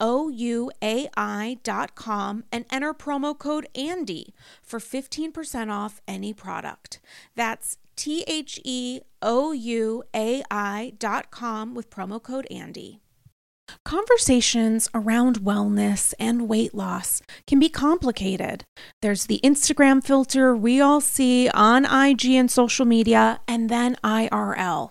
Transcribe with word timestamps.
ouai.com 0.00 1.54
and 2.52 2.64
enter 2.70 2.94
promo 2.94 3.36
code 3.38 3.66
ANDY 3.74 4.34
for 4.62 4.78
15% 4.78 5.70
off 5.70 6.00
any 6.06 6.32
product. 6.32 7.00
That's 7.34 7.78
T 7.96 8.24
H 8.26 8.60
E 8.64 9.00
O 9.20 9.52
U 9.52 10.04
A 10.14 10.42
I.com 10.50 11.74
with 11.74 11.90
promo 11.90 12.22
code 12.22 12.46
ANDY. 12.50 13.00
Conversations 13.84 14.88
around 14.94 15.40
wellness 15.40 16.14
and 16.18 16.48
weight 16.48 16.74
loss 16.74 17.20
can 17.46 17.58
be 17.58 17.68
complicated. 17.68 18.64
There's 19.02 19.26
the 19.26 19.40
Instagram 19.44 20.02
filter 20.02 20.56
we 20.56 20.80
all 20.80 21.00
see 21.00 21.50
on 21.50 21.84
IG 21.84 22.26
and 22.26 22.50
social 22.50 22.86
media, 22.86 23.40
and 23.46 23.68
then 23.68 23.96
IRL. 24.02 24.90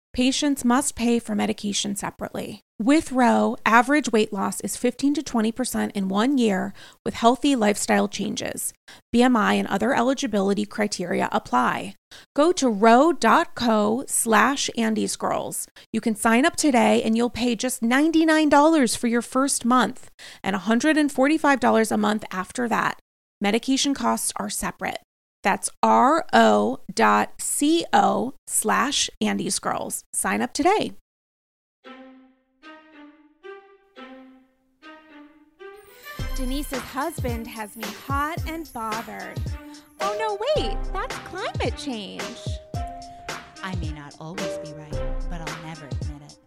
Patients 0.13 0.65
must 0.65 0.97
pay 0.97 1.19
for 1.19 1.35
medication 1.35 1.95
separately. 1.95 2.59
With 2.77 3.13
Ro, 3.13 3.55
average 3.65 4.11
weight 4.11 4.33
loss 4.33 4.59
is 4.59 4.75
15 4.75 5.13
to 5.13 5.21
20% 5.21 5.91
in 5.91 6.09
one 6.09 6.37
year 6.37 6.73
with 7.05 7.13
healthy 7.13 7.55
lifestyle 7.55 8.09
changes. 8.09 8.73
BMI 9.15 9.53
and 9.55 9.69
other 9.69 9.93
eligibility 9.93 10.65
criteria 10.65 11.29
apply. 11.31 11.95
Go 12.35 12.51
to 12.51 12.67
ro.co 12.67 14.03
slash 14.05 14.69
andyscrolls. 14.77 15.67
You 15.93 16.01
can 16.01 16.15
sign 16.15 16.45
up 16.45 16.57
today 16.57 17.01
and 17.03 17.15
you'll 17.15 17.29
pay 17.29 17.55
just 17.55 17.81
$99 17.81 18.97
for 18.97 19.07
your 19.07 19.21
first 19.21 19.63
month 19.63 20.09
and 20.43 20.57
$145 20.57 21.91
a 21.91 21.97
month 21.97 22.25
after 22.33 22.67
that. 22.67 22.99
Medication 23.39 23.93
costs 23.93 24.33
are 24.35 24.49
separate. 24.49 24.97
That's 25.43 25.69
ro.co 25.83 26.77
slash 28.47 29.09
andyscrolls. 29.21 30.03
Sign 30.13 30.41
up 30.41 30.53
today. 30.53 30.93
Denise's 36.35 36.79
husband 36.79 37.45
has 37.45 37.75
me 37.75 37.85
hot 38.07 38.37
and 38.47 38.71
bothered. 38.73 39.39
Oh 39.99 40.15
no, 40.17 40.39
wait, 40.55 40.77
that's 40.91 41.15
climate 41.19 41.77
change. 41.77 42.23
I 43.63 43.75
may 43.75 43.91
not 43.91 44.15
always 44.19 44.57
be 44.59 44.73
right, 44.73 44.91
but 45.29 45.41
I'll 45.41 45.63
never 45.63 45.85
admit 45.85 46.21
it. 46.23 46.39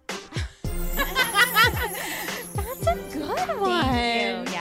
That's 2.54 2.86
a 2.86 2.94
good 3.12 3.60
one. 3.60 4.53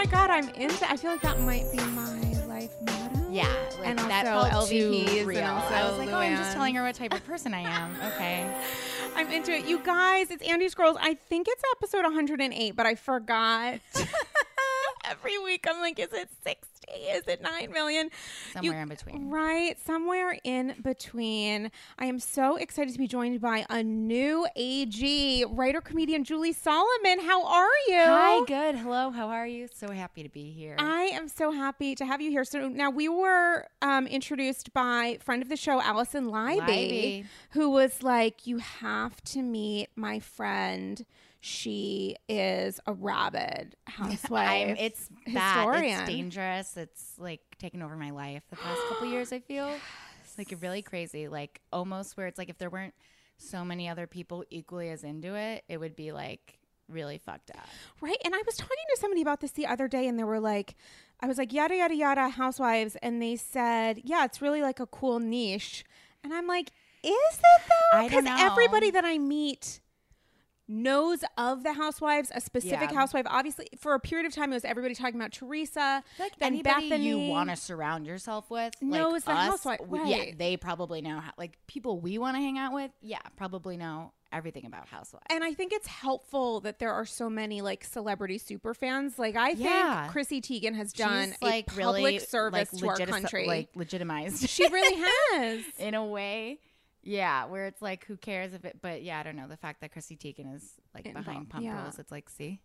My 0.00 0.06
god, 0.06 0.30
I'm 0.30 0.48
into. 0.50 0.90
I 0.90 0.96
feel 0.96 1.10
like 1.10 1.20
that 1.20 1.38
might 1.40 1.70
be 1.70 1.76
my 1.76 2.22
life 2.46 2.70
motto. 2.86 3.26
Yeah, 3.30 3.54
like, 3.80 3.86
And 3.86 3.98
that 3.98 4.26
also 4.26 4.48
felt 4.50 4.68
too 4.70 4.92
LVPs 4.92 5.18
and 5.18 5.26
real. 5.26 5.44
also 5.44 5.74
I 5.74 5.88
was 5.90 5.98
like, 5.98 6.08
oh, 6.08 6.16
I'm 6.16 6.38
just 6.38 6.52
telling 6.52 6.74
her 6.76 6.82
what 6.82 6.94
type 6.94 7.12
of 7.12 7.22
person 7.26 7.52
I 7.52 7.60
am. 7.60 7.94
Okay. 8.14 8.50
I'm 9.14 9.30
into 9.30 9.52
it. 9.52 9.66
You 9.66 9.78
guys, 9.80 10.30
it's 10.30 10.42
Andy 10.48 10.70
Scrolls. 10.70 10.96
I 10.98 11.18
think 11.28 11.48
it's 11.50 11.62
episode 11.72 12.04
108, 12.04 12.74
but 12.74 12.86
I 12.86 12.94
forgot. 12.94 13.80
Every 15.10 15.36
week 15.38 15.66
I'm 15.68 15.80
like, 15.80 15.98
is 15.98 16.12
it 16.12 16.30
60? 16.44 16.79
Is 16.96 17.26
it 17.26 17.40
9 17.42 17.70
million? 17.72 18.10
Somewhere 18.52 18.82
in 18.82 18.88
between. 18.88 19.30
Right, 19.30 19.76
somewhere 19.84 20.38
in 20.44 20.74
between. 20.82 21.70
I 21.98 22.06
am 22.06 22.18
so 22.18 22.56
excited 22.56 22.92
to 22.92 22.98
be 22.98 23.06
joined 23.06 23.40
by 23.40 23.64
a 23.70 23.82
new 23.82 24.46
AG, 24.56 25.44
writer 25.50 25.80
comedian 25.80 26.24
Julie 26.24 26.52
Solomon. 26.52 27.20
How 27.20 27.44
are 27.46 27.68
you? 27.88 27.96
Hi, 27.98 28.44
good. 28.46 28.76
Hello, 28.76 29.10
how 29.10 29.28
are 29.28 29.46
you? 29.46 29.68
So 29.72 29.90
happy 29.92 30.22
to 30.22 30.28
be 30.28 30.50
here. 30.50 30.76
I 30.78 31.04
am 31.12 31.28
so 31.28 31.52
happy 31.52 31.94
to 31.94 32.04
have 32.04 32.20
you 32.20 32.30
here. 32.30 32.44
So 32.44 32.68
now 32.68 32.90
we 32.90 33.08
were 33.08 33.66
um, 33.82 34.06
introduced 34.06 34.72
by 34.72 35.18
friend 35.20 35.42
of 35.42 35.48
the 35.48 35.56
show, 35.56 35.80
Allison 35.80 36.26
Leiby, 36.26 36.60
Leiby. 36.60 37.24
who 37.50 37.70
was 37.70 38.02
like, 38.02 38.46
"You 38.46 38.58
have 38.58 39.22
to 39.24 39.42
meet 39.42 39.88
my 39.96 40.18
friend. 40.18 41.04
She 41.40 42.16
is 42.28 42.80
a 42.86 42.92
rabid 42.92 43.74
housewife. 43.86 44.48
I'm, 44.48 44.76
it's 44.76 45.08
bad. 45.32 45.56
historian. 45.56 46.00
It's 46.00 46.10
dangerous. 46.10 46.76
It's 46.76 47.14
like 47.18 47.40
taken 47.58 47.82
over 47.82 47.96
my 47.96 48.10
life 48.10 48.42
the 48.50 48.56
past 48.56 48.78
couple 48.88 49.08
years. 49.08 49.32
I 49.32 49.40
feel 49.40 49.72
like 50.38 50.54
really 50.60 50.82
crazy. 50.82 51.28
Like 51.28 51.60
almost 51.72 52.16
where 52.16 52.26
it's 52.26 52.38
like 52.38 52.50
if 52.50 52.58
there 52.58 52.70
weren't 52.70 52.94
so 53.38 53.64
many 53.64 53.88
other 53.88 54.06
people 54.06 54.44
equally 54.50 54.90
as 54.90 55.02
into 55.02 55.34
it, 55.34 55.64
it 55.68 55.78
would 55.78 55.96
be 55.96 56.12
like 56.12 56.58
really 56.88 57.18
fucked 57.18 57.50
up. 57.50 57.66
Right. 58.00 58.18
And 58.24 58.34
I 58.34 58.42
was 58.44 58.56
talking 58.56 58.76
to 58.94 59.00
somebody 59.00 59.22
about 59.22 59.40
this 59.40 59.52
the 59.52 59.66
other 59.66 59.88
day, 59.88 60.08
and 60.08 60.18
they 60.18 60.24
were 60.24 60.40
like, 60.40 60.76
I 61.20 61.26
was 61.26 61.38
like, 61.38 61.52
yada, 61.52 61.76
yada, 61.76 61.94
yada, 61.94 62.28
housewives. 62.28 62.96
And 63.02 63.20
they 63.22 63.36
said, 63.36 64.02
yeah, 64.04 64.24
it's 64.24 64.42
really 64.42 64.62
like 64.62 64.80
a 64.80 64.86
cool 64.86 65.20
niche. 65.20 65.84
And 66.22 66.34
I'm 66.34 66.46
like, 66.46 66.70
is 67.02 67.12
it 67.12 67.62
though? 67.68 68.02
Because 68.02 68.24
everybody 68.26 68.90
that 68.90 69.04
I 69.04 69.18
meet 69.18 69.80
knows 70.70 71.24
of 71.36 71.62
the 71.64 71.72
housewives, 71.74 72.30
a 72.34 72.40
specific 72.40 72.90
Yeah. 72.92 72.96
housewife. 72.98 73.26
Obviously, 73.28 73.68
for 73.78 73.94
a 73.94 74.00
period 74.00 74.26
of 74.26 74.32
time, 74.34 74.52
it 74.52 74.54
was 74.56 74.64
everybody 74.64 74.94
talking 74.94 75.16
about 75.16 75.32
Teresa. 75.32 76.02
Like 76.18 76.32
anybody 76.40 76.88
Bethany. 76.88 77.08
you 77.08 77.18
want 77.30 77.50
to 77.50 77.56
surround 77.56 78.06
yourself 78.06 78.50
with 78.50 78.72
Knows 78.80 79.12
like 79.12 79.24
the 79.24 79.32
us, 79.32 79.46
housewife, 79.48 79.78
w- 79.80 80.06
Yeah, 80.06 80.18
right. 80.18 80.38
they 80.38 80.56
probably 80.56 81.02
know 81.02 81.20
how. 81.20 81.32
Like 81.36 81.58
people 81.66 82.00
we 82.00 82.16
want 82.18 82.36
to 82.36 82.40
hang 82.40 82.56
out 82.58 82.72
with, 82.72 82.90
yeah, 83.02 83.18
probably 83.36 83.76
know 83.76 84.12
everything 84.32 84.64
about 84.64 84.86
housewives. 84.86 85.26
And 85.28 85.42
I 85.42 85.54
think 85.54 85.72
it's 85.72 85.88
helpful 85.88 86.60
that 86.60 86.78
there 86.78 86.92
are 86.92 87.04
so 87.04 87.28
many 87.28 87.62
like 87.62 87.82
celebrity 87.82 88.38
super 88.38 88.74
fans. 88.74 89.18
Like 89.18 89.34
I 89.34 89.54
think 89.54 89.64
Yeah. 89.64 90.06
Chrissy 90.12 90.40
Teigen 90.40 90.76
has 90.76 90.92
done 90.92 91.30
She's 91.32 91.42
like 91.42 91.72
a 91.72 91.74
really 91.74 92.02
public 92.02 92.20
service 92.28 92.72
like, 92.72 92.80
to 92.80 92.88
our 92.88 93.06
country. 93.08 93.46
like 93.48 93.70
legitimized. 93.74 94.48
she 94.48 94.68
really 94.68 95.04
has. 95.32 95.64
in 95.80 95.94
a 95.94 96.04
way. 96.06 96.60
Yeah, 97.02 97.46
where 97.46 97.66
it's 97.66 97.80
like, 97.80 98.04
who 98.04 98.16
cares 98.16 98.52
if 98.52 98.64
it? 98.64 98.78
But 98.82 99.02
yeah, 99.02 99.18
I 99.18 99.22
don't 99.22 99.36
know. 99.36 99.48
The 99.48 99.56
fact 99.56 99.80
that 99.80 99.92
Chrissy 99.92 100.16
Teigen 100.16 100.54
is 100.54 100.74
like 100.94 101.06
Involved, 101.06 101.26
behind 101.26 101.50
pump 101.50 101.64
yeah. 101.64 101.82
rules, 101.82 101.98
it's 101.98 102.12
like, 102.12 102.28
see, 102.28 102.60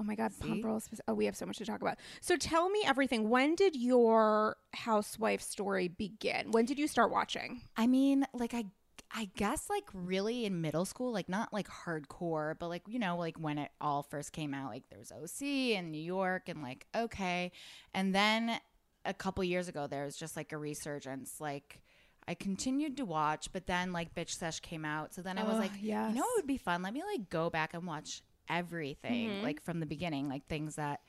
Oh 0.00 0.04
my 0.04 0.14
God, 0.14 0.32
pump 0.38 0.64
rules. 0.64 0.88
Oh, 1.08 1.14
we 1.14 1.26
have 1.26 1.36
so 1.36 1.46
much 1.46 1.58
to 1.58 1.64
talk 1.64 1.80
about. 1.80 1.98
So 2.20 2.36
tell 2.36 2.68
me 2.68 2.82
everything. 2.86 3.28
When 3.28 3.54
did 3.54 3.76
your 3.76 4.56
housewife 4.74 5.40
story 5.40 5.88
begin? 5.88 6.50
When 6.50 6.64
did 6.64 6.78
you 6.78 6.86
start 6.86 7.10
watching? 7.10 7.62
I 7.76 7.86
mean, 7.86 8.26
like 8.32 8.54
I 8.54 8.66
I 9.14 9.28
guess 9.36 9.68
like 9.68 9.84
really 9.92 10.44
in 10.46 10.60
middle 10.60 10.84
school, 10.84 11.12
like 11.12 11.28
not 11.28 11.52
like 11.52 11.68
hardcore, 11.68 12.54
but 12.58 12.68
like 12.68 12.82
you 12.86 12.98
know, 12.98 13.16
like 13.16 13.36
when 13.38 13.58
it 13.58 13.70
all 13.80 14.02
first 14.02 14.32
came 14.32 14.54
out, 14.54 14.70
like 14.70 14.84
there 14.88 14.98
was 14.98 15.12
OC 15.12 15.42
in 15.42 15.90
New 15.90 16.02
York 16.02 16.48
and 16.48 16.62
like 16.62 16.86
okay. 16.94 17.52
And 17.94 18.14
then 18.14 18.58
a 19.04 19.14
couple 19.14 19.42
years 19.44 19.68
ago 19.68 19.86
there 19.86 20.04
was 20.04 20.16
just 20.16 20.36
like 20.36 20.52
a 20.52 20.58
resurgence. 20.58 21.40
Like 21.40 21.80
I 22.28 22.34
continued 22.34 22.96
to 22.98 23.04
watch, 23.04 23.48
but 23.52 23.66
then 23.66 23.92
like 23.92 24.14
Bitch 24.14 24.30
Sesh 24.30 24.60
came 24.60 24.84
out. 24.84 25.12
So 25.12 25.22
then 25.22 25.38
I 25.38 25.42
was 25.44 25.58
like, 25.58 25.72
you 26.08 26.14
know 26.16 26.22
it 26.24 26.36
would 26.36 26.46
be 26.46 26.56
fun? 26.56 26.82
Let 26.82 26.92
me 26.94 27.02
like 27.04 27.28
go 27.30 27.50
back 27.50 27.74
and 27.74 27.86
watch 27.86 28.22
everything, 28.48 29.28
Mhm. 29.30 29.42
like 29.42 29.60
from 29.62 29.80
the 29.80 29.86
beginning, 29.86 30.28
like 30.28 30.46
things 30.46 30.76
that 30.76 31.00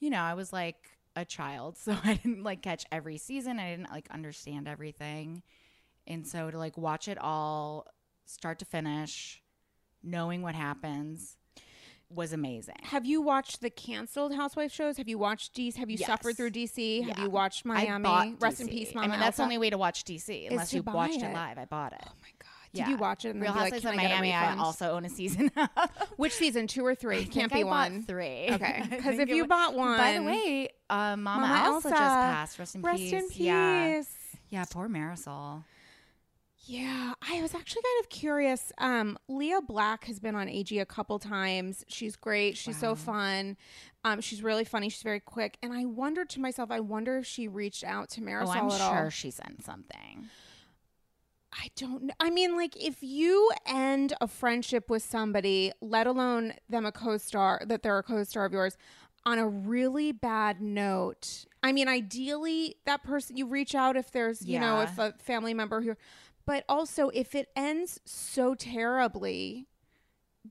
you 0.00 0.10
know, 0.10 0.20
I 0.20 0.34
was 0.34 0.52
like 0.52 0.98
a 1.16 1.24
child, 1.24 1.76
so 1.78 1.96
I 2.04 2.14
didn't 2.14 2.42
like 2.42 2.62
catch 2.62 2.84
every 2.92 3.16
season. 3.18 3.58
I 3.58 3.70
didn't 3.70 3.90
like 3.90 4.08
understand 4.10 4.68
everything. 4.68 5.42
And 6.06 6.26
so 6.26 6.50
to 6.50 6.58
like 6.58 6.76
watch 6.76 7.08
it 7.08 7.16
all 7.18 7.86
start 8.26 8.58
to 8.58 8.64
finish, 8.64 9.42
knowing 10.02 10.42
what 10.42 10.54
happens 10.54 11.36
was 12.14 12.32
amazing. 12.32 12.76
Have 12.84 13.04
you 13.06 13.20
watched 13.20 13.60
the 13.60 13.70
canceled 13.70 14.34
housewife 14.34 14.72
shows? 14.72 14.96
Have 14.98 15.08
you 15.08 15.18
watched 15.18 15.54
DC? 15.54 15.76
Have 15.76 15.90
you 15.90 15.96
Yes. 15.98 16.06
suffered 16.06 16.36
through 16.36 16.50
DC? 16.50 17.02
Have 17.02 17.18
you 17.18 17.30
watched 17.30 17.64
Miami? 17.64 18.36
Rest 18.40 18.60
in 18.60 18.68
peace, 18.68 18.94
Mama 18.94 19.06
I 19.06 19.10
mean, 19.10 19.20
that's 19.20 19.36
the 19.38 19.42
only 19.42 19.58
way 19.58 19.70
to 19.70 19.78
watch 19.78 20.04
DC 20.04 20.46
unless 20.50 20.72
you 20.72 20.82
watched 20.82 21.16
it. 21.16 21.22
it. 21.24 21.34
live. 21.34 21.58
I 21.58 21.64
bought 21.64 21.92
it. 21.92 22.00
Oh 22.06 22.12
my 22.22 22.28
God. 22.38 22.48
Did 22.72 22.80
Yeah. 22.80 22.88
you 22.90 22.96
watch 22.96 23.24
it 23.24 23.30
and 23.30 23.40
Real 23.40 23.52
be 23.52 23.58
like, 23.60 23.72
Housewives 23.72 23.84
of 23.84 23.92
I 23.92 23.96
Miami. 23.96 24.32
I 24.32 24.40
refund? 24.42 24.60
also 24.60 24.90
own 24.92 25.04
a 25.04 25.08
season. 25.08 25.50
Which 26.16 26.32
season? 26.32 26.66
Two 26.66 26.84
or 26.84 26.94
three? 26.96 27.20
I 27.20 27.24
Can't 27.24 27.52
be 27.52 27.60
I 27.60 27.64
one. 27.64 28.02
Three. 28.02 28.48
Okay, 28.50 28.82
because 28.90 29.18
if 29.20 29.28
you 29.28 29.46
bought 29.46 29.74
one, 29.74 29.96
By 29.96 30.14
the 30.14 30.22
way, 30.24 30.68
uh, 30.90 31.16
Mama, 31.16 31.46
Mama 31.46 31.64
Elsa, 31.66 31.90
just 31.90 32.00
passed. 32.00 32.58
Rest 32.58 32.74
in 32.74 32.82
rest 32.82 32.98
peace. 32.98 33.12
in 33.12 33.28
peace. 33.28 33.36
Yeah. 33.38 34.02
Yeah. 34.50 34.64
Poor 34.70 34.88
Marysol. 34.88 35.62
Yeah, 36.66 37.12
I 37.20 37.42
was 37.42 37.54
actually 37.54 37.82
kind 37.82 38.04
of 38.04 38.08
curious. 38.08 38.72
Um, 38.78 39.18
Lea 39.28 39.56
Black 39.66 40.04
has 40.06 40.18
been 40.18 40.34
on 40.34 40.48
AG 40.48 40.76
a 40.78 40.86
couple 40.86 41.18
times. 41.18 41.84
She's 41.88 42.16
great. 42.16 42.56
She's 42.56 42.78
so 42.78 42.94
fun. 42.94 43.56
Um, 44.02 44.20
she's 44.20 44.42
really 44.42 44.64
funny. 44.64 44.88
She's 44.88 45.02
very 45.02 45.20
quick. 45.20 45.58
And 45.62 45.72
I 45.72 45.84
wondered 45.84 46.30
to 46.30 46.40
myself, 46.40 46.70
I 46.70 46.80
wonder 46.80 47.18
if 47.18 47.26
she 47.26 47.48
reached 47.48 47.84
out 47.84 48.08
to 48.10 48.22
Marysol 48.22 48.46
Oh, 48.46 48.50
I'm 48.50 48.70
sure 48.70 49.04
all. 49.04 49.10
she 49.10 49.30
sent 49.30 49.62
something. 49.64 50.28
I 51.52 51.68
don't 51.76 52.04
know. 52.04 52.14
I 52.18 52.30
mean, 52.30 52.56
like, 52.56 52.76
if 52.82 52.96
you 53.02 53.50
end 53.66 54.14
a 54.20 54.26
friendship 54.26 54.88
with 54.90 55.02
somebody, 55.02 55.70
let 55.80 56.06
alone 56.06 56.54
them 56.68 56.84
a 56.86 56.92
co-star, 56.92 57.62
that 57.66 57.82
they're 57.82 57.98
a 57.98 58.02
co-star 58.02 58.44
of 58.46 58.52
yours, 58.52 58.76
on 59.26 59.38
a 59.38 59.46
really 59.48 60.12
bad 60.12 60.60
note. 60.60 61.46
I 61.62 61.72
mean, 61.72 61.88
ideally, 61.88 62.76
that 62.86 63.02
person 63.04 63.36
you 63.36 63.46
reach 63.46 63.74
out 63.74 63.96
if 63.96 64.10
there's, 64.10 64.44
you 64.44 64.58
know, 64.58 64.80
if 64.82 64.98
a 64.98 65.14
family 65.18 65.54
member 65.54 65.80
who, 65.80 65.94
but 66.46 66.64
also 66.68 67.08
if 67.10 67.34
it 67.34 67.48
ends 67.56 68.00
so 68.04 68.54
terribly, 68.54 69.66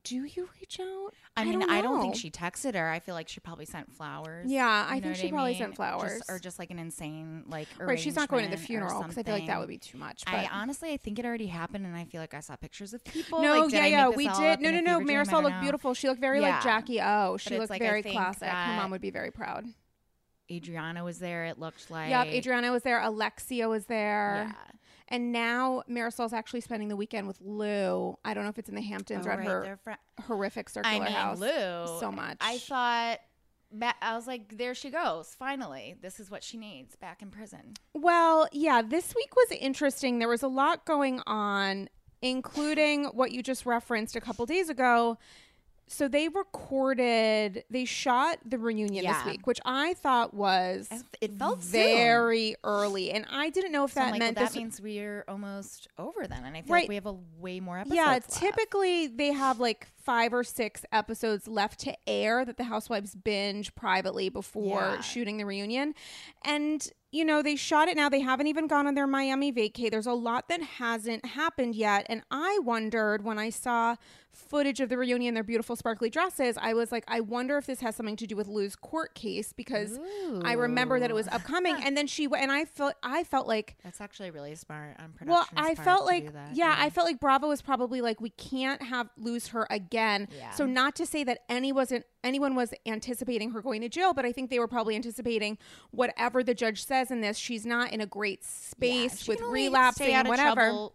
do 0.02 0.16
you 0.16 0.48
reach 0.60 0.80
out? 0.80 1.14
I 1.36 1.44
mean, 1.44 1.62
I 1.62 1.80
don't, 1.80 2.00
think 2.00 2.16
she 2.16 2.30
texted 2.30 2.74
her. 2.74 2.88
I 2.88 2.98
feel 2.98 3.14
like 3.14 3.28
she 3.28 3.40
probably 3.40 3.64
sent 3.64 3.92
flowers. 3.92 4.50
Yeah, 4.50 4.86
I 4.88 5.00
think 5.00 5.14
she 5.16 5.28
probably 5.30 5.52
mean? 5.52 5.58
sent 5.58 5.70
Just- 5.70 5.76
flowers. 5.76 6.22
or 6.28 6.38
just 6.38 6.58
like 6.58 6.70
an 6.70 6.78
insane 6.78 7.44
like. 7.46 7.68
right. 7.78 7.98
She's 7.98 8.16
not 8.16 8.28
going 8.28 8.44
to 8.44 8.50
the 8.50 8.56
funeral 8.56 9.02
because 9.02 9.18
I 9.18 9.22
feel 9.22 9.34
like 9.34 9.46
that 9.46 9.58
would 9.60 9.68
be 9.68 9.78
too 9.78 9.98
much. 9.98 10.24
But 10.24 10.34
I 10.34 10.48
honestly, 10.52 10.92
I 10.92 10.96
think 10.96 11.18
it 11.18 11.24
already 11.24 11.46
happened, 11.46 11.86
and 11.86 11.96
I 11.96 12.04
feel 12.04 12.20
like 12.20 12.34
I 12.34 12.40
saw 12.40 12.56
pictures 12.56 12.92
of 12.92 13.04
people. 13.04 13.42
no, 13.42 13.60
like, 13.60 13.72
yeah, 13.72 13.86
yeah, 13.86 14.08
we 14.08 14.28
did. 14.28 14.60
No, 14.60 14.70
no, 14.70 14.80
no. 14.80 14.98
I 14.98 15.02
Marysol 15.02 15.42
looked 15.42 15.56
know. 15.56 15.60
beautiful. 15.60 15.94
She 15.94 16.08
looked 16.08 16.20
very 16.20 16.40
like 16.40 16.62
Jackie 16.62 17.00
O. 17.00 17.36
She 17.36 17.56
looked 17.56 17.70
like, 17.70 17.80
very 17.80 18.02
classic. 18.02 18.48
Her 18.48 18.76
mom 18.76 18.90
would 18.90 19.00
be 19.00 19.10
very 19.10 19.30
proud. 19.30 19.64
Adriana 20.50 21.04
was 21.04 21.18
there. 21.18 21.44
It 21.46 21.58
looked 21.58 21.90
like. 21.90 22.10
Yep, 22.10 22.26
Adriana 22.26 22.70
was 22.70 22.82
there. 22.82 23.00
Alexia 23.00 23.68
was 23.68 23.86
there. 23.86 24.52
Yeah. 24.52 24.73
And 25.08 25.32
now 25.32 25.82
Marysol's 25.86 26.32
actually 26.32 26.62
spending 26.62 26.88
the 26.88 26.96
weekend 26.96 27.26
with 27.26 27.38
Lou. 27.40 28.16
I 28.24 28.32
don't 28.32 28.44
know 28.44 28.50
if 28.50 28.58
it's 28.58 28.68
in 28.70 28.74
the 28.74 28.80
Hamptons 28.82 29.26
Oh, 29.26 29.28
or 29.28 29.32
at 29.32 29.38
right, 29.38 29.48
her 29.48 29.78
they're 29.84 29.98
horrific 30.26 30.68
circular 30.70 30.96
I 30.96 31.00
mean, 31.00 31.12
house. 31.12 31.38
Lou. 31.38 32.00
So 32.00 32.10
much. 32.10 32.38
I 32.40 32.58
thought. 32.58 33.18
I 34.00 34.14
was 34.14 34.28
like, 34.28 34.56
there 34.56 34.72
she 34.74 34.88
goes. 34.88 35.34
Finally, 35.36 35.96
this 36.00 36.20
is 36.20 36.30
what 36.30 36.44
she 36.44 36.56
needs 36.56 36.94
back 36.94 37.22
in 37.22 37.30
prison. 37.30 37.74
Well, 37.92 38.48
yeah, 38.52 38.82
this 38.82 39.14
week 39.16 39.34
was 39.34 39.50
interesting. 39.58 40.20
There 40.20 40.28
was 40.28 40.44
a 40.44 40.48
lot 40.48 40.84
going 40.84 41.20
on, 41.26 41.88
including 42.22 43.06
what 43.06 43.32
you 43.32 43.42
just 43.42 43.66
referenced 43.66 44.14
a 44.14 44.20
couple 44.20 44.46
days 44.46 44.68
ago. 44.68 45.18
So 45.86 46.08
they 46.08 46.28
recorded, 46.28 47.64
they 47.70 47.84
shot 47.84 48.38
the 48.44 48.58
reunion 48.58 49.04
Yeah. 49.04 49.12
this 49.22 49.32
week, 49.32 49.46
which 49.46 49.60
I 49.64 49.94
thought 49.94 50.32
was 50.34 50.88
It 51.20 51.32
felt 51.34 51.62
soon. 51.62 51.72
very 51.72 52.56
early, 52.64 53.10
and 53.12 53.26
I 53.30 53.50
didn't 53.50 53.72
know 53.72 53.84
if 53.84 53.92
So 53.92 54.00
that 54.00 54.10
like, 54.12 54.18
meant 54.18 54.36
well, 54.36 54.46
that 54.46 54.54
means 54.56 54.80
we're 54.80 55.24
almost 55.28 55.88
over 55.98 56.26
then, 56.26 56.44
and 56.44 56.56
I 56.56 56.62
feel 56.62 56.72
Right. 56.72 56.82
like 56.84 56.88
we 56.88 56.94
have 56.94 57.06
a 57.06 57.16
way 57.38 57.60
more 57.60 57.78
episodes. 57.78 57.96
yeah, 57.96 58.08
left. 58.12 58.30
typically 58.32 59.08
they 59.08 59.32
have 59.32 59.60
like 59.60 59.88
five 60.04 60.32
or 60.34 60.44
six 60.44 60.84
episodes 60.92 61.48
left 61.48 61.80
to 61.80 61.96
air 62.06 62.44
that 62.44 62.56
the 62.56 62.64
housewives 62.64 63.14
binge 63.14 63.74
privately 63.74 64.28
before 64.28 64.80
Yeah. 64.80 65.00
shooting 65.00 65.36
the 65.38 65.46
reunion. 65.46 65.94
And, 66.44 66.86
you 67.10 67.24
know, 67.24 67.42
they 67.42 67.56
shot 67.56 67.88
it 67.88 67.96
now. 67.96 68.08
They 68.08 68.20
haven't 68.20 68.46
even 68.48 68.66
gone 68.66 68.86
on 68.86 68.94
their 68.94 69.06
Miami 69.06 69.52
vacay. 69.52 69.90
There's 69.90 70.06
a 70.06 70.12
lot 70.12 70.48
that 70.48 70.60
hasn't 70.62 71.24
happened 71.24 71.74
yet. 71.74 72.04
And 72.08 72.22
I 72.30 72.58
wondered 72.62 73.24
when 73.24 73.38
I 73.38 73.50
saw 73.50 73.96
footage 74.32 74.80
of 74.80 74.88
the 74.88 74.98
reunion, 74.98 75.32
their 75.34 75.44
beautiful 75.44 75.76
sparkly 75.76 76.10
dresses, 76.10 76.58
I 76.60 76.74
was 76.74 76.90
like, 76.90 77.04
I 77.06 77.20
wonder 77.20 77.56
if 77.56 77.66
this 77.66 77.78
has 77.82 77.94
something 77.94 78.16
to 78.16 78.26
do 78.26 78.34
with 78.34 78.48
Lou's 78.48 78.74
court 78.74 79.14
case 79.14 79.52
because 79.52 80.00
I 80.42 80.54
remember 80.54 80.98
that 80.98 81.08
it 81.08 81.14
was 81.14 81.28
upcoming. 81.28 81.76
and 81.84 81.96
then 81.96 82.08
she 82.08 82.26
went, 82.26 82.42
and 82.42 82.50
I 82.50 82.64
felt, 82.64 82.94
I 83.00 83.22
felt 83.22 83.46
like, 83.46 83.76
That's 83.84 84.00
actually 84.00 84.32
really 84.32 84.56
smart 84.56 84.96
on 84.98 85.12
production. 85.12 85.28
well, 85.28 85.46
I 85.56 85.76
felt 85.76 86.04
like, 86.04 86.32
yeah, 86.52 86.74
I 86.76 86.90
felt 86.90 87.06
like 87.06 87.20
Bravo 87.20 87.48
was 87.48 87.62
probably 87.62 88.00
like, 88.00 88.20
we 88.20 88.30
can't 88.30 88.82
have 88.82 89.08
lose 89.16 89.48
her 89.48 89.68
again. 89.70 89.93
Yeah. 90.36 90.50
So 90.50 90.66
not 90.66 90.94
to 90.96 91.06
say 91.06 91.24
that 91.24 91.40
any 91.48 91.72
wasn't 91.72 92.04
anyone 92.22 92.54
was 92.54 92.72
anticipating 92.86 93.50
her 93.52 93.62
going 93.62 93.80
to 93.82 93.88
jail, 93.88 94.12
but 94.14 94.24
I 94.24 94.32
think 94.32 94.50
they 94.50 94.58
were 94.58 94.68
probably 94.68 94.96
anticipating 94.96 95.58
whatever 95.90 96.42
the 96.42 96.54
judge 96.54 96.84
says 96.84 97.10
in 97.10 97.20
this. 97.20 97.36
She's 97.36 97.64
not 97.66 97.92
in 97.92 98.00
a 98.00 98.06
great 98.06 98.44
space 98.44 99.26
with 99.28 99.40
relapsing 99.40 100.12
and 100.12 100.28
whatever 100.28 100.70
for 100.70 100.72
so, 100.72 100.92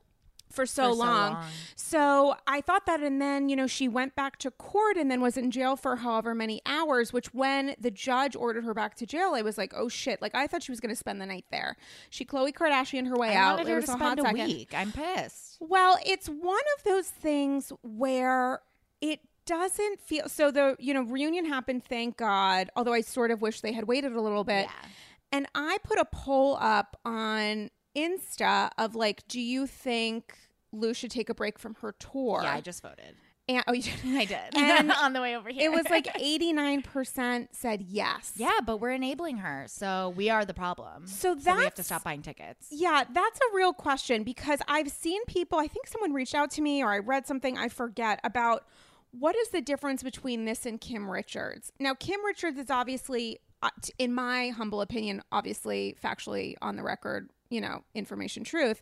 for 0.52 0.66
so 0.66 0.92
long. 0.92 1.34
long. 1.34 1.46
So 1.76 2.36
I 2.48 2.62
thought 2.62 2.88
that, 2.88 3.02
and 3.02 3.22
then 3.22 3.50
you 3.50 3.56
know 3.56 3.68
she 3.68 3.88
went 3.88 4.16
back 4.16 4.38
to 4.40 4.50
court 4.50 4.98
and 4.98 5.10
then 5.12 5.22
was 5.22 5.38
in 5.38 5.52
jail 5.52 5.76
for 5.76 5.98
however 5.98 6.34
many 6.34 6.60
hours. 6.66 7.14
Which 7.14 7.34
when 7.36 7.76
the 7.80 7.92
judge 7.92 8.36
ordered 8.36 8.64
her 8.64 8.74
back 8.74 8.96
to 8.96 9.06
jail, 9.06 9.34
I 9.36 9.42
was 9.44 9.58
like, 9.60 9.74
oh 9.76 9.90
shit! 9.90 10.22
Like 10.22 10.34
I 10.34 10.48
thought 10.48 10.64
she 10.64 10.72
was 10.72 10.80
going 10.80 10.90
to 10.90 10.96
spend 10.96 11.22
the 11.22 11.26
night 11.28 11.46
there. 11.52 11.78
She 12.10 12.26
Khloe 12.26 12.52
Kardashian 12.52 13.08
her 13.08 13.16
way 13.16 13.30
I 13.30 13.36
out. 13.36 13.52
wanted 13.58 13.68
There 13.68 13.76
her 13.76 13.82
was 13.82 13.90
to 13.90 13.96
a 13.96 13.98
hot 13.98 14.18
spend 14.18 14.20
a 14.20 14.24
second. 14.24 14.48
week. 14.48 14.74
I'm 14.76 14.92
pissed. 14.92 15.58
Well, 15.60 16.00
it's 16.06 16.28
one 16.28 16.64
of 16.78 16.84
those 16.84 17.08
things 17.10 17.72
where 17.84 18.62
it 19.02 19.20
doesn't 19.46 20.00
feel 20.00 20.30
so 20.30 20.52
the 20.52 20.76
you 20.80 20.94
know 20.94 21.02
reunion 21.04 21.46
happened 21.46 21.84
thank 21.84 22.18
god 22.18 22.70
although 22.76 22.94
i 22.94 23.02
sort 23.02 23.32
of 23.32 23.42
wish 23.42 23.62
they 23.62 23.72
had 23.74 23.86
waited 23.88 24.12
a 24.14 24.22
little 24.22 24.44
bit 24.44 24.66
Yeah. 24.66 24.88
and 25.32 25.48
i 25.56 25.78
put 25.84 25.98
a 25.98 26.06
poll 26.06 26.56
up 26.62 26.96
on 27.04 27.72
insta 27.98 28.70
of 28.78 28.94
like 28.96 29.28
do 29.28 29.42
you 29.42 29.66
think 29.66 30.38
lou 30.72 30.94
should 30.94 31.10
take 31.12 31.30
a 31.30 31.34
break 31.34 31.58
from 31.58 31.76
her 31.82 31.94
tour 31.94 32.42
Yeah, 32.44 32.54
I 32.54 32.62
just 32.62 32.84
voted. 32.84 33.16
and 33.48 33.64
oh 33.68 33.74
you 33.74 33.82
did 33.82 33.94
I 34.06 34.26
did. 34.26 34.56
And 34.56 34.92
on 35.02 35.14
the 35.14 35.22
way 35.22 35.36
over 35.36 35.50
here. 35.50 35.64
it 35.72 35.74
was 35.76 35.90
like 35.90 36.06
89% 36.16 37.48
said 37.52 37.82
yes 37.82 38.34
yeah, 38.36 38.60
but 38.64 38.78
we're 38.78 38.92
enabling 38.92 39.38
her, 39.38 39.66
so 39.68 40.14
we 40.16 40.30
are 40.30 40.46
the 40.46 40.54
problem. 40.54 41.08
So 41.08 41.34
we 41.34 41.44
have 41.44 41.74
to 41.76 41.84
stop 41.84 42.04
buying 42.04 42.22
tickets. 42.22 42.68
Yeah, 42.70 43.04
that's 43.12 43.40
a 43.40 43.56
real 43.56 43.74
question 43.74 44.24
because 44.24 44.60
I've 44.68 44.90
seen 44.92 45.26
people, 45.26 45.58
I 45.60 45.68
think 45.68 45.88
someone 45.88 46.14
reached 46.14 46.36
out 46.36 46.52
to 46.52 46.62
me 46.62 46.84
or 46.84 46.92
I 46.92 47.00
read 47.00 47.26
something, 47.26 47.58
I 47.58 47.68
forget, 47.70 48.20
about 48.24 48.66
what 49.12 49.36
is 49.36 49.50
the 49.50 49.62
difference 49.62 50.04
between 50.04 50.46
this 50.46 50.66
and 50.66 50.80
Kim 50.80 51.10
Richards? 51.10 51.72
Now, 51.80 51.94
Kim 51.94 52.24
Richards 52.26 52.58
is 52.60 52.70
obviously, 52.70 53.40
uh, 53.64 53.70
in 53.98 54.14
my 54.14 54.50
humble 54.50 54.82
opinion, 54.82 55.22
obviously 55.32 55.96
factually 56.04 56.56
on 56.62 56.76
the 56.76 56.84
record, 56.84 57.30
you 57.50 57.62
know, 57.62 57.84
information 57.96 58.44
truth. 58.44 58.82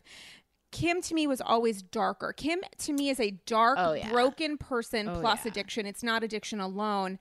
Kim 0.70 1.00
to 1.00 1.14
me 1.14 1.26
was 1.26 1.40
always 1.40 1.80
darker. 1.82 2.34
Kim 2.34 2.60
to 2.76 2.92
me 2.92 3.08
is 3.08 3.18
a 3.20 3.30
dark, 3.46 3.78
Oh, 3.80 3.94
yeah. 3.94 4.10
broken 4.10 4.58
person 4.58 5.08
Oh, 5.08 5.18
plus 5.20 5.44
yeah. 5.46 5.50
addiction. 5.50 5.86
It's 5.86 6.02
not 6.02 6.22
addiction 6.22 6.60
alone. 6.60 7.18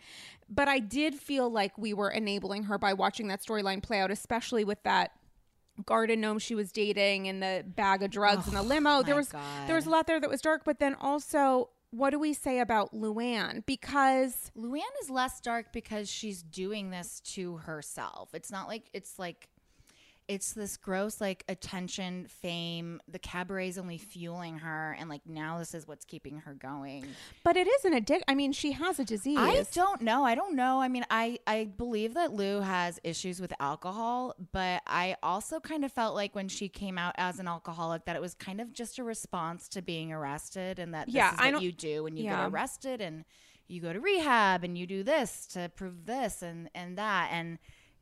But 0.50 0.68
I 0.68 0.80
did 0.80 1.16
feel 1.16 1.50
like 1.50 1.78
we 1.78 1.94
were 1.94 2.10
enabling 2.10 2.64
her 2.64 2.78
by 2.78 2.94
watching 2.94 3.28
that 3.30 3.42
storyline 3.42 3.82
play 3.82 4.02
out, 4.02 4.12
especially 4.12 4.66
with 4.66 4.84
that 4.84 5.12
garden 5.86 6.20
gnome 6.22 6.40
she 6.40 6.56
was 6.56 6.72
dating 6.72 7.28
and 7.28 7.42
the 7.42 7.64
bag 7.66 8.04
of 8.04 8.10
drugs 8.12 8.48
in 8.48 8.54
the 8.54 8.64
limo. 8.64 9.02
There 9.04 9.16
was 9.16 9.30
God. 9.30 9.42
there 9.68 9.76
was 9.76 9.86
a 9.86 9.90
lot 9.92 10.08
there 10.08 10.20
that 10.20 10.30
was 10.30 10.42
dark, 10.42 10.64
but 10.66 10.80
then 10.80 10.96
also 10.96 11.70
what 11.91 12.10
do 12.10 12.20
we 12.20 12.34
say 12.34 12.60
about 12.60 12.94
Luann? 12.94 13.65
Because 13.65 14.51
Luann 14.58 14.82
is 15.01 15.10
less 15.10 15.39
dark 15.39 15.72
because 15.72 16.10
she's 16.10 16.44
doing 16.44 16.89
this 16.89 17.22
to 17.22 17.58
herself. 17.58 18.34
It's 18.34 18.51
not 18.51 18.67
like 18.67 18.89
it's 18.94 19.17
like 19.17 19.48
it's 20.27 20.53
this 20.53 20.75
gross 20.77 21.22
like 21.22 21.43
attention, 21.48 22.27
fame. 22.27 23.00
The 23.07 23.19
cabaret's 23.19 23.77
only 23.77 23.98
fueling 23.98 24.60
her, 24.60 24.96
and 25.00 25.10
like 25.10 25.22
now 25.25 25.57
this 25.60 25.74
is 25.74 25.88
what's 25.88 26.03
keeping 26.05 26.39
her 26.39 26.53
going. 26.53 27.05
but 27.43 27.55
it 27.55 27.67
is 27.67 27.86
an 27.86 27.93
addict. 27.93 28.25
I 28.27 28.36
mean, 28.36 28.51
she 28.51 28.74
has 28.74 29.00
a 29.00 29.05
disease. 29.05 29.38
I 29.39 29.63
don't 29.74 30.01
know. 30.01 30.25
I 30.25 30.36
don't 30.36 30.55
know. 30.55 30.81
I 30.81 30.88
mean, 30.88 31.05
I 31.10 31.39
I 31.48 31.65
believe 31.65 32.13
that 32.15 32.34
Lou 32.34 32.62
has 32.62 33.00
issues 33.03 33.39
with 33.39 33.53
alcohol, 33.60 34.36
but 34.51 34.81
I 34.86 35.15
also 35.24 35.60
kind 35.60 35.86
of 35.86 35.91
felt 35.91 36.13
like 36.15 36.36
when 36.36 36.50
she 36.50 36.67
came 36.69 36.98
out 36.98 37.15
as 37.17 37.39
an 37.39 37.48
alcoholic 37.48 38.05
that 38.05 38.15
it 38.15 38.22
was 38.22 38.34
kind 38.34 38.60
of 38.60 38.74
just 38.74 39.00
a 39.00 39.03
response 39.03 39.67
to 39.69 39.81
being 39.81 40.12
arrested, 40.12 40.79
and 40.79 40.93
that 40.93 41.05
this 41.05 41.15
Yeah, 41.15 41.34
is 41.34 41.39
I 41.39 41.51
what 41.51 41.62
you 41.62 41.72
do 41.72 42.03
when 42.03 42.17
you 42.17 42.25
yeah. 42.25 42.43
get 42.43 42.53
arrested, 42.53 43.01
and 43.01 43.24
you 43.67 43.81
go 43.81 43.93
to 43.93 44.00
rehab, 44.00 44.63
and 44.63 44.77
you 44.77 44.86
do 44.88 45.03
this 45.03 45.46
to 45.48 45.69
prove 45.75 46.05
this 46.05 46.41
and 46.41 46.69
and 46.75 46.98
that, 46.98 47.29
and 47.31 47.60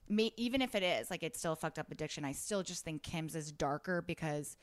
even 0.10 0.62
if 0.62 0.76
it 0.76 0.84
is 0.84 1.10
like 1.10 1.24
it's 1.24 1.40
still 1.40 1.54
a 1.54 1.56
fucked 1.56 1.80
up 1.80 1.92
addiction, 1.92 2.24
I 2.26 2.32
still 2.32 2.64
just 2.64 2.84
think 2.84 3.04
Kim's 3.04 3.36
is 3.36 3.52
darker 3.52 4.02
because. 4.02 4.58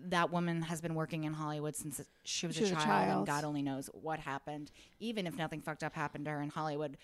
That 0.00 0.30
woman 0.30 0.62
has 0.62 0.80
been 0.80 0.94
working 0.94 1.24
in 1.24 1.32
Hollywood 1.32 1.74
since 1.74 2.00
she 2.22 2.46
was, 2.46 2.54
She 2.54 2.62
was 2.62 2.70
a, 2.70 2.74
a 2.74 2.76
child, 2.76 2.86
child. 2.86 3.18
and 3.18 3.26
God 3.26 3.42
only 3.42 3.62
knows 3.62 3.90
what 3.94 4.20
happened. 4.20 4.70
Even 5.00 5.26
if 5.26 5.36
nothing 5.36 5.60
fucked 5.60 5.82
up 5.82 5.92
happened 5.94 6.26
to 6.26 6.30
her 6.30 6.40
in 6.40 6.50
Hollywood, 6.50 6.98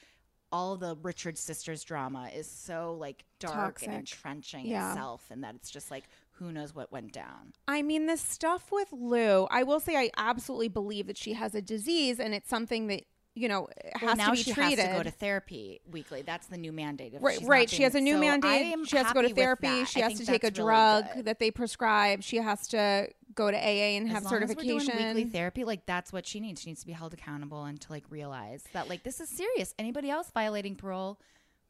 all 0.52 0.76
the 0.76 0.94
Richard 1.02 1.36
sisters 1.36 1.82
drama 1.82 2.30
is 2.32 2.46
so 2.48 2.94
like 3.00 3.24
dark 3.40 3.80
Toxic. 3.80 3.88
and 3.88 3.96
entrenching 3.96 4.66
Yeah. 4.66 4.90
itself, 4.92 5.24
and 5.30 5.42
that 5.42 5.56
it's 5.56 5.70
just 5.72 5.90
like 5.90 6.04
who 6.32 6.52
knows 6.52 6.72
what 6.72 6.92
went 6.92 7.12
down. 7.12 7.54
I 7.66 7.82
mean, 7.82 8.06
the 8.06 8.16
stuff 8.16 8.70
with 8.70 8.92
Lou, 8.92 9.46
I 9.50 9.64
will 9.64 9.80
say 9.80 9.96
I 9.96 10.10
absolutely 10.16 10.68
believe 10.68 11.08
that 11.08 11.16
she 11.18 11.32
has 11.32 11.56
a 11.56 11.62
disease 11.62 12.20
and 12.20 12.32
it's 12.32 12.50
something 12.50 12.86
that, 12.88 13.04
you 13.34 13.48
know, 13.48 13.68
has 13.94 14.02
Well, 14.02 14.16
now 14.16 14.26
to 14.26 14.32
be 14.32 14.36
she 14.42 14.52
treated. 14.52 14.78
has 14.78 14.88
to 14.88 14.94
go 14.96 15.02
to 15.02 15.10
therapy 15.10 15.80
weekly. 15.90 16.22
That's 16.22 16.46
the 16.46 16.56
new 16.56 16.72
mandate. 16.72 17.14
Right, 17.20 17.40
right. 17.44 17.68
She 17.68 17.82
has 17.82 17.94
a 17.94 18.00
new 18.00 18.14
so 18.14 18.20
mandate. 18.20 18.88
She 18.88 18.96
has 18.96 19.08
to 19.08 19.14
go 19.14 19.22
to 19.22 19.34
therapy. 19.34 19.84
She 19.86 20.02
I 20.02 20.08
has 20.08 20.18
to 20.20 20.26
take 20.26 20.44
a 20.44 20.48
really 20.48 20.54
drug 20.56 21.04
good. 21.14 21.24
that 21.24 21.38
they 21.40 21.50
prescribe. 21.50 22.22
She 22.22 22.36
has 22.36 22.68
to 22.68 23.08
go 23.34 23.50
to 23.50 23.56
AA 23.56 23.96
and 23.96 24.06
As 24.06 24.12
have 24.14 24.24
long 24.24 24.34
as 24.34 24.40
we're 24.40 24.62
certification. 24.62 24.96
weekly 24.96 25.24
therapy, 25.24 25.64
like 25.64 25.84
that's 25.86 26.12
what 26.12 26.26
she 26.26 26.38
needs. 26.38 26.60
She 26.62 26.70
needs 26.70 26.80
to 26.82 26.86
be 26.86 26.92
held 26.92 27.12
accountable 27.12 27.64
and 27.64 27.80
to 27.80 27.90
like 27.90 28.04
realize 28.08 28.62
that 28.72 28.88
like 28.88 29.02
this 29.02 29.18
is 29.20 29.28
serious. 29.28 29.74
Anybody 29.78 30.10
else 30.10 30.30
violating 30.32 30.76
parole 30.76 31.18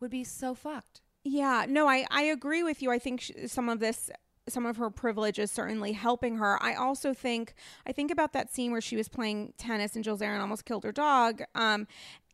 would 0.01 0.11
be 0.11 0.25
so 0.25 0.55
fucked. 0.55 1.01
Yeah, 1.27 1.65
no, 1.67 1.89
I, 1.89 2.05
I 2.11 2.25
agree 2.25 2.63
with 2.63 2.83
you. 2.83 2.91
I 2.91 2.99
think 2.99 3.23
sh- 3.23 3.31
some 3.47 3.71
of 3.71 3.81
this, 3.81 4.11
some 4.49 4.67
of 4.67 4.77
her 4.77 4.91
privilege 4.91 5.39
is 5.39 5.51
certainly 5.51 5.93
helping 5.93 6.37
her. 6.37 6.63
I 6.63 6.75
also 6.75 7.15
think, 7.15 7.55
I 7.87 7.93
think 7.93 8.11
about 8.11 8.33
that 8.35 8.53
scene 8.53 8.73
where 8.73 8.81
she 8.81 8.97
was 8.97 9.09
playing 9.09 9.55
tennis 9.57 9.95
and 9.95 10.05
Jill 10.05 10.19
Zarin 10.19 10.41
almost 10.41 10.65
killed 10.65 10.85
her 10.85 10.93
dog. 10.93 11.43
Um, 11.55 11.87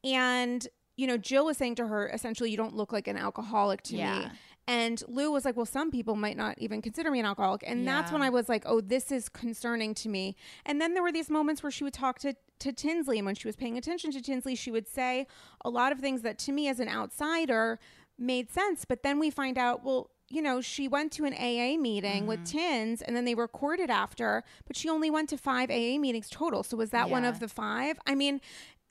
and, 0.03 0.67
you 0.97 1.07
know, 1.07 1.17
Jill 1.17 1.47
was 1.47 1.57
saying 1.57 1.77
to 1.77 1.87
her, 1.87 2.09
essentially, 2.09 2.51
you 2.51 2.57
don't 2.57 2.75
look 2.75 2.93
like 2.93 3.07
an 3.07 3.17
alcoholic 3.17 3.83
to 3.85 3.95
me. 3.95 4.31
And 4.67 5.03
Lou 5.09 5.33
was 5.33 5.45
like, 5.45 5.57
well, 5.57 5.67
some 5.67 5.91
people 5.91 6.15
might 6.15 6.37
not 6.37 6.57
even 6.59 6.81
consider 6.81 7.11
me 7.11 7.19
an 7.19 7.27
alcoholic. 7.27 7.65
And 7.67 7.87
that's 7.89 8.13
when 8.13 8.23
I 8.23 8.31
was 8.31 8.49
like, 8.49 8.63
oh, 8.67 8.81
this 8.81 9.11
is 9.11 9.29
concerning 9.29 9.95
to 9.95 10.09
me. 10.09 10.37
And 10.65 10.81
then 10.81 10.95
there 10.95 11.03
were 11.03 11.11
these 11.11 11.29
moments 11.31 11.63
where 11.63 11.73
she 11.73 11.83
would 11.83 11.95
talk 11.95 12.21
to, 12.21 12.35
to 12.61 12.73
Tinsley. 12.73 13.19
And 13.19 13.27
when 13.27 13.35
she 13.35 13.49
was 13.49 13.57
paying 13.57 13.77
attention 13.79 14.13
to 14.13 14.21
Tinsley, 14.21 14.55
she 14.55 14.71
would 14.71 14.87
say 14.87 15.27
a 15.65 15.71
lot 15.71 15.91
of 15.91 15.99
things 15.99 16.23
that 16.23 16.39
to 16.41 16.53
me 16.53 16.69
as 16.69 16.79
an 16.79 16.89
outsider 16.89 17.81
made 18.17 18.53
sense. 18.53 18.85
But 18.85 19.03
then 19.03 19.19
we 19.19 19.31
find 19.31 19.59
out, 19.59 19.83
well, 19.85 20.11
you 20.31 20.41
know, 20.41 20.61
she 20.61 20.87
went 20.89 21.11
to 21.13 21.25
an 21.25 21.35
AA 21.35 21.77
meeting 21.77 22.27
with 22.27 22.41
Mm-hmm. 22.45 22.59
Tins 22.59 23.03
and 23.03 23.17
then 23.17 23.25
they 23.25 23.35
recorded 23.35 23.91
after, 23.91 24.45
but 24.67 24.77
she 24.77 24.89
only 24.89 25.11
went 25.11 25.29
to 25.31 25.37
five 25.37 25.71
AA 25.71 25.99
meetings 25.99 26.29
total. 26.31 26.63
So 26.63 26.77
was 26.77 26.91
that 26.91 27.11
one 27.11 27.25
of 27.25 27.41
the 27.41 27.49
five? 27.49 27.99
I 28.07 28.15
mean, 28.15 28.41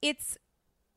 it's 0.02 0.38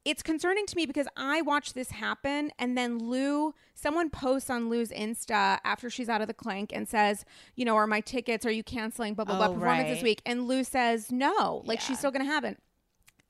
it's 0.05 0.21
concerning 0.21 0.67
to 0.67 0.75
me 0.77 0.85
because 0.85 1.07
I 1.17 1.43
watched 1.43 1.75
this 1.77 1.93
happen 1.93 2.51
and 2.59 2.77
then 2.77 2.99
Lou 2.99 3.55
someone 3.75 4.11
posts 4.11 4.51
on 4.51 4.69
Lou's 4.69 4.91
Insta 4.91 5.59
after 5.65 5.89
she's 5.89 6.09
out 6.09 6.21
of 6.21 6.27
the 6.27 6.35
clink 6.35 6.73
and 6.75 6.89
says, 6.89 7.25
you 7.55 7.65
know, 7.65 7.77
are 7.77 7.87
my 7.87 8.01
tickets, 8.01 8.45
are 8.45 8.51
you 8.51 8.65
canceling 8.65 9.15
blah 9.15 9.25
blah 9.25 9.37
blah 9.37 9.47
Oh, 9.47 9.55
performance 9.55 9.89
this 9.91 10.03
week? 10.03 10.21
And 10.27 10.49
Lou 10.49 10.65
says 10.65 11.13
no. 11.13 11.63
Like 11.65 11.79
Yeah. 11.79 11.85
she's 11.85 11.99
still 11.99 12.11
gonna 12.11 12.25
have 12.25 12.43
it. 12.45 12.59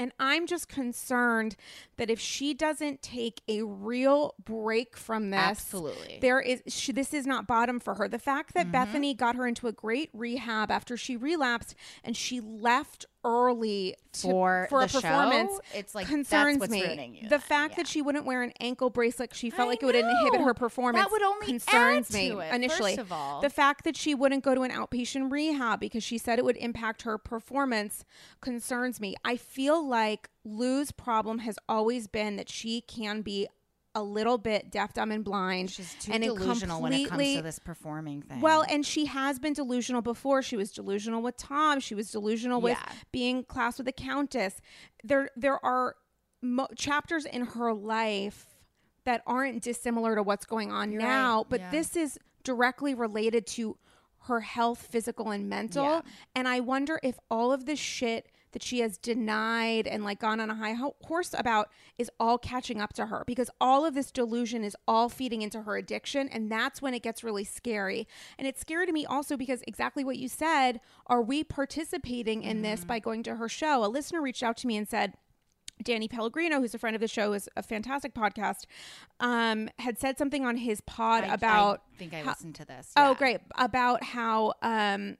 And 0.03 0.13
I'm 0.19 0.49
just 0.49 0.69
concerned 0.69 1.55
that 1.97 2.11
if 2.11 2.19
she 2.19 2.55
doesn't 2.55 3.03
take 3.03 3.41
a 3.47 3.63
real 3.63 4.35
break 4.45 4.97
from 4.97 5.31
this, 5.31 5.39
Absolutely. 5.39 6.19
there 6.21 6.41
is 6.41 6.61
she, 6.67 6.91
this 6.91 7.15
is 7.15 7.25
not 7.25 7.47
bottom 7.47 7.79
for 7.79 7.95
her. 7.95 8.09
The 8.09 8.19
fact 8.19 8.55
that 8.55 8.63
Mm-hmm. 8.63 8.73
Bethany 8.73 9.15
got 9.15 9.37
her 9.37 9.47
into 9.47 9.67
a 9.69 9.73
great 9.73 10.11
rehab 10.13 10.71
after 10.71 10.97
she 10.97 11.17
relapsed 11.17 11.75
and 12.03 12.17
she 12.17 12.41
left 12.41 13.07
early 13.25 13.95
to, 14.13 14.21
For 14.23 14.67
for 14.69 14.81
a 14.81 14.87
the 14.87 14.89
show, 14.89 15.01
performance 15.01 15.61
it's 15.75 15.95
like, 15.95 16.07
concerns 16.07 16.69
me. 16.69 17.27
the 17.29 17.39
fact 17.39 17.73
yeah. 17.73 17.77
that 17.77 17.87
she 17.87 18.03
wouldn't 18.03 18.25
wear 18.25 18.43
an 18.43 18.53
ankle 18.61 18.91
bracelet, 18.91 19.35
she 19.35 19.51
felt 19.51 19.67
I 19.67 19.71
like 19.71 19.83
it 19.83 19.87
would 19.87 19.95
inhibit 19.95 20.41
her 20.41 20.55
performance. 20.55 21.05
That 21.05 21.11
would 21.13 21.23
only 21.23 21.47
concerns 21.47 22.11
add 22.11 22.15
me 22.15 22.31
to 22.31 22.39
it, 22.41 22.55
initially. 22.55 22.97
first 22.97 23.01
of 23.01 23.13
all. 23.13 23.41
the 23.41 23.51
fact 23.51 23.85
that 23.85 23.97
she 23.97 24.15
wouldn't 24.15 24.45
go 24.45 24.55
to 24.55 24.63
an 24.63 24.71
outpatient 24.71 25.31
rehab 25.31 25.81
because 25.81 26.03
she 26.03 26.19
said 26.19 26.39
it 26.39 26.45
would 26.45 26.57
impact 26.57 27.03
her 27.03 27.17
performance 27.19 28.05
concerns 28.41 29.01
me. 29.01 29.15
I 29.25 29.37
feel 29.37 29.87
like 29.87 30.29
Lou's 30.45 30.91
problem 30.93 31.39
has 31.41 31.59
always 31.69 32.07
been 32.07 32.37
that 32.37 32.49
she 32.49 32.81
can 32.81 33.23
be 33.23 33.49
a 33.95 34.03
little 34.03 34.39
bit 34.39 34.71
deaf, 34.71 34.95
dumb, 34.95 35.11
and 35.11 35.23
blind. 35.25 35.71
She's 35.71 35.95
too 36.01 36.13
and 36.13 36.23
delusional 36.23 36.81
when 36.81 36.93
it 36.93 37.09
comes 37.09 37.35
to 37.37 37.43
this 37.43 37.59
performing 37.59 38.23
thing. 38.23 38.41
well, 38.41 38.65
and 38.69 38.87
she 38.87 39.05
has 39.07 39.39
been 39.39 39.53
delusional 39.53 40.01
before. 40.03 40.43
She 40.43 40.57
was 40.57 40.73
delusional 40.73 41.21
with 41.23 41.37
Tom. 41.37 41.79
She 41.81 41.95
was 41.95 42.11
delusional 42.11 42.61
with 42.61 42.79
Yeah. 42.81 42.93
being 43.13 43.45
classed 43.45 43.79
with 43.79 43.87
the 43.87 43.93
Countess. 43.93 44.61
There, 45.05 45.29
there 45.37 45.63
are 45.65 45.97
mo- 46.41 46.69
chapters 46.77 47.25
in 47.27 47.43
her 47.45 47.73
life 47.75 48.47
that 49.05 49.23
aren't 49.27 49.63
dissimilar 49.63 50.15
to 50.15 50.23
what's 50.23 50.47
going 50.47 50.71
on 50.73 50.93
You're 50.93 51.03
now, 51.03 51.39
right. 51.39 51.47
but 51.51 51.61
Yeah. 51.61 51.71
this 51.71 51.95
is 51.97 52.19
directly 52.45 52.95
related 52.95 53.47
to 53.49 53.77
her 54.27 54.41
health, 54.41 54.87
physical 54.91 55.31
and 55.33 55.49
mental. 55.49 55.85
Yeah. 55.85 56.01
And 56.35 56.47
I 56.49 56.61
wonder 56.61 56.99
if 57.03 57.19
all 57.31 57.53
of 57.53 57.67
this 57.67 57.79
shit 57.81 58.31
that 58.53 58.63
she 58.63 58.81
has 58.81 58.99
denied 58.99 59.87
and 59.87 60.05
like 60.05 60.21
gone 60.21 60.41
on 60.41 60.51
a 60.51 60.55
high 60.55 60.75
ho- 60.75 60.97
horse 61.03 61.35
about 61.37 61.69
is 61.99 62.11
all 62.21 62.39
catching 62.39 62.81
up 62.81 62.93
to 62.95 63.07
her 63.07 63.25
because 63.27 63.51
all 63.61 63.85
of 63.85 63.95
this 63.95 64.11
delusion 64.11 64.63
is 64.65 64.77
all 64.87 65.09
feeding 65.09 65.43
into 65.43 65.63
her 65.63 65.77
addiction 65.77 66.29
and 66.29 66.51
that's 66.51 66.81
when 66.81 66.95
it 66.95 67.03
gets 67.03 67.25
really 67.25 67.45
scary. 67.45 68.07
And 68.39 68.47
it's 68.47 68.61
scary 68.61 68.87
to 68.87 68.93
me 68.93 69.05
also 69.07 69.37
because 69.37 69.63
exactly 69.67 70.05
what 70.05 70.19
you 70.19 70.29
said, 70.29 70.81
are 71.07 71.23
we 71.23 71.45
participating 71.45 72.43
in 72.43 72.53
Mm-hmm. 72.59 72.63
this 72.63 72.85
by 72.85 72.99
going 72.99 73.23
to 73.25 73.37
her 73.37 73.49
show? 73.49 73.85
A 73.85 73.89
listener 73.89 74.21
reached 74.23 74.43
out 74.43 74.57
to 74.59 74.67
me 74.67 74.77
and 74.77 74.87
said 74.89 75.15
Danny 75.83 76.07
Pellegrino, 76.07 76.61
who's 76.61 76.75
a 76.75 76.79
friend 76.79 76.95
of 76.95 77.01
the 77.01 77.09
show, 77.09 77.33
is 77.33 77.49
a 77.57 77.63
fantastic 77.63 78.15
podcast, 78.15 78.67
um, 79.19 79.69
had 79.81 79.99
said 79.99 80.17
something 80.19 80.45
on 80.47 80.57
his 80.59 80.81
pod 80.83 81.25
I, 81.25 81.35
about 81.35 81.83
I 81.95 81.97
think 81.99 82.15
I 82.15 82.19
how- 82.21 82.31
listened 82.31 82.55
to 82.57 82.65
this. 82.65 82.93
Oh, 82.97 83.15
great. 83.15 83.41
About 83.57 84.05
how 84.05 84.53
um 84.63 85.17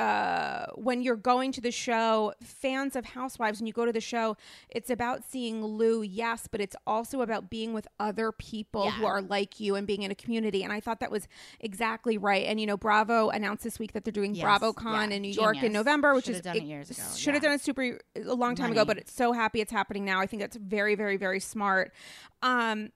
uh 0.00 0.66
when 0.74 1.02
you're 1.02 1.16
going 1.16 1.52
to 1.52 1.60
the 1.60 1.70
show, 1.70 2.32
fans 2.42 2.96
of 2.96 3.04
Housewives, 3.04 3.60
when 3.60 3.66
you 3.66 3.72
go 3.72 3.84
to 3.84 3.92
the 3.92 4.00
show, 4.00 4.36
it's 4.70 4.88
about 4.90 5.24
seeing 5.24 5.64
Lou, 5.64 6.02
yes, 6.02 6.48
but 6.50 6.60
it's 6.60 6.76
also 6.86 7.20
about 7.20 7.50
being 7.50 7.72
with 7.72 7.86
other 7.98 8.32
people 8.32 8.90
who 8.90 9.04
are 9.04 9.20
like 9.20 9.60
you 9.60 9.74
and 9.74 9.86
being 9.86 10.02
in 10.02 10.10
a 10.10 10.14
community. 10.14 10.62
And 10.62 10.72
I 10.72 10.80
thought 10.80 11.00
that 11.00 11.10
was 11.10 11.28
exactly 11.60 12.16
right. 12.16 12.46
And 12.46 12.58
you 12.60 12.66
know, 12.66 12.76
Bravo 12.76 13.28
announced 13.28 13.62
this 13.64 13.78
week 13.78 13.92
that 13.92 14.04
they're 14.04 14.12
doing 14.12 14.34
Yes, 14.34 14.44
BravoCon 14.44 15.10
yeah, 15.10 15.16
in 15.16 15.22
New 15.22 15.32
York 15.32 15.62
in. 15.62 15.72
November, 15.72 16.14
which 16.14 16.24
Should've 16.24 16.36
is 16.40 16.44
done 16.44 16.56
it 16.56 16.62
years 16.62 16.90
ago, 16.90 17.02
Should 17.16 17.34
have 17.34 17.42
yeah. 17.42 17.50
done 17.50 17.56
it 17.56 17.60
super 17.60 17.98
a 18.16 18.34
long 18.34 18.54
time 18.54 18.72
ago, 18.72 18.84
but 18.84 18.96
it's 18.96 19.12
so 19.12 19.32
happy 19.32 19.60
it's 19.60 19.72
happening 19.72 20.04
now. 20.04 20.20
I 20.20 20.26
think 20.26 20.40
that's 20.40 20.56
very, 20.56 20.94
very, 20.94 21.16
very 21.16 21.40
smart. 21.40 21.92
Um 22.42 22.90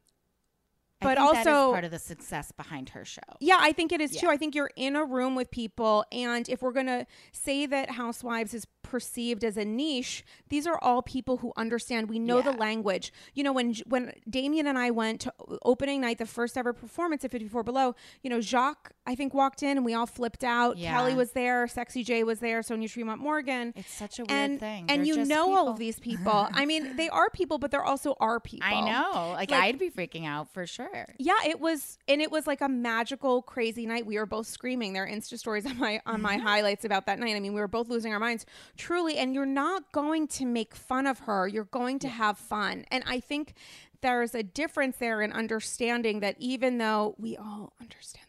but 1.01 1.19
think 1.19 1.33
that 1.33 1.41
is 1.43 1.47
also 1.47 1.73
part 1.73 1.85
of 1.85 1.91
the 1.91 1.99
success 1.99 2.53
behind 2.53 2.91
her 2.91 3.05
show. 3.05 3.21
Yeah, 3.41 3.59
I 3.61 3.73
think 3.73 3.93
it 3.93 4.01
is 4.01 4.13
too. 4.17 4.29
I 4.29 4.37
think 4.37 4.55
you're 4.55 4.71
in 4.77 4.97
a 4.97 5.05
room 5.05 5.35
with 5.35 5.51
people, 5.51 6.05
and 6.13 6.49
if 6.49 6.63
we're 6.63 6.73
going 6.73 6.87
to 6.87 7.07
say 7.33 7.67
that 7.67 7.91
Housewives 7.93 8.55
is 8.55 8.67
perceived 8.83 9.43
as 9.45 9.57
a 9.57 9.65
niche, 9.65 10.25
these 10.49 10.67
are 10.67 10.79
all 10.83 11.03
people 11.03 11.39
who 11.39 11.53
understand. 11.57 12.09
We 12.09 12.19
know 12.19 12.41
the 12.43 12.53
language. 12.53 13.13
You 13.35 13.43
know, 13.45 13.53
when 13.53 13.75
when 13.87 14.13
Damien 14.29 14.67
and 14.67 14.79
I 14.79 14.91
went 14.91 15.21
to 15.23 15.33
opening 15.65 16.01
night, 16.01 16.19
the 16.19 16.27
first 16.27 16.57
ever 16.57 16.73
performance 16.73 17.25
at 17.25 17.31
54 17.31 17.63
Below, 17.65 17.95
you 18.23 18.31
know, 18.31 18.41
Jacques, 18.41 18.93
I 19.07 19.15
think, 19.15 19.35
walked 19.35 19.63
in 19.63 19.77
and 19.79 19.85
we 19.85 19.95
all 19.95 20.07
flipped 20.07 20.45
out. 20.45 20.77
Yeah. 20.79 20.93
Kelly 20.93 21.15
was 21.15 21.33
there, 21.33 21.67
Sexy 21.67 22.05
J 22.05 22.25
was 22.25 22.39
there, 22.41 22.61
Sonja 22.61 22.91
Tremont 22.91 23.21
Morgan. 23.21 23.73
It's 23.77 23.93
such 23.93 24.19
a 24.19 24.23
weird 24.23 24.31
and 24.31 24.61
thing. 24.61 24.87
and 24.89 25.01
They're 25.01 25.07
you 25.07 25.15
just 25.17 25.29
know 25.29 25.55
all 25.57 25.69
of 25.69 25.79
these 25.79 25.99
people. 26.09 26.49
I 26.53 26.65
mean, 26.67 26.97
they 26.97 27.09
are 27.09 27.29
people, 27.31 27.59
but 27.59 27.71
they're 27.71 27.85
also 27.85 28.15
our 28.21 28.39
people. 28.41 28.69
I 28.69 28.81
know. 28.81 29.33
Like, 29.33 29.51
Like- 29.51 29.63
I'd 29.63 29.79
be 29.79 29.91
freaking 29.91 30.27
out 30.27 30.53
for 30.53 30.67
sure. 30.67 30.84
Yeah, 31.19 31.35
it 31.47 31.61
was, 31.61 31.99
and 32.09 32.21
it 32.21 32.31
was 32.31 32.47
like 32.47 32.61
a 32.61 32.69
magical, 32.69 33.43
crazy 33.43 33.87
night. 33.87 34.07
We 34.07 34.19
were 34.19 34.27
both 34.27 34.47
screaming. 34.47 34.93
There 34.93 35.05
are 35.05 35.09
Insta 35.09 35.39
stories 35.39 35.67
on 35.67 35.79
my 35.79 36.01
on 36.07 36.15
Mm-hmm. 36.15 36.23
my 36.23 36.37
highlights 36.39 36.85
about 36.85 37.07
that 37.07 37.19
night. 37.19 37.37
I 37.37 37.41
mean, 37.41 37.55
we 37.55 37.61
were 37.61 37.69
both 37.69 37.89
losing 37.89 38.13
our 38.13 38.19
minds, 38.21 38.47
truly. 38.77 39.17
And 39.17 39.35
you're 39.35 39.47
not 39.47 39.91
going 39.93 40.29
to 40.29 40.47
make 40.47 40.75
fun 40.75 41.07
of 41.07 41.21
her. 41.21 41.47
You're 41.49 41.65
going 41.65 41.99
to 42.01 42.09
have 42.09 42.39
fun. 42.39 42.85
And 42.91 43.05
I 43.07 43.21
think 43.21 43.55
there's 44.01 44.35
a 44.35 44.43
difference 44.43 44.97
there 44.99 45.23
in 45.23 45.33
understanding 45.33 46.21
that 46.21 46.37
even 46.39 46.79
though 46.79 47.15
we 47.19 47.37
all 47.37 47.73
understand 47.81 47.93
that 47.93 47.99
she's 48.05 48.23
not 48.23 48.24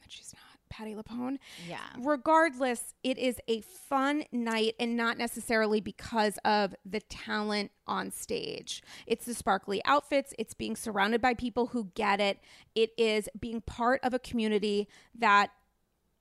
Patti 0.76 0.94
LuPone, 0.94 1.38
Yeah. 1.68 1.80
regardless, 1.98 2.94
it 3.02 3.18
is 3.18 3.40
a 3.48 3.62
fun 3.62 4.26
night 4.34 4.76
and 4.78 4.98
not 4.98 5.18
necessarily 5.18 5.80
because 5.80 6.38
of 6.44 6.76
the 6.86 7.00
talent 7.00 7.72
on 7.88 8.12
stage. 8.12 8.84
It's 9.08 9.26
the 9.26 9.34
sparkly 9.34 9.82
outfits, 9.86 10.34
it's 10.38 10.54
being 10.54 10.76
surrounded 10.76 11.22
by 11.22 11.34
people 11.34 11.68
who 11.68 11.92
get 11.96 12.20
it, 12.20 12.40
it 12.76 12.92
is 12.98 13.30
being 13.40 13.62
part 13.62 14.02
of 14.04 14.14
a 14.14 14.20
community 14.20 14.90
that 15.18 15.52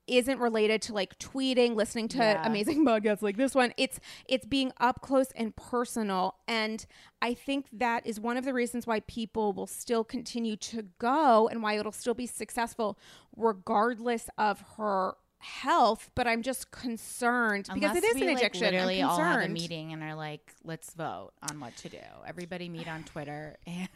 isn't 0.06 0.38
related 0.38 0.82
to 0.82 0.92
like 0.92 1.18
tweeting 1.18 1.74
listening 1.74 2.08
to 2.08 2.18
Yeah. 2.18 2.46
amazing 2.46 2.84
podcasts 2.86 3.22
like 3.22 3.36
this 3.36 3.54
one 3.54 3.72
it's 3.76 4.00
it's 4.28 4.44
being 4.46 4.72
up 4.78 5.00
close 5.00 5.28
and 5.36 5.54
personal 5.56 6.36
and 6.46 6.84
i 7.22 7.32
think 7.34 7.66
that 7.72 8.06
is 8.06 8.20
one 8.20 8.36
of 8.36 8.44
the 8.44 8.52
reasons 8.52 8.86
why 8.86 9.00
people 9.00 9.52
will 9.52 9.66
still 9.66 10.04
continue 10.04 10.56
to 10.56 10.86
go 10.98 11.48
and 11.48 11.62
why 11.62 11.78
it'll 11.78 11.92
still 11.92 12.14
be 12.14 12.26
successful 12.26 12.98
regardless 13.36 14.28
of 14.38 14.62
her 14.76 15.14
health 15.44 16.10
but 16.14 16.26
i'm 16.26 16.42
just 16.42 16.70
concerned 16.70 17.68
because 17.72 17.90
Unless 17.90 17.96
it 17.96 18.04
is 18.04 18.14
we, 18.14 18.20
an 18.22 18.26
like, 18.28 18.36
addiction 18.38 18.64
literally 18.64 19.02
I'm 19.02 19.10
all 19.10 19.18
have 19.18 19.42
a 19.42 19.48
meeting 19.48 19.92
and 19.92 20.02
are 20.02 20.14
like, 20.14 20.54
let's 20.64 20.94
vote 20.94 21.32
on 21.50 21.60
what 21.60 21.76
to 21.78 21.88
do. 21.88 21.98
Everybody 22.26 22.68
meet 22.68 22.88
on 22.88 23.04
Twitter 23.04 23.56
and 23.66 23.88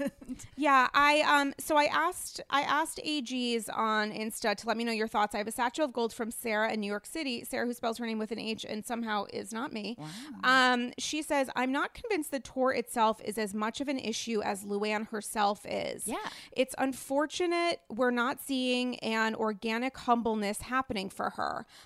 Yeah, 0.56 0.88
I 0.92 1.20
um 1.20 1.54
so 1.58 1.76
I 1.76 1.84
asked 1.84 2.40
I 2.50 2.62
asked 2.62 3.00
AGs 3.06 3.68
on 3.74 4.12
Insta 4.12 4.56
to 4.56 4.66
let 4.66 4.76
me 4.76 4.84
know 4.84 4.92
your 4.92 5.08
thoughts. 5.08 5.34
I 5.34 5.38
have 5.38 5.48
a 5.48 5.52
statue 5.52 5.82
of 5.82 5.92
gold 5.92 6.12
from 6.12 6.30
Sarah 6.30 6.72
in 6.72 6.80
New 6.80 6.86
York 6.86 7.06
City. 7.06 7.44
Sarah 7.44 7.66
who 7.66 7.72
spells 7.72 7.98
her 7.98 8.06
name 8.06 8.18
with 8.18 8.32
an 8.32 8.38
H 8.38 8.64
and 8.68 8.84
somehow 8.84 9.26
is 9.32 9.52
not 9.52 9.72
me. 9.72 9.96
Um 10.44 10.92
she 10.98 11.22
says, 11.22 11.48
"I'm 11.56 11.72
not 11.72 11.94
convinced 11.94 12.30
the 12.30 12.40
tour 12.40 12.72
itself 12.72 13.20
is 13.24 13.38
as 13.38 13.54
much 13.54 13.80
of 13.80 13.88
an 13.88 13.98
issue 13.98 14.42
as 14.42 14.64
Luann 14.64 15.08
herself 15.08 15.64
is." 15.66 16.06
Yeah. 16.06 16.16
It's 16.52 16.74
unfortunate 16.78 17.80
we're 17.88 18.10
not 18.10 18.40
seeing 18.40 18.98
an 19.00 19.34
organic 19.34 19.96
humbleness 19.96 20.62
happening 20.62 21.08
for 21.08 21.30
her. 21.30 21.37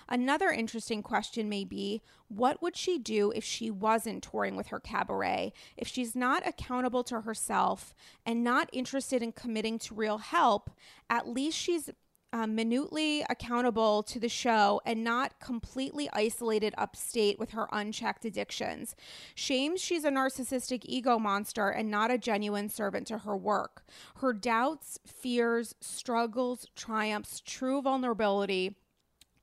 Another 0.09 0.49
interesting 0.49 1.03
question 1.03 1.49
may 1.49 1.63
be 1.63 2.01
what 2.27 2.61
would 2.61 2.75
she 2.75 2.97
do 2.97 3.31
if 3.35 3.43
she 3.43 3.69
wasn't 3.69 4.23
touring 4.23 4.55
with 4.55 4.67
her 4.67 4.79
cabaret? 4.79 5.53
If 5.77 5.87
she's 5.87 6.15
not 6.15 6.47
accountable 6.47 7.03
to 7.05 7.21
herself 7.21 7.93
and 8.25 8.43
not 8.43 8.69
interested 8.73 9.21
in 9.21 9.31
committing 9.31 9.77
to 9.79 9.93
real 9.93 10.17
help, 10.17 10.71
at 11.09 11.27
least 11.27 11.57
she's 11.57 11.89
uh, 12.33 12.47
minutely 12.47 13.23
accountable 13.29 14.01
to 14.01 14.19
the 14.19 14.27
show 14.27 14.81
and 14.85 15.03
not 15.03 15.39
completely 15.39 16.09
isolated 16.13 16.73
upstate 16.77 17.37
with 17.37 17.51
her 17.51 17.67
unchecked 17.71 18.25
addictions. 18.25 18.95
Shames 19.35 19.79
she's 19.79 20.03
a 20.03 20.09
narcissistic 20.09 20.81
ego 20.85 21.19
monster 21.19 21.69
and 21.69 21.91
not 21.91 22.09
a 22.09 22.17
genuine 22.17 22.69
servant 22.69 23.05
to 23.07 23.19
her 23.19 23.37
work. 23.37 23.85
Her 24.15 24.33
doubts, 24.33 24.97
fears, 25.05 25.75
struggles, 25.79 26.65
triumphs, 26.75 27.39
true 27.39 27.83
vulnerability 27.83 28.77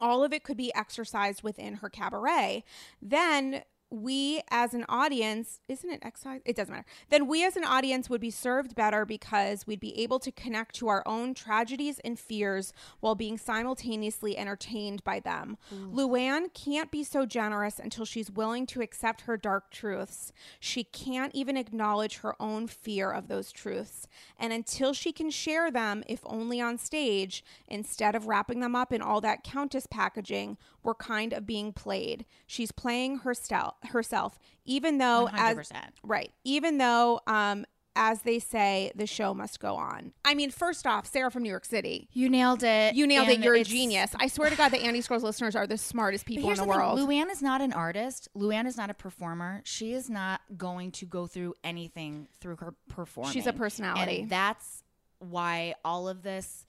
all 0.01 0.25
of 0.25 0.33
it 0.33 0.45
could 0.45 0.57
be 0.57 0.75
exercised 0.75 1.43
within 1.43 1.75
her 1.75 1.89
cabaret. 1.89 2.65
Then 3.01 3.63
we 3.91 4.41
as 4.51 4.73
an 4.73 4.85
audience, 4.89 5.61
isn't 5.69 5.91
it 5.91 6.01
exercise? 6.03 6.41
It 6.45 6.57
doesn't 6.57 6.73
matter. 6.73 6.87
Then 7.09 7.27
we 7.27 7.45
as 7.45 7.57
an 7.57 7.65
audience 7.65 8.09
would 8.09 8.21
be 8.21 8.31
served 8.31 8.75
better 8.75 9.05
because 9.05 9.67
we'd 9.67 9.81
be 9.81 9.99
able 10.01 10.19
to 10.21 10.31
connect 10.31 10.77
to 10.77 10.89
our 10.89 11.03
own 11.07 11.35
tragedies 11.35 11.99
and 12.05 12.19
fears 12.19 12.73
while 13.01 13.15
being 13.15 13.37
simultaneously 13.37 14.39
entertained 14.39 15.03
by 15.03 15.19
them. 15.19 15.59
Mm. 15.75 15.95
Luann 15.95 16.55
can't 16.55 16.91
be 16.91 17.03
so 17.03 17.27
generous 17.27 17.79
until 17.79 18.05
she's 18.05 18.31
willing 18.31 18.67
to 18.67 18.81
accept 18.81 19.23
her 19.23 19.37
dark 19.37 19.71
truths. 19.71 20.33
She 20.61 20.85
can't 20.85 21.35
even 21.35 21.57
acknowledge 21.57 22.19
her 22.19 22.41
own 22.41 22.69
fear 22.69 23.11
of 23.11 23.29
those 23.29 23.51
truths. 23.51 24.07
And 24.39 24.53
until 24.53 24.93
she 24.93 25.13
can 25.13 25.31
share 25.31 25.71
them, 25.71 26.05
if 26.07 26.21
only 26.25 26.61
on 26.61 26.79
stage, 26.79 27.45
instead 27.67 28.15
of 28.15 28.27
wrapping 28.27 28.61
them 28.61 28.77
up 28.77 28.93
in 28.93 29.03
all 29.03 29.21
that 29.21 29.43
countess 29.43 29.87
packaging, 29.87 30.59
we're 30.83 30.95
kind 30.95 31.33
of 31.33 31.47
being 31.47 31.73
played. 31.73 32.25
She's 32.47 32.73
playing 32.73 33.19
herself, 33.19 33.75
herself 33.85 34.39
even 34.65 34.99
though 34.99 35.29
as 35.33 35.57
100%. 35.57 35.73
right, 36.03 36.33
even 36.45 36.79
though 36.79 37.21
um 37.27 37.65
as 37.97 38.23
they 38.23 38.39
say, 38.39 38.93
the 38.95 39.07
show 39.07 39.35
must 39.35 39.59
go 39.59 39.75
on. 39.75 40.13
I 40.25 40.35
mean, 40.35 40.51
first 40.51 40.87
off, 40.87 41.07
Sarah 41.07 41.31
from 41.31 41.43
New 41.43 41.51
York 41.51 41.65
City. 41.65 42.09
you 42.13 42.29
nailed 42.29 42.63
it. 42.63 42.95
You 42.95 43.07
nailed 43.07 43.29
it. 43.29 43.41
You're 43.41 43.57
a 43.57 43.65
genius. 43.65 44.13
I 44.19 44.29
swear 44.29 44.49
to 44.49 44.57
God, 44.57 44.71
the 44.71 44.79
Andy 44.79 45.01
Scrolls 45.01 45.25
listeners 45.25 45.57
are 45.57 45.67
the 45.67 45.77
smartest 45.77 46.25
people 46.25 46.51
in 46.51 46.57
the, 46.57 46.63
the, 46.63 46.69
world. 46.69 46.99
thing: 46.99 47.09
Luann 47.09 47.31
is 47.31 47.43
not 47.43 47.61
an 47.61 47.73
artist. 47.73 48.29
Luann 48.37 48.67
is 48.67 48.77
not 48.77 48.91
a 48.91 48.95
performer. 48.95 49.61
She 49.65 49.93
is 49.93 50.09
not 50.09 50.41
going 50.57 50.93
to 50.93 51.07
go 51.07 51.27
through 51.27 51.55
anything 51.65 52.29
through 52.41 52.57
her 52.57 52.75
performing. 52.89 53.33
She's 53.33 53.47
a 53.47 53.53
personality. 53.53 54.23
and 54.23 54.31
that's 54.31 54.85
why 55.19 55.75
all 55.85 56.09
of 56.09 56.23
this 56.23 56.67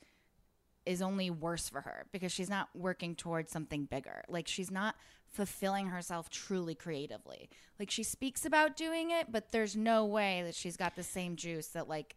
is 0.86 1.02
only 1.02 1.30
worse 1.30 1.70
for 1.70 1.82
her 1.82 2.06
because 2.12 2.32
she's 2.32 2.50
not 2.50 2.70
working 2.74 3.16
towards 3.16 3.52
something 3.52 3.86
bigger. 3.86 4.24
Like 4.28 4.48
she's 4.48 4.72
not 4.72 4.96
fulfilling 5.28 5.88
herself 5.88 6.30
truly 6.30 6.76
creatively. 6.76 7.50
Like 7.80 7.92
she 7.92 8.04
speaks 8.04 8.46
about 8.46 8.76
doing 8.76 9.12
it, 9.12 9.32
but 9.32 9.52
there's 9.52 9.76
no 9.76 10.06
way 10.06 10.42
that 10.44 10.56
she's 10.56 10.78
got 10.78 10.96
the 10.96 11.04
same 11.04 11.36
juice 11.36 11.68
that 11.68 11.88
like 11.88 12.16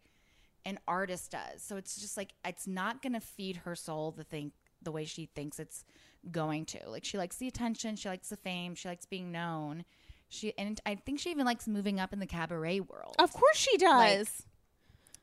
an 0.65 0.79
artist 0.87 1.31
does. 1.31 1.61
So 1.61 1.77
it's 1.77 1.99
just 1.99 2.17
like 2.17 2.33
it's 2.43 2.67
not 2.67 3.01
going 3.01 3.13
to 3.13 3.19
feed 3.19 3.57
her 3.57 3.75
soul 3.75 4.11
the 4.11 4.23
thing 4.23 4.51
the 4.81 4.91
way 4.91 5.05
she 5.05 5.27
thinks 5.27 5.59
it's 5.59 5.85
going 6.31 6.65
to. 6.65 6.79
Like 6.89 7.05
she 7.05 7.17
likes 7.17 7.37
the 7.37 7.47
attention, 7.47 7.95
she 7.95 8.09
likes 8.09 8.29
the 8.29 8.37
fame, 8.37 8.75
she 8.75 8.87
likes 8.87 9.05
being 9.05 9.31
known. 9.31 9.85
She 10.27 10.53
and 10.57 10.81
I 10.85 10.95
think 10.95 11.19
she 11.19 11.29
even 11.29 11.45
likes 11.45 11.67
moving 11.67 11.99
up 11.99 12.11
in 12.11 12.19
the 12.19 12.25
cabaret 12.25 12.79
world. 12.79 13.15
of 13.19 13.31
course 13.31 13.57
she 13.57 13.77
does. 13.77 14.43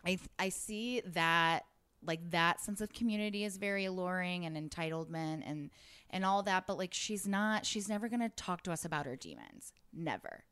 I 0.07 0.19
I 0.39 0.49
see 0.49 1.03
that 1.13 1.65
like 2.05 2.31
that 2.31 2.61
sense 2.61 2.81
of 2.81 2.93
community 2.93 3.45
is 3.45 3.57
very 3.57 3.85
alluring 3.85 4.45
and 4.45 4.57
entitlement 4.57 5.43
and 5.47 5.71
and 6.11 6.25
all 6.25 6.43
that 6.43 6.67
but 6.67 6.77
like 6.77 6.93
she's 6.93 7.27
not 7.27 7.65
she's 7.65 7.89
never 7.89 8.09
going 8.09 8.21
to 8.21 8.29
talk 8.31 8.63
to 8.63 8.73
us 8.73 8.85
about 8.85 9.07
her 9.07 9.17
demons. 9.17 9.73
Never 9.93 10.45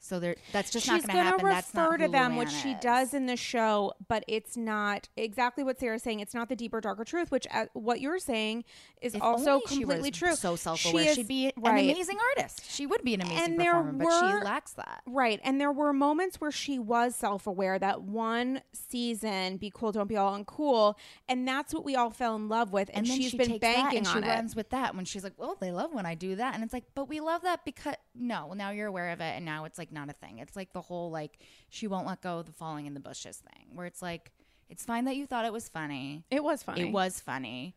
so 0.00 0.20
there 0.20 0.36
that's 0.52 0.70
just 0.70 0.84
She's 0.86 0.92
not 0.92 1.12
going 1.12 1.16
to 1.18 1.22
happen 1.24 1.44
refer 1.44 1.54
that's 1.56 1.74
not 1.74 1.96
to 1.98 2.06
who 2.06 2.12
them, 2.12 2.36
which 2.36 2.50
she 2.50 2.70
is. 2.72 2.80
does 2.80 3.14
in 3.14 3.26
the 3.26 3.36
show, 3.36 3.92
but 4.06 4.24
it's 4.28 4.56
not 4.56 5.08
exactly 5.16 5.64
what 5.64 5.78
Sarah's 5.80 6.02
saying. 6.02 6.20
It's 6.20 6.34
not 6.34 6.48
the 6.48 6.56
deeper, 6.56 6.80
darker 6.80 7.04
truth. 7.04 7.30
Which 7.30 7.46
uh, 7.52 7.66
what 7.74 8.00
you're 8.00 8.18
saying 8.20 8.64
is 9.02 9.14
If 9.14 9.22
also 9.22 9.60
completely 9.60 10.10
true. 10.10 10.34
So 10.36 10.56
self-aware, 10.56 11.04
She 11.04 11.08
is- 11.10 11.16
she'd 11.16 11.28
be 11.28 11.52
right. 11.56 11.84
an 11.84 11.90
amazing 11.90 12.18
artist. 12.36 12.70
She 12.70 12.86
would 12.86 13.02
be 13.02 13.14
an 13.14 13.22
amazing 13.22 13.44
And 13.44 13.56
performer, 13.58 13.92
but 14.04 14.38
she 14.38 14.44
lacks 14.44 14.72
that. 14.74 15.02
Right. 15.06 15.40
And 15.44 15.60
there 15.60 15.72
were 15.72 15.92
moments 15.92 16.40
where 16.40 16.50
she 16.52 16.78
was 16.78 17.14
self 17.16 17.46
aware 17.46 17.78
that 17.78 18.02
one 18.02 18.62
season, 18.72 19.56
Be 19.56 19.70
Cool, 19.74 19.92
Don't 19.92 20.08
Be 20.08 20.16
All 20.16 20.38
Uncool. 20.38 20.94
And 21.28 21.46
that's 21.46 21.74
what 21.74 21.84
we 21.84 21.96
all 21.96 22.10
fell 22.10 22.36
in 22.36 22.48
love 22.48 22.72
with. 22.72 22.88
And, 22.94 22.98
And 22.98 23.06
she's 23.06 23.30
she 23.30 23.36
been 23.36 23.58
banking 23.58 23.98
and 23.98 24.06
she 24.06 24.16
on 24.16 24.24
it. 24.24 24.28
runs 24.28 24.56
with 24.56 24.70
that 24.70 24.94
when 24.94 25.04
she's 25.04 25.24
like, 25.24 25.34
"Well, 25.36 25.56
they 25.60 25.70
love 25.72 25.92
when 25.92 26.06
I 26.06 26.14
do 26.14 26.36
that," 26.36 26.54
and 26.54 26.62
it's 26.64 26.72
like, 26.72 26.84
"But 26.94 27.08
we 27.08 27.20
love 27.20 27.42
that 27.42 27.64
because 27.64 27.94
no, 28.14 28.46
well, 28.46 28.54
now 28.56 28.70
you're 28.70 28.86
aware 28.86 29.10
of 29.10 29.20
it, 29.20 29.34
and 29.36 29.44
now 29.44 29.64
it's 29.64 29.78
like 29.78 29.87
not 29.92 30.08
a 30.08 30.12
thing. 30.12 30.38
It's 30.38 30.56
like 30.56 30.72
the 30.72 30.80
whole 30.80 31.10
like 31.10 31.38
she 31.68 31.86
won't 31.86 32.06
let 32.06 32.20
go 32.20 32.38
of 32.38 32.46
the 32.46 32.52
falling 32.52 32.86
in 32.86 32.94
the 32.94 33.00
bushes 33.00 33.36
thing, 33.36 33.66
where 33.74 33.86
it's 33.86 34.02
like 34.02 34.32
it's 34.68 34.84
fine 34.84 35.04
that 35.06 35.16
you 35.16 35.26
thought 35.26 35.44
it 35.44 35.52
was 35.52 35.68
funny. 35.68 36.24
It 36.30 36.42
was 36.42 36.62
funny. 36.62 36.82
It 36.82 36.92
was 36.92 37.20
funny. 37.20 37.74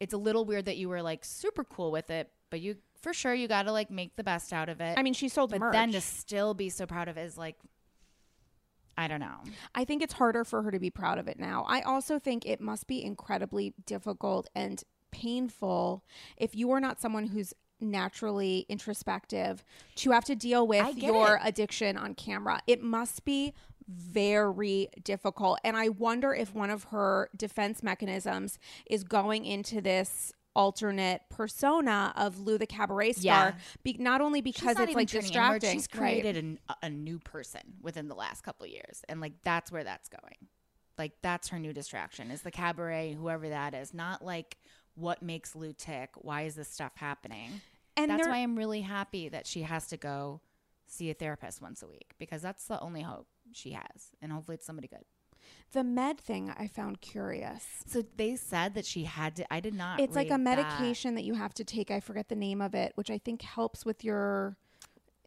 It's 0.00 0.14
a 0.14 0.18
little 0.18 0.44
weird 0.44 0.64
that 0.64 0.76
you 0.76 0.88
were 0.88 1.02
like 1.02 1.24
super 1.24 1.64
cool 1.64 1.92
with 1.92 2.10
it, 2.10 2.30
but 2.50 2.60
you 2.60 2.76
for 3.00 3.12
sure 3.12 3.34
you 3.34 3.48
got 3.48 3.64
to 3.64 3.72
like 3.72 3.90
make 3.90 4.16
the 4.16 4.24
best 4.24 4.52
out 4.52 4.68
of 4.68 4.80
it. 4.80 4.98
I 4.98 5.02
mean, 5.02 5.14
she 5.14 5.28
sold 5.28 5.50
but 5.50 5.60
merch. 5.60 5.72
then 5.72 5.92
to 5.92 6.00
still 6.00 6.54
be 6.54 6.70
so 6.70 6.86
proud 6.86 7.08
of 7.08 7.16
it 7.16 7.22
is 7.22 7.36
like, 7.36 7.56
I 8.96 9.08
don't 9.08 9.20
know. 9.20 9.38
I 9.74 9.84
think 9.84 10.02
it's 10.02 10.14
harder 10.14 10.44
for 10.44 10.62
her 10.62 10.70
to 10.70 10.78
be 10.78 10.90
proud 10.90 11.18
of 11.18 11.28
it 11.28 11.38
now. 11.38 11.64
I 11.68 11.80
also 11.80 12.18
think 12.18 12.46
it 12.46 12.60
must 12.60 12.86
be 12.86 13.02
incredibly 13.02 13.74
difficult 13.86 14.48
and 14.54 14.82
painful 15.10 16.04
if 16.36 16.54
you 16.54 16.70
are 16.72 16.80
not 16.80 17.00
someone 17.00 17.26
who's 17.26 17.52
naturally 17.82 18.64
introspective 18.68 19.64
to 19.96 20.12
have 20.12 20.24
to 20.26 20.36
deal 20.36 20.66
with 20.66 20.96
your 20.96 21.36
it. 21.36 21.42
addiction 21.44 21.96
on 21.96 22.14
camera. 22.14 22.60
It 22.66 22.82
must 22.82 23.24
be 23.24 23.54
very 23.88 24.88
difficult. 25.02 25.58
And 25.64 25.76
I 25.76 25.88
wonder 25.88 26.32
if 26.34 26.54
one 26.54 26.70
of 26.70 26.84
her 26.84 27.28
defense 27.36 27.82
mechanisms 27.82 28.58
is 28.86 29.04
going 29.04 29.44
into 29.44 29.80
this 29.80 30.32
alternate 30.54 31.22
persona 31.30 32.12
of 32.16 32.38
Lou 32.38 32.58
the 32.58 32.66
cabaret 32.66 33.12
star, 33.12 33.22
Yeah. 33.22 33.54
be- 33.82 33.96
not 33.98 34.20
only 34.20 34.40
because 34.42 34.76
not 34.76 34.88
it's 34.88 34.94
like 34.94 35.12
inward, 35.12 35.22
distracting. 35.22 35.72
She's 35.72 35.88
right. 35.94 36.20
created 36.22 36.36
an, 36.36 36.58
a 36.82 36.90
new 36.90 37.18
person 37.18 37.62
within 37.80 38.08
the 38.08 38.14
last 38.14 38.42
couple 38.42 38.64
of 38.64 38.70
years, 38.70 39.02
and 39.08 39.20
like 39.20 39.32
that's 39.44 39.72
where 39.72 39.82
that's 39.84 40.08
going. 40.08 40.48
Like 40.98 41.12
that's 41.22 41.48
her 41.48 41.58
new 41.58 41.72
distraction 41.72 42.30
is 42.30 42.42
the 42.42 42.50
cabaret, 42.50 43.14
whoever 43.14 43.48
that 43.48 43.72
is. 43.74 43.94
Not 43.94 44.22
like 44.22 44.58
what 44.94 45.22
makes 45.22 45.56
Lou 45.56 45.72
tick. 45.72 46.10
Why 46.16 46.42
is 46.42 46.54
this 46.54 46.68
stuff 46.68 46.92
happening? 46.96 47.62
And 47.96 48.10
that's 48.10 48.26
why 48.26 48.38
I'm 48.38 48.56
really 48.56 48.80
happy 48.80 49.28
that 49.28 49.46
she 49.46 49.62
has 49.62 49.86
to 49.88 49.96
go 49.96 50.40
see 50.86 51.10
a 51.10 51.14
therapist 51.14 51.60
once 51.62 51.82
a 51.82 51.86
week 51.86 52.14
because 52.18 52.42
that's 52.42 52.66
the 52.66 52.80
only 52.80 53.02
hope 53.02 53.26
she 53.52 53.72
has, 53.72 54.10
and 54.20 54.32
hopefully 54.32 54.56
it's 54.56 54.66
somebody 54.66 54.88
good. 54.88 55.04
The 55.72 55.82
med 55.82 56.18
thing 56.18 56.54
I 56.56 56.68
found 56.68 57.00
curious. 57.00 57.64
So 57.86 58.02
they 58.16 58.36
said 58.36 58.74
that 58.74 58.84
she 58.84 59.04
had 59.04 59.36
to. 59.36 59.52
I 59.52 59.60
did 59.60 59.74
not. 59.74 60.00
It's 60.00 60.14
like 60.14 60.28
a 60.28 60.32
read 60.32 60.46
that. 60.46 60.56
medication 60.56 61.14
that. 61.14 61.24
you 61.24 61.34
have 61.34 61.54
to 61.54 61.64
take. 61.64 61.90
I 61.90 62.00
forget 62.00 62.28
the 62.28 62.36
name 62.36 62.60
of 62.60 62.74
it, 62.74 62.92
which 62.94 63.10
I 63.10 63.18
think 63.18 63.42
helps 63.42 63.84
with 63.84 64.04
your, 64.04 64.56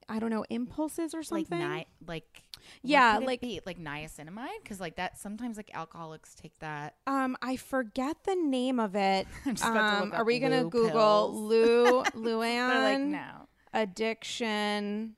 I 0.08 0.20
don't 0.20 0.30
know, 0.30 0.46
impulses 0.50 1.14
or 1.16 1.20
like 1.32 1.48
something. 1.48 1.60
ni- 1.68 1.88
like 2.06 2.44
Yeah, 2.84 3.18
like- 3.24 3.42
be? 3.42 3.60
like 3.66 3.80
niacinamide 3.80 4.62
because 4.62 4.80
like 4.80 4.98
that 4.98 5.18
sometimes 5.18 5.58
like 5.58 5.72
alcoholics 5.74 6.36
take 6.36 6.58
that. 6.60 6.96
um, 7.08 7.36
I 7.42 7.56
forget 7.56 8.18
the 8.24 8.36
name 8.36 8.80
of 8.80 8.96
it. 8.96 9.28
I'm 9.46 9.56
just 9.56 9.68
about 9.68 9.98
to 9.98 10.04
Um, 10.04 10.14
are 10.14 10.24
we 10.24 10.40
gonna 10.40 10.66
Google. 10.66 11.34
Lou 11.34 12.04
Luann 12.14 12.84
like 12.84 13.00
no. 13.02 13.48
addiction 13.74 15.16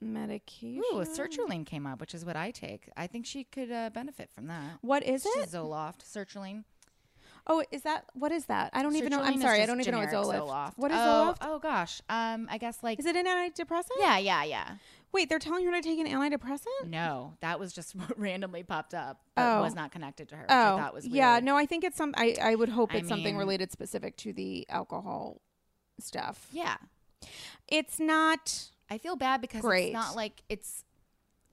medication? 0.00 0.82
Ooh, 0.92 0.98
sertraline 1.00 1.64
came 1.64 1.86
up, 1.86 2.00
which 2.00 2.14
is 2.14 2.24
what 2.24 2.36
I 2.36 2.50
take. 2.50 2.90
I 2.98 3.06
think 3.06 3.24
she 3.26 3.44
could 3.44 3.72
uh, 3.72 3.88
benefit 3.94 4.30
from 4.34 4.46
that. 4.48 4.78
What 4.82 5.02
is 5.04 5.24
It's 5.24 5.54
it? 5.54 5.56
Zoloft, 5.56 6.00
sertraline. 6.04 6.64
Oh, 7.48 7.62
is 7.70 7.82
that 7.82 8.04
what 8.14 8.32
is 8.32 8.46
that? 8.46 8.70
I 8.72 8.82
don't 8.82 8.96
even 8.96 9.10
know. 9.10 9.20
I'm 9.22 9.34
is 9.34 9.40
sorry, 9.42 9.56
I 9.56 9.66
just 9.66 9.68
don't 9.68 9.80
even 9.80 9.92
know 9.92 9.98
what 10.00 10.10
generic 10.10 10.40
Zoloft. 10.42 10.72
What 10.76 10.90
is 10.90 10.96
oh, 11.00 11.00
Zoloft? 11.00 11.36
Oh 11.42 11.58
gosh. 11.58 12.00
Um, 12.08 12.48
I 12.50 12.58
guess 12.58 12.78
like 12.82 12.98
Is 12.98 13.06
it 13.06 13.14
an 13.16 13.26
antidepressant? 13.26 13.90
yeah, 14.00 14.18
yeah, 14.18 14.42
yeah. 14.44 14.74
Wait, 15.12 15.28
they're 15.28 15.38
telling 15.38 15.64
her 15.64 15.72
to 15.72 15.80
take 15.80 15.98
an 15.98 16.06
antidepressant? 16.06 16.88
No, 16.88 17.34
that 17.40 17.58
was 17.60 17.72
just 17.72 17.94
what 17.96 18.18
randomly 18.18 18.62
popped 18.64 18.94
up, 18.94 19.20
but 19.34 19.42
Oh. 19.58 19.62
was 19.62 19.74
not 19.74 19.92
connected 19.92 20.28
to 20.30 20.34
her. 20.36 20.42
Which 20.42 20.50
Oh, 20.50 20.76
I 20.76 20.80
thought 20.80 20.94
was 20.94 21.04
weird. 21.04 21.14
yeah. 21.14 21.40
No, 21.40 21.56
I 21.56 21.66
think 21.66 21.84
it's 21.84 21.96
some. 21.96 22.12
I 22.16 22.36
I 22.42 22.54
would 22.56 22.68
hope 22.70 22.92
I 22.92 22.98
it's 22.98 23.08
something 23.08 23.34
mean- 23.34 23.36
related 23.36 23.70
specific 23.70 24.16
to 24.18 24.32
the 24.32 24.66
alcohol 24.68 25.40
stuff. 26.00 26.48
yeah. 26.52 26.76
It's 27.68 27.98
not. 27.98 28.70
I 28.90 28.98
feel 28.98 29.16
bad 29.16 29.40
because 29.40 29.62
Great. 29.62 29.86
it's 29.86 29.94
not 29.94 30.14
like 30.16 30.42
it's 30.48 30.84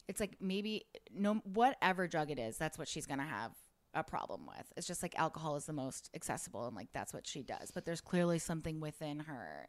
it's 0.07 0.19
like 0.19 0.35
maybe 0.41 0.85
no 1.15 1.35
whatever 1.45 2.07
drug 2.07 2.29
it 2.31 2.37
is, 2.39 2.57
that's 2.57 2.77
what 2.77 2.87
she's 2.87 3.05
gonna 3.05 3.25
have 3.25 3.51
a 3.93 4.03
problem 4.03 4.45
with. 4.47 4.71
It's 4.75 4.87
just 4.87 5.03
like 5.03 5.17
alcohol 5.17 5.55
is 5.55 5.65
the 5.65 5.73
most 5.73 6.09
accessible 6.15 6.65
and 6.65 6.75
like 6.75 6.89
that's 6.93 7.13
what 7.13 7.27
she 7.27 7.43
does. 7.43 7.71
But 7.71 7.85
there's 7.85 8.01
clearly 8.01 8.39
something 8.39 8.79
within 8.79 9.19
her 9.19 9.67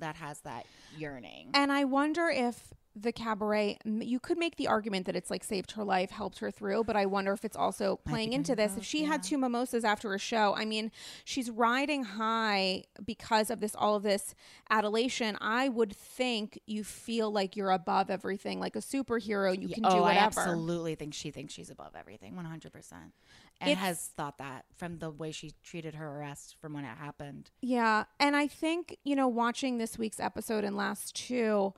that 0.00 0.16
has 0.16 0.40
that 0.40 0.66
yearning. 0.96 1.50
And 1.54 1.72
I 1.72 1.84
wonder 1.84 2.28
if 2.28 2.74
the 3.00 3.12
cabaret. 3.12 3.78
You 3.84 4.18
could 4.18 4.38
make 4.38 4.56
the 4.56 4.66
argument 4.68 5.06
that 5.06 5.16
it's 5.16 5.30
like 5.30 5.44
saved 5.44 5.72
her 5.72 5.84
life, 5.84 6.10
helped 6.10 6.40
her 6.40 6.50
through, 6.50 6.84
but 6.84 6.96
I 6.96 7.06
wonder 7.06 7.32
if 7.32 7.44
it's 7.44 7.56
also 7.56 8.00
playing 8.04 8.32
into 8.32 8.56
this. 8.56 8.72
If 8.72 8.78
both, 8.78 8.86
she 8.86 9.04
had 9.04 9.22
two 9.22 9.38
mimosas 9.38 9.84
after 9.84 10.14
a 10.14 10.18
show, 10.18 10.54
I 10.56 10.64
mean, 10.64 10.90
she's 11.24 11.50
riding 11.50 12.04
high 12.04 12.84
because 13.04 13.50
of 13.50 13.60
this, 13.60 13.74
all 13.76 13.94
of 13.94 14.02
this 14.02 14.34
adulation. 14.70 15.36
I 15.40 15.68
would 15.68 15.94
think 15.94 16.58
you 16.66 16.82
feel 16.82 17.30
like 17.30 17.56
you're 17.56 17.70
above 17.70 18.10
everything, 18.10 18.58
like 18.58 18.76
a 18.76 18.80
superhero. 18.80 19.58
You 19.58 19.68
can 19.68 19.86
oh, 19.86 19.90
do 19.90 19.96
I 19.98 20.14
whatever. 20.14 20.40
absolutely 20.40 20.94
think 20.94 21.14
she 21.14 21.30
thinks 21.30 21.54
she's 21.54 21.70
above 21.70 21.94
everything, 21.96 22.36
one 22.36 22.46
hundred 22.46 22.72
percent. 22.72 23.12
And 23.60 23.70
It's- 23.70 23.84
has 23.84 24.06
thought 24.16 24.38
that 24.38 24.66
from 24.76 24.98
the 25.00 25.10
way 25.10 25.32
she 25.32 25.52
treated 25.64 25.96
her 25.96 26.08
arrest 26.18 26.54
from 26.60 26.74
when 26.74 26.84
it 26.84 26.96
happened. 26.96 27.50
Yeah. 27.60 28.04
And 28.20 28.36
I 28.36 28.46
think, 28.46 28.96
you 29.04 29.16
know, 29.16 29.26
watching 29.26 29.78
this 29.78 29.98
week's 29.98 30.20
episode 30.20 30.62
and 30.62 30.76
last 30.76 31.16
two, 31.16 31.74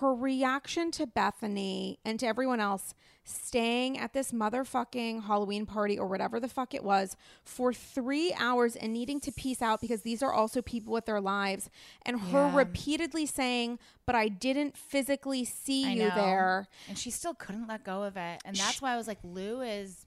her 0.00 0.14
reaction 0.14 0.90
to 0.92 1.06
Bethany 1.08 1.98
and 2.04 2.20
to 2.20 2.26
everyone 2.26 2.60
else 2.60 2.94
staying 3.24 3.98
at 3.98 4.12
this 4.12 4.32
motherfucking 4.32 5.24
Halloween 5.24 5.66
party 5.66 5.98
or 5.98 6.06
whatever 6.06 6.38
the 6.38 6.48
fuck 6.48 6.74
it 6.74 6.84
was 6.84 7.16
for 7.42 7.72
three 7.72 8.32
hours 8.34 8.76
and 8.76 8.92
needing 8.92 9.18
to 9.20 9.32
peace 9.32 9.62
out 9.62 9.80
because 9.80 10.02
these 10.02 10.22
are 10.22 10.32
also 10.32 10.60
people 10.62 10.92
with 10.92 11.06
their 11.06 11.20
lives. 11.20 11.70
And 12.02 12.20
her 12.20 12.48
Yeah. 12.48 12.56
repeatedly 12.56 13.26
saying, 13.26 13.78
but 14.06 14.14
I 14.14 14.28
didn't 14.28 14.76
physically 14.76 15.44
see 15.44 15.86
I 15.86 15.90
you 15.92 16.08
know. 16.10 16.14
there. 16.14 16.68
And 16.88 16.98
she 16.98 17.10
still 17.10 17.34
couldn't 17.34 17.66
let 17.66 17.82
go 17.82 18.02
of 18.04 18.16
it. 18.16 18.40
And 18.44 18.54
that's 18.56 18.80
why 18.82 18.92
I 18.92 18.96
was 18.96 19.08
like, 19.08 19.18
Lou 19.24 19.62
is 19.62 20.03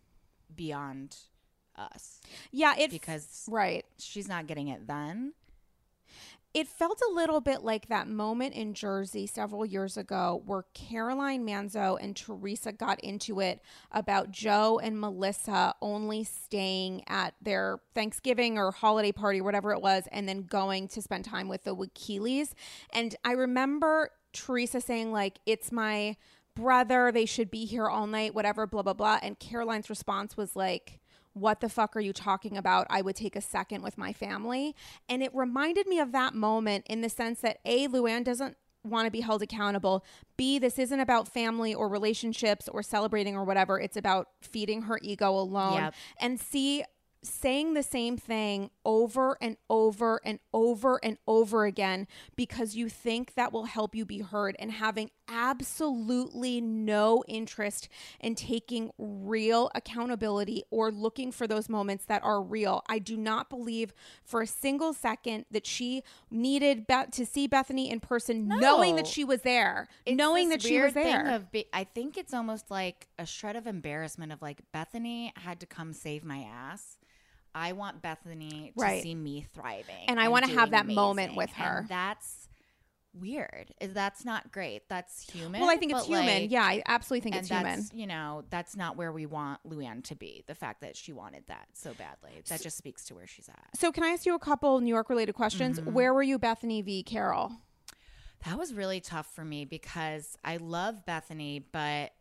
beyond 0.55 1.15
us. 1.75 2.21
Yeah. 2.51 2.75
It, 2.77 2.91
Because 2.91 3.45
right. 3.49 3.85
she's 3.97 4.27
not 4.27 4.47
getting 4.47 4.67
it 4.67 4.87
then. 4.87 5.33
It 6.53 6.67
felt 6.67 7.01
a 7.07 7.13
little 7.13 7.39
bit 7.39 7.61
like 7.63 7.87
that 7.87 8.07
moment 8.07 8.55
in 8.55 8.73
Jersey 8.73 9.27
several 9.27 9.63
years 9.63 9.95
ago 9.95 10.41
where 10.45 10.63
Caroline 10.73 11.45
Manzo 11.45 11.99
and 12.01 12.15
Teresa 12.15 12.71
got 12.71 12.99
into 13.01 13.39
it 13.41 13.61
about 13.91 14.31
Joe 14.31 14.79
and 14.79 14.99
Melissa 14.99 15.75
only 15.83 16.23
staying 16.23 17.03
at 17.05 17.35
their 17.39 17.79
Thanksgiving 17.93 18.57
or 18.57 18.71
holiday 18.71 19.11
party, 19.11 19.39
whatever 19.39 19.71
it 19.71 19.81
was, 19.81 20.07
and 20.11 20.27
then 20.27 20.43
going 20.43 20.87
to 20.87 21.01
spend 21.01 21.25
time 21.25 21.47
with 21.47 21.63
the 21.63 21.75
Wakiles. 21.75 22.53
And 22.91 23.15
I 23.23 23.33
remember 23.33 24.09
Teresa 24.33 24.81
saying, 24.81 25.11
like, 25.11 25.39
it's 25.45 25.71
my 25.71 26.15
brother, 26.57 27.11
they 27.11 27.25
should 27.25 27.51
be 27.51 27.65
here 27.65 27.87
all 27.87 28.07
night, 28.07 28.33
whatever, 28.33 28.65
blah, 28.65 28.81
blah, 28.81 28.93
blah. 28.93 29.19
And 29.21 29.39
Caroline's 29.39 29.89
response 29.89 30.35
was 30.35 30.55
like, 30.55 30.99
what 31.33 31.61
the 31.61 31.69
fuck 31.69 31.95
are 31.95 32.01
you 32.01 32.13
talking 32.13 32.57
about? 32.57 32.87
I 32.89 33.01
would 33.01 33.15
take 33.15 33.35
a 33.35 33.41
second 33.41 33.83
with 33.83 33.97
my 33.97 34.11
family. 34.11 34.75
And 35.07 35.21
it 35.21 35.33
reminded 35.35 35.87
me 35.87 35.99
of 35.99 36.11
that 36.11 36.33
moment 36.33 36.85
in 36.89 37.01
the 37.01 37.09
sense 37.09 37.41
that 37.41 37.59
A, 37.63 37.87
Luann 37.87 38.23
doesn't 38.23 38.57
want 38.83 39.05
to 39.05 39.11
be 39.11 39.21
held 39.21 39.43
accountable. 39.43 40.03
B, 40.35 40.57
this 40.57 40.79
isn't 40.79 40.99
about 40.99 41.27
family 41.27 41.75
or 41.75 41.87
relationships 41.89 42.67
or 42.67 42.81
celebrating 42.81 43.35
or 43.35 43.43
whatever. 43.43 43.79
It's 43.79 43.97
about 43.97 44.29
feeding 44.41 44.83
her 44.83 44.99
ego 45.01 45.29
alone. 45.29 45.83
Yep. 45.83 45.93
And 46.19 46.39
C, 46.39 46.83
saying 47.27 47.73
the 47.73 47.83
same 47.83 48.17
thing 48.17 48.69
over 48.85 49.37
and 49.41 49.57
over 49.69 50.19
and 50.23 50.39
over 50.53 50.99
and 51.03 51.17
over 51.27 51.65
again 51.65 52.07
because 52.35 52.75
you 52.75 52.89
think 52.89 53.33
that 53.35 53.51
will 53.51 53.65
help 53.65 53.95
you 53.95 54.05
be 54.05 54.19
heard 54.19 54.55
and 54.59 54.71
having 54.71 55.11
absolutely 55.29 56.61
no 56.61 57.23
interest 57.27 57.89
in 58.19 58.35
taking 58.35 58.91
real 58.97 59.69
accountability 59.75 60.63
or 60.71 60.91
looking 60.91 61.31
for 61.31 61.47
those 61.47 61.67
moments 61.69 62.05
that 62.05 62.23
are 62.23 62.41
real. 62.41 62.83
I 62.87 62.99
do 62.99 63.17
not 63.17 63.49
believe 63.49 63.93
for 64.23 64.41
a 64.41 64.47
single 64.47 64.93
second 64.93 65.45
that 65.51 65.65
she 65.65 66.03
needed 66.31 66.87
Beth 66.87 67.11
to 67.11 67.25
see 67.25 67.47
Bethany 67.47 67.89
in 67.89 67.99
person 67.99 68.47
knowing 68.47 68.95
that 68.95 69.07
she 69.07 69.23
was 69.23 69.41
there, 69.41 69.87
It's 70.05 70.17
knowing 70.17 70.49
that 70.49 70.61
she 70.61 70.79
was 70.79 70.93
there. 70.93 71.27
Of 71.27 71.51
be- 71.51 71.67
I 71.73 71.83
think 71.83 72.17
it's 72.17 72.33
almost 72.33 72.71
like 72.71 73.07
a 73.19 73.25
shred 73.25 73.55
of 73.55 73.67
embarrassment 73.67 74.31
of 74.31 74.41
like 74.41 74.61
Bethany 74.71 75.33
had 75.35 75.59
to 75.59 75.65
come 75.65 75.93
save 75.93 76.23
my 76.23 76.39
ass. 76.39 76.97
I 77.57 77.71
want 77.73 78.01
Bethany 78.01 78.71
to 78.77 78.81
Right. 78.81 79.01
see 79.03 79.15
me 79.15 79.47
thriving, 79.53 80.05
And 80.07 80.19
I 80.19 80.27
wanna 80.29 80.47
have 80.47 80.69
doing 80.69 80.71
that 80.71 80.87
moment 80.87 81.35
with 81.35 81.49
her. 81.53 81.79
And 81.79 81.89
that's 81.89 82.47
weird. 83.13 83.73
Is 83.81 83.93
That's 83.93 84.23
not 84.25 84.51
great. 84.51 84.87
That's 84.89 85.27
human. 85.31 85.59
well, 85.61 85.69
I 85.71 85.77
think 85.77 85.91
it's 85.91 86.05
human. 86.05 86.25
like, 86.43 86.51
yeah, 86.51 86.63
I 86.63 86.83
absolutely 86.85 87.21
think 87.21 87.35
and 87.35 87.39
it's 87.41 87.49
that's 87.49 87.89
human. 87.89 87.99
you 87.99 88.05
know 88.07 88.43
that's 88.51 88.75
not 88.75 88.95
where 88.95 89.11
we 89.11 89.25
want 89.25 89.59
Luann 89.67 90.03
to 90.03 90.15
be. 90.15 90.43
The 90.45 90.53
fact 90.53 90.81
that 90.81 90.95
she 90.95 91.13
wanted 91.13 91.45
that 91.47 91.67
so 91.73 91.93
badly 91.95 92.43
that 92.47 92.61
just 92.61 92.77
speaks 92.77 93.05
to 93.05 93.15
where 93.15 93.25
she's 93.25 93.49
at. 93.49 93.69
So, 93.75 93.91
can 93.91 94.03
I 94.03 94.09
ask 94.09 94.25
you 94.27 94.35
a 94.35 94.39
couple 94.39 94.79
New 94.81 94.93
York 94.93 95.09
related 95.09 95.33
questions? 95.33 95.79
Mm-hmm. 95.79 95.93
Where 95.93 96.13
were 96.13 96.21
you, 96.21 96.37
Bethany 96.37 96.81
v. 96.83 97.01
Carol? 97.01 97.53
That 98.45 98.59
was 98.59 98.71
really 98.73 98.99
tough 98.99 99.33
for 99.33 99.43
me 99.43 99.65
because 99.65 100.37
I 100.45 100.57
love 100.57 101.03
Bethany, 101.05 101.59
but 101.71 102.11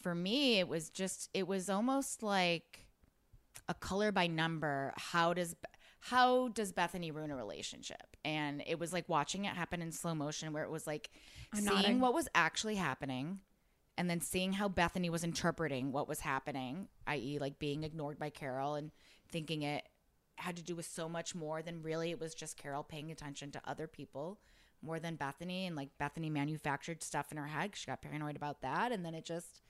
for 0.00 0.14
me 0.14 0.58
it 0.58 0.68
was 0.68 0.88
just 0.88 1.28
it 1.34 1.46
was 1.46 1.68
almost 1.68 2.22
like 2.22 2.85
a 3.68 3.74
color 3.74 4.12
by 4.12 4.26
number. 4.26 4.92
How 4.96 5.34
does 5.34 5.56
how 6.00 6.48
does 6.48 6.72
Bethany 6.72 7.10
ruin 7.10 7.30
a 7.30 7.36
relationship? 7.36 8.16
And 8.24 8.62
it 8.66 8.78
was 8.78 8.92
like 8.92 9.08
watching 9.08 9.44
it 9.44 9.56
happen 9.56 9.82
in 9.82 9.90
slow 9.90 10.14
motion 10.14 10.52
where 10.52 10.62
it 10.62 10.70
was 10.70 10.86
like 10.86 11.10
I'm 11.52 11.60
seeing 11.60 11.74
nodding. 11.74 12.00
what 12.00 12.14
was 12.14 12.28
actually 12.34 12.76
happening 12.76 13.40
and 13.98 14.08
then 14.10 14.20
seeing 14.20 14.52
how 14.52 14.68
Bethany 14.68 15.10
was 15.10 15.24
interpreting 15.24 15.90
what 15.90 16.08
was 16.08 16.20
happening, 16.20 16.88
i.e., 17.06 17.38
like 17.40 17.58
being 17.58 17.82
ignored 17.82 18.18
by 18.18 18.30
Carol 18.30 18.74
and 18.74 18.90
thinking 19.30 19.62
it 19.62 19.88
had 20.36 20.56
to 20.56 20.62
do 20.62 20.76
with 20.76 20.86
so 20.86 21.08
much 21.08 21.34
more 21.34 21.62
than 21.62 21.82
really 21.82 22.10
it 22.10 22.20
was 22.20 22.34
just 22.34 22.58
Carol 22.58 22.84
paying 22.84 23.10
attention 23.10 23.50
to 23.50 23.60
other 23.64 23.86
people 23.86 24.38
more 24.82 25.00
than 25.00 25.16
Bethany 25.16 25.66
and 25.66 25.74
like 25.74 25.88
Bethany 25.98 26.28
manufactured 26.28 27.02
stuff 27.02 27.32
in 27.32 27.38
her 27.38 27.46
head. 27.46 27.74
She 27.74 27.86
got 27.86 28.02
paranoid 28.02 28.36
about 28.36 28.60
that 28.60 28.92
and 28.92 29.04
then 29.04 29.14
it 29.14 29.24
just 29.24 29.62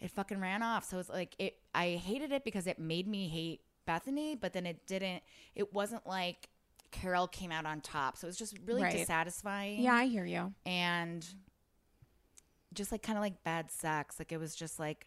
it 0.00 0.10
fucking 0.10 0.40
ran 0.40 0.62
off. 0.62 0.84
So 0.84 0.98
it's 0.98 1.08
like 1.08 1.34
it 1.38 1.56
I 1.74 1.90
hated 1.92 2.32
it 2.32 2.44
because 2.44 2.66
it 2.66 2.78
made 2.78 3.06
me 3.08 3.28
hate 3.28 3.60
Bethany, 3.86 4.34
but 4.34 4.52
then 4.52 4.66
it 4.66 4.86
didn't 4.86 5.22
it 5.54 5.72
wasn't 5.72 6.06
like 6.06 6.48
Carol 6.90 7.26
came 7.28 7.52
out 7.52 7.66
on 7.66 7.80
top. 7.80 8.16
So 8.16 8.26
it 8.26 8.30
was 8.30 8.36
just 8.38 8.56
really 8.66 8.82
Right. 8.82 8.92
dissatisfying 8.92 9.80
Yeah, 9.80 9.94
I 9.94 10.06
hear 10.06 10.24
you. 10.24 10.54
and 10.64 11.26
just 12.74 12.92
like 12.92 13.02
kind 13.02 13.16
of 13.18 13.22
like 13.22 13.42
bad 13.44 13.70
sex 13.70 14.18
like 14.18 14.30
it 14.32 14.38
was 14.38 14.54
just 14.54 14.78
like 14.78 15.06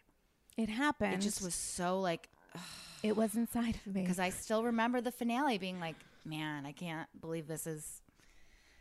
It 0.56 0.68
happened. 0.68 1.14
It 1.14 1.20
just 1.20 1.42
was 1.42 1.54
so 1.54 2.00
like 2.00 2.28
It 3.02 3.16
was 3.16 3.34
inside 3.34 3.76
of 3.86 3.94
me. 3.94 4.02
because 4.02 4.18
I 4.18 4.30
still 4.30 4.64
remember 4.64 5.00
the 5.00 5.12
finale 5.12 5.58
being 5.58 5.80
like, 5.80 5.96
man, 6.24 6.66
I 6.66 6.72
can't 6.72 7.08
believe 7.20 7.46
this 7.46 7.66
is 7.66 8.02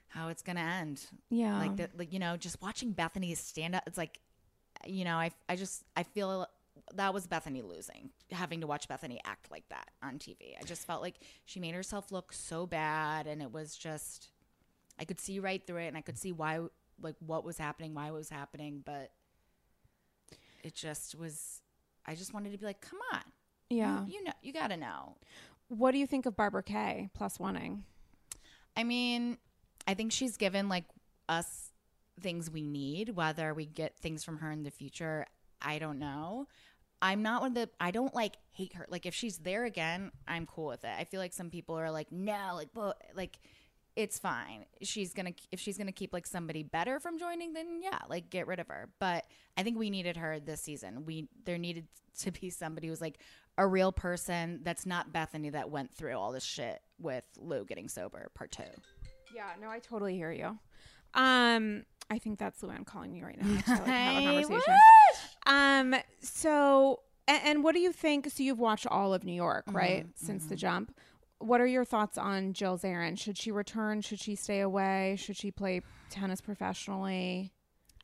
how 0.10 0.28
it's 0.28 0.42
gonna 0.42 0.60
end. 0.60 1.06
Yeah. 1.30 1.58
Like 1.58 1.78
that, 1.78 1.98
like 1.98 2.12
you 2.12 2.20
know, 2.20 2.36
just 2.38 2.62
watching 2.62 2.92
Bethany 2.92 3.34
stand 3.36 3.76
up. 3.76 3.84
It's 3.88 3.98
like, 3.98 4.20
you 4.86 5.06
know, 5.06 5.16
I 5.16 5.32
I 5.48 5.56
just 5.56 5.84
I 5.96 6.04
feel 6.04 6.48
that 6.96 7.14
was 7.14 7.28
Bethany 7.28 7.62
losing, 7.62 8.10
having 8.32 8.62
to 8.62 8.68
watch 8.68 8.88
Bethany 8.88 9.20
act 9.26 9.52
like 9.52 9.68
that 9.70 9.90
on 10.02 10.18
TV. 10.18 10.56
I 10.60 10.64
just 10.64 10.86
felt 10.86 11.02
like 11.02 11.16
she 11.46 11.60
made 11.60 11.76
herself 11.76 12.12
look 12.12 12.34
so 12.34 12.66
bad, 12.66 13.28
and 13.28 13.42
it 13.42 13.52
was 13.52 13.76
just, 13.76 14.30
I 15.00 15.06
could 15.06 15.20
see 15.20 15.40
right 15.40 15.66
through 15.66 15.78
it, 15.78 15.88
and 15.88 15.98
I 15.98 16.02
could 16.02 16.18
see 16.18 16.32
why, 16.32 16.60
like 17.02 17.16
what 17.26 17.44
was 17.44 17.58
happening, 17.58 17.94
why 17.94 18.08
it 18.08 18.14
was 18.14 18.30
happening, 18.30 18.82
but 18.86 19.12
it 20.64 20.76
just 20.76 21.16
was. 21.16 21.62
I 22.06 22.16
just 22.16 22.34
wanted 22.34 22.52
to 22.52 22.58
be 22.58 22.66
like, 22.66 22.82
come 22.82 23.00
on, 23.14 23.22
yeah. 23.70 24.06
you, 24.06 24.14
you 24.14 24.24
know, 24.24 24.34
you 24.42 24.54
got 24.54 24.70
to 24.70 24.78
know. 24.78 25.18
What 25.68 25.92
do 25.92 26.00
you 26.00 26.08
think 26.08 26.26
of 26.26 26.36
Barbara 26.36 26.64
K 26.64 27.10
plus 27.14 27.38
oneing? 27.38 27.84
I 28.76 28.84
mean, 28.84 29.38
I 29.88 29.94
think 29.94 30.12
she's 30.12 30.38
given 30.38 30.68
like 30.68 30.86
us 31.30 31.71
things 32.20 32.50
we 32.50 32.64
need, 32.64 33.10
whether 33.10 33.54
we 33.54 33.66
get 33.66 33.98
things 33.98 34.24
from 34.24 34.38
her 34.38 34.52
in 34.52 34.64
the 34.64 34.72
future. 34.72 35.26
I 35.62 35.80
don't 35.80 36.00
know. 36.00 36.48
I'm 37.02 37.24
not 37.24 37.42
one 37.42 37.52
of 37.52 37.56
the 37.56 37.70
I 37.80 37.92
don't 37.92 38.14
like 38.14 38.38
hate 38.52 38.74
her. 38.74 38.86
Like 38.90 39.06
if 39.06 39.16
she's 39.16 39.40
there 39.40 39.66
again, 39.66 40.12
I'm 40.28 40.46
cool 40.46 40.68
with 40.68 40.84
it. 40.84 40.94
I 40.98 41.04
feel 41.04 41.20
like 41.20 41.34
some 41.34 41.50
people 41.50 41.76
are 41.76 41.92
like, 41.92 42.12
no, 42.12 42.52
like 42.54 42.70
but 42.74 43.02
like 43.16 43.40
it's 43.96 44.20
fine. 44.20 44.66
She's 44.82 45.14
gonna 45.14 45.34
if 45.52 45.60
she's 45.60 45.78
gonna 45.78 45.92
keep 45.92 46.14
like 46.14 46.28
somebody 46.28 46.64
better 46.64 47.00
from 47.00 47.18
joining, 47.18 47.54
then 47.54 47.82
yeah, 47.82 48.00
like 48.08 48.30
get 48.30 48.48
rid 48.48 48.60
of 48.60 48.68
her. 48.68 48.90
But 49.00 49.26
I 49.58 49.64
think 49.64 49.78
we 49.78 49.90
needed 49.90 50.18
her 50.18 50.40
this 50.40 50.62
season. 50.62 51.06
We 51.06 51.28
there 51.46 51.58
needed 51.58 51.88
to 52.20 52.32
be 52.32 52.50
somebody 52.50 52.88
who's 52.88 53.02
like 53.02 53.20
a 53.58 53.68
real 53.68 53.92
person 53.92 54.62
that's 54.64 54.86
not 54.86 55.12
Bethany 55.12 55.50
that 55.50 55.70
went 55.70 55.94
through 55.94 56.18
all 56.18 56.32
this 56.32 56.44
shit 56.44 56.82
with 57.00 57.26
Lou 57.38 57.66
getting 57.66 57.90
sober, 57.90 58.30
part 58.34 58.52
two. 58.52 58.64
Yeah, 59.36 59.52
no, 59.62 59.70
I 59.70 59.80
totally 59.80 60.16
hear 60.16 60.32
you. 60.32 60.58
Um, 61.14 61.84
I 62.12 62.20
think 62.20 62.38
that's 62.38 62.62
Luann 62.62 62.86
calling 62.86 63.12
me 63.14 63.24
right 63.24 63.42
now. 63.42 63.48
to, 63.66 63.72
like, 63.72 63.88
have 63.88 64.24
a 64.24 64.26
conversation. 64.26 64.76
Um, 65.48 65.96
so 66.20 67.00
and, 67.28 67.42
and 67.46 67.64
what 67.64 67.74
do 67.74 67.82
you 67.82 67.92
think? 67.92 68.30
So 68.30 68.44
you've 68.44 68.60
watched 68.60 68.86
all 68.88 69.14
of 69.14 69.24
New 69.24 69.34
York, 69.34 69.64
right, 69.72 70.06
since 70.16 70.46
the 70.46 70.56
jump. 70.56 70.94
What 71.40 71.62
are 71.62 71.68
your 71.68 71.86
thoughts 71.86 72.18
on 72.18 72.54
Jill 72.54 72.78
Zarin? 72.78 73.18
Should 73.18 73.38
she 73.38 73.52
return? 73.52 74.02
Should 74.02 74.20
she 74.20 74.36
stay 74.36 74.60
away? 74.60 75.16
Should 75.18 75.38
she 75.38 75.50
play 75.50 75.82
tennis 76.10 76.42
professionally? 76.42 77.54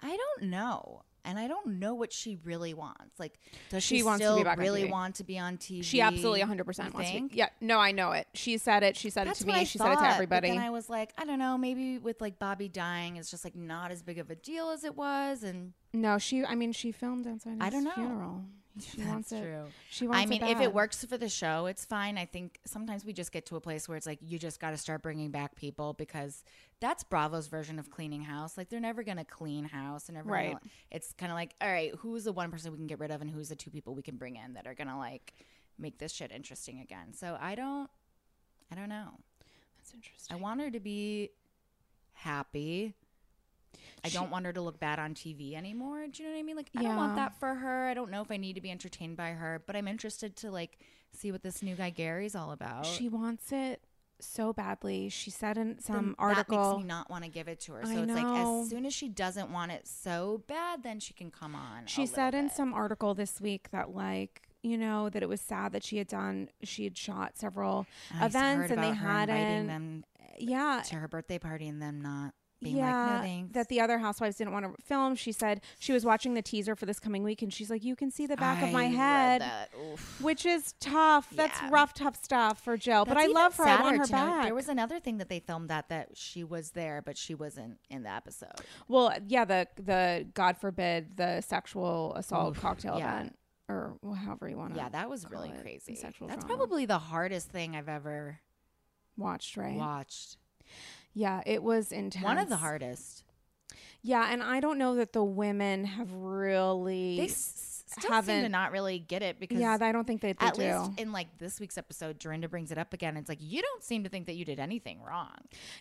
I 0.02 0.18
don't 0.18 0.50
know. 0.50 1.04
And 1.28 1.38
I 1.38 1.50
don't 1.50 1.80
know 1.80 1.94
what 1.94 2.14
she 2.14 2.38
really 2.46 2.74
wants. 2.74 3.20
Like, 3.20 3.38
does 3.70 3.84
She 3.84 3.98
she, 3.98 4.04
wants 4.04 4.22
to 4.22 4.28
still 4.28 4.38
be 4.38 4.44
back 4.46 4.58
really 4.58 4.86
want 4.86 5.16
to 5.16 5.26
be 5.26 5.38
on 5.38 5.58
TV? 5.58 5.84
She 5.84 6.00
absolutely 6.00 6.40
100% 6.42 6.48
You 6.48 6.64
wants 6.64 7.12
to. 7.12 7.28
Be, 7.28 7.36
yeah, 7.36 7.50
no, 7.60 7.80
I 7.80 7.92
know 7.92 8.14
it. 8.14 8.28
She 8.34 8.58
said 8.58 8.82
it. 8.84 8.96
She 8.96 9.10
said 9.10 9.28
That's 9.28 9.42
it 9.42 9.44
to 9.44 9.48
me. 9.52 9.54
I 9.60 9.64
she 9.66 9.78
thought, 9.78 10.00
said 10.00 10.06
it 10.06 10.08
to 10.08 10.14
everybody. 10.14 10.50
And 10.50 10.60
I 10.60 10.70
was 10.70 10.90
like, 10.90 11.12
I 11.18 11.26
don't 11.26 11.38
know. 11.38 11.58
Maybe 11.58 11.98
with 11.98 12.22
like 12.22 12.40
Bobby 12.40 12.70
dying, 12.70 13.18
it's 13.18 13.30
just 13.30 13.44
like 13.44 13.56
not 13.56 13.92
as 13.92 14.02
big 14.02 14.20
of 14.20 14.30
a 14.30 14.36
deal 14.36 14.70
as 14.70 14.86
it 14.86 14.96
was. 14.96 15.44
And 15.44 15.74
no, 15.94 16.18
she. 16.18 16.46
I 16.46 16.56
mean, 16.56 16.72
she 16.72 16.94
filmed 16.94 17.28
outside. 17.28 17.58
I 17.60 17.70
don't 17.70 17.84
know. 17.84 17.92
Funeral. 17.94 18.46
She 18.80 19.02
wants 19.04 19.32
it. 19.32 19.42
true. 19.42 19.66
She 19.90 20.08
wants. 20.08 20.24
I 20.24 20.26
mean, 20.26 20.44
it 20.44 20.52
if 20.52 20.62
it 20.62 20.74
works 20.74 21.04
for 21.06 21.18
the 21.18 21.30
show, 21.30 21.66
it's 21.66 21.86
fine. 21.86 22.18
I 22.18 22.26
think 22.26 22.60
sometimes 22.66 23.06
we 23.06 23.14
just 23.14 23.32
get 23.32 23.46
to 23.48 23.56
a 23.56 23.62
place 23.62 23.88
where 23.88 23.98
it's 23.98 24.06
like 24.08 24.20
you 24.22 24.38
just 24.40 24.60
got 24.60 24.72
to 24.72 24.78
start 24.78 25.02
bringing 25.02 25.32
back 25.32 25.56
people 25.56 25.94
because 25.94 26.44
that's 26.80 27.04
Bravo's 27.04 27.48
version 27.48 27.80
of 27.80 27.90
cleaning 27.90 28.22
house. 28.22 28.58
Like 28.58 28.70
they're 28.70 28.80
never 28.80 29.04
gonna 29.04 29.26
clean 29.26 29.66
house. 29.66 30.04
They're 30.04 30.16
never 30.16 30.30
Right. 30.30 30.48
Gonna, 30.52 30.60
it's 30.92 31.14
kind 31.14 31.32
of 31.32 31.36
like, 31.36 31.56
all 31.62 31.70
right, 31.72 31.94
who's 32.00 32.24
the 32.26 32.32
one 32.32 32.52
person 32.52 32.72
we 32.72 32.78
can 32.78 32.88
get 32.88 33.00
rid 33.00 33.12
of, 33.12 33.22
and 33.22 33.30
who's 33.30 33.50
the 33.50 33.56
two 33.56 33.70
people 33.72 33.96
we 33.96 34.02
can 34.04 34.16
bring 34.18 34.36
in 34.36 34.54
that 34.54 34.68
are 34.68 34.74
gonna 34.76 34.98
like 34.98 35.34
make 35.80 35.98
this 35.98 36.12
shit 36.12 36.32
interesting 36.32 36.80
again. 36.80 37.14
So 37.14 37.38
I 37.40 37.56
don't, 37.56 37.90
I 38.72 38.76
don't 38.76 38.90
know. 38.90 39.10
That's 39.78 39.94
interesting. 39.94 40.36
I 40.36 40.40
want 40.40 40.62
her 40.62 40.70
to 40.72 40.80
be 40.80 41.30
happy. 42.14 42.94
I 44.04 44.10
don't 44.10 44.30
want 44.30 44.46
her 44.46 44.54
to 44.54 44.62
look 44.62 44.80
bad 44.80 45.00
on 45.00 45.14
TV 45.14 45.56
anymore. 45.56 46.06
Do 46.08 46.24
you 46.24 46.30
know 46.30 46.36
what 46.36 46.40
I 46.40 46.44
mean? 46.44 46.56
Like 46.56 46.70
I 46.78 46.84
don't 46.84 46.96
want 46.96 47.16
that 47.16 47.40
for 47.40 47.56
her. 47.56 47.88
I 47.88 47.94
don't 47.94 48.12
know 48.12 48.22
if 48.22 48.32
I 48.32 48.38
need 48.38 48.54
to 48.54 48.62
be 48.62 48.72
entertained 48.72 49.18
by 49.18 49.32
her, 49.32 49.62
but 49.66 49.76
I'm 49.76 49.88
interested 49.88 50.36
to 50.38 50.52
like 50.52 50.80
see 51.12 51.32
what 51.32 51.44
this 51.44 51.62
new 51.62 51.76
guy 51.76 51.90
Gary's 51.90 52.36
all 52.36 52.52
about. 52.52 52.86
She 52.86 53.10
wants 53.10 53.52
it 53.52 53.82
so 54.20 54.54
badly. 54.54 55.10
She 55.10 55.30
said 55.30 55.58
in 55.58 55.70
Then 55.70 55.82
some 55.82 56.10
that 56.18 56.24
article. 56.24 56.72
makes 56.74 56.84
me 56.84 56.88
not 56.88 57.10
want 57.10 57.24
to 57.24 57.30
give 57.30 57.48
it 57.48 57.60
to 57.62 57.74
her. 57.74 57.84
So 57.86 57.92
I 57.92 57.96
it's 57.98 58.12
like 58.12 58.26
as 58.26 58.70
soon 58.70 58.86
as 58.86 58.94
she 58.94 59.10
doesn't 59.10 59.52
want 59.52 59.72
it 59.72 59.88
so 59.88 60.44
bad, 60.48 60.84
then 60.84 61.00
she 61.00 61.14
can 61.14 61.32
come 61.32 61.56
on. 61.56 61.86
She 61.86 62.06
said 62.06 62.34
in 62.34 62.48
bit. 62.48 62.56
some 62.56 62.74
article 62.74 63.14
this 63.14 63.42
week 63.42 63.70
that 63.72 63.94
like 63.94 64.44
you 64.64 64.78
know 64.78 65.10
that 65.10 65.22
it 65.22 65.30
was 65.30 65.42
sad 65.42 65.72
that 65.72 65.84
she 65.84 65.98
had 65.98 66.08
done 66.08 66.50
she 66.64 66.84
had 66.84 66.98
shot 66.98 67.38
several 67.38 67.86
I 68.20 68.26
events 68.26 68.72
and 68.72 68.84
they 68.84 68.94
hadn't 68.94 69.68
them 69.68 70.04
yeah 70.40 70.82
to 70.88 70.96
her 70.96 71.08
birthday 71.08 71.38
party 71.38 71.68
and 71.68 71.80
them 71.82 72.02
not 72.02 72.34
being 72.62 72.78
yeah 72.78 73.20
like 73.22 73.30
no 73.42 73.48
that 73.52 73.70
the 73.70 73.80
other 73.80 73.98
housewives 74.00 74.36
didn't 74.38 74.52
want 74.52 74.66
to 74.66 74.82
film 74.84 75.16
she 75.16 75.32
said 75.32 75.62
she 75.80 75.94
was 75.94 76.04
watching 76.06 76.34
the 76.34 76.42
teaser 76.42 76.76
for 76.76 76.86
this 76.88 77.00
coming 77.00 77.24
week 77.24 77.42
and 77.42 77.54
she's 77.54 77.70
like 77.70 77.84
you 77.84 77.96
can 77.96 78.10
see 78.10 78.26
the 78.26 78.36
back 78.38 78.64
of 78.64 78.72
my 78.72 78.86
head 78.86 79.44
which 80.22 80.46
is 80.46 80.74
tough 80.80 81.28
that's 81.36 81.60
rough 81.70 81.94
tough 81.94 82.16
stuff 82.24 82.60
for 82.64 82.76
jill 82.76 83.06
but 83.06 83.16
i 83.18 83.28
love 83.28 83.56
her 83.58 83.64
i 83.66 83.82
want 83.82 83.98
her 83.98 84.06
to 84.06 84.12
know. 84.12 84.18
back 84.18 84.44
There 84.46 84.56
was 84.56 84.70
another 84.70 85.00
thing 85.00 85.18
that 85.20 85.30
they 85.30 85.40
filmed 85.40 85.70
that 85.70 85.90
that 85.90 86.10
she 86.16 86.44
was 86.44 86.72
there, 86.72 87.02
but 87.06 87.18
she 87.18 87.36
wasn't 87.36 87.78
in 87.90 88.04
the 88.04 88.10
episode. 88.10 88.50
well 88.88 89.14
yeah 89.28 89.46
the 89.46 89.68
the 89.76 90.26
god 90.34 90.58
forbid 90.58 91.16
the 91.18 91.42
sexual 91.42 92.14
assault 92.16 92.56
Oof, 92.56 92.62
cocktail 92.62 92.98
yeah. 92.98 93.14
event 93.20 93.38
or 93.70 93.98
however 94.26 94.48
you 94.50 94.58
want 94.58 94.74
to 94.74 94.80
Yeah, 94.80 94.90
that 94.90 95.10
was 95.10 95.30
really 95.30 95.50
it, 95.50 95.62
crazy. 95.62 95.94
sexual 95.96 96.28
That's 96.28 96.44
drama. 96.46 96.58
probably 96.58 96.86
the 96.86 96.98
hardest 97.00 97.50
thing 97.50 97.76
I've 97.76 97.90
ever 97.90 98.40
watched 99.18 99.58
right 99.58 99.76
watched. 99.76 100.38
Yeah 101.18 101.42
it 101.46 101.62
was 101.64 101.92
intense 101.92 102.24
One 102.24 102.38
of 102.38 102.50
the 102.50 102.58
hardest. 102.58 103.24
Yeah, 104.04 104.32
and 104.32 104.42
I 104.44 104.60
don't 104.62 104.78
know 104.78 104.96
that 104.96 105.12
the 105.12 105.24
women 105.24 105.84
have 105.84 106.14
really. 106.14 107.18
They 107.18 107.26
s- 107.26 107.84
still 107.88 108.02
seem 108.04 108.10
to 108.10 108.16
haven't- 108.52 108.72
really 108.72 109.00
get 109.00 109.22
it 109.24 109.40
because 109.40 109.60
yeah, 109.60 109.78
I 109.82 109.92
don't 109.92 110.06
think 110.06 110.22
that 110.22 110.38
they 110.40 110.46
at 110.46 110.54
do. 110.54 110.62
least 110.62 111.00
in 111.00 111.12
like 111.12 111.28
this 111.40 111.60
week's 111.60 111.78
episode, 111.78 112.20
Dorinda 112.20 112.48
brings 112.48 112.72
it 112.72 112.78
up 112.78 112.94
again. 112.94 113.18
It's 113.18 113.28
like 113.28 113.40
you 113.42 113.62
don't 113.62 113.84
seem 113.84 114.04
to 114.04 114.10
think 114.10 114.28
that 114.28 114.36
you 114.36 114.46
did 114.46 114.60
anything 114.60 115.02
wrong. 115.02 115.36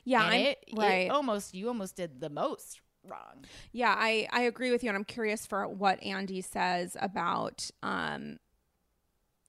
yeah, 0.04 0.24
And 0.30 0.42
it, 0.42 0.64
right. 0.74 1.06
It 1.06 1.10
almost 1.10 1.54
you 1.54 1.68
almost 1.68 1.94
did 1.94 2.20
the 2.20 2.30
most 2.30 2.80
wrong. 3.06 3.44
yeah, 3.70 3.94
I 3.96 4.26
I 4.32 4.40
agree 4.42 4.70
with 4.72 4.82
you, 4.82 4.88
and 4.90 4.96
I'm 4.96 5.04
curious 5.04 5.46
for 5.46 5.68
what 5.68 6.02
Andy 6.02 6.40
says 6.40 6.96
about 7.00 7.70
um 7.82 8.38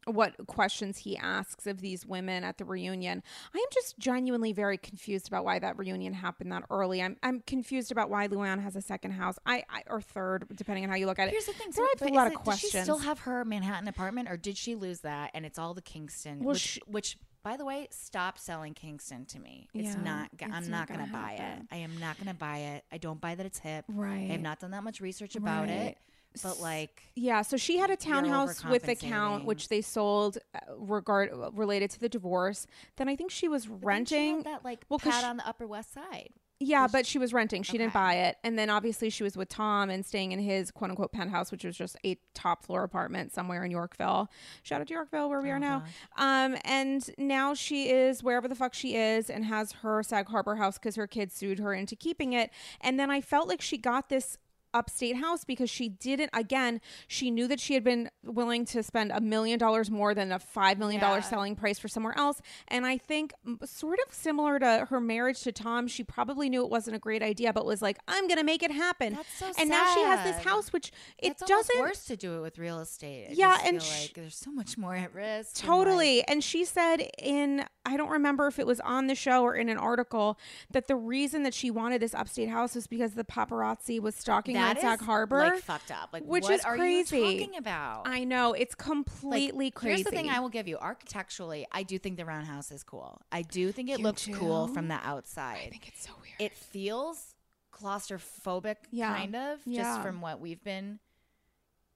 what 0.08 0.36
questions 0.48 0.98
he 0.98 1.18
asks 1.18 1.68
of 1.68 1.82
these 1.82 2.06
women 2.06 2.44
at 2.44 2.58
the 2.58 2.66
reunion. 2.66 3.22
I 3.54 3.58
am 3.58 3.66
just 3.74 3.98
genuinely 4.00 4.54
very 4.54 4.78
confused 4.78 5.28
about 5.28 5.46
why 5.46 5.60
that 5.60 5.78
reunion 5.78 6.14
happened 6.14 6.52
that 6.52 6.64
early. 6.70 7.02
I'm 7.02 7.18
I'm 7.24 7.42
confused 7.42 7.92
about 7.92 8.10
why 8.10 8.28
Luann 8.28 8.62
has 8.62 8.76
a 8.76 8.82
second 8.82 9.12
house. 9.12 9.38
I, 9.46 9.64
I 9.70 9.84
or 9.88 10.02
third, 10.02 10.48
depending 10.56 10.84
on 10.84 10.90
how 10.90 10.96
you 10.96 11.06
look 11.06 11.20
at 11.20 11.28
it. 11.28 11.32
Here's 11.32 11.46
the 11.46 11.54
thing. 11.54 11.72
There 11.76 11.86
are 11.86 12.08
a 12.10 12.14
lot 12.14 12.28
is 12.28 12.34
of 12.36 12.44
questions. 12.44 12.72
Does 12.72 12.80
she 12.82 12.84
still 12.84 12.98
have 13.00 13.20
her 13.20 13.44
Manhattan 13.46 13.88
apartment, 13.88 14.30
or 14.30 14.38
did 14.38 14.58
she 14.58 14.76
lose 14.76 15.02
that? 15.02 15.32
And 15.34 15.46
it's 15.46 15.60
all 15.60 15.74
the 15.74 15.82
Kingston. 15.82 16.40
Well, 16.40 16.54
which, 16.54 16.62
she- 16.62 16.82
which, 16.88 17.18
by 17.44 17.58
the 17.58 17.66
way, 17.66 17.88
stop 17.92 18.38
selling 18.38 18.74
Kingston 18.74 19.26
to 19.28 19.40
me. 19.40 19.68
It's 19.74 19.96
Yeah, 19.96 20.02
not. 20.02 20.30
it's 20.34 20.44
I'm 20.44 20.50
not 20.50 20.70
not, 20.70 20.88
gonna, 20.88 21.00
gonna 21.08 21.12
buy 21.14 21.32
happen. 21.34 21.62
it. 21.64 21.68
I 21.72 21.78
am 21.78 21.98
not 22.00 22.18
gonna 22.18 22.34
buy 22.34 22.58
it. 22.58 22.86
I 22.92 22.98
don't 22.98 23.22
buy 23.22 23.36
that 23.36 23.46
it's 23.46 23.60
hip. 23.60 23.86
Right. 23.88 24.14
I 24.30 24.32
have 24.34 24.42
not 24.42 24.60
done 24.60 24.72
that 24.72 24.84
much 24.84 25.00
research 25.02 25.36
about 25.36 25.68
Right. 25.68 25.70
it. 25.70 25.98
But 26.44 26.60
like, 26.60 27.04
Yeah, 27.16 27.42
so 27.42 27.58
she 27.58 27.78
had 27.78 27.90
a 27.90 27.96
townhouse 27.96 28.64
with 28.66 28.84
the 28.84 28.96
count, 28.96 29.46
which 29.46 29.70
they 29.70 29.82
sold 29.82 30.38
uh, 30.56 30.60
regard 30.78 31.32
related 31.54 31.90
to 31.92 32.00
the 32.00 32.10
divorce. 32.10 32.68
Then 32.98 33.08
I 33.10 33.16
think 33.16 33.32
she 33.32 33.48
was 33.48 33.66
but 33.66 33.80
she 33.80 33.86
renting. 33.86 34.36
had 34.38 34.46
that 34.46 34.66
like 34.66 34.86
well, 34.90 35.00
pad 35.00 35.22
she- 35.22 35.26
on 35.26 35.38
the 35.38 35.48
Upper 35.48 35.68
West 35.68 35.94
Side. 35.94 36.30
yeah, 36.60 36.88
but 36.88 37.06
she 37.06 37.20
was 37.20 37.34
renting. 37.34 37.62
She 37.62 37.78
didn't 37.78 37.94
buy 37.94 38.16
it. 38.16 38.38
And 38.44 38.58
then 38.58 38.70
obviously 38.72 39.12
she 39.12 39.22
was 39.24 39.38
with 39.38 39.48
Tom 39.48 39.92
and 39.92 40.04
staying 40.04 40.32
in 40.32 40.40
his 40.40 40.72
quote 40.72 40.90
unquote 40.90 41.12
penthouse, 41.12 41.52
which 41.52 41.64
was 41.64 41.78
just 41.78 41.96
a 42.04 42.18
top 42.34 42.64
floor 42.66 42.84
apartment 42.84 43.32
somewhere 43.32 43.64
in 43.64 43.70
Yorkville. 43.70 44.32
Shout 44.64 44.82
out 44.82 44.88
to 44.88 44.94
Yorkville, 44.96 45.30
where 45.30 45.40
we 45.42 45.50
Oh, 45.50 45.54
are 45.54 45.60
now. 45.60 45.84
Um, 46.18 46.58
and 46.66 47.08
now 47.20 47.54
she 47.54 47.90
is 47.92 48.24
wherever 48.24 48.48
the 48.48 48.56
fuck 48.56 48.74
she 48.74 48.96
is 48.96 49.30
and 49.30 49.46
has 49.46 49.72
her 49.84 50.02
Sag 50.02 50.30
Harbor 50.30 50.56
house 50.56 50.80
because 50.80 50.96
her 50.96 51.06
kids 51.08 51.36
sued 51.36 51.60
her 51.60 51.74
into 51.76 51.96
keeping 51.96 52.34
it. 52.34 52.50
And 52.82 53.00
then 53.00 53.12
I 53.12 53.22
felt 53.22 53.48
like 53.48 53.62
she 53.62 53.78
got 53.78 54.10
this 54.10 54.40
upstate 54.78 55.16
house 55.18 55.44
because 55.44 55.70
she 55.70 55.90
didn't 55.90 56.30
again 56.34 56.80
she 57.08 57.32
knew 57.32 57.48
that 57.48 57.60
she 57.60 57.74
had 57.74 57.84
been 57.84 58.10
willing 58.24 58.64
to 58.66 58.82
spend 58.84 59.12
a 59.12 59.20
million 59.22 59.58
dollars 59.60 59.90
more 59.90 60.14
than 60.14 60.32
a 60.32 60.40
five 60.40 60.78
million 60.78 61.02
dollar 61.02 61.18
Yeah. 61.18 61.22
selling 61.24 61.56
price 61.56 61.80
for 61.80 61.88
somewhere 61.88 62.18
else 62.18 62.42
and 62.68 62.86
i 62.86 62.98
think 62.98 63.34
sort 63.66 64.00
of 64.06 64.14
similar 64.14 64.60
to 64.60 64.88
her 64.90 65.02
marriage 65.02 65.42
to 65.42 65.52
tom 65.52 65.88
she 65.88 66.04
probably 66.04 66.50
knew 66.50 66.64
it 66.64 66.70
wasn't 66.70 66.96
a 66.96 67.00
great 67.00 67.24
idea 67.24 67.52
but 67.54 67.66
was 67.66 67.82
like 67.82 67.98
i'm 68.08 68.28
gonna 68.28 68.44
make 68.44 68.62
it 68.64 68.72
happen 68.72 69.14
That's 69.16 69.34
so 69.40 69.52
and 69.60 69.70
now 69.70 69.94
she 69.94 70.02
has 70.02 70.24
this 70.24 70.44
house 70.44 70.72
which 70.74 70.88
it 71.18 71.32
it's 71.32 71.42
almost 71.42 71.68
doesn't 71.70 71.82
worse 71.82 72.06
to 72.06 72.16
do 72.18 72.38
it 72.38 72.42
with 72.42 72.58
real 72.58 72.80
estate. 72.80 73.28
I 73.30 73.34
Yeah, 73.34 73.58
and 73.66 73.82
feel 73.82 73.92
sh- 73.92 74.02
like 74.04 74.14
there's 74.14 74.36
so 74.36 74.52
much 74.52 74.78
more 74.78 74.96
at 74.96 75.14
risk. 75.14 75.60
and, 75.62 75.68
like, 75.70 75.78
Totally. 75.78 76.24
And 76.28 76.44
she 76.44 76.66
said 76.66 76.98
in 77.18 77.66
I 77.88 77.96
don't 77.98 78.10
remember 78.10 78.48
if 78.48 78.60
it 78.60 78.68
was 78.68 78.80
on 78.82 79.08
the 79.08 79.16
show 79.16 79.44
or 79.44 79.56
in 79.56 79.70
an 79.70 79.78
article 79.78 80.38
that 80.72 80.88
the 80.88 80.96
reason 80.96 81.44
that 81.44 81.54
she 81.54 81.72
wanted 81.72 82.02
this 82.02 82.14
upstate 82.14 82.50
house 82.50 82.76
was 82.76 82.86
because 82.86 83.14
the 83.14 83.24
paparazzi 83.24 84.00
was 84.00 84.14
stalking 84.16 84.56
That 84.56 84.76
at 84.78 84.82
Sag 84.82 85.00
Harbor. 85.02 85.40
like 85.40 85.60
fucked 85.64 85.90
up. 85.92 86.10
Like 86.12 86.24
which 86.24 86.44
what 86.44 86.54
is 86.54 86.66
are 86.66 86.76
crazy. 86.76 87.18
you 87.18 87.24
talking 87.40 87.58
about? 87.58 88.04
I 88.06 88.24
know 88.26 88.54
it's 88.54 88.76
Like, 88.78 88.86
completely 88.86 89.72
crazy. 89.72 89.96
Here's 89.96 90.04
the 90.04 90.12
thing 90.12 90.30
I 90.30 90.40
will 90.42 90.50
give 90.50 90.68
you. 90.68 90.78
Architecturally, 90.78 91.66
I 91.72 91.84
do 91.84 91.98
think 91.98 92.18
the 92.18 92.26
roundhouse 92.26 92.72
is 92.72 92.84
cool. 92.84 93.22
I 93.32 93.42
do 93.42 93.72
think 93.72 93.90
it 93.90 94.00
You 94.00 94.04
looks 94.04 94.28
cool 94.34 94.68
from 94.68 94.90
the 94.90 95.00
outside. 95.04 95.60
I 95.66 95.70
think 95.70 95.88
it's 95.88 96.06
so 96.06 96.12
weird. 96.22 96.36
it 96.40 96.58
feels 96.58 97.34
claustrophobic 97.72 98.76
Yeah. 98.92 99.16
kind 99.16 99.36
of 99.36 99.60
Yeah. 99.66 99.84
just 99.84 100.02
from 100.02 100.22
what 100.22 100.40
we've 100.40 100.64
been 100.64 101.00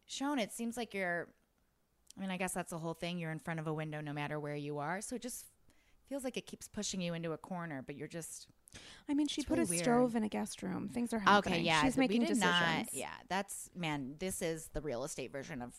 shown 0.06 0.40
it 0.40 0.52
seems 0.52 0.78
like 0.78 0.94
you're 0.94 1.28
i 2.18 2.22
mean 2.22 2.30
i 2.30 2.38
guess 2.38 2.54
that's 2.54 2.70
the 2.72 2.78
whole 2.78 2.94
thing 2.94 3.18
you're 3.18 3.32
in 3.32 3.40
front 3.40 3.60
of 3.60 3.66
a 3.68 3.74
window 3.74 4.02
no 4.02 4.12
matter 4.14 4.40
where 4.40 4.56
you 4.56 4.78
are 4.80 5.02
so 5.02 5.16
it 5.16 5.22
just 5.22 5.46
feels 6.12 6.26
like 6.26 6.36
it 6.36 6.46
keeps 6.46 6.68
pushing 6.68 7.00
you 7.00 7.14
into 7.14 7.32
a 7.32 7.38
corner 7.38 7.82
but 7.88 7.96
you're 7.96 8.08
just 8.08 8.48
I 9.10 9.14
mean, 9.14 9.28
she 9.28 9.44
put 9.44 9.60
really 9.60 9.78
a 9.78 9.84
stove 9.84 10.16
in 10.16 10.24
a 10.24 10.30
guest 10.30 10.64
room. 10.64 10.90
Things 10.94 11.14
are 11.14 11.20
happening. 11.20 11.54
okay 11.54 11.64
yeah 11.64 11.84
she's 11.84 11.96
making 11.96 12.22
decisions. 12.22 12.42
not 12.42 12.94
yeah 12.94 13.10
that's 13.30 13.70
man 13.76 14.16
this 14.20 14.42
is 14.42 14.70
the 14.74 14.82
real 14.82 15.06
estate 15.06 15.32
version 15.32 15.62
of 15.62 15.74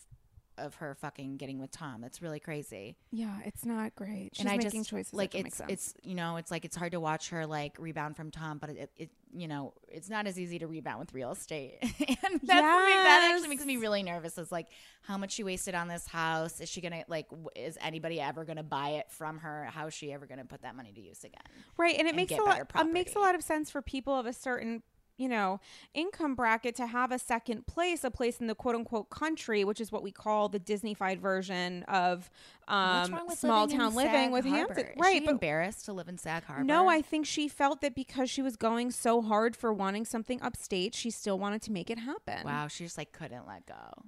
of 0.62 0.76
her 0.76 0.94
fucking 0.94 1.36
getting 1.36 1.58
with 1.60 1.70
tom 1.70 2.00
that's 2.00 2.22
really 2.22 2.40
crazy 2.40 2.96
Yeah, 3.10 3.36
it's 3.44 3.64
not 3.64 3.94
great. 3.94 4.30
She's 4.34 4.40
and 4.44 4.48
I 4.48 4.56
making 4.56 4.80
just 4.82 4.90
choices 4.90 5.12
like 5.12 5.32
that 5.32 5.38
it's 5.38 5.44
make 5.44 5.54
sense. 5.54 5.70
it's 5.70 5.94
you 6.02 6.14
know 6.14 6.36
it's 6.36 6.50
like 6.50 6.64
it's 6.64 6.76
hard 6.76 6.92
to 6.92 7.00
watch 7.00 7.28
her 7.30 7.46
like 7.46 7.76
rebound 7.78 8.16
from 8.16 8.30
Tom, 8.30 8.58
but 8.58 8.70
it, 8.70 8.90
it 8.96 9.10
you 9.34 9.48
know 9.48 9.72
it's 9.88 10.08
not 10.10 10.26
as 10.26 10.38
easy 10.38 10.58
to 10.58 10.66
rebound 10.66 11.00
with 11.00 11.12
real 11.14 11.32
estate, 11.32 11.78
and 11.82 12.40
thing 12.40 12.46
that 12.46 13.30
actually 13.32 13.48
makes 13.48 13.64
me 13.64 13.76
really 13.76 14.02
nervous. 14.02 14.38
Is 14.38 14.50
like 14.52 14.68
how 15.02 15.18
much 15.18 15.32
she 15.32 15.44
wasted 15.44 15.74
on 15.74 15.88
this 15.88 16.06
house. 16.06 16.60
Is 16.60 16.68
she 16.68 16.80
gonna 16.80 17.04
like? 17.08 17.28
w- 17.30 17.48
Is 17.56 17.76
anybody 17.80 18.20
ever 18.20 18.44
gonna 18.44 18.62
buy 18.62 18.90
it 18.90 19.10
from 19.10 19.38
her? 19.38 19.64
How 19.70 19.86
is 19.88 19.94
she 19.94 20.12
ever 20.12 20.26
gonna 20.26 20.44
put 20.44 20.62
that 20.62 20.74
money 20.76 20.92
to 20.92 21.00
use 21.00 21.24
again? 21.24 21.40
right, 21.76 21.94
and 21.98 22.06
it 22.06 22.10
and 22.10 22.16
makes 22.16 22.32
a 22.32 22.36
lot. 22.42 22.60
It 22.74 22.92
makes 22.92 23.14
a 23.14 23.18
lot 23.18 23.34
of 23.34 23.42
sense 23.42 23.70
for 23.70 23.82
people 23.82 24.18
of 24.18 24.26
a 24.26 24.32
certain 24.32 24.82
you 25.22 25.28
know 25.28 25.60
income 25.94 26.34
bracket 26.34 26.74
to 26.76 26.86
have 26.86 27.12
a 27.12 27.18
second 27.18 27.66
place, 27.66 28.02
a 28.04 28.10
place 28.10 28.40
in 28.40 28.48
the 28.48 28.54
quote 28.54 28.74
unquote 28.74 29.08
country, 29.10 29.64
which 29.64 29.80
is 29.80 29.92
what 29.92 30.02
we 30.02 30.10
call 30.10 30.48
the 30.48 30.60
Disneyfied 30.60 31.18
version 31.18 31.84
of 31.84 32.28
um, 32.68 33.20
small 33.34 33.64
living 33.64 33.78
town 33.78 33.94
living 33.94 34.30
with 34.32 34.44
Harbor? 34.44 34.74
Hampton. 34.74 34.86
Is 34.86 34.92
Right, 34.98 35.22
she 35.22 35.28
embarrassed 35.28 35.84
to 35.86 35.92
live 35.92 36.08
in 36.08 36.18
Sag 36.18 36.44
Harbor? 36.44 36.64
No, 36.64 36.88
I 36.88 37.02
think 37.02 37.26
she 37.26 37.48
felt 37.48 37.80
that 37.82 37.94
because 37.94 38.28
she 38.30 38.42
was 38.42 38.56
going 38.56 38.90
so 38.90 39.22
hard 39.22 39.54
for 39.56 39.72
wanting 39.72 40.04
something 40.04 40.42
upstate, 40.42 40.94
she 40.94 41.10
still 41.10 41.38
wanted 41.38 41.62
to 41.62 41.72
make 41.72 41.90
it 41.90 41.98
happen. 41.98 42.44
Wow, 42.44 42.68
she 42.68 42.84
just 42.84 42.98
like 42.98 43.12
couldn't 43.12 43.46
let 43.46 43.66
go. 43.66 44.04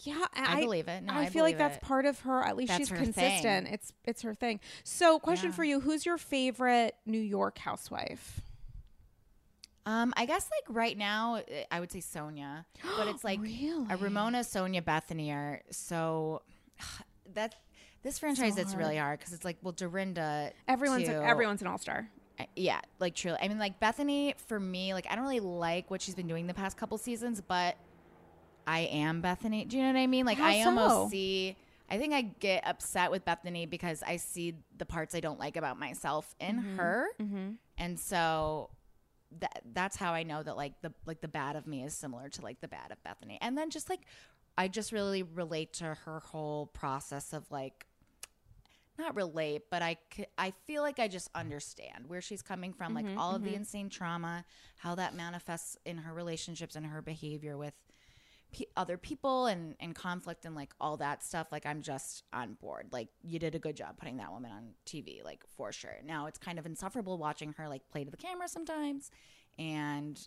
Yeah, 0.00 0.26
I, 0.34 0.60
believe 0.60 0.88
it. 0.88 1.04
No, 1.04 1.14
I, 1.14 1.22
I, 1.22 1.26
feel 1.30 1.42
like 1.42 1.56
that's 1.56 1.78
it. 1.78 1.82
part 1.82 2.04
of 2.04 2.20
her. 2.20 2.42
At 2.42 2.54
least 2.56 2.68
That's 2.68 2.88
she's 2.88 2.98
consistent. 2.98 3.64
thing. 3.66 3.74
It's 3.74 3.92
it's 4.04 4.22
her 4.22 4.34
thing. 4.34 4.60
So, 4.84 5.18
question 5.18 5.48
Yeah. 5.50 5.56
for 5.56 5.64
you: 5.64 5.80
Who's 5.80 6.04
your 6.04 6.18
favorite 6.18 6.94
New 7.06 7.20
York 7.20 7.56
housewife? 7.58 8.42
Um, 9.86 10.12
I 10.16 10.26
guess 10.26 10.48
like 10.50 10.76
right 10.76 10.98
now, 10.98 11.36
eh, 11.48 11.64
I 11.70 11.80
would 11.80 11.90
say 11.92 12.00
Sonja, 12.00 12.64
but 12.96 13.06
it's 13.08 13.22
like 13.30 13.40
Really? 13.40 13.86
a 13.88 13.96
Ramona, 13.96 14.40
Sonja, 14.40 14.82
Bethenny 14.82 15.30
are 15.32 15.62
so 15.70 16.42
that 17.34 17.54
this 18.02 18.18
franchise 18.18 18.56
it's 18.58 18.74
really 18.74 18.96
hard 18.98 19.18
because 19.18 19.32
it's 19.32 19.44
like 19.44 19.56
well 19.62 19.72
Dorinda, 19.72 20.52
Everyone's 20.68 21.06
too. 21.08 21.12
everyone's 21.14 21.60
an 21.62 21.68
all 21.68 21.78
star. 21.78 22.08
Yeah, 22.54 22.80
like 23.00 23.14
truly. 23.14 23.38
I 23.40 23.48
mean, 23.48 23.58
like 23.58 23.80
Bethenny 23.80 24.34
for 24.46 24.60
me, 24.60 24.92
like 24.92 25.06
I 25.10 25.14
don't 25.14 25.24
really 25.24 25.40
like 25.40 25.90
what 25.90 26.02
she's 26.02 26.14
been 26.14 26.28
doing 26.28 26.46
the 26.46 26.54
past 26.54 26.76
couple 26.76 26.98
seasons, 26.98 27.40
but 27.40 27.76
I 28.66 28.80
am 28.80 29.22
Bethenny. 29.22 29.66
Do 29.68 29.76
you 29.76 29.84
know 29.84 29.92
what 29.92 29.98
I 29.98 30.06
mean? 30.06 30.26
Like 30.26 30.38
How 30.38 30.46
I 30.48 30.62
so? 30.62 30.68
almost 30.68 31.10
see. 31.12 31.56
I 31.88 31.98
think 31.98 32.12
I 32.12 32.22
get 32.22 32.66
upset 32.66 33.12
with 33.12 33.24
Bethenny 33.24 33.70
because 33.70 34.02
I 34.04 34.16
see 34.16 34.54
the 34.76 34.84
parts 34.84 35.14
I 35.14 35.20
don't 35.20 35.38
like 35.38 35.56
about 35.56 35.78
myself 35.78 36.34
in 36.40 36.58
her, 36.58 37.06
Mm-hmm. 37.22 37.50
and 37.78 37.98
so 37.98 38.70
that 39.40 39.62
that's 39.72 39.96
how 39.96 40.12
I 40.12 40.22
know 40.22 40.42
that 40.42 40.56
like 40.56 40.80
the 40.82 40.92
like 41.06 41.20
the 41.20 41.28
bad 41.28 41.56
of 41.56 41.66
me 41.66 41.84
is 41.84 41.94
similar 41.94 42.28
to 42.30 42.42
like 42.42 42.60
the 42.60 42.68
bad 42.68 42.92
of 42.92 42.98
Bethenny. 43.04 43.38
And 43.40 43.56
then 43.56 43.70
just 43.70 43.88
like 43.90 44.00
I 44.58 44.68
just 44.68 44.92
really 44.92 45.22
relate 45.22 45.72
to 45.74 45.94
her 46.04 46.20
whole 46.20 46.66
process 46.66 47.32
of 47.32 47.50
like 47.50 47.86
not 48.98 49.14
relate, 49.14 49.64
but 49.70 49.82
I, 49.82 49.98
I 50.38 50.52
feel 50.66 50.82
like 50.82 50.98
I 50.98 51.08
just 51.08 51.28
understand 51.34 52.06
where 52.06 52.20
she's 52.20 52.42
coming 52.42 52.72
from, 52.72 52.94
like 52.94 53.04
mm-hmm, 53.04 53.18
all 53.18 53.34
of 53.34 53.42
the 53.42 53.50
mm-hmm. 53.50 53.58
insane 53.58 53.90
trauma, 53.90 54.44
how 54.78 54.94
that 54.94 55.14
manifests 55.14 55.76
in 55.84 55.98
her 55.98 56.14
relationships 56.14 56.76
and 56.76 56.86
her 56.86 57.02
behavior 57.02 57.58
with 57.58 57.74
other 58.76 58.96
people 58.96 59.46
and 59.46 59.74
and 59.80 59.94
conflict 59.94 60.44
and 60.44 60.54
like 60.54 60.72
all 60.80 60.96
that 60.98 61.22
stuff. 61.22 61.48
Like 61.52 61.66
I'm 61.66 61.82
just 61.82 62.22
on 62.32 62.54
board. 62.54 62.88
Like 62.92 63.08
you 63.22 63.38
did 63.38 63.54
a 63.54 63.58
good 63.58 63.76
job 63.76 63.96
putting 63.98 64.16
that 64.18 64.32
woman 64.32 64.50
on 64.52 64.70
TV, 64.86 65.24
like 65.24 65.44
for 65.56 65.72
sure. 65.72 65.96
Now 66.04 66.26
it's 66.26 66.38
kind 66.38 66.58
of 66.58 66.66
insufferable 66.66 67.18
watching 67.18 67.52
her 67.58 67.68
like 67.68 67.88
play 67.88 68.04
to 68.04 68.10
the 68.10 68.16
camera 68.16 68.48
sometimes, 68.48 69.10
and 69.58 70.20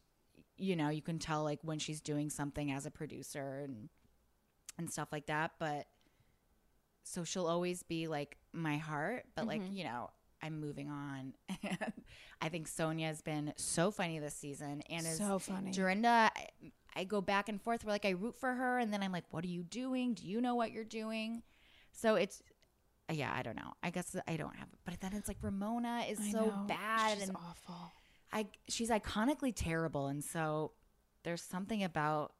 you 0.58 0.76
know 0.76 0.90
you 0.90 1.02
can 1.02 1.20
tell 1.20 1.44
like 1.44 1.60
when 1.64 1.80
she's 1.80 2.02
doing 2.02 2.30
something 2.30 2.72
as 2.72 2.86
a 2.86 2.92
producer 2.92 3.62
and 3.64 3.90
and 4.78 4.90
stuff 4.92 5.10
like 5.12 5.26
that, 5.28 5.52
but 5.60 5.88
so 7.04 7.24
she'll 7.24 7.48
always 7.48 7.82
be 7.84 8.08
like 8.08 8.38
my 8.54 8.78
heart, 8.78 9.24
but 9.36 9.48
like, 9.48 9.62
Mm-hmm. 9.62 9.74
you 9.74 9.84
know, 9.84 10.10
I'm 10.42 10.60
moving 10.62 10.90
on. 10.90 11.34
I 12.42 12.50
think 12.50 12.70
Sonja's 12.70 13.22
been 13.22 13.52
so 13.58 13.92
funny 13.92 14.20
this 14.20 14.36
season 14.36 14.82
and 14.90 15.06
is 15.06 15.18
So 15.18 15.40
funny. 15.40 15.72
Dorinda, 15.72 16.30
I, 16.96 17.04
go 17.04 17.22
back 17.22 17.50
and 17.50 17.62
forth 17.62 17.84
where 17.86 17.94
like 17.94 18.06
I 18.06 18.12
root 18.12 18.36
for 18.36 18.54
her 18.54 18.78
and 18.80 18.92
then 18.94 19.02
I'm 19.04 19.12
like, 19.12 19.26
what 19.32 19.44
are 19.44 19.48
you 19.50 19.64
doing? 19.64 20.14
Do 20.14 20.26
you 20.28 20.42
know 20.42 20.56
what 20.56 20.72
you're 20.72 20.84
doing? 20.84 21.44
So 21.92 22.16
it's 22.16 22.42
uh, 23.10 23.14
yeah, 23.14 23.34
I 23.36 23.42
don't 23.42 23.56
know. 23.56 23.74
I 23.82 23.90
guess 23.90 24.16
I 24.28 24.38
don't 24.38 24.56
have 24.56 24.68
it. 24.72 24.80
but 24.86 25.00
then 25.02 25.14
it's 25.14 25.28
like 25.28 25.38
Ramona 25.42 26.04
is 26.10 26.20
I 26.20 26.32
so 26.32 26.46
know. 26.46 26.66
bad 26.68 27.18
She's 27.18 27.28
and 27.30 27.38
awful. 27.38 27.92
I 28.32 28.48
she's 28.68 28.90
iconically 28.90 29.54
terrible 29.56 30.08
and 30.08 30.24
so 30.24 30.72
there's 31.24 31.42
something 31.42 31.84
about 31.84 32.34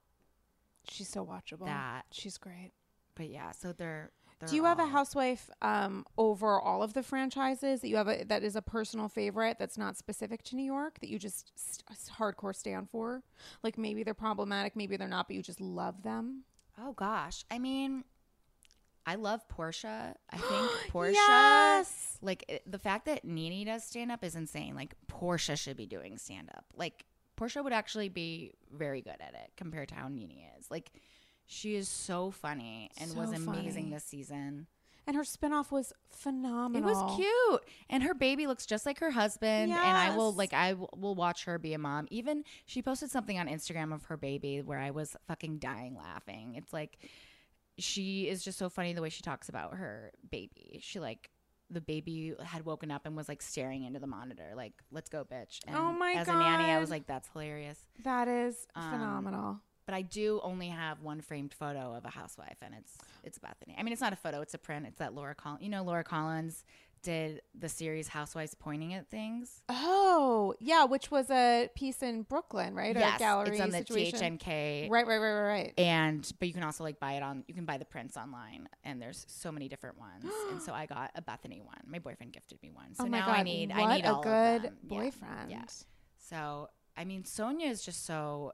She's 0.88 1.10
so 1.10 1.26
watchable. 1.26 1.66
that. 1.66 2.06
She's 2.12 2.38
great. 2.38 2.72
But 3.16 3.30
yeah, 3.30 3.52
so 3.52 3.74
they're 3.74 4.12
Do 4.48 4.56
you 4.56 4.64
have 4.64 4.80
a 4.80 4.86
housewife 4.86 5.50
um, 5.62 6.06
over 6.18 6.60
all 6.60 6.82
of 6.82 6.94
the 6.94 7.04
franchises 7.04 7.82
that 7.82 7.88
you 7.90 7.98
have 7.98 8.08
a, 8.08 8.24
that 8.26 8.44
is 8.44 8.56
a 8.56 8.62
personal 8.62 9.10
favorite 9.10 9.58
that's 9.60 9.78
not 9.78 9.98
specific 9.98 10.44
to 10.44 10.56
New 10.56 10.64
York 10.64 11.00
that 11.02 11.10
you 11.10 11.20
just 11.20 11.52
st- 11.56 11.86
hardcore 12.18 12.56
stand 12.56 12.90
for? 12.90 13.22
Like 13.64 13.78
maybe 13.78 14.04
they're 14.04 14.14
problematic, 14.14 14.76
maybe 14.76 14.96
they're 14.98 15.08
not, 15.10 15.28
but 15.28 15.36
you 15.36 15.44
just 15.44 15.60
love 15.60 16.04
them. 16.04 16.44
Oh 16.82 16.94
gosh. 16.94 17.44
I 17.52 17.60
mean, 17.60 18.06
I 19.06 19.16
love 19.16 19.42
Porsha. 19.50 20.14
I 20.30 20.38
think 20.38 20.94
Porsha 20.94 21.14
Yes. 21.14 22.18
like 22.22 22.46
it- 22.48 22.64
the 22.72 22.80
fact 22.80 23.06
that 23.08 23.26
Nene 23.26 23.66
does 23.66 23.84
stand 23.84 24.12
up 24.12 24.24
is 24.24 24.36
insane. 24.36 24.74
Like 24.76 24.96
Porsha 25.12 25.58
should 25.58 25.76
be 25.78 25.86
doing 25.86 26.18
stand 26.18 26.50
up. 26.56 26.66
Like 26.76 27.06
Porsha 27.38 27.64
would 27.64 27.74
actually 27.74 28.10
be 28.10 28.54
very 28.72 29.02
good 29.02 29.18
at 29.20 29.34
it 29.34 29.52
compared 29.58 29.90
to 29.90 29.96
how 29.96 30.08
Nene 30.08 30.44
is. 30.60 30.70
Like 30.72 30.92
she 31.52 31.76
is 31.76 31.90
so 31.90 32.30
funny 32.30 32.92
and 33.02 33.16
was 33.16 33.30
amazing 33.32 33.86
funny. 33.86 33.90
this 33.96 34.04
season. 34.04 34.68
And 35.08 35.16
her 35.16 35.24
spinoff 35.24 35.72
was 35.72 35.92
phenomenal. 36.12 36.88
It 36.88 36.94
was 36.94 37.16
cute. 37.18 37.64
And 37.90 38.04
her 38.04 38.14
baby 38.14 38.46
looks 38.46 38.68
just 38.68 38.86
like 38.86 39.00
her 39.00 39.10
husband. 39.10 39.72
And 39.72 39.98
I 39.98 40.16
will 40.16 40.32
like 40.32 40.54
I 40.54 40.74
will 40.74 40.94
will 40.96 41.16
watch 41.16 41.46
her 41.46 41.58
be 41.58 41.74
a 41.74 41.80
mom. 41.80 42.08
Even 42.12 42.44
she 42.68 42.84
posted 42.84 43.10
something 43.10 43.40
on 43.40 43.48
Instagram 43.48 43.92
of 43.92 44.04
her 44.06 44.18
baby 44.18 44.62
where 44.62 44.78
I 44.78 44.92
was 44.92 45.16
fucking 45.28 45.58
dying 45.58 45.98
laughing. 45.98 46.54
It's 46.56 46.72
like 46.72 47.00
she 47.80 48.28
is 48.28 48.44
just 48.44 48.60
so 48.60 48.70
funny 48.70 48.94
the 48.94 49.02
way 49.02 49.10
she 49.10 49.24
talks 49.24 49.50
about 49.50 49.74
her 49.78 50.12
baby. 50.30 50.80
She 50.84 51.00
like 51.00 51.32
the 51.72 51.82
baby 51.82 52.36
had 52.44 52.66
woken 52.66 52.92
up 52.92 53.08
and 53.08 53.16
was 53.18 53.28
like 53.28 53.42
staring 53.42 53.84
into 53.86 54.00
the 54.00 54.08
monitor, 54.08 54.54
like, 54.56 54.74
let's 54.92 55.10
go, 55.10 55.24
bitch. 55.24 55.60
And 55.68 55.76
Oh 55.76 55.92
my 55.92 56.14
as 56.14 56.28
a 56.28 56.34
nanny, 56.34 56.66
I 56.66 56.80
was 56.80 56.90
like, 56.90 57.06
that's 57.08 57.30
hilarious. 57.34 57.80
That 58.04 58.28
is 58.28 58.68
Um, 58.76 58.92
phenomenal. 58.92 59.60
But 59.90 59.96
I 59.96 60.04
do 60.04 60.40
only 60.44 60.68
have 60.68 61.02
one 61.02 61.20
framed 61.20 61.52
photo 61.52 61.96
of 61.96 62.06
a 62.06 62.10
housewife, 62.10 62.58
and 62.62 62.76
it's 62.78 62.96
it's 63.24 63.40
Bethenny. 63.40 63.74
I 63.76 63.82
mean, 63.82 63.92
it's 63.92 64.02
not 64.02 64.14
a 64.14 64.16
photo; 64.16 64.40
it's 64.42 64.54
a 64.54 64.60
print. 64.60 64.86
It's 64.86 65.00
that 65.00 65.16
Laura 65.16 65.34
Collins. 65.34 65.64
You 65.64 65.70
know, 65.70 65.82
Laura 65.82 66.04
Collins 66.04 66.64
did 67.02 67.42
the 67.58 67.70
series 67.70 68.08
Housewives 68.08 68.54
pointing 68.54 68.94
at 68.94 69.10
things. 69.10 69.64
Oh, 69.68 70.54
yeah, 70.60 70.84
which 70.84 71.10
was 71.10 71.32
a 71.32 71.72
piece 71.74 72.04
in 72.04 72.22
Brooklyn, 72.22 72.76
right? 72.76 72.96
Or 72.96 73.00
a 73.00 73.02
yes, 73.02 73.18
gallery 73.18 73.54
it's 73.54 73.62
on 73.62 73.72
the 73.72 73.78
situation. 73.78 74.38
THNK. 74.38 74.92
Right, 74.92 75.08
right, 75.08 75.18
right, 75.18 75.34
right, 75.34 75.48
right. 75.48 75.74
And 75.80 76.32
but 76.38 76.48
you 76.48 76.54
can 76.54 76.62
also 76.62 76.84
like 76.84 77.00
buy 77.00 77.14
it 77.14 77.24
on. 77.24 77.44
You 77.48 77.56
can 77.56 77.66
buy 77.66 77.80
the 77.80 77.86
prints 77.86 78.16
online, 78.16 78.70
and 78.84 79.02
there's 79.02 79.26
so 79.28 79.52
many 79.52 79.70
different 79.70 79.98
ones. 79.98 80.24
and 80.52 80.62
so 80.62 80.72
I 80.72 80.86
got 80.86 81.10
a 81.16 81.22
Bethenny 81.24 81.64
one. 81.64 81.80
My 81.88 81.98
boyfriend 81.98 82.32
gifted 82.32 82.62
me 82.62 82.70
one. 82.70 82.94
So 82.94 83.06
oh 83.06 83.08
my 83.08 83.22
now 83.22 83.26
god, 83.26 83.38
I 83.38 83.42
need. 83.42 83.70
what 83.70 83.80
I 83.80 83.96
need 83.96 84.06
a 84.06 84.20
good 84.22 84.70
them. 84.70 84.78
Yeah. 84.84 85.00
boyfriend. 85.00 85.50
Yeah. 85.50 85.64
So 86.20 86.70
I 86.96 87.06
mean, 87.06 87.24
Sonja 87.24 87.68
is 87.68 87.82
just 87.82 88.06
so. 88.06 88.54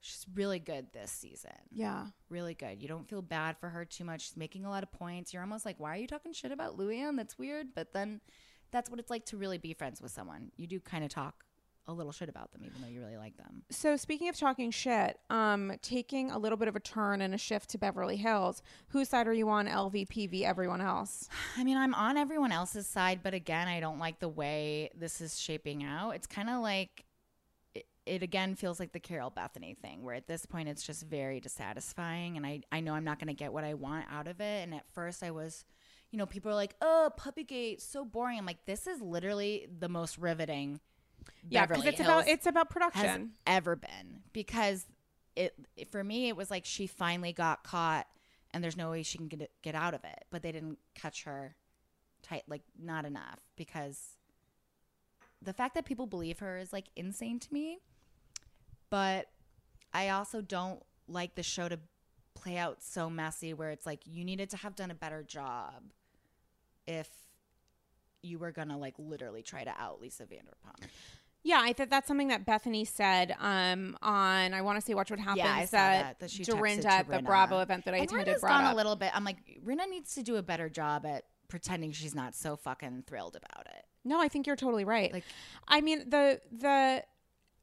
She's 0.00 0.26
really 0.34 0.58
good 0.58 0.86
this 0.92 1.10
season. 1.10 1.50
Yeah. 1.72 2.06
really 2.30 2.54
good. 2.54 2.80
You 2.80 2.88
don't 2.88 3.08
feel 3.08 3.22
bad 3.22 3.56
for 3.58 3.68
her 3.68 3.84
too 3.84 4.04
much. 4.04 4.22
She's 4.22 4.36
making 4.36 4.64
a 4.64 4.70
lot 4.70 4.82
of 4.82 4.92
points. 4.92 5.32
You're 5.32 5.42
almost 5.42 5.64
like, 5.64 5.78
why 5.78 5.94
are 5.94 5.96
you 5.98 6.06
talking 6.06 6.32
shit 6.32 6.52
about 6.52 6.78
Luann? 6.78 7.16
That's 7.16 7.38
weird. 7.38 7.68
But 7.74 7.92
then 7.92 8.20
that's 8.70 8.90
what 8.90 9.00
it's 9.00 9.10
like 9.10 9.24
to 9.26 9.36
really 9.36 9.58
be 9.58 9.72
friends 9.72 10.00
with 10.00 10.12
someone. 10.12 10.52
You 10.56 10.66
do 10.66 10.78
kind 10.80 11.04
of 11.04 11.10
talk 11.10 11.44
a 11.88 11.92
little 11.92 12.12
shit 12.12 12.28
about 12.28 12.52
them, 12.52 12.62
even 12.64 12.82
though 12.82 12.88
you 12.88 13.00
really 13.00 13.16
like 13.16 13.36
them. 13.38 13.62
So 13.70 13.96
speaking 13.96 14.28
of 14.28 14.36
talking 14.36 14.70
shit, 14.70 15.18
um, 15.30 15.72
taking 15.80 16.30
a 16.30 16.38
little 16.38 16.58
bit 16.58 16.68
of 16.68 16.76
a 16.76 16.80
turn 16.80 17.22
and 17.22 17.34
a 17.34 17.38
shift 17.38 17.70
to 17.70 17.78
Beverly 17.78 18.16
Hills, 18.16 18.62
whose 18.88 19.08
side 19.08 19.26
are 19.26 19.32
you 19.32 19.48
on? 19.48 19.66
LVP 19.66 20.42
everyone 20.44 20.82
else. 20.82 21.28
I 21.56 21.64
mean, 21.64 21.78
I'm 21.78 21.94
on 21.94 22.18
everyone 22.18 22.52
else's 22.52 22.86
side, 22.86 23.20
but 23.22 23.32
again, 23.32 23.68
I 23.68 23.80
don't 23.80 23.98
like 23.98 24.20
the 24.20 24.28
way 24.28 24.90
this 24.94 25.22
is 25.22 25.40
shaping 25.40 25.82
out. 25.82 26.10
It's 26.10 26.26
kind 26.26 26.50
of 26.50 26.60
like 26.60 27.06
it, 28.08 28.22
again 28.22 28.54
feels 28.54 28.80
like 28.80 28.92
the 28.92 29.00
Carole 29.00 29.30
Bethenny 29.30 29.76
thing, 29.76 30.02
where 30.02 30.14
at 30.14 30.26
this 30.26 30.46
point 30.46 30.68
it's 30.68 30.82
just 30.82 31.04
very 31.04 31.40
dissatisfying, 31.40 32.36
and 32.36 32.46
I 32.46 32.62
I 32.72 32.80
know 32.80 32.94
I'm 32.94 33.04
not 33.04 33.18
going 33.18 33.28
to 33.28 33.34
get 33.34 33.52
what 33.52 33.64
I 33.64 33.74
want 33.74 34.06
out 34.10 34.28
of 34.28 34.40
it. 34.40 34.62
And 34.64 34.74
at 34.74 34.88
first, 34.92 35.22
I 35.22 35.30
was. 35.30 35.64
You 36.10 36.18
know, 36.18 36.24
people 36.24 36.50
are 36.50 36.54
like, 36.54 36.74
"Oh, 36.80 37.10
Puppygate, 37.18 37.82
so 37.82 38.02
boring." 38.04 38.38
I'm 38.38 38.46
like, 38.46 38.64
"This 38.64 38.86
is 38.86 39.02
literally 39.02 39.68
the 39.78 39.90
most 39.90 40.16
riveting." 40.16 40.80
Yeah, 41.50 41.66
because 41.66 41.84
it's 41.84 42.00
about 42.00 42.24
Hills 42.24 42.34
it's 42.34 42.46
about 42.46 42.70
production. 42.70 43.32
ever 43.46 43.76
been 43.76 44.22
because 44.32 44.86
it, 45.36 45.54
it- 45.76 45.92
for 45.92 46.02
me 46.02 46.28
it 46.28 46.36
was 46.36 46.50
like 46.50 46.64
she 46.64 46.86
finally 46.86 47.32
got 47.34 47.62
caught 47.62 48.06
and 48.52 48.64
there's 48.64 48.76
no 48.78 48.90
way 48.90 49.02
she 49.02 49.18
can 49.18 49.28
get 49.28 49.50
get 49.62 49.74
out 49.74 49.92
of 49.92 50.02
it 50.04 50.24
but 50.30 50.42
they 50.42 50.50
didn't 50.52 50.78
catch 50.94 51.24
her 51.24 51.54
tight 52.22 52.44
like 52.48 52.62
not 52.80 53.04
enough 53.04 53.40
because 53.56 54.16
the 55.42 55.52
fact 55.52 55.74
that 55.74 55.84
people 55.84 56.06
believe 56.06 56.38
her 56.40 56.58
is 56.58 56.72
like 56.72 56.86
insane 56.96 57.38
to 57.38 57.52
me 57.52 57.78
but 58.90 59.26
I 59.92 60.10
also 60.10 60.40
don't 60.40 60.82
like 61.06 61.34
the 61.34 61.42
show 61.42 61.68
to 61.68 61.78
play 62.34 62.56
out 62.56 62.82
so 62.82 63.10
messy 63.10 63.52
where 63.54 63.70
it's 63.70 63.86
like 63.86 64.00
you 64.06 64.24
needed 64.24 64.50
to 64.50 64.56
have 64.58 64.76
done 64.76 64.90
a 64.90 64.94
better 64.94 65.22
job 65.22 65.82
if 66.86 67.08
you 68.22 68.38
were 68.38 68.52
gonna 68.52 68.78
like 68.78 68.94
literally 68.98 69.42
try 69.42 69.64
to 69.64 69.70
out 69.78 70.00
Lisa 70.00 70.24
Vanderpump. 70.24 70.88
Yeah, 71.44 71.60
I 71.62 71.72
think 71.72 71.88
that's 71.90 72.08
something 72.08 72.28
that 72.28 72.44
Bethenny 72.44 72.86
said 72.86 73.34
um, 73.38 73.96
on 74.02 74.52
I 74.52 74.60
want 74.62 74.78
to 74.78 74.84
say 74.84 74.94
Watch 74.94 75.10
What 75.10 75.20
Happens. 75.20 75.38
Yeah, 75.38 75.54
I 75.54 75.64
saw 75.64 75.76
that, 75.76 76.20
that 76.20 76.30
she 76.30 76.42
Dorinda 76.42 76.82
to 76.82 76.88
at 76.88 77.08
the 77.08 77.22
Bravo 77.22 77.60
event 77.60 77.84
that 77.84 77.94
I 77.94 77.98
and 77.98 78.10
attended. 78.10 78.40
Brought 78.40 78.50
gone 78.50 78.64
up. 78.64 78.74
a 78.74 78.76
little 78.76 78.96
bit. 78.96 79.12
I'm 79.14 79.24
like, 79.24 79.38
Rinna 79.64 79.88
needs 79.88 80.14
to 80.14 80.22
do 80.22 80.36
a 80.36 80.42
better 80.42 80.68
job 80.68 81.06
at 81.06 81.24
pretending 81.48 81.92
she's 81.92 82.14
not 82.14 82.34
so 82.34 82.56
fucking 82.56 83.04
thrilled 83.06 83.36
about 83.36 83.66
it. 83.66 83.84
No, 84.04 84.20
I 84.20 84.28
think 84.28 84.46
you're 84.46 84.56
totally 84.56 84.84
right. 84.84 85.12
Like- 85.12 85.24
I 85.66 85.80
mean, 85.80 86.10
the 86.10 86.40
the 86.50 87.04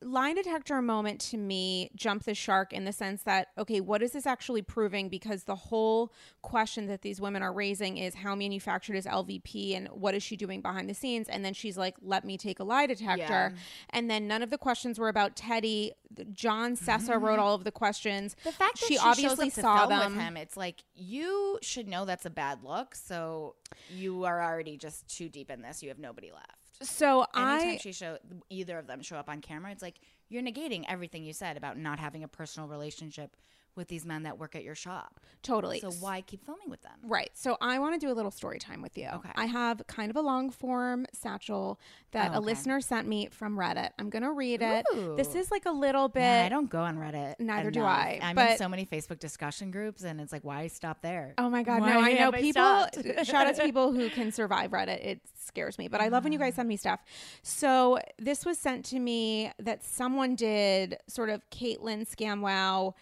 line 0.01 0.35
detector 0.35 0.81
moment 0.81 1.19
to 1.19 1.37
me 1.37 1.89
jumped 1.95 2.25
the 2.25 2.35
shark 2.35 2.73
in 2.73 2.85
the 2.85 2.91
sense 2.91 3.23
that 3.23 3.47
okay, 3.57 3.81
what 3.81 4.01
is 4.01 4.11
this 4.11 4.25
actually 4.25 4.61
proving? 4.61 5.09
Because 5.09 5.43
the 5.43 5.55
whole 5.55 6.11
question 6.41 6.87
that 6.87 7.01
these 7.01 7.21
women 7.21 7.41
are 7.41 7.53
raising 7.53 7.97
is 7.97 8.15
how 8.15 8.35
manufactured 8.35 8.95
is 8.95 9.05
LVP 9.05 9.75
and 9.75 9.87
what 9.89 10.13
is 10.13 10.21
she 10.21 10.35
doing 10.35 10.61
behind 10.61 10.89
the 10.89 10.93
scenes? 10.93 11.27
And 11.29 11.43
then 11.43 11.53
she's 11.53 11.77
like, 11.77 11.95
"Let 12.01 12.25
me 12.25 12.37
take 12.37 12.59
a 12.59 12.63
lie 12.63 12.87
detector." 12.87 13.53
Yeah. 13.53 13.61
And 13.91 14.09
then 14.09 14.27
none 14.27 14.43
of 14.43 14.49
the 14.49 14.57
questions 14.57 14.99
were 14.99 15.09
about 15.09 15.35
Teddy. 15.35 15.93
John 16.31 16.75
Sessa 16.75 17.09
mm-hmm. 17.09 17.23
wrote 17.23 17.39
all 17.39 17.55
of 17.55 17.63
the 17.63 17.71
questions. 17.71 18.35
The 18.43 18.51
fact 18.51 18.79
that 18.79 18.87
she, 18.87 18.95
she, 18.95 18.99
obviously 18.99 19.49
shows 19.49 19.49
up 19.49 19.53
to 19.55 19.61
saw 19.61 19.87
them. 19.87 20.13
with 20.13 20.23
him, 20.23 20.37
it's 20.37 20.55
like 20.55 20.83
you 20.93 21.59
should 21.61 21.87
know 21.87 22.05
that's 22.05 22.25
a 22.25 22.29
bad 22.29 22.63
look. 22.63 22.95
So 22.95 23.55
you 23.89 24.25
are 24.25 24.41
already 24.41 24.77
just 24.77 25.07
too 25.07 25.29
deep 25.29 25.49
in 25.49 25.61
this. 25.61 25.81
You 25.81 25.89
have 25.89 25.99
nobody 25.99 26.31
left. 26.31 26.64
So 26.81 27.25
Anytime 27.35 27.69
I 27.69 27.77
she 27.77 27.91
show 27.91 28.17
either 28.49 28.77
of 28.77 28.87
them 28.87 29.01
show 29.01 29.17
up 29.17 29.29
on 29.29 29.41
camera, 29.41 29.71
it's 29.71 29.81
like 29.81 29.99
you're 30.29 30.43
negating 30.43 30.83
everything 30.87 31.23
you 31.23 31.33
said 31.33 31.57
about 31.57 31.77
not 31.77 31.99
having 31.99 32.23
a 32.23 32.27
personal 32.27 32.67
relationship 32.67 33.35
with 33.75 33.87
these 33.87 34.05
men 34.05 34.23
that 34.23 34.37
work 34.37 34.55
at 34.55 34.63
your 34.63 34.75
shop. 34.75 35.19
totally. 35.41 35.79
So 35.79 35.91
why 35.91 36.21
keep 36.21 36.45
filming 36.45 36.69
with 36.69 36.81
them? 36.81 36.93
Right. 37.03 37.31
So 37.33 37.57
I 37.61 37.79
want 37.79 37.99
to 37.99 38.05
do 38.05 38.11
a 38.11 38.15
little 38.15 38.31
story 38.31 38.59
time 38.59 38.81
with 38.81 38.97
you. 38.97 39.09
Okay. 39.13 39.29
I 39.35 39.45
have 39.45 39.85
kind 39.87 40.09
of 40.09 40.15
a 40.15 40.21
long 40.21 40.49
form 40.49 41.05
satchel 41.13 41.79
that 42.11 42.31
Oh, 42.33 42.39
a 42.39 42.41
listener 42.41 42.81
sent 42.81 43.07
me 43.07 43.27
from 43.31 43.57
Reddit. 43.57 43.89
I'm 43.99 44.09
going 44.09 44.23
to 44.23 44.31
read 44.31 44.61
it. 44.61 44.85
This 45.15 45.35
is 45.35 45.51
like 45.51 45.65
a 45.65 45.71
little 45.71 46.07
bit. 46.07 46.21
Yeah, 46.21 46.43
I 46.45 46.49
don't 46.49 46.69
go 46.69 46.79
on 46.79 46.97
Reddit. 46.97 47.35
Neither 47.39 47.71
do. 47.71 47.83
I, 47.83 48.19
I'm 48.21 48.37
in 48.37 48.57
so 48.57 48.69
many 48.69 48.85
Facebook 48.85 49.19
discussion 49.19 49.71
groups, 49.71 50.03
and 50.03 50.19
it's 50.19 50.31
like, 50.31 50.43
why 50.43 50.67
stop 50.67 51.01
there? 51.01 51.33
Oh 51.37 51.49
my 51.49 51.63
God. 51.63 51.81
Why 51.81 51.93
no, 51.93 51.99
I 51.99 52.13
know 52.13 52.31
I 52.33 52.41
people. 52.41 52.87
shout 53.23 53.47
out 53.47 53.55
to 53.55 53.63
people 53.63 53.91
who 53.91 54.09
can 54.15 54.31
survive 54.31 54.71
Reddit. 54.71 55.05
It 55.05 55.21
scares 55.35 55.77
me, 55.77 55.87
but 55.87 56.01
I 56.01 56.07
love 56.07 56.23
when 56.23 56.33
you 56.33 56.39
guys 56.39 56.53
ah. 56.53 56.57
send 56.57 56.69
me 56.69 56.77
stuff. 56.77 57.01
So 57.43 57.99
this 58.17 58.45
was 58.45 58.57
sent 58.57 58.85
to 58.85 58.99
me 58.99 59.51
that 59.59 59.83
someone 59.83 60.35
did 60.35 60.97
sort 61.07 61.29
of 61.29 61.41
Caitlin 61.49 62.07
Scamwow 62.07 62.93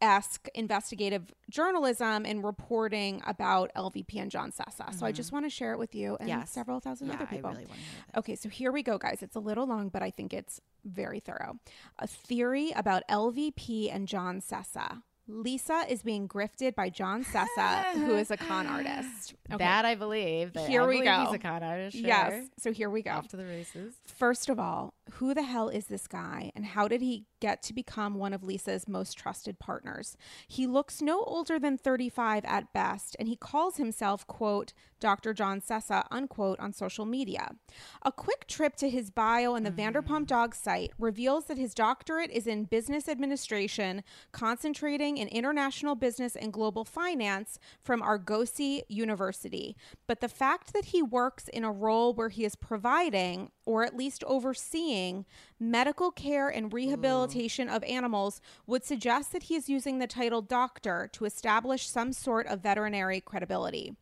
esque 0.00 0.48
investigative 0.54 1.32
journalism 1.48 2.24
and 2.24 2.44
reporting 2.44 3.22
about 3.26 3.70
LVP 3.76 4.16
and 4.16 4.30
John 4.30 4.52
Sessa. 4.52 4.94
So 4.94 5.04
I 5.04 5.10
mm-hmm. 5.10 5.16
just 5.16 5.32
want 5.32 5.44
to 5.44 5.50
share 5.50 5.72
it 5.72 5.78
with 5.78 5.94
you 5.94 6.16
and 6.20 6.28
Yes. 6.28 6.50
several 6.50 6.80
thousand 6.80 7.08
yeah, 7.08 7.14
other 7.14 7.26
people. 7.26 7.50
really 7.50 7.66
want 7.66 7.78
to 7.78 7.84
hear 7.84 8.04
that. 8.12 8.18
Okay, 8.18 8.34
so 8.36 8.48
here 8.48 8.72
we 8.72 8.82
go, 8.82 8.98
guys. 8.98 9.22
It's 9.22 9.36
a 9.36 9.40
little 9.40 9.66
long, 9.66 9.88
but 9.88 10.02
I 10.02 10.10
think 10.10 10.32
it's 10.32 10.60
very 10.84 11.20
thorough. 11.20 11.58
A 11.98 12.06
theory 12.06 12.72
about 12.74 13.02
LVP 13.08 13.94
and 13.94 14.08
John 14.08 14.40
Sessa. 14.40 15.02
Lisa 15.30 15.84
is 15.88 16.02
being 16.02 16.28
grifted 16.28 16.74
by 16.74 16.90
John 16.90 17.24
Sessa, 17.24 17.92
who 17.92 18.16
is 18.16 18.30
a 18.30 18.36
con 18.36 18.66
artist. 18.66 19.34
Okay. 19.48 19.58
That 19.58 19.84
I 19.84 19.94
believe. 19.94 20.52
That 20.54 20.68
Here 20.68 20.82
I 20.82 20.86
we 20.86 20.94
believe 20.94 21.04
go. 21.04 21.24
He's 21.26 21.34
a 21.34 21.38
con 21.38 21.62
artist. 21.62 21.96
Sure. 21.96 22.06
Yes. 22.06 22.48
So 22.58 22.72
here 22.72 22.90
we 22.90 23.02
go. 23.02 23.12
Off 23.12 23.28
to 23.28 23.36
the 23.36 23.44
races. 23.44 23.94
First 24.06 24.48
of 24.48 24.58
all, 24.58 24.94
who 25.12 25.32
the 25.34 25.42
hell 25.42 25.68
is 25.68 25.86
this 25.86 26.06
guy 26.08 26.50
and 26.56 26.64
how 26.64 26.88
did 26.88 27.00
he 27.00 27.26
get 27.40 27.62
to 27.62 27.74
become 27.74 28.14
one 28.14 28.32
of 28.32 28.42
Lisa's 28.42 28.86
most 28.86 29.14
trusted 29.14 29.58
partners? 29.58 30.16
He 30.46 30.66
looks 30.66 31.02
no 31.02 31.22
older 31.24 31.58
than 31.58 31.78
35 31.78 32.44
at 32.44 32.72
best 32.72 33.16
and 33.18 33.28
he 33.28 33.36
calls 33.36 33.76
himself, 33.76 34.26
quote, 34.26 34.72
Dr. 35.00 35.32
John 35.32 35.60
Sessa, 35.60 36.04
unquote, 36.10 36.60
on 36.60 36.72
social 36.72 37.06
media. 37.06 37.56
A 38.02 38.12
quick 38.12 38.46
trip 38.46 38.76
to 38.76 38.90
his 38.90 39.10
bio 39.10 39.54
on 39.54 39.62
the 39.62 39.70
Vanderpump 39.70 40.24
mm. 40.24 40.26
Dogs 40.26 40.58
site 40.58 40.92
reveals 40.98 41.46
that 41.46 41.58
his 41.58 41.74
doctorate 41.74 42.30
is 42.30 42.46
in 42.46 42.64
business 42.64 43.08
administration, 43.08 44.04
concentrating 44.30 45.16
in 45.16 45.28
international 45.28 45.94
business 45.94 46.36
and 46.36 46.52
global 46.52 46.84
finance 46.84 47.58
from 47.82 48.02
Argosy 48.02 48.82
University. 48.88 49.76
But 50.06 50.20
the 50.20 50.28
fact 50.28 50.74
that 50.74 50.86
he 50.86 51.02
works 51.02 51.48
in 51.48 51.64
a 51.64 51.72
role 51.72 52.12
where 52.12 52.28
he 52.28 52.44
is 52.44 52.54
providing, 52.54 53.50
or 53.70 53.84
at 53.84 53.96
least 53.96 54.24
overseeing, 54.24 55.24
medical 55.60 56.10
care 56.10 56.48
and 56.48 56.72
rehabilitation 56.72 57.68
of 57.68 57.84
animals 57.84 58.40
would 58.66 58.84
suggest 58.84 59.30
that 59.30 59.44
he 59.44 59.54
is 59.54 59.68
using 59.68 60.00
the 60.00 60.08
title 60.08 60.42
doctor 60.42 61.08
to 61.12 61.24
establish 61.24 61.86
some 61.86 62.12
sort 62.12 62.48
of 62.48 62.60
veterinary 62.60 63.20
credibility. 63.20 63.94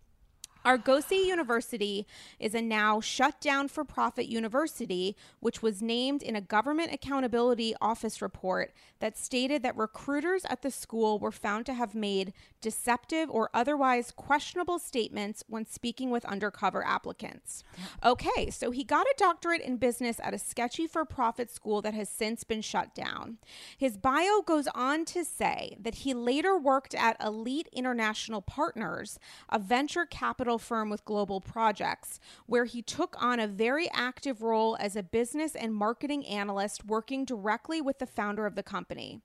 Argosy 0.69 1.17
University 1.17 2.07
is 2.39 2.55
a 2.55 2.61
now 2.61 3.01
shut 3.01 3.41
down 3.41 3.69
for 3.69 3.85
profit 3.85 4.27
university, 4.27 5.17
which 5.41 5.63
was 5.63 5.81
named 5.81 6.23
in 6.23 6.37
a 6.37 6.43
Government 6.43 6.93
Accountability 6.93 7.75
Office 7.81 8.21
report 8.21 8.75
that 8.99 9.17
stated 9.17 9.63
that 9.63 9.75
recruiters 9.79 10.45
at 10.51 10.61
the 10.61 10.71
school 10.71 11.19
were 11.19 11.33
found 11.33 11.65
to 11.65 11.73
have 11.73 11.95
made 11.95 12.35
deceptive 12.61 13.31
or 13.31 13.49
otherwise 13.55 14.13
questionable 14.15 14.79
statements 14.79 15.43
when 15.49 15.65
speaking 15.65 16.11
with 16.11 16.27
undercover 16.27 16.85
applicants. 16.85 17.65
Okay, 18.05 18.51
so 18.51 18.71
he 18.71 18.85
got 18.85 19.07
a 19.07 19.15
doctorate 19.17 19.63
in 19.63 19.79
business 19.79 20.21
at 20.23 20.35
a 20.35 20.39
sketchy 20.39 20.87
for 20.87 21.07
profit 21.07 21.51
school 21.51 21.81
that 21.81 21.95
has 21.95 22.11
since 22.11 22.45
been 22.45 22.61
shut 22.61 22.95
down. 22.95 23.39
His 23.79 23.97
bio 23.97 24.43
goes 24.45 24.69
on 24.75 25.07
to 25.07 25.25
say 25.25 25.79
that 25.81 25.95
he 25.95 26.13
later 26.13 26.59
worked 26.59 26.95
at 26.95 27.17
Elite 27.25 27.71
International 27.73 28.43
Partners, 28.43 29.19
a 29.49 29.59
venture 29.59 30.05
capital 30.05 30.58
firm 30.59 30.91
with 30.91 31.05
global 31.05 31.41
projects, 31.41 32.21
where 32.47 32.65
he 32.65 32.83
took 32.83 33.17
on 33.23 33.41
a 33.41 33.47
very 33.47 33.91
active 33.93 34.43
role 34.43 34.77
as 34.81 34.97
a 34.97 35.03
business 35.03 35.55
and 35.55 35.75
marketing 35.75 36.27
analyst 36.27 36.85
working 36.85 37.25
directly 37.25 37.81
with 37.81 37.99
the 37.99 38.07
founder 38.07 38.47
of 38.47 38.55
the 38.55 38.63
company. 38.63 39.21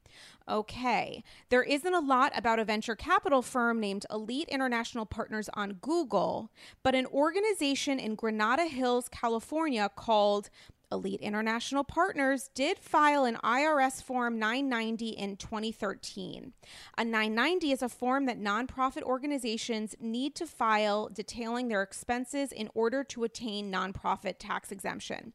Okay, 0.47 1.23
there 1.49 1.63
isn't 1.63 1.93
a 1.93 1.99
lot 1.99 2.31
about 2.35 2.59
a 2.59 2.65
venture 2.65 2.95
capital 2.95 3.41
firm 3.41 3.79
named 3.79 4.05
Elite 4.11 4.49
International 4.49 5.05
Partners 5.05 5.49
on 5.53 5.73
Google, 5.73 6.51
but 6.83 6.95
an 6.95 7.05
organization 7.07 7.99
in 7.99 8.15
Granada 8.15 8.65
Hills, 8.65 9.09
California 9.09 9.89
called 9.95 10.49
Elite 10.93 11.21
International 11.21 11.83
Partners 11.83 12.49
did 12.53 12.77
file 12.77 13.25
an 13.25 13.37
IRS 13.43 14.01
Form 14.01 14.37
990 14.37 15.09
in 15.09 15.35
2013. 15.35 16.53
A 16.97 17.03
990 17.03 17.71
is 17.71 17.81
a 17.81 17.89
form 17.89 18.25
that 18.27 18.39
nonprofit 18.39 19.01
organizations 19.01 19.95
need 19.99 20.35
to 20.35 20.45
file 20.45 21.09
detailing 21.11 21.67
their 21.67 21.81
expenses 21.81 22.51
in 22.51 22.69
order 22.73 23.03
to 23.03 23.23
attain 23.23 23.71
nonprofit 23.71 24.35
tax 24.37 24.71
exemption. 24.71 25.33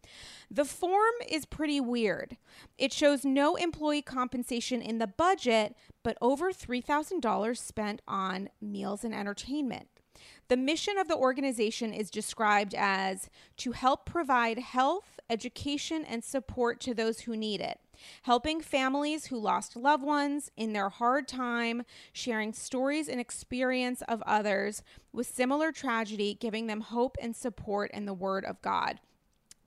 The 0.50 0.64
form 0.64 1.14
is 1.28 1.44
pretty 1.44 1.80
weird. 1.80 2.36
It 2.78 2.92
shows 2.92 3.24
no 3.24 3.56
employee 3.56 4.02
compensation 4.02 4.80
in 4.80 4.98
the 4.98 5.08
budget, 5.08 5.74
but 6.04 6.16
over 6.22 6.52
$3,000 6.52 7.58
spent 7.58 8.00
on 8.06 8.48
meals 8.60 9.02
and 9.04 9.14
entertainment. 9.14 9.88
The 10.48 10.56
mission 10.56 10.98
of 10.98 11.08
the 11.08 11.16
organization 11.16 11.92
is 11.92 12.10
described 12.10 12.74
as 12.74 13.28
to 13.58 13.72
help 13.72 14.06
provide 14.06 14.58
health, 14.58 15.17
education, 15.30 16.04
and 16.04 16.24
support 16.24 16.80
to 16.80 16.94
those 16.94 17.20
who 17.20 17.36
need 17.36 17.60
it, 17.60 17.80
helping 18.22 18.60
families 18.60 19.26
who 19.26 19.38
lost 19.38 19.76
loved 19.76 20.04
ones 20.04 20.50
in 20.56 20.72
their 20.72 20.88
hard 20.88 21.28
time, 21.28 21.82
sharing 22.12 22.52
stories 22.52 23.08
and 23.08 23.20
experience 23.20 24.02
of 24.08 24.22
others 24.26 24.82
with 25.12 25.26
similar 25.26 25.72
tragedy, 25.72 26.36
giving 26.38 26.66
them 26.66 26.80
hope 26.80 27.16
and 27.20 27.34
support 27.34 27.90
in 27.92 28.06
the 28.06 28.14
Word 28.14 28.44
of 28.44 28.60
God. 28.62 29.00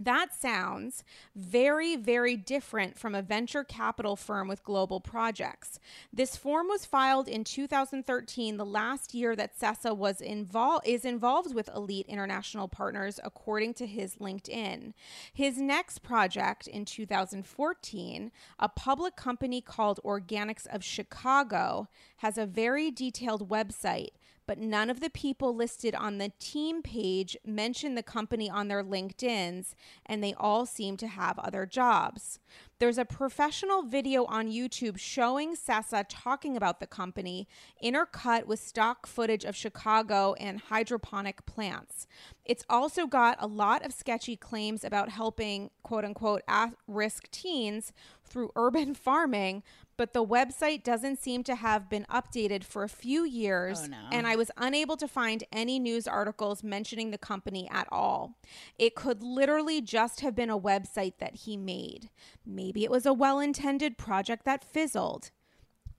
That 0.03 0.33
sounds 0.33 1.03
very, 1.35 1.95
very 1.95 2.35
different 2.35 2.97
from 2.97 3.13
a 3.13 3.21
venture 3.21 3.63
capital 3.63 4.15
firm 4.15 4.47
with 4.47 4.63
global 4.63 4.99
projects. 4.99 5.79
This 6.11 6.35
form 6.35 6.67
was 6.69 6.87
filed 6.87 7.27
in 7.27 7.43
2013, 7.43 8.57
the 8.57 8.65
last 8.65 9.13
year 9.13 9.35
that 9.35 9.59
Sessa 9.59 9.95
was 9.95 10.19
involved 10.19 10.87
is 10.87 11.05
involved 11.05 11.53
with 11.53 11.69
Elite 11.75 12.07
International 12.07 12.67
Partners, 12.67 13.19
according 13.23 13.75
to 13.75 13.85
his 13.85 14.15
LinkedIn. 14.15 14.93
His 15.31 15.59
next 15.59 15.99
project 15.99 16.65
in 16.65 16.85
2014, 16.85 18.31
a 18.57 18.69
public 18.69 19.15
company 19.15 19.61
called 19.61 19.99
Organics 20.03 20.65
of 20.65 20.83
Chicago, 20.83 21.89
has 22.17 22.39
a 22.39 22.47
very 22.47 22.89
detailed 22.89 23.49
website 23.49 24.13
but 24.47 24.57
none 24.57 24.89
of 24.89 24.99
the 24.99 25.09
people 25.09 25.55
listed 25.55 25.95
on 25.95 26.17
the 26.17 26.31
team 26.39 26.81
page 26.81 27.37
mention 27.45 27.95
the 27.95 28.03
company 28.03 28.49
on 28.49 28.67
their 28.67 28.83
LinkedIn's, 28.83 29.75
and 30.05 30.23
they 30.23 30.33
all 30.33 30.65
seem 30.65 30.97
to 30.97 31.07
have 31.07 31.39
other 31.39 31.65
jobs. 31.65 32.39
There's 32.79 32.97
a 32.97 33.05
professional 33.05 33.83
video 33.83 34.25
on 34.25 34.49
YouTube 34.49 34.97
showing 34.97 35.55
Sessa 35.55 36.03
talking 36.09 36.57
about 36.57 36.79
the 36.79 36.87
company, 36.87 37.47
intercut 37.83 38.47
with 38.47 38.59
stock 38.59 39.05
footage 39.05 39.45
of 39.45 39.55
Chicago 39.55 40.33
and 40.39 40.59
hydroponic 40.59 41.45
plants. 41.45 42.07
It's 42.43 42.65
also 42.67 43.05
got 43.05 43.37
a 43.39 43.45
lot 43.47 43.85
of 43.85 43.93
sketchy 43.93 44.35
claims 44.35 44.83
about 44.83 45.09
helping 45.09 45.69
quote 45.83 46.03
unquote 46.03 46.41
at 46.47 46.73
risk 46.87 47.29
teens 47.29 47.93
through 48.31 48.51
urban 48.55 48.93
farming, 48.95 49.63
but 49.97 50.13
the 50.13 50.25
website 50.25 50.83
doesn't 50.83 51.19
seem 51.19 51.43
to 51.43 51.55
have 51.55 51.89
been 51.89 52.05
updated 52.09 52.63
for 52.63 52.83
a 52.83 52.89
few 52.89 53.23
years, 53.25 53.81
Oh, 53.83 53.87
no. 53.87 53.97
and 54.11 54.25
I 54.25 54.35
was 54.35 54.49
unable 54.57 54.97
to 54.97 55.07
find 55.07 55.43
any 55.51 55.77
news 55.79 56.07
articles 56.07 56.63
mentioning 56.63 57.11
the 57.11 57.17
company 57.17 57.67
at 57.69 57.87
all. 57.91 58.37
It 58.79 58.95
could 58.95 59.21
literally 59.21 59.81
just 59.81 60.21
have 60.21 60.35
been 60.35 60.49
a 60.49 60.57
website 60.59 61.15
that 61.19 61.35
he 61.35 61.57
made. 61.57 62.09
Maybe 62.45 62.83
it 62.83 62.89
was 62.91 63.05
a 63.05 63.13
well 63.13 63.39
intended 63.39 63.97
project 63.97 64.45
that 64.45 64.63
fizzled. 64.63 65.31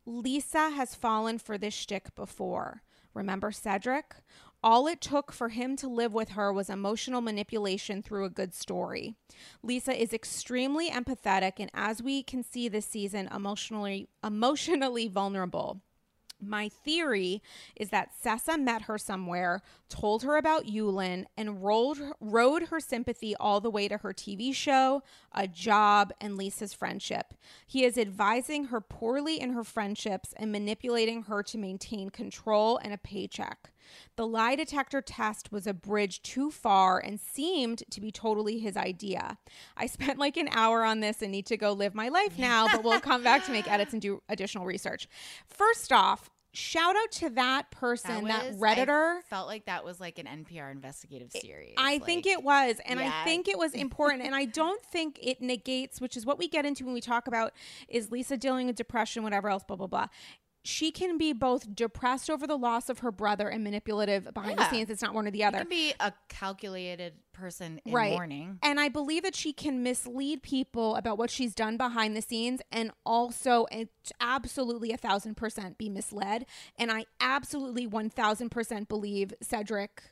Lisa 0.04 0.70
has 0.70 0.94
fallen 0.96 1.38
for 1.38 1.56
this 1.56 1.74
shtick 1.74 2.14
before. 2.16 2.82
Remember 3.14 3.52
Cedric? 3.52 4.16
All 4.64 4.86
it 4.86 5.00
took 5.00 5.32
for 5.32 5.48
him 5.48 5.74
to 5.76 5.88
live 5.88 6.14
with 6.14 6.30
her 6.30 6.52
was 6.52 6.70
emotional 6.70 7.20
manipulation 7.20 8.00
through 8.00 8.24
a 8.24 8.30
good 8.30 8.54
story. 8.54 9.16
Lisa 9.62 10.00
is 10.00 10.12
extremely 10.12 10.88
empathetic 10.88 11.54
and 11.58 11.70
as 11.74 12.00
we 12.00 12.22
can 12.22 12.44
see 12.44 12.68
this 12.68 12.86
season 12.86 13.28
emotionally 13.34 14.08
emotionally 14.22 15.08
vulnerable. 15.08 15.80
My 16.44 16.68
theory 16.68 17.40
is 17.76 17.90
that 17.90 18.10
Sessa 18.20 18.60
met 18.60 18.82
her 18.82 18.98
somewhere, 18.98 19.62
told 19.88 20.24
her 20.24 20.36
about 20.36 20.66
Yulin, 20.66 21.26
and 21.36 21.62
rolled, 21.62 22.00
rode 22.20 22.64
her 22.64 22.80
sympathy 22.80 23.36
all 23.36 23.60
the 23.60 23.70
way 23.70 23.86
to 23.86 23.98
her 23.98 24.12
TV 24.12 24.52
show, 24.52 25.04
a 25.32 25.46
job, 25.46 26.12
and 26.20 26.36
Lisa's 26.36 26.74
friendship. 26.74 27.34
He 27.64 27.84
is 27.84 27.96
advising 27.96 28.66
her 28.66 28.80
poorly 28.80 29.40
in 29.40 29.52
her 29.52 29.62
friendships 29.62 30.34
and 30.36 30.50
manipulating 30.50 31.22
her 31.24 31.44
to 31.44 31.58
maintain 31.58 32.10
control 32.10 32.76
and 32.78 32.92
a 32.92 32.98
paycheck. 32.98 33.71
The 34.16 34.26
lie 34.26 34.54
detector 34.54 35.00
test 35.00 35.50
was 35.52 35.66
a 35.66 35.74
bridge 35.74 36.22
too 36.22 36.50
far 36.50 36.98
and 36.98 37.18
seemed 37.20 37.82
to 37.90 38.00
be 38.00 38.10
totally 38.10 38.58
his 38.58 38.76
idea. 38.76 39.38
I 39.76 39.86
spent 39.86 40.18
like 40.18 40.36
an 40.36 40.48
hour 40.52 40.84
on 40.84 41.00
this 41.00 41.22
and 41.22 41.32
need 41.32 41.46
to 41.46 41.56
go 41.56 41.72
live 41.72 41.94
my 41.94 42.08
life 42.08 42.38
now, 42.38 42.68
but 42.68 42.84
we'll 42.84 43.00
come 43.00 43.22
back 43.22 43.44
to 43.46 43.52
make 43.52 43.70
edits 43.70 43.92
and 43.92 44.02
do 44.02 44.22
additional 44.28 44.64
research. 44.66 45.08
First 45.46 45.92
off, 45.92 46.30
shout 46.54 46.94
out 46.96 47.10
to 47.10 47.30
that 47.30 47.70
person, 47.70 48.24
that, 48.24 48.48
was- 48.48 48.56
Redditor. 48.58 49.18
I 49.18 49.20
felt 49.22 49.46
like 49.46 49.64
that 49.64 49.86
was 49.86 49.98
like 50.00 50.18
an 50.18 50.26
NPR 50.26 50.70
investigative 50.70 51.32
series. 51.32 51.72
I 51.78 51.98
think 52.00 52.26
it 52.26 52.42
was. 52.42 52.76
And 52.84 53.00
I 53.00 53.24
think 53.24 53.48
it 53.48 53.56
was 53.56 53.72
important. 53.74 54.22
and 54.22 54.34
I 54.34 54.44
don't 54.44 54.84
think 54.84 55.18
it 55.22 55.40
negates, 55.40 55.98
which 55.98 56.14
is 56.14 56.26
what 56.26 56.38
we 56.38 56.48
get 56.48 56.66
into 56.66 56.84
when 56.84 56.92
we 56.92 57.00
talk 57.00 57.26
about 57.26 57.52
is 57.88 58.10
Lisa 58.12 58.36
dealing 58.36 58.66
with 58.66 58.76
depression, 58.76 59.22
whatever 59.22 59.48
else, 59.48 59.64
blah, 59.64 59.76
blah, 59.76 59.86
blah. 59.86 60.08
She 60.64 60.90
can 60.92 61.18
be 61.18 61.32
both 61.32 61.74
depressed 61.74 62.30
over 62.30 62.46
the 62.46 62.56
loss 62.56 62.88
of 62.88 63.00
her 63.00 63.10
brother 63.10 63.48
and 63.48 63.64
manipulative 63.64 64.32
behind 64.32 64.58
the 64.58 64.68
scenes. 64.70 64.90
It's 64.90 65.02
not 65.02 65.12
one 65.14 65.26
or 65.26 65.30
the 65.32 65.42
other. 65.44 65.58
can 65.58 65.68
be 65.68 65.92
a 65.98 66.12
calculated 66.28 67.14
person 67.32 67.80
in 67.84 67.92
Right. 67.92 68.12
mourning. 68.12 68.58
And 68.62 68.78
I 68.78 68.88
believe 68.88 69.22
that 69.24 69.34
she 69.34 69.52
can 69.52 69.82
mislead 69.82 70.42
people 70.42 70.94
about 70.96 71.18
what 71.18 71.30
she's 71.30 71.54
done 71.54 71.76
behind 71.76 72.16
the 72.16 72.22
scenes 72.22 72.60
and 72.70 72.92
also 73.04 73.66
absolutely 74.20 74.92
a 74.92 74.96
thousand 74.96 75.36
percent 75.36 75.78
be 75.78 75.88
misled. 75.88 76.46
And 76.78 76.92
I 76.92 77.06
absolutely 77.20 77.86
1000% 77.88 78.88
believe 78.88 79.34
Cedric 79.42 80.02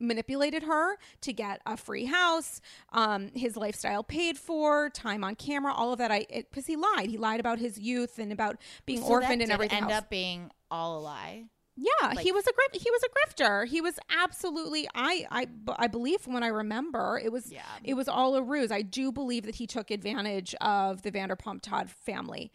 manipulated 0.00 0.62
her 0.64 0.96
to 1.22 1.32
get 1.32 1.60
a 1.66 1.76
free 1.76 2.04
house, 2.06 2.60
um, 2.92 3.30
his 3.34 3.56
lifestyle 3.56 4.02
paid 4.02 4.38
for, 4.38 4.90
time 4.90 5.24
on 5.24 5.34
camera, 5.34 5.72
all 5.72 5.92
of 5.92 5.98
that. 5.98 6.10
I 6.10 6.26
because 6.30 6.66
he 6.66 6.76
lied. 6.76 7.08
He 7.08 7.18
lied 7.18 7.40
about 7.40 7.58
his 7.58 7.78
youth 7.78 8.18
and 8.18 8.32
about 8.32 8.56
being 8.86 9.00
So 9.02 9.08
orphaned 9.08 9.42
and 9.42 9.50
everything 9.50 9.78
End 9.82 9.90
else. 9.90 10.02
up 10.04 10.10
being 10.10 10.50
all 10.70 10.98
a 10.98 11.00
lie. 11.00 11.44
Yeah, 11.80 12.18
he 12.18 12.32
was 12.32 12.44
a 12.44 12.52
grif- 12.52 12.82
he 12.82 12.90
was 12.90 13.02
a 13.04 13.08
grifter. 13.08 13.64
He 13.66 13.80
was 13.80 14.00
absolutely 14.20 14.88
I 14.96 15.26
I 15.30 15.46
I 15.78 15.86
believe 15.86 16.20
from 16.20 16.32
what 16.32 16.42
I 16.42 16.48
remember 16.48 17.20
it 17.22 17.30
was 17.30 17.52
Yeah. 17.52 17.62
it 17.84 17.94
was 17.94 18.08
all 18.08 18.34
a 18.34 18.42
ruse. 18.42 18.72
I 18.72 18.82
do 18.82 19.12
believe 19.12 19.44
that 19.44 19.54
he 19.54 19.66
took 19.68 19.92
advantage 19.92 20.56
of 20.60 21.02
the 21.02 21.12
Vanderpump 21.12 21.60
Todd 21.62 21.88
family. 21.88 22.50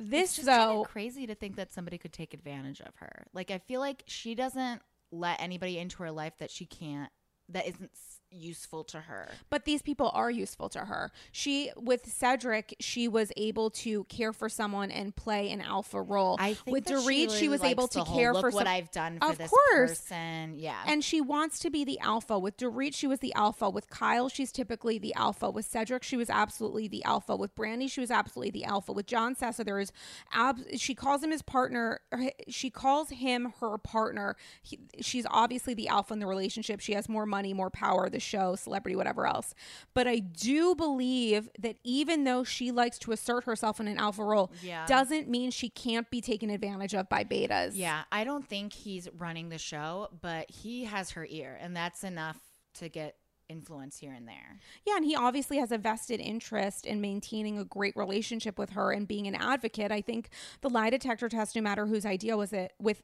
This 0.00 0.30
It's 0.30 0.36
just 0.38 0.46
though 0.46 0.84
crazy 0.84 1.28
to 1.28 1.34
think 1.36 1.54
that 1.56 1.72
somebody 1.72 1.96
could 1.96 2.12
take 2.12 2.34
advantage 2.34 2.80
of 2.80 2.96
her. 2.96 3.26
Like 3.32 3.52
I 3.52 3.58
feel 3.58 3.78
like 3.80 4.02
she 4.06 4.34
doesn't 4.34 4.82
let 5.18 5.40
anybody 5.40 5.78
into 5.78 6.02
her 6.02 6.10
life 6.10 6.34
that 6.38 6.50
she 6.50 6.66
can't 6.66 7.10
that 7.48 7.66
isn't 7.66 7.90
useful 8.38 8.84
to 8.84 9.00
her. 9.00 9.30
but 9.50 9.64
these 9.64 9.82
people 9.82 10.10
are 10.14 10.30
useful 10.30 10.68
to 10.70 10.80
her. 10.80 11.10
She 11.32 11.70
with 11.76 12.06
Cedric, 12.06 12.74
she 12.80 13.08
was 13.08 13.32
able 13.36 13.70
to 13.70 14.04
care 14.04 14.32
for 14.32 14.48
someone 14.48 14.90
and 14.90 15.14
play 15.14 15.50
an 15.50 15.60
alpha 15.60 16.00
role. 16.00 16.36
I 16.38 16.54
think 16.54 16.74
with 16.74 16.84
Dorit, 16.84 17.06
really 17.06 17.38
she 17.38 17.48
was 17.48 17.62
able 17.62 17.88
to 17.88 18.04
care 18.04 18.32
for 18.34 18.50
what 18.50 18.64
some 18.64 18.66
I've 18.66 18.90
done 18.90 19.18
for 19.20 19.30
Of 19.30 19.38
this 19.38 19.50
course. 19.50 19.90
person. 20.00 20.54
Yeah. 20.58 20.82
And 20.86 21.02
she 21.04 21.20
wants 21.20 21.58
to 21.60 21.70
be 21.70 21.84
the 21.84 21.98
alpha. 22.00 22.38
With 22.38 22.56
Dorit, 22.56 22.94
she 22.94 23.06
was 23.06 23.20
the 23.20 23.34
alpha. 23.34 23.68
With 23.70 23.88
Kyle, 23.90 24.28
she's 24.28 24.52
typically 24.52 24.98
the 24.98 25.14
alpha. 25.14 25.50
With 25.50 25.66
Cedric, 25.66 26.02
she 26.02 26.16
was 26.16 26.30
absolutely 26.30 26.88
the 26.88 27.04
alpha. 27.04 27.34
With 27.36 27.54
Brandi, 27.54 27.90
she 27.90 28.00
was 28.00 28.10
absolutely 28.10 28.50
the 28.50 28.64
alpha. 28.64 28.92
With 28.92 29.06
John 29.06 29.34
Sessa, 29.34 29.64
there 29.64 29.78
is 29.78 29.92
ab- 30.32 30.60
she 30.76 30.94
calls 30.94 31.22
him 31.22 31.30
his 31.30 31.42
partner. 31.42 32.00
She 32.48 32.70
calls 32.70 33.10
him 33.10 33.52
her 33.60 33.78
partner. 33.78 34.36
He, 34.62 34.78
she's 35.00 35.26
obviously 35.30 35.74
the 35.74 35.88
alpha 35.88 36.12
in 36.12 36.20
the 36.20 36.26
relationship. 36.26 36.80
She 36.80 36.92
has 36.94 37.08
more 37.08 37.26
money, 37.26 37.52
more 37.54 37.70
power, 37.70 38.08
the 38.08 38.20
show, 38.26 38.56
celebrity, 38.56 38.96
whatever 38.96 39.26
else. 39.26 39.54
But 39.94 40.06
I 40.06 40.18
do 40.18 40.74
believe 40.74 41.48
that 41.58 41.76
even 41.84 42.24
though 42.24 42.44
she 42.44 42.70
likes 42.72 42.98
to 43.00 43.12
assert 43.12 43.44
herself 43.44 43.80
in 43.80 43.88
an 43.88 43.98
alpha 43.98 44.24
role, 44.24 44.50
Yeah. 44.62 44.84
doesn't 44.86 45.28
mean 45.28 45.50
she 45.50 45.68
can't 45.68 46.10
be 46.10 46.20
taken 46.20 46.50
advantage 46.50 46.94
of 46.94 47.08
by 47.08 47.24
betas. 47.24 47.72
yeah, 47.74 48.02
I 48.12 48.24
don't 48.24 48.46
think 48.46 48.72
he's 48.72 49.08
running 49.16 49.48
the 49.48 49.58
show, 49.58 50.08
but 50.20 50.50
he 50.50 50.84
has 50.84 51.10
her 51.12 51.26
ear, 51.30 51.56
and 51.60 51.76
that's 51.76 52.04
enough 52.04 52.38
to 52.74 52.88
get 52.88 53.16
influence 53.48 53.98
here 53.98 54.12
and 54.12 54.26
there. 54.26 54.58
Yeah, 54.86 54.96
and 54.96 55.04
he 55.04 55.16
obviously 55.16 55.58
has 55.58 55.72
a 55.72 55.78
vested 55.78 56.20
interest 56.20 56.86
in 56.86 57.00
maintaining 57.00 57.58
a 57.58 57.64
great 57.64 57.96
relationship 57.96 58.58
with 58.58 58.70
her 58.70 58.92
and 58.92 59.06
being 59.06 59.26
an 59.26 59.34
advocate. 59.34 59.92
I 59.92 60.00
think 60.00 60.30
the 60.60 60.70
lie 60.70 60.90
detector 60.90 61.28
test, 61.28 61.56
no 61.56 61.62
matter 61.62 61.86
whose 61.86 62.06
idea 62.06 62.36
was 62.36 62.52
it, 62.52 62.72
with 62.78 63.02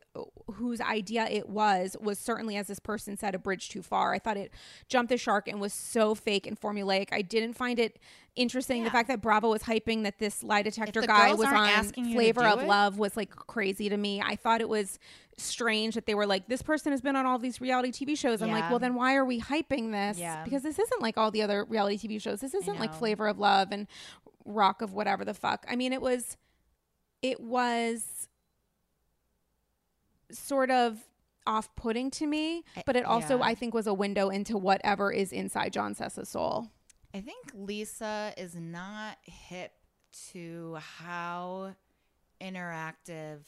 whose 0.54 0.80
idea 0.80 1.26
it 1.28 1.48
was, 1.48 1.96
was 2.00 2.18
certainly, 2.18 2.56
as 2.56 2.66
this 2.66 2.80
person 2.80 3.16
said, 3.16 3.34
a 3.34 3.38
bridge 3.38 3.68
too 3.68 3.82
far. 3.82 4.12
I 4.12 4.18
thought 4.18 4.36
it 4.36 4.52
jumped 4.88 5.10
the 5.10 5.16
shark 5.16 5.48
and 5.48 5.60
was 5.60 5.72
so 5.72 6.14
fake 6.14 6.46
and 6.46 6.60
formulaic. 6.60 7.08
I 7.12 7.22
didn't 7.22 7.54
find 7.54 7.78
it 7.78 7.98
interesting. 8.36 8.84
The 8.84 8.90
fact 8.90 9.08
that 9.08 9.20
Bravo 9.20 9.50
was 9.50 9.62
hyping 9.62 10.04
that 10.04 10.18
this 10.18 10.42
lie 10.42 10.62
detector 10.62 11.02
guy 11.02 11.34
was 11.34 11.46
on 11.46 11.54
asking 11.54 12.12
Flavor 12.12 12.44
of 12.44 12.62
it- 12.62 12.66
Love 12.68 12.98
was 12.98 13.16
like 13.16 13.30
crazy 13.30 13.88
to 13.88 13.96
me. 13.96 14.20
I 14.20 14.36
thought 14.36 14.60
it 14.60 14.68
was 14.68 14.98
strange 15.38 15.94
that 15.94 16.06
they 16.06 16.14
were 16.14 16.26
like, 16.26 16.46
this 16.48 16.62
person 16.62 16.92
has 16.92 17.00
been 17.00 17.16
on 17.16 17.26
all 17.26 17.38
these 17.38 17.60
reality 17.60 17.90
TV 17.90 18.16
shows. 18.16 18.42
I'm 18.42 18.50
like, 18.50 18.68
well, 18.70 18.78
then 18.78 18.94
why 18.94 19.14
are 19.16 19.24
we 19.24 19.40
hyping 19.40 19.90
this? 19.92 20.18
Yeah. 20.18 20.44
Because 20.44 20.62
this 20.62 20.78
isn't 20.78 21.00
like 21.02 21.16
all 21.18 21.30
the 21.30 21.42
other 21.42 21.64
reality 21.64 21.96
TV 21.98 22.20
shows. 22.20 22.40
This 22.40 22.54
isn't 22.54 22.78
like. 22.78 22.92
Flavor 22.94 23.26
of 23.28 23.38
Love 23.38 23.68
and 23.72 23.86
Rock 24.44 24.82
of 24.82 24.92
whatever 24.92 25.24
the 25.24 25.34
fuck. 25.34 25.64
I 25.68 25.76
mean, 25.76 25.92
it 25.92 26.02
was, 26.02 26.36
it 27.22 27.40
was 27.40 28.28
sort 30.30 30.70
of 30.70 30.98
off 31.46 31.74
putting 31.74 32.10
to 32.12 32.26
me, 32.26 32.64
but 32.86 32.94
it 32.96 33.04
also, 33.04 33.38
yeah. 33.38 33.44
I 33.44 33.54
think, 33.54 33.74
was 33.74 33.86
a 33.86 33.94
window 33.94 34.28
into 34.28 34.56
whatever 34.56 35.10
is 35.10 35.32
inside 35.32 35.72
John 35.72 35.94
Sessa's 35.94 36.28
soul. 36.28 36.68
I 37.14 37.20
think 37.20 37.52
Lisa 37.54 38.32
is 38.38 38.54
not 38.54 39.18
hip 39.22 39.72
to 40.32 40.78
how 40.80 41.74
interactive 42.40 43.40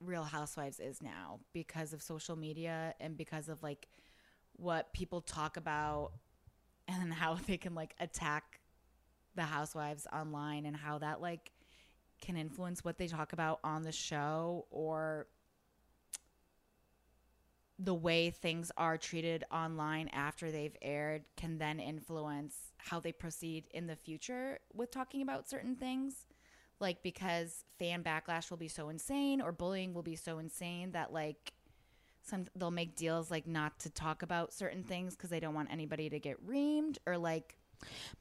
Real 0.00 0.22
Housewives 0.22 0.78
is 0.78 1.02
now 1.02 1.40
because 1.52 1.92
of 1.92 2.00
social 2.02 2.36
media 2.36 2.94
and 3.00 3.16
because 3.16 3.48
of 3.48 3.62
like 3.62 3.88
what 4.52 4.92
people 4.92 5.20
talk 5.20 5.56
about 5.56 6.12
and 6.86 7.12
how 7.12 7.34
they 7.46 7.56
can 7.56 7.74
like 7.74 7.94
attack 7.98 8.60
the 9.34 9.42
housewives 9.42 10.06
online 10.12 10.64
and 10.64 10.76
how 10.76 10.98
that 10.98 11.20
like 11.20 11.52
can 12.20 12.36
influence 12.36 12.84
what 12.84 12.98
they 12.98 13.08
talk 13.08 13.32
about 13.32 13.58
on 13.64 13.82
the 13.82 13.92
show 13.92 14.66
or 14.70 15.26
the 17.78 17.94
way 17.94 18.30
things 18.30 18.72
are 18.76 18.96
treated 18.96 19.44
online 19.52 20.08
after 20.12 20.50
they've 20.50 20.76
aired 20.80 21.24
can 21.36 21.58
then 21.58 21.78
influence 21.78 22.56
how 22.78 23.00
they 23.00 23.12
proceed 23.12 23.66
in 23.72 23.86
the 23.86 23.96
future 23.96 24.58
with 24.74 24.90
talking 24.90 25.22
about 25.22 25.48
certain 25.48 25.76
things. 25.76 26.26
Like 26.80 27.02
because 27.02 27.64
fan 27.78 28.02
backlash 28.02 28.50
will 28.50 28.58
be 28.58 28.68
so 28.68 28.88
insane 28.88 29.40
or 29.40 29.52
bullying 29.52 29.94
will 29.94 30.02
be 30.02 30.16
so 30.16 30.38
insane 30.38 30.92
that 30.92 31.12
like 31.12 31.52
some 32.22 32.46
they'll 32.56 32.70
make 32.70 32.96
deals 32.96 33.30
like 33.30 33.46
not 33.46 33.78
to 33.80 33.90
talk 33.90 34.22
about 34.22 34.52
certain 34.52 34.82
things 34.82 35.16
because 35.16 35.30
they 35.30 35.40
don't 35.40 35.54
want 35.54 35.70
anybody 35.70 36.10
to 36.10 36.18
get 36.18 36.44
reamed 36.46 36.98
or 37.06 37.16
like 37.18 37.56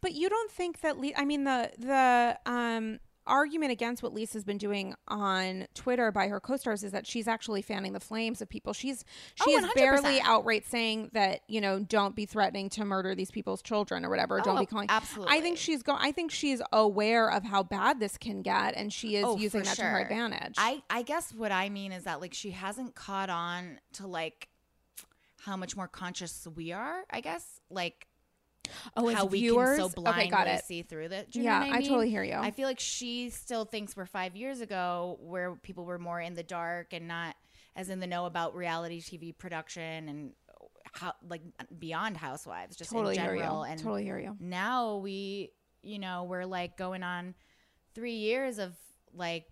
But 0.01 0.14
you 0.14 0.30
don't 0.30 0.51
think 0.51 0.82
that 0.82 0.97
Le- 0.99 1.14
I 1.18 1.26
mean 1.26 1.43
the 1.43 1.72
the 1.78 2.39
um 2.45 2.99
argument 3.28 3.72
against 3.72 4.04
what 4.04 4.14
Lisa's 4.14 4.44
been 4.44 4.58
doing 4.58 4.96
on 5.08 5.68
Twitter 5.74 6.12
by 6.12 6.28
her 6.28 6.40
co-stars 6.40 6.84
is 6.84 6.92
that 6.92 7.08
she's 7.08 7.28
actually 7.28 7.62
fanning 7.62 7.94
the 7.94 8.00
flames 8.00 8.42
of 8.42 8.50
people. 8.50 8.74
She's 8.74 9.04
oh, 9.42 9.46
she 9.48 9.56
Oh, 9.56 9.60
is 9.66 9.74
barely 9.74 10.22
outright 10.22 10.66
saying 10.66 11.10
that, 11.14 11.42
you 11.48 11.62
know, 11.62 11.80
don't 11.80 12.16
be 12.16 12.26
threatening 12.26 12.70
to 12.72 12.86
murder 12.86 13.16
these 13.16 13.32
people's 13.32 13.62
children 13.62 14.06
or 14.06 14.10
whatever. 14.10 14.40
don't 14.42 14.58
Oh, 14.58 14.60
be 14.62 14.66
calling 14.66 14.88
absolutely. 14.90 15.36
I 15.36 15.42
think 15.42 15.58
she's 15.58 15.82
go 15.84 15.96
I 15.98 16.12
think 16.12 16.32
she's 16.32 16.62
aware 16.72 17.30
of 17.32 17.44
how 17.44 17.64
bad 17.64 18.00
this 18.00 18.18
can 18.18 18.42
get 18.42 18.76
and 18.76 18.92
she 18.94 19.16
is 19.16 19.26
Oh, 19.26 19.38
using 19.38 19.64
that 19.64 19.76
to 19.78 19.84
her 19.84 19.92
sure. 19.98 20.00
advantage. 20.04 20.56
I 20.58 20.84
I 20.90 21.02
guess 21.02 21.34
what 21.34 21.52
I 21.52 21.70
mean 21.70 21.92
is 21.92 22.04
that 22.04 22.22
like 22.22 22.34
she 22.34 22.52
hasn't 22.52 22.96
caught 22.96 23.30
on 23.30 23.80
to 23.94 24.08
like 24.08 24.50
how 25.42 25.56
much 25.56 25.76
more 25.76 25.88
conscious 25.88 26.48
we 26.56 26.72
are. 26.72 27.04
I 27.12 27.22
guess 27.22 27.60
like 27.70 28.08
oh, 28.97 29.07
how 29.09 29.26
we 29.26 29.39
viewers? 29.39 29.78
can 29.78 29.89
so 29.89 30.01
blindly 30.01 30.24
okay, 30.24 30.30
got 30.32 30.47
it. 30.47 30.66
see 30.66 30.82
through 30.82 31.09
that. 31.09 31.36
Yeah, 31.36 31.59
know 31.59 31.68
what 31.68 31.76
I 31.76 31.78
I, 31.80 31.82
totally 31.82 32.09
hear 32.09 32.24
you. 32.24 32.36
I 32.36 32.51
feel 32.51 32.68
like 32.68 32.80
she 32.80 33.30
still 33.30 33.66
thinks 33.66 33.95
we're 33.95 34.05
five 34.05 34.36
years 34.36 34.61
ago, 34.61 35.18
where 35.22 35.55
people 35.55 35.86
were 35.86 35.99
more 35.99 36.20
in 36.20 36.34
the 36.34 36.43
dark 36.43 36.93
and 36.93 37.07
not 37.07 37.36
as 37.76 37.89
in 37.89 37.99
the 37.99 38.07
know 38.07 38.26
about 38.26 38.55
reality 38.55 39.01
TV 39.01 39.38
production 39.38 40.09
and 40.09 40.32
how 40.93 41.13
like 41.28 41.41
beyond 41.78 42.18
Housewives, 42.18 42.76
just 42.76 42.91
Totally 42.91 43.18
in 43.18 43.24
general. 43.24 43.63
And 43.63 43.80
totally 43.80 44.03
hear 44.03 44.20
you. 44.20 44.36
now 44.39 44.97
we, 44.97 45.51
you 45.82 45.99
know, 45.99 46.24
we're 46.24 46.45
like 46.45 46.78
going 46.78 47.03
on 47.03 47.36
three 47.93 48.16
years 48.16 48.59
of 48.59 48.74
like. 49.13 49.45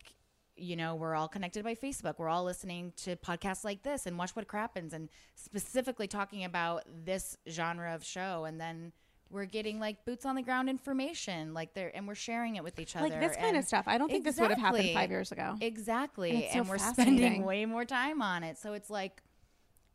You 0.55 0.76
know, 0.76 0.93
we're 0.93 1.16
all 1.16 1.28
connected 1.28 1.64
by 1.64 1.74
Facebook. 1.74 2.20
We're 2.20 2.30
all 2.30 2.43
listening 2.43 2.93
to 2.97 3.16
podcasts 3.16 3.64
like 3.64 3.82
this 3.82 4.05
and 4.05 4.20
watch 4.20 4.36
what 4.36 4.45
happens 4.51 4.93
and 4.93 5.09
specifically 5.34 6.07
talking 6.07 6.43
about 6.43 6.84
this 6.88 7.36
genre 7.49 7.95
of 7.95 8.05
show. 8.05 8.45
And 8.45 8.61
then 8.61 8.91
we're 9.34 9.46
getting 9.46 9.80
like 9.80 10.06
boots 10.06 10.26
on 10.26 10.36
the 10.36 10.42
ground 10.42 10.70
information, 10.70 11.54
like 11.54 11.74
there, 11.74 11.92
and 11.96 12.08
we're 12.08 12.16
sharing 12.16 12.56
it 12.56 12.64
with 12.64 12.80
each 12.80 12.96
other. 12.96 13.10
Like 13.10 13.20
this 13.20 13.36
kind 13.36 13.58
of 13.58 13.66
stuff. 13.66 13.86
I 13.88 13.98
don't 13.98 14.10
think 14.10 14.24
this 14.24 14.40
would 14.40 14.50
have 14.50 14.60
happened 14.60 14.90
5 14.94 15.10
years 15.10 15.32
ago. 15.32 15.56
Exactly. 15.60 16.48
And 16.48 16.64
And, 16.64 16.70
we're 16.70 16.78
spending 16.78 17.44
way 17.44 17.66
more 17.66 17.86
time 17.86 18.22
on 18.22 18.44
it. 18.44 18.58
So 18.58 18.74
it's 18.74 18.90
like, 18.90 19.22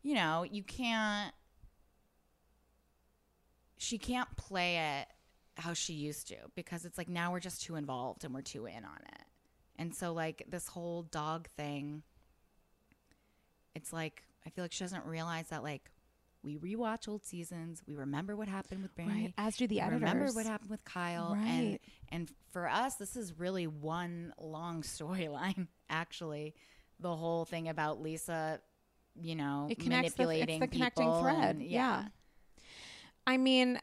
you 0.03 0.13
know, 0.13 0.45
you 0.49 0.63
can't, 0.63 1.33
she 3.77 3.97
can't 3.97 4.29
play 4.37 4.99
it 4.99 5.07
how 5.61 5.73
she 5.73 5.93
used 5.93 6.27
to 6.27 6.35
because 6.55 6.85
it's 6.85 6.97
like 6.97 7.09
now 7.09 7.31
we're 7.31 7.39
just 7.39 7.61
too 7.63 7.75
involved 7.75 8.23
and 8.23 8.33
we're 8.33 8.41
too 8.41 8.65
in 8.65 8.85
on 8.85 8.99
it. 9.13 9.23
And 9.77 9.95
so, 9.95 10.11
like, 10.11 10.43
this 10.49 10.67
whole 10.67 11.03
dog 11.03 11.47
thing, 11.55 12.03
it's 13.73 13.93
like, 13.93 14.23
I 14.45 14.49
feel 14.49 14.65
like 14.65 14.73
she 14.73 14.83
doesn't 14.83 15.05
realize 15.05 15.47
that, 15.49 15.63
like, 15.63 15.89
we 16.43 16.57
rewatch 16.57 17.07
old 17.07 17.25
seasons. 17.25 17.81
We 17.87 17.95
remember 17.95 18.35
what 18.35 18.47
happened 18.47 18.81
with 18.81 18.95
Barry. 18.95 19.07
Right. 19.09 19.33
As 19.37 19.57
do 19.57 19.67
the 19.67 19.75
we 19.75 19.81
editors. 19.81 20.01
Remember 20.01 20.31
what 20.33 20.45
happened 20.45 20.69
with 20.69 20.83
Kyle. 20.85 21.33
And 21.33 21.45
Right. 21.71 21.79
and 22.09 22.31
for 22.51 22.67
us, 22.69 22.95
this 22.95 23.15
is 23.15 23.37
really 23.37 23.67
one 23.67 24.33
long 24.39 24.81
storyline. 24.83 25.67
Actually, 25.89 26.53
the 26.99 27.15
whole 27.15 27.45
thing 27.45 27.67
about 27.67 28.01
Lisa, 28.01 28.59
you 29.21 29.35
know, 29.35 29.67
it 29.69 29.79
connects 29.79 30.13
the, 30.13 30.23
it's 30.23 30.27
manipulating 30.29 30.59
the 30.59 30.67
connecting 30.67 31.05
people 31.05 31.21
thread 31.21 31.55
and- 31.57 31.61
yeah. 31.63 32.05
i 33.27 33.37
mean 33.37 33.79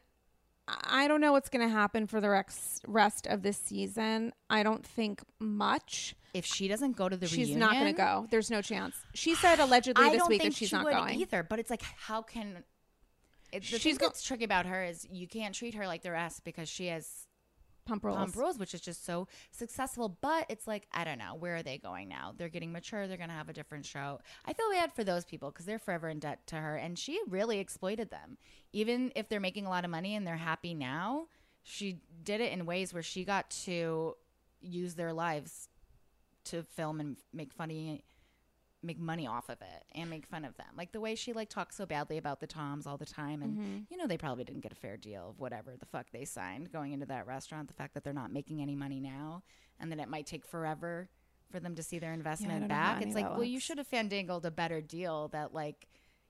i 0.67 1.07
don't 1.07 1.21
know 1.21 1.31
what's 1.31 1.49
going 1.49 1.65
to 1.65 1.71
happen 1.73 2.07
for 2.07 2.19
the 2.19 2.29
rex, 2.29 2.81
rest 2.87 3.25
of 3.27 3.41
this 3.41 3.57
season 3.57 4.33
i 4.49 4.63
don't 4.63 4.85
think 4.85 5.21
much 5.39 6.15
If 6.33 6.45
she 6.45 6.67
doesn't 6.67 6.97
go 6.97 7.07
to 7.09 7.15
the 7.17 7.27
she's 7.27 7.47
reunion, 7.47 7.59
not 7.59 7.73
going 7.73 7.85
to 7.85 7.93
go 7.93 8.27
there's 8.31 8.51
no 8.51 8.61
chance 8.61 8.95
she 9.13 9.35
said 9.35 9.59
allegedly 9.59 10.03
I 10.05 10.09
this 10.09 10.19
don't 10.19 10.29
week 10.29 10.41
think 10.41 10.53
that 10.53 10.57
she's 10.57 10.69
she 10.69 10.75
not 10.75 10.85
would 10.85 10.93
going 10.93 11.19
either. 11.19 11.43
But 11.43 11.59
it's 11.59 11.69
like, 11.69 11.81
how 11.81 12.21
can? 12.21 12.63
It, 13.53 13.61
the 13.61 13.65
She's 13.65 13.81
thing 13.81 13.95
go- 13.95 14.07
that's 14.07 14.23
tricky 14.23 14.43
about 14.43 14.65
her 14.65 14.83
is 14.83 15.07
you 15.09 15.25
can't 15.27 15.55
treat 15.55 15.73
her 15.75 15.87
like 15.87 16.01
the 16.01 16.11
rest 16.11 16.43
because 16.43 16.67
she 16.67 16.87
has 16.87 17.26
pump 17.87 18.03
rules 18.03 18.17
Pump 18.17 18.59
which 18.59 18.73
is 18.73 18.81
just 18.81 19.05
so 19.05 19.27
successful. 19.51 20.17
But 20.21 20.45
it's 20.49 20.67
like, 20.67 20.87
I 20.91 21.03
don't 21.03 21.17
know, 21.17 21.35
where 21.35 21.55
are 21.55 21.63
they 21.63 21.77
going 21.77 22.07
now? 22.07 22.33
They're 22.37 22.49
getting 22.49 22.71
mature. 22.71 23.07
They're 23.07 23.17
going 23.17 23.29
to 23.29 23.35
have 23.35 23.49
a 23.49 23.53
different 23.53 23.85
show. 23.85 24.19
I 24.45 24.53
feel 24.53 24.69
bad 24.71 24.93
for 24.93 25.03
those 25.03 25.25
people 25.25 25.49
because 25.49 25.65
they're 25.65 25.79
forever 25.79 26.09
in 26.09 26.19
debt 26.19 26.45
to 26.47 26.55
her. 26.57 26.75
And 26.75 26.99
she 26.99 27.19
really 27.27 27.59
exploited 27.59 28.11
them. 28.11 28.37
Even 28.73 29.11
if 29.15 29.29
they're 29.29 29.39
making 29.39 29.65
a 29.65 29.69
lot 29.69 29.85
of 29.85 29.91
money 29.91 30.15
and 30.15 30.27
they're 30.27 30.37
happy 30.37 30.73
now, 30.73 31.27
she 31.63 31.99
did 32.23 32.41
it 32.41 32.51
in 32.51 32.65
ways 32.65 32.93
where 32.93 33.03
she 33.03 33.23
got 33.25 33.49
to 33.65 34.15
use 34.61 34.95
their 34.95 35.13
lives 35.13 35.69
to 36.45 36.63
film 36.63 36.99
and 36.99 37.17
make 37.33 37.53
funny 37.53 38.03
make 38.87 38.99
money 38.99 39.27
off 39.27 39.49
of 39.49 39.61
it 39.61 39.83
and 39.93 40.09
make 40.09 40.25
fun 40.25 40.45
of 40.45 40.55
them. 40.57 40.67
Like 40.75 40.91
the 40.93 40.99
way 41.01 41.13
she 41.15 41.33
like 41.33 41.49
talks 41.49 41.75
so 41.75 41.85
badly 41.85 42.17
about 42.17 42.39
the 42.39 42.47
toms 42.47 42.87
all 42.87 42.97
the 42.97 43.05
time 43.05 43.41
and 43.43 43.57
Mm-hmm. 43.57 43.77
you 43.89 43.97
know 43.97 44.07
they 44.07 44.17
probably 44.17 44.43
didn't 44.43 44.61
get 44.61 44.71
a 44.71 44.75
fair 44.75 44.97
deal 44.97 45.29
of 45.31 45.39
whatever 45.39 45.75
the 45.77 45.85
fuck 45.85 46.07
they 46.11 46.25
signed 46.25 46.71
going 46.71 46.91
into 46.93 47.05
that 47.07 47.25
restaurant 47.27 47.67
the 47.67 47.73
fact 47.73 47.93
that 47.93 48.03
they're 48.03 48.13
not 48.13 48.31
making 48.31 48.61
any 48.61 48.75
money 48.75 48.99
now 48.99 49.43
and 49.79 49.91
then 49.91 49.99
it 49.99 50.09
might 50.09 50.25
take 50.25 50.45
forever 50.45 51.09
for 51.51 51.59
them 51.59 51.75
to 51.75 51.81
see 51.83 51.97
their 51.99 52.13
investment 52.13 52.61
how 52.63 52.67
back. 52.67 53.01
it's 53.01 53.15
like 53.15 53.25
that 53.25 53.33
well 53.33 53.43
you 53.43 53.59
should 53.59 53.77
have 53.77 53.87
fandangled 53.87 54.45
a 54.45 54.51
better 54.51 54.81
deal 54.81 55.27
that 55.29 55.53
like 55.53 55.87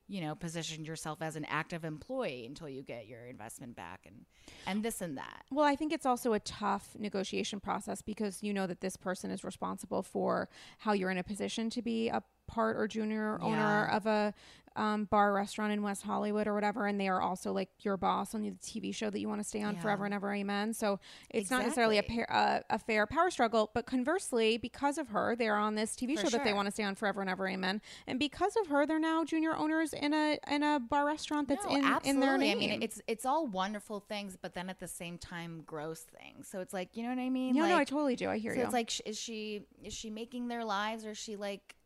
you 0.08 0.22
know 0.22 0.36
positioned 0.36 0.88
yourself 0.88 1.22
as 1.22 1.36
an 1.36 1.44
active 1.50 1.84
employee 1.84 2.46
until 2.46 2.70
you 2.70 2.82
get 2.82 3.08
your 3.08 3.26
investment 3.26 3.76
back 3.76 4.06
and 4.06 4.26
and 4.66 4.84
this 4.84 5.02
and 5.02 5.18
that. 5.18 5.44
Well, 5.52 5.66
I 5.66 5.76
think 5.76 5.92
it's 5.92 6.06
also 6.06 6.32
a 6.32 6.40
tough 6.40 6.96
negotiation 6.98 7.60
process 7.60 8.02
because 8.02 8.42
you 8.42 8.54
know 8.54 8.68
that 8.68 8.80
this 8.80 8.96
person 8.96 9.32
is 9.32 9.44
responsible 9.44 10.04
for 10.04 10.48
how 10.80 10.94
you're 10.94 11.12
in 11.12 11.18
a 11.18 11.24
position 11.24 11.70
to 11.72 11.82
be 11.82 12.08
a 12.08 12.24
part 12.48 12.78
or 12.78 12.88
junior 12.88 13.40
owner 13.42 13.88
Yeah. 13.90 13.96
of 13.98 14.06
a 14.06 14.34
um, 14.76 15.06
bar 15.06 15.34
restaurant 15.34 15.74
in 15.74 15.82
West 15.82 16.04
Hollywood 16.04 16.46
or 16.46 16.54
whatever, 16.54 16.86
and 16.86 17.02
they 17.02 17.08
are 17.08 17.20
also 17.20 17.52
like 17.52 17.70
your 17.84 17.98
boss 17.98 18.36
on 18.36 18.44
the 18.44 18.52
TV 18.52 18.94
show 18.94 19.10
that 19.10 19.20
you 19.20 19.28
want 19.28 19.42
to 19.42 19.44
stay 19.44 19.64
on 19.64 19.74
Yeah. 19.74 19.82
forever 19.82 20.06
and 20.06 20.14
ever, 20.14 20.32
amen. 20.32 20.72
So 20.76 21.00
it's 21.32 21.50
not 21.50 21.64
necessarily 21.64 21.98
a, 21.98 22.02
Exactly. 22.02 22.26
pair, 22.28 22.32
uh, 22.32 22.60
a 22.70 22.78
fair 22.78 23.08
power 23.08 23.32
struggle, 23.32 23.72
but 23.74 23.88
conversely, 23.88 24.58
because 24.58 25.00
of 25.00 25.08
her, 25.10 25.36
they're 25.36 25.56
on 25.56 25.74
this 25.74 25.96
TV 25.96 26.14
For 26.16 26.22
show 26.26 26.30
that 26.30 26.44
they 26.44 26.54
want 26.54 26.68
to 26.68 26.72
stay 26.72 26.84
on 26.84 26.94
forever 26.94 27.22
and 27.22 27.30
ever, 27.30 27.48
amen. 27.48 27.82
And 28.06 28.20
because 28.20 28.56
of 28.62 28.68
her, 28.68 28.86
they're 28.86 29.00
now 29.00 29.24
junior 29.26 29.56
owners 29.56 29.94
in 29.94 30.14
a 30.14 30.38
in 30.48 30.62
a 30.62 30.80
bar 30.80 31.08
restaurant 31.08 31.48
that's 31.48 31.66
No, 31.66 31.72
in 31.76 31.84
in 32.04 32.20
their 32.20 32.38
name. 32.38 32.58
I 32.58 32.60
mean, 32.60 32.84
it's 32.84 33.02
it's 33.08 33.26
all 33.26 33.48
wonderful 33.48 34.00
things, 34.00 34.38
but 34.40 34.54
then 34.54 34.70
at 34.70 34.80
the 34.80 34.88
same 34.88 35.18
time, 35.18 35.64
gross 35.66 36.02
things. 36.02 36.48
So 36.50 36.60
it's 36.60 36.72
like, 36.74 36.96
you 36.96 37.02
know 37.02 37.10
what 37.10 37.18
I 37.20 37.32
mean? 37.32 37.56
No, 37.56 37.62
like, 37.62 37.70
no, 37.72 37.78
I 37.78 37.84
totally 37.84 38.16
do. 38.16 38.30
I 38.30 38.38
hear 38.38 38.52
you. 38.52 38.58
so 38.58 38.60
you. 38.60 38.66
it's 38.66 38.74
like, 38.74 39.08
is 39.08 39.20
she 39.20 39.64
is 39.84 39.92
she 39.94 40.12
making 40.12 40.50
their 40.50 40.64
lives, 40.64 41.04
or 41.04 41.10
is 41.12 41.18
she 41.18 41.36
like, 41.36 41.77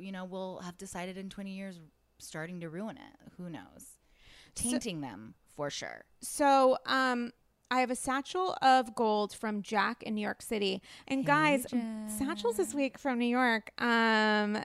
you 0.00 0.12
know, 0.12 0.24
we'll 0.24 0.60
have 0.60 0.76
decided 0.78 1.16
in 1.16 1.28
twenty 1.28 1.52
years, 1.52 1.78
starting 2.18 2.60
to 2.60 2.68
ruin 2.68 2.96
it? 2.96 3.32
Who 3.36 3.50
knows? 3.50 3.98
Tainting 4.54 5.00
them 5.00 5.34
for 5.54 5.70
sure. 5.70 6.04
So, 6.20 6.78
um, 6.86 7.32
I 7.72 7.78
have 7.78 7.90
a 7.92 7.96
satchel 7.96 8.56
of 8.62 8.96
gold 8.96 9.32
from 9.32 9.62
Jack 9.62 10.02
in 10.02 10.16
New 10.16 10.20
York 10.20 10.42
City. 10.42 10.82
And 11.06 11.24
guys, 11.24 11.66
satchels 12.18 12.56
this 12.56 12.74
week 12.74 12.98
from 12.98 13.20
New 13.20 13.26
York. 13.26 13.70
Um, 13.80 14.60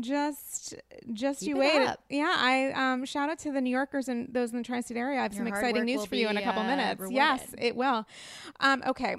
just, 0.00 0.74
just 1.12 1.38
Keep 1.38 1.48
you 1.50 1.56
wait. 1.56 1.86
up. 1.86 2.02
Yeah, 2.10 2.34
I 2.36 2.72
um 2.72 3.04
shout 3.04 3.30
out 3.30 3.38
to 3.40 3.52
the 3.52 3.60
New 3.60 3.70
Yorkers 3.70 4.08
and 4.08 4.28
those 4.34 4.50
in 4.50 4.58
the 4.58 4.64
tri-state 4.64 4.96
area. 4.96 5.20
I 5.20 5.22
have 5.22 5.32
Your 5.34 5.44
some 5.44 5.46
exciting 5.46 5.84
news 5.84 6.04
for 6.04 6.16
you 6.16 6.28
in 6.28 6.36
a 6.36 6.42
couple 6.42 6.62
uh, 6.62 6.66
minutes. 6.66 7.02
Yes, 7.10 7.54
it 7.56 7.76
will. 7.76 8.04
Um, 8.58 8.82
okay. 8.88 9.14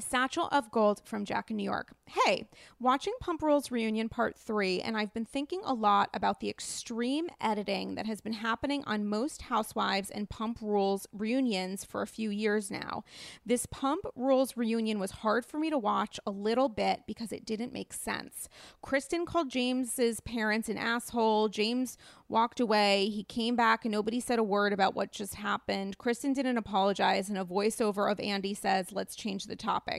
Satchel 0.00 0.48
of 0.50 0.70
Gold 0.70 1.02
from 1.04 1.24
Jack 1.24 1.50
in 1.50 1.56
New 1.56 1.64
York. 1.64 1.92
Hey, 2.06 2.48
watching 2.80 3.12
Pump 3.20 3.42
Rules 3.42 3.70
Reunion 3.70 4.08
Part 4.08 4.36
3, 4.36 4.80
and 4.80 4.96
I've 4.96 5.14
been 5.14 5.24
thinking 5.24 5.60
a 5.64 5.74
lot 5.74 6.10
about 6.12 6.40
the 6.40 6.48
extreme 6.48 7.28
editing 7.40 7.94
that 7.94 8.06
has 8.06 8.20
been 8.20 8.32
happening 8.32 8.82
on 8.86 9.06
most 9.06 9.42
Housewives 9.42 10.10
and 10.10 10.28
Pump 10.28 10.58
Rules 10.60 11.06
reunions 11.12 11.84
for 11.84 12.02
a 12.02 12.06
few 12.06 12.30
years 12.30 12.70
now. 12.70 13.04
This 13.46 13.66
Pump 13.66 14.06
Rules 14.16 14.56
reunion 14.56 14.98
was 14.98 15.10
hard 15.10 15.44
for 15.44 15.58
me 15.58 15.70
to 15.70 15.78
watch 15.78 16.18
a 16.26 16.30
little 16.30 16.68
bit 16.68 17.02
because 17.06 17.30
it 17.30 17.44
didn't 17.44 17.72
make 17.72 17.92
sense. 17.92 18.48
Kristen 18.82 19.26
called 19.26 19.50
James's 19.50 20.20
parents 20.20 20.68
an 20.68 20.78
asshole. 20.78 21.48
James 21.48 21.96
walked 22.28 22.60
away. 22.60 23.08
He 23.08 23.24
came 23.24 23.56
back 23.56 23.84
and 23.84 23.92
nobody 23.92 24.20
said 24.20 24.38
a 24.38 24.44
word 24.44 24.72
about 24.72 24.94
what 24.94 25.12
just 25.12 25.34
happened. 25.34 25.98
Kristen 25.98 26.32
didn't 26.32 26.56
apologize, 26.56 27.28
and 27.28 27.36
a 27.38 27.44
voiceover 27.44 28.10
of 28.10 28.20
Andy 28.20 28.54
says, 28.54 28.92
Let's 28.92 29.14
change 29.14 29.44
the 29.44 29.56
topic. 29.56 29.89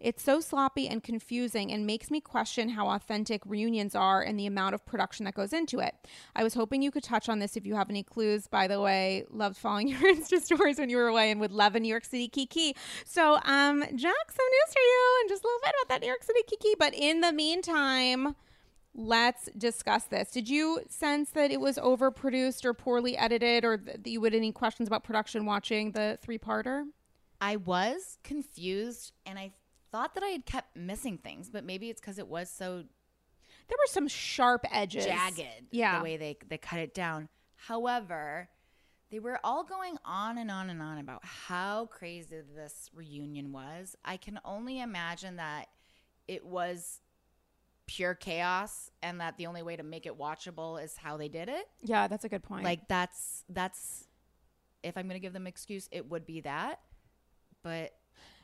It's 0.00 0.22
so 0.22 0.40
sloppy 0.40 0.88
and 0.88 1.02
confusing 1.02 1.72
and 1.72 1.86
makes 1.86 2.10
me 2.10 2.20
question 2.20 2.70
how 2.70 2.88
authentic 2.88 3.42
reunions 3.46 3.94
are 3.94 4.22
and 4.22 4.38
the 4.38 4.46
amount 4.46 4.74
of 4.74 4.84
production 4.84 5.24
that 5.24 5.34
goes 5.34 5.52
into 5.52 5.80
it. 5.80 5.94
I 6.34 6.42
was 6.42 6.54
hoping 6.54 6.82
you 6.82 6.90
could 6.90 7.02
touch 7.02 7.28
on 7.28 7.38
this 7.38 7.56
if 7.56 7.66
you 7.66 7.74
have 7.74 7.90
any 7.90 8.02
clues. 8.02 8.46
By 8.46 8.66
the 8.66 8.80
way, 8.80 9.24
loved 9.30 9.56
following 9.56 9.88
your 9.88 10.00
Insta 10.00 10.40
stories 10.40 10.78
when 10.78 10.90
you 10.90 10.96
were 10.96 11.08
away 11.08 11.30
and 11.30 11.40
would 11.40 11.52
love 11.52 11.74
a 11.74 11.80
New 11.80 11.88
York 11.88 12.04
City 12.04 12.28
Kiki. 12.28 12.76
So, 13.04 13.38
um, 13.44 13.80
Jack, 13.80 14.30
some 14.30 14.46
news 14.46 14.72
for 14.72 14.80
you 14.80 15.18
and 15.20 15.28
just 15.28 15.44
a 15.44 15.46
little 15.46 15.60
bit 15.62 15.74
about 15.82 15.88
that 15.88 16.00
New 16.02 16.08
York 16.08 16.24
City 16.24 16.40
Kiki. 16.48 16.74
But 16.78 16.94
in 16.94 17.20
the 17.20 17.32
meantime, 17.32 18.34
let's 18.96 19.48
discuss 19.56 20.04
this. 20.04 20.30
Did 20.30 20.48
you 20.48 20.80
sense 20.88 21.30
that 21.30 21.50
it 21.50 21.60
was 21.60 21.76
overproduced 21.76 22.64
or 22.64 22.74
poorly 22.74 23.16
edited, 23.16 23.64
or 23.64 23.76
that 23.76 24.06
you 24.06 24.22
had 24.24 24.34
any 24.34 24.52
questions 24.52 24.88
about 24.88 25.04
production 25.04 25.46
watching 25.46 25.92
the 25.92 26.18
three 26.22 26.38
parter? 26.38 26.84
I 27.40 27.56
was 27.56 28.18
confused 28.24 29.12
and 29.24 29.38
I 29.38 29.52
thought 29.92 30.14
that 30.14 30.22
I 30.24 30.28
had 30.28 30.46
kept 30.46 30.76
missing 30.76 31.18
things, 31.18 31.50
but 31.50 31.64
maybe 31.64 31.90
it's 31.90 32.00
because 32.00 32.18
it 32.18 32.28
was 32.28 32.50
so 32.50 32.84
There 33.68 33.76
were 33.78 33.86
some 33.88 34.08
sharp 34.08 34.64
edges. 34.70 35.04
jagged 35.06 35.66
Yeah. 35.70 35.98
the 35.98 36.04
way 36.04 36.16
they, 36.16 36.36
they 36.48 36.58
cut 36.58 36.78
it 36.78 36.94
down. 36.94 37.28
However, 37.56 38.48
they 39.10 39.18
were 39.18 39.38
all 39.44 39.64
going 39.64 39.96
on 40.04 40.38
and 40.38 40.50
on 40.50 40.70
and 40.70 40.82
on 40.82 40.98
about 40.98 41.24
how 41.24 41.86
crazy 41.86 42.40
this 42.54 42.90
reunion 42.94 43.52
was. 43.52 43.96
I 44.04 44.16
can 44.16 44.38
only 44.44 44.80
imagine 44.80 45.36
that 45.36 45.66
it 46.28 46.44
was 46.44 47.00
pure 47.86 48.14
chaos 48.14 48.90
and 49.02 49.20
that 49.20 49.36
the 49.36 49.46
only 49.46 49.62
way 49.62 49.76
to 49.76 49.82
make 49.84 50.06
it 50.06 50.18
watchable 50.18 50.82
is 50.82 50.96
how 50.96 51.16
they 51.16 51.28
did 51.28 51.48
it. 51.48 51.68
Yeah, 51.82 52.08
that's 52.08 52.24
a 52.24 52.28
good 52.28 52.42
point. 52.42 52.64
Like 52.64 52.88
that's 52.88 53.44
that's 53.48 54.08
if 54.82 54.96
I'm 54.96 55.04
going 55.08 55.14
to 55.20 55.24
give 55.24 55.32
them 55.32 55.46
excuse, 55.46 55.88
it 55.92 56.08
would 56.10 56.26
be 56.26 56.40
that. 56.42 56.80
But 57.66 57.94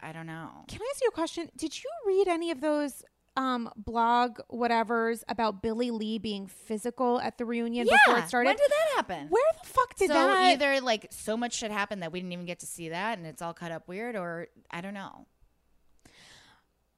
I 0.01 0.11
don't 0.13 0.27
know. 0.27 0.49
Can 0.67 0.81
I 0.83 0.91
ask 0.93 1.01
you 1.01 1.09
a 1.09 1.13
question? 1.13 1.49
Did 1.57 1.79
you 1.81 1.89
read 2.05 2.27
any 2.27 2.51
of 2.51 2.61
those 2.61 3.05
um 3.37 3.71
blog 3.77 4.41
whatevers 4.53 5.23
about 5.29 5.63
Billie 5.63 5.93
Lee 5.93 6.19
being 6.19 6.49
physical 6.49 7.21
at 7.21 7.39
the 7.39 7.45
reunion 7.45 7.87
before 7.87 8.19
it 8.19 8.27
started? 8.29 8.49
When 8.49 8.57
did 8.57 8.69
that 8.71 8.97
happen? 8.97 9.29
Where 9.29 9.45
the 9.63 9.69
fuck 9.69 9.95
did 9.97 10.11
that? 10.11 10.15
so 10.15 10.27
that 10.27 10.53
either 10.55 10.81
like 10.81 11.07
so 11.11 11.37
much 11.37 11.55
shit 11.55 11.71
happened 11.71 12.03
that 12.03 12.11
we 12.11 12.19
didn't 12.19 12.33
even 12.33 12.47
get 12.47 12.59
to 12.61 12.67
see 12.67 12.89
that 12.89 13.17
and 13.17 13.25
it's 13.27 13.41
all 13.41 13.55
cut 13.55 13.71
up 13.71 13.87
weird 13.87 14.17
or 14.17 14.49
I 14.73 14.81
don't 14.81 14.93
know. 14.95 15.27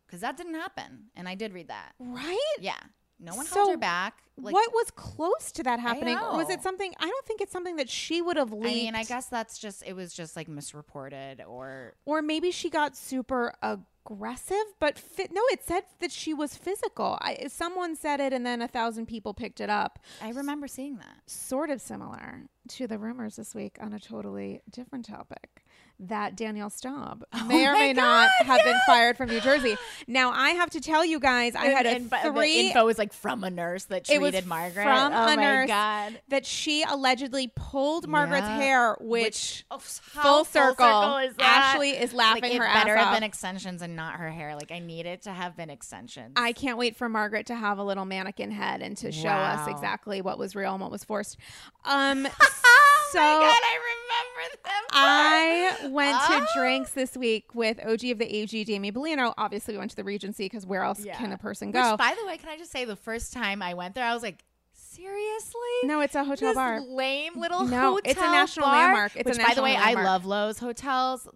Cuz 0.08 0.20
that 0.20 0.38
didn't 0.38 0.54
happen 0.54 1.10
and 1.14 1.28
I 1.28 1.34
did 1.34 1.52
read 1.52 1.68
that. 1.68 1.92
right? 1.98 2.56
Yeah. 2.58 2.80
No 3.24 3.34
one 3.34 3.46
So 3.46 3.56
held 3.56 3.70
her 3.70 3.76
back. 3.78 4.22
Like, 4.36 4.52
what 4.52 4.70
was 4.72 4.90
close 4.90 5.52
to 5.52 5.62
that 5.62 5.80
happening? 5.80 6.18
Or 6.18 6.36
was 6.36 6.50
it 6.50 6.62
something 6.62 6.92
I 6.98 7.06
don't 7.08 7.26
think 7.26 7.40
it's 7.40 7.52
something 7.52 7.76
that 7.76 7.88
she 7.88 8.20
would 8.20 8.36
have 8.36 8.52
leaked. 8.52 8.66
I 8.66 8.74
mean, 8.74 8.94
I 8.94 9.04
guess 9.04 9.26
that's 9.26 9.58
just 9.58 9.82
it 9.86 9.94
was 9.94 10.12
just 10.12 10.36
like 10.36 10.48
misreported 10.48 11.42
or 11.46 11.94
or 12.04 12.20
maybe 12.20 12.50
she 12.50 12.68
got 12.68 12.96
super 12.96 13.54
aggressive, 13.62 14.64
but 14.80 14.98
fit, 14.98 15.32
no, 15.32 15.40
it 15.50 15.62
said 15.62 15.84
that 16.00 16.12
she 16.12 16.34
was 16.34 16.54
physical. 16.56 17.16
I, 17.20 17.46
someone 17.48 17.96
said 17.96 18.20
it 18.20 18.32
and 18.32 18.44
then 18.44 18.60
a 18.60 18.68
thousand 18.68 19.06
people 19.06 19.34
picked 19.34 19.60
it 19.60 19.70
up. 19.70 19.98
I 20.20 20.30
remember 20.30 20.68
seeing 20.68 20.96
that. 20.96 21.18
Sort 21.26 21.70
of 21.70 21.80
similar 21.80 22.42
to 22.68 22.86
the 22.86 22.98
rumors 22.98 23.36
this 23.36 23.54
week 23.54 23.78
on 23.80 23.92
a 23.92 24.00
totally 24.00 24.62
different 24.70 25.06
topic 25.06 25.64
that 26.00 26.36
Danielle 26.36 26.70
Staub 26.70 27.24
may 27.46 27.66
or 27.66 27.70
Oh 27.70 27.78
may 27.78 27.92
not 27.92 28.28
God, 28.40 28.46
have 28.46 28.64
been 28.64 28.78
fired 28.86 29.16
from 29.16 29.28
New 29.30 29.40
Jersey. 29.40 29.76
Now, 30.06 30.32
I 30.32 30.50
have 30.50 30.70
to 30.70 30.80
tell 30.80 31.04
you 31.04 31.20
guys, 31.20 31.54
I 31.54 31.66
had 31.66 31.86
a 31.86 31.90
And- 31.90 32.12
and 32.12 32.34
three. 32.34 32.68
info 32.68 32.84
was 32.84 32.98
like 32.98 33.12
from 33.12 33.44
a 33.44 33.50
nurse 33.50 33.84
that 33.84 34.04
treated 34.04 34.46
Margaret. 34.46 34.82
from 34.82 35.12
oh 35.12 35.22
a 35.22 35.26
my 35.26 35.34
nurse 35.36 35.68
god. 35.68 36.20
that 36.28 36.44
she 36.46 36.82
allegedly 36.82 37.50
pulled 37.54 38.08
Margaret's 38.08 38.46
Yeah. 38.46 38.56
hair, 38.56 38.96
which, 39.00 39.64
Oh, 39.70 39.78
full 39.78 40.22
how 40.22 40.42
circle, 40.44 41.16
is? 41.18 41.34
Ashley 41.38 41.90
is 41.90 42.12
laughing 42.12 42.42
like, 42.42 42.52
it 42.52 42.58
her 42.58 42.64
better 42.64 42.96
ass 42.96 43.04
have 43.06 43.14
been 43.14 43.22
extensions 43.22 43.80
and 43.82 43.94
not 43.96 44.14
her 44.14 44.30
hair. 44.30 44.54
Like 44.56 44.72
I 44.72 44.80
need 44.80 45.06
it 45.06 45.22
to 45.22 45.30
have 45.32 45.56
been 45.56 45.70
extensions. 45.70 46.32
I 46.36 46.52
can't 46.52 46.76
wait 46.76 46.96
for 46.96 47.08
Margaret 47.08 47.46
to 47.46 47.54
have 47.54 47.78
a 47.78 47.84
little 47.84 48.04
mannequin 48.04 48.50
head 48.50 48.82
and 48.82 48.96
to 48.98 49.12
show 49.12 49.28
us 49.28 49.68
exactly 49.68 50.20
what 50.22 50.38
was 50.38 50.54
real 50.56 50.72
and 50.72 50.80
what 50.80 50.90
was 50.90 51.04
forced. 51.04 51.36
Um, 51.84 52.26
oh 52.40 52.93
Oh 53.14 53.18
so 53.18 53.20
my 53.20 53.44
god, 53.44 53.60
I 53.62 53.78
remember 53.92 54.56
them. 54.64 54.84
I 54.90 55.88
went 55.90 56.16
to 56.28 56.46
Oh. 56.50 56.60
drinks 56.60 56.90
this 56.92 57.16
week 57.16 57.54
with 57.54 57.78
OG 57.84 58.10
of 58.10 58.18
the 58.18 58.34
AG, 58.36 58.64
Jamie 58.64 58.92
Bellino. 58.92 59.34
Obviously, 59.38 59.74
we 59.74 59.78
went 59.78 59.90
to 59.90 59.96
the 59.96 60.04
Regency 60.04 60.44
because 60.46 60.66
where 60.66 60.82
else 60.82 61.00
Yeah. 61.04 61.16
can 61.16 61.32
a 61.32 61.38
person 61.38 61.68
Which, 61.68 61.74
go? 61.74 61.96
by 61.96 62.14
the 62.20 62.26
way, 62.26 62.36
can 62.38 62.48
I 62.48 62.56
just 62.56 62.70
say 62.72 62.84
the 62.84 62.96
first 62.96 63.32
time 63.32 63.62
I 63.62 63.74
went 63.74 63.94
there, 63.94 64.04
I 64.04 64.14
was 64.14 64.22
like, 64.22 64.44
seriously? 64.72 65.60
no, 65.84 66.00
it's 66.00 66.14
a 66.14 66.24
hotel 66.24 66.48
this 66.50 66.56
bar. 66.56 66.80
lame 66.80 67.32
little 67.38 67.64
No, 67.66 67.94
hotel 67.94 68.00
it's 68.04 68.18
a 68.20 68.22
national 68.22 68.66
bar, 68.66 68.76
landmark. 68.78 69.12
It's 69.16 69.26
a 69.26 69.30
which, 69.38 69.46
by 69.46 69.54
the 69.54 69.62
way, 69.62 69.74
landmark. 69.74 69.98
I 69.98 70.04
love 70.04 70.22
Loews 70.24 70.58
hotels. 70.60 71.28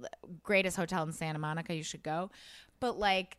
Greatest 0.42 0.76
hotel 0.76 1.02
in 1.04 1.12
Santa 1.12 1.38
Monica. 1.38 1.74
You 1.74 1.82
should 1.82 2.02
go. 2.02 2.30
But 2.80 2.98
like, 2.98 3.36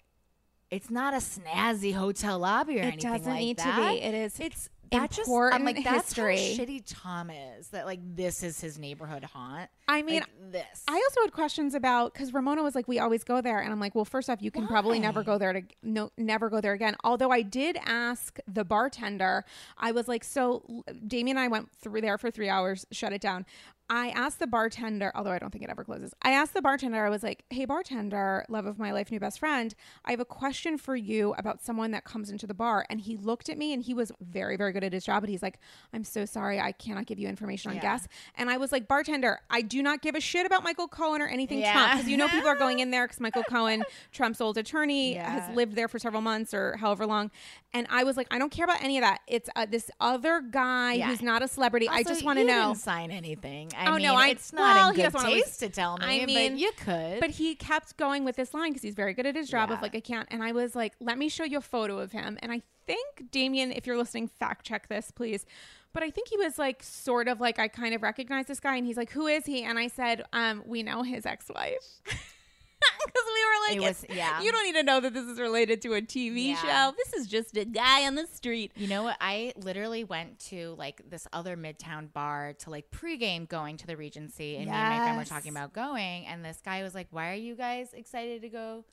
it's 0.69 0.89
not 0.89 1.13
a 1.13 1.17
snazzy 1.17 1.93
hotel 1.95 2.39
lobby 2.39 2.75
or 2.77 2.83
It 2.83 2.93
anything 2.93 3.11
doesn't 3.11 3.27
like 3.31 3.39
need 3.39 3.57
to 3.59 3.63
that. 3.63 3.91
be. 3.93 4.01
It 4.01 4.13
is 4.13 4.39
It's 4.39 4.69
that 4.91 5.11
just 5.11 5.29
I'm 5.29 5.63
like 5.63 5.83
that's 5.83 6.13
history. 6.13 6.35
how 6.37 6.63
shitty 6.63 6.83
Tom 6.85 7.29
is. 7.29 7.69
That 7.69 7.85
like 7.85 7.99
this 8.15 8.43
is 8.43 8.59
his 8.59 8.77
neighborhood 8.77 9.23
haunt. 9.23 9.69
I 9.87 10.01
mean, 10.01 10.21
like, 10.21 10.51
this. 10.51 10.83
I 10.87 10.93
also 10.93 11.21
had 11.21 11.31
questions 11.31 11.73
about 11.73 12.13
because 12.13 12.33
Ramona 12.33 12.63
was 12.63 12.75
like, 12.75 12.87
"We 12.87 12.99
always 12.99 13.23
go 13.23 13.41
there," 13.41 13.59
and 13.59 13.71
I'm 13.71 13.79
like, 13.79 13.95
"Well, 13.95 14.05
first 14.05 14.29
off, 14.29 14.41
you 14.41 14.51
can 14.51 14.67
probably 14.67 14.99
never 14.99 15.23
go 15.23 15.37
there 15.37 15.53
to 15.53 15.61
no, 15.83 16.11
never 16.17 16.49
go 16.49 16.61
there 16.61 16.73
again." 16.73 16.95
Although 17.03 17.31
I 17.31 17.41
did 17.41 17.77
ask 17.85 18.39
the 18.47 18.63
bartender, 18.63 19.45
I 19.77 19.91
was 19.91 20.07
like, 20.07 20.23
"So, 20.23 20.83
Damien 21.07 21.37
and 21.37 21.43
I 21.43 21.47
went 21.47 21.71
through 21.71 22.01
there 22.01 22.17
for 22.17 22.31
three 22.31 22.49
hours, 22.49 22.85
shut 22.91 23.13
it 23.13 23.21
down." 23.21 23.45
I 23.89 24.09
asked 24.09 24.39
the 24.39 24.47
bartender, 24.47 25.11
although 25.15 25.31
I 25.31 25.39
don't 25.39 25.49
think 25.49 25.63
it 25.63 25.69
ever 25.69 25.83
closes. 25.83 26.13
I 26.21 26.31
asked 26.31 26.53
the 26.53 26.61
bartender, 26.61 27.03
I 27.05 27.09
was 27.09 27.23
like, 27.23 27.43
"Hey, 27.49 27.65
bartender, 27.65 28.45
love 28.47 28.65
of 28.67 28.77
my 28.77 28.91
life, 28.91 29.09
new 29.11 29.19
best 29.19 29.39
friend, 29.39 29.73
I 30.05 30.11
have 30.11 30.19
a 30.19 30.25
question 30.25 30.77
for 30.77 30.95
you 30.95 31.33
about 31.37 31.63
someone 31.63 31.91
that 31.91 32.03
comes 32.03 32.29
into 32.29 32.45
the 32.45 32.53
bar." 32.53 32.85
And 32.89 33.01
he 33.01 33.17
looked 33.17 33.49
at 33.49 33.57
me, 33.57 33.73
and 33.73 33.81
he 33.81 33.93
was 33.95 34.11
very, 34.21 34.57
very 34.57 34.71
good 34.73 34.83
at 34.83 34.93
his 34.93 35.03
job. 35.03 35.21
But 35.23 35.29
he's 35.29 35.41
like, 35.41 35.59
"I'm 35.93 36.03
so 36.03 36.25
sorry, 36.25 36.59
I 36.59 36.71
cannot 36.71 37.07
give 37.07 37.17
you 37.19 37.27
information 37.27 37.69
on 37.71 37.75
Yeah. 37.77 37.81
guests." 37.81 38.07
And 38.35 38.49
I 38.49 38.57
was 38.57 38.71
like, 38.71 38.87
bartender, 38.87 39.39
I 39.49 39.61
do 39.61 39.81
not 39.81 40.01
give 40.01 40.13
a 40.15 40.21
shit 40.21 40.45
about 40.45 40.63
Michael 40.63 40.87
Cohen 40.87 41.21
or 41.21 41.27
anything 41.27 41.59
Yeah. 41.59 41.71
Trump 41.73 41.93
because 41.93 42.07
you 42.09 42.17
know 42.17 42.27
people 42.29 42.47
are 42.49 42.55
going 42.55 42.79
in 42.79 42.91
there 42.91 43.05
because 43.07 43.19
Michael 43.19 43.43
Cohen, 43.43 43.83
Trump's 44.11 44.39
old 44.39 44.57
attorney, 44.57 45.15
Yeah. 45.15 45.29
has 45.47 45.55
lived 45.55 45.75
there 45.75 45.87
for 45.87 45.97
several 45.97 46.21
months 46.21 46.53
or 46.53 46.77
however 46.77 47.05
long. 47.07 47.31
And 47.73 47.85
I 47.89 48.03
was 48.03 48.17
like, 48.17 48.27
I 48.31 48.39
don't 48.39 48.51
care 48.51 48.65
about 48.65 48.83
any 48.83 48.97
of 48.97 49.03
that. 49.03 49.21
It's 49.27 49.49
uh, 49.55 49.65
this 49.65 49.89
other 49.99 50.41
guy 50.41 50.99
who's 50.99 51.21
not 51.21 51.41
a 51.43 51.47
celebrity. 51.47 51.87
I 51.89 52.03
just 52.03 52.23
want 52.23 52.39
to 52.39 52.45
know. 52.45 52.67
didn't 52.69 52.77
sign 52.77 53.11
anything. 53.11 53.71
I 53.79 53.87
Oh, 53.87 53.93
mean, 53.95 54.03
no, 54.03 54.15
I- 54.15 54.27
it's 54.29 54.51
not 54.53 54.75
well, 54.75 54.89
in 54.89 54.95
good 54.95 55.13
taste 55.21 55.59
to 55.61 55.69
tell 55.69 55.97
me. 55.97 56.05
I 56.05 56.25
mean, 56.25 56.51
but 56.53 56.59
you 56.59 56.71
could. 56.73 57.19
But 57.19 57.29
he 57.31 57.55
kept 57.55 57.97
going 57.97 58.25
with 58.25 58.35
this 58.35 58.53
line 58.53 58.71
because 58.71 58.81
he's 58.83 58.95
very 58.95 59.13
good 59.13 59.25
at 59.25 59.35
his 59.35 59.49
job 59.49 59.71
of 59.71 59.81
like, 59.81 59.95
I 59.95 59.99
can't. 60.01 60.27
And 60.31 60.43
I 60.43 60.51
was 60.51 60.75
like, 60.75 60.93
let 60.99 61.17
me 61.17 61.29
show 61.29 61.43
you 61.45 61.57
a 61.57 61.61
photo 61.61 61.99
of 61.99 62.11
him. 62.11 62.37
And 62.41 62.51
I 62.51 62.61
think, 62.85 63.31
Damien, 63.31 63.71
if 63.71 63.87
you're 63.87 63.97
listening, 63.97 64.27
fact 64.27 64.65
check 64.65 64.87
this, 64.89 65.11
please. 65.11 65.45
But 65.93 66.03
I 66.03 66.11
think 66.11 66.27
he 66.27 66.37
was 66.37 66.59
like, 66.59 66.83
sort 66.83 67.27
of 67.27 67.39
like, 67.39 67.57
I 67.57 67.67
kind 67.67 67.95
of 67.95 68.03
recognize 68.03 68.45
this 68.45 68.59
guy. 68.59 68.75
And 68.75 68.85
he's 68.85 68.97
like, 68.97 69.11
who 69.11 69.25
is 69.27 69.45
he? 69.45 69.63
And 69.63 69.79
I 69.79 69.87
said, 69.87 70.23
um, 70.33 70.61
we 70.65 70.83
know 70.83 71.01
his 71.03 71.25
ex 71.25 71.49
wife. 71.53 72.01
Because 73.05 73.23
we 73.27 73.77
were 73.77 73.81
like, 73.81 73.89
was- 73.89 74.05
yeah. 74.15 74.41
you 74.41 74.51
don't 74.51 74.63
need 74.65 74.75
to 74.75 74.83
know 74.83 74.99
that 74.99 75.13
this 75.13 75.25
is 75.25 75.39
related 75.39 75.81
to 75.83 75.93
a 75.93 76.01
TV 76.01 76.49
Yeah. 76.49 76.55
show. 76.89 76.93
This 76.95 77.13
is 77.13 77.27
just 77.27 77.57
a 77.57 77.65
guy 77.65 78.05
on 78.05 78.15
the 78.15 78.27
street. 78.27 78.71
You 78.75 78.87
know 78.87 79.03
what? 79.03 79.17
I 79.19 79.53
literally 79.57 80.03
went 80.03 80.37
to 80.49 80.75
like 80.77 81.01
this 81.09 81.25
other 81.33 81.57
midtown 81.57 82.11
bar 82.13 82.53
to 82.59 82.69
like 82.69 82.91
pregame 82.91 83.47
going 83.47 83.77
to 83.77 83.87
the 83.87 83.97
Regency, 83.97 84.57
and 84.57 84.65
me 84.65 84.71
and 84.71 84.89
my 84.89 84.97
friend 84.99 85.17
were 85.17 85.25
talking 85.25 85.51
about 85.51 85.73
going. 85.73 86.25
And 86.27 86.45
this 86.45 86.61
guy 86.63 86.83
was 86.83 86.93
like, 86.93 87.07
"Why 87.11 87.31
are 87.31 87.35
you 87.35 87.55
guys 87.55 87.93
excited 87.93 88.41
to 88.43 88.49
go 88.49 88.85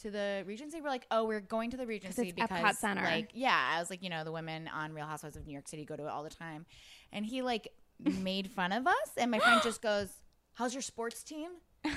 to 0.00 0.10
the 0.10 0.44
Regency?" 0.46 0.80
We're 0.80 0.90
like, 0.90 1.06
"Oh, 1.10 1.24
we're 1.24 1.40
going 1.40 1.70
to 1.70 1.76
the 1.76 1.86
Regency 1.86 2.28
it's 2.28 2.38
Epcot 2.38 2.48
because 2.56 2.78
Center. 2.78 3.02
like 3.04 3.30
yeah." 3.32 3.72
I 3.74 3.80
was 3.80 3.88
like, 3.90 4.02
you 4.02 4.10
know, 4.10 4.22
the 4.24 4.32
women 4.32 4.68
on 4.68 4.92
Real 4.92 5.06
Housewives 5.06 5.36
of 5.36 5.46
New 5.46 5.52
York 5.52 5.68
City 5.68 5.84
go 5.84 5.96
to 5.96 6.04
it 6.04 6.08
all 6.10 6.24
the 6.24 6.30
time, 6.30 6.66
and 7.12 7.24
he 7.24 7.42
like 7.42 7.68
made 8.00 8.50
fun 8.50 8.72
of 8.72 8.86
us, 8.86 9.10
and 9.16 9.30
my 9.30 9.38
friend 9.38 9.60
just 9.62 9.80
goes, 9.80 10.08
"How's 10.54 10.74
your 10.74 10.82
sports 10.82 11.22
team?" 11.22 11.50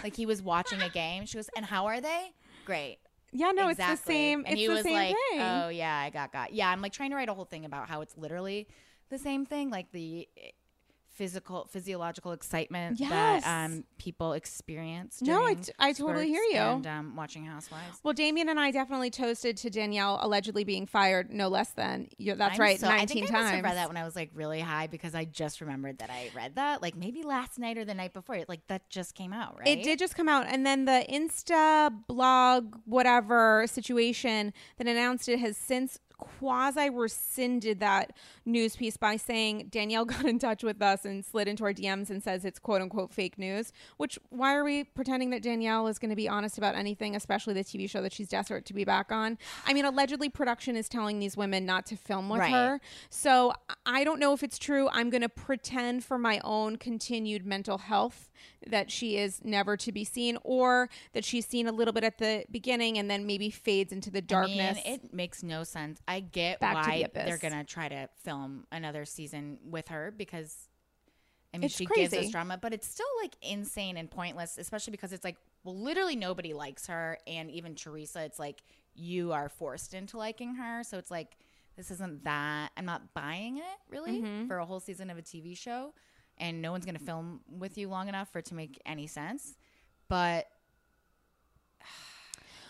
Like 0.03 0.15
he 0.15 0.25
was 0.25 0.41
watching 0.41 0.81
a 0.81 0.89
game. 0.89 1.25
She 1.25 1.37
goes, 1.37 1.49
"And 1.55 1.65
how 1.65 1.85
are 1.87 1.99
they?" 2.01 2.31
Great. 2.65 2.97
Yeah, 3.31 3.51
no, 3.51 3.69
it's 3.69 3.77
the 3.77 3.83
Exactly. 3.83 4.13
same. 4.15 4.39
And 4.39 4.53
it's 4.53 4.61
he 4.61 4.67
the 4.67 4.73
was 4.73 4.83
same 4.83 4.93
like, 4.93 5.15
thing. 5.29 5.41
"Oh 5.41 5.69
yeah, 5.69 5.95
I 5.97 6.09
got 6.09 6.31
got." 6.31 6.53
Yeah, 6.53 6.69
I'm 6.69 6.81
like 6.81 6.93
trying 6.93 7.09
to 7.11 7.15
write 7.15 7.29
a 7.29 7.33
whole 7.33 7.45
thing 7.45 7.65
about 7.65 7.87
how 7.89 8.01
it's 8.01 8.17
literally 8.17 8.67
the 9.09 9.17
same 9.17 9.45
thing, 9.45 9.69
like 9.69 9.91
the 9.91 10.27
physical, 11.19 11.67
physiological 11.69 12.31
excitement 12.31 12.97
Yes. 12.99 13.43
that 13.43 13.65
um, 13.65 13.83
people 13.97 14.31
experience. 14.33 15.21
No, 15.21 15.45
I 15.45 15.53
t- 15.55 15.71
I 15.77 15.91
totally 15.91 16.29
hear 16.29 16.41
you. 16.43 16.57
And 16.57 16.87
um, 16.87 17.15
watching 17.17 17.45
Housewives. 17.45 17.99
Well, 18.03 18.13
Damien 18.13 18.47
and 18.47 18.57
I 18.57 18.71
definitely 18.71 19.09
toasted 19.09 19.57
to 19.57 19.69
Danielle 19.69 20.17
allegedly 20.21 20.63
being 20.63 20.85
fired 20.85 21.29
no 21.31 21.49
less 21.49 21.71
than 21.71 22.07
you 22.17 22.35
that's 22.35 22.53
I'm 22.55 22.59
right, 22.61 22.79
so- 22.79 22.87
I 22.87 22.97
nineteen 22.99 23.25
think 23.25 23.35
I 23.35 23.39
must 23.39 23.43
have 23.47 23.51
times. 23.55 23.63
read 23.65 23.75
that 23.75 23.87
when 23.89 23.97
I 23.97 24.05
was 24.05 24.15
like 24.15 24.31
really 24.33 24.61
high 24.61 24.87
because 24.87 25.13
I 25.13 25.25
just 25.25 25.59
remembered 25.59 25.97
that 25.99 26.09
I 26.09 26.31
read 26.33 26.55
that 26.55 26.81
like 26.81 26.95
maybe 26.95 27.21
last 27.23 27.59
night 27.59 27.77
or 27.77 27.83
the 27.83 27.93
night 27.93 28.13
before. 28.13 28.37
Like 28.47 28.65
that 28.67 28.89
just 28.89 29.13
came 29.13 29.33
out, 29.33 29.59
right? 29.59 29.67
It 29.67 29.83
did 29.83 29.99
just 29.99 30.15
come 30.15 30.29
out, 30.29 30.45
and 30.47 30.65
then 30.65 30.85
the 30.85 31.05
Insta 31.11 31.91
blog 32.07 32.75
whatever 32.85 33.65
situation 33.67 34.53
that 34.77 34.87
announced 34.87 35.27
it 35.27 35.39
has 35.39 35.57
since 35.57 35.99
quasi 36.19 36.89
rescinded 36.89 37.79
that 37.79 38.13
news 38.45 38.75
piece 38.75 38.97
by 38.97 39.15
saying 39.15 39.67
Danielle 39.71 40.05
got 40.13 40.25
in 40.25 40.37
touch 40.39 40.63
with 40.63 40.81
us 40.81 41.05
and 41.05 41.25
slid 41.25 41.47
into 41.47 41.63
our 41.63 41.73
DMs 41.73 42.09
and 42.09 42.21
says 42.21 42.45
it's 42.45 42.59
quote 42.59 42.81
unquote 42.81 43.11
fake 43.11 43.37
news. 43.37 43.71
Which 43.97 44.19
why 44.29 44.55
are 44.55 44.63
we 44.63 44.83
pretending 44.83 45.29
that 45.31 45.41
Danielle 45.41 45.87
is 45.87 45.97
going 45.99 46.09
to 46.09 46.15
be 46.15 46.29
honest 46.29 46.57
about 46.57 46.75
anything, 46.75 47.15
especially 47.15 47.53
the 47.53 47.63
TV 47.63 47.89
show 47.89 48.01
that 48.01 48.13
she's 48.13 48.27
desperate 48.29 48.65
to 48.65 48.73
be 48.73 48.83
back 48.83 49.11
on? 49.11 49.37
I 49.65 49.73
mean, 49.73 49.85
allegedly 49.85 50.29
production 50.29 50.75
is 50.75 50.87
telling 50.89 51.19
these 51.19 51.35
women 51.35 51.65
not 51.65 51.85
to 51.87 51.95
film 51.95 52.29
with 52.29 52.39
Right. 52.41 52.51
her. 52.51 52.81
So 53.09 53.53
I 53.85 54.03
don't 54.03 54.19
know 54.19 54.33
if 54.33 54.43
it's 54.43 54.57
true. 54.57 54.89
I'm 54.91 55.09
going 55.09 55.21
to 55.21 55.29
pretend 55.29 56.03
for 56.03 56.17
my 56.17 56.39
own 56.43 56.77
continued 56.77 57.45
mental 57.45 57.77
health 57.79 58.29
that 58.67 58.91
she 58.91 59.17
is 59.17 59.41
never 59.43 59.75
to 59.77 59.91
be 59.91 60.03
seen 60.03 60.37
or 60.43 60.89
that 61.13 61.23
she's 61.25 61.45
seen 61.45 61.67
a 61.67 61.71
little 61.71 61.93
bit 61.93 62.03
at 62.03 62.17
the 62.17 62.45
beginning 62.51 62.97
and 62.97 63.09
then 63.09 63.25
maybe 63.25 63.49
fades 63.49 63.91
into 63.91 64.09
the 64.09 64.21
darkness. 64.21 64.79
I 64.85 64.89
mean, 64.89 64.99
it 65.01 65.13
makes 65.13 65.43
no 65.43 65.63
sense. 65.63 66.01
I 66.09 66.19
get 66.21 66.59
Back 66.59 66.83
to 66.85 66.89
the 66.91 67.01
why 67.03 67.07
they're 67.13 67.37
gonna 67.37 67.63
try 67.63 67.87
to 67.87 68.09
film 68.23 68.65
another 68.71 69.05
season 69.05 69.59
with 69.63 69.87
her 69.89 70.11
because 70.15 70.67
I 71.53 71.57
mean 71.57 71.65
It's 71.65 71.75
she 71.75 71.85
gives 71.85 72.09
crazy. 72.09 72.25
us 72.25 72.31
drama, 72.31 72.57
but 72.61 72.73
it's 72.73 72.87
still 72.87 73.05
like 73.21 73.35
insane 73.41 73.95
and 73.95 74.09
pointless, 74.09 74.57
especially 74.57 74.91
because 74.91 75.13
it's 75.13 75.23
like 75.23 75.37
well, 75.63 75.77
literally 75.77 76.15
nobody 76.15 76.53
likes 76.53 76.87
her, 76.87 77.17
and 77.27 77.51
even 77.51 77.75
Teresa, 77.75 78.23
it's 78.23 78.39
like 78.39 78.63
you 78.95 79.31
are 79.33 79.49
forced 79.49 79.93
into 79.93 80.17
liking 80.17 80.55
her, 80.55 80.83
so 80.83 80.97
it's 80.97 81.11
like 81.11 81.37
this 81.77 81.91
isn't 81.91 82.23
that. 82.23 82.71
I'm 82.75 82.85
not 82.85 83.13
buying 83.13 83.57
it 83.57 83.63
really 83.89 84.21
Mm-hmm. 84.21 84.47
for 84.47 84.57
a 84.57 84.65
whole 84.65 84.79
season 84.79 85.09
of 85.09 85.17
a 85.17 85.21
TV 85.21 85.55
show, 85.57 85.93
and 86.37 86.61
no 86.61 86.71
one's 86.71 86.85
gonna 86.85 86.97
film 86.99 87.41
with 87.49 87.77
you 87.77 87.87
long 87.89 88.07
enough 88.09 88.31
for 88.31 88.39
it 88.39 88.45
to 88.45 88.55
make 88.55 88.81
any 88.85 89.05
sense, 89.07 89.55
but. 90.07 90.47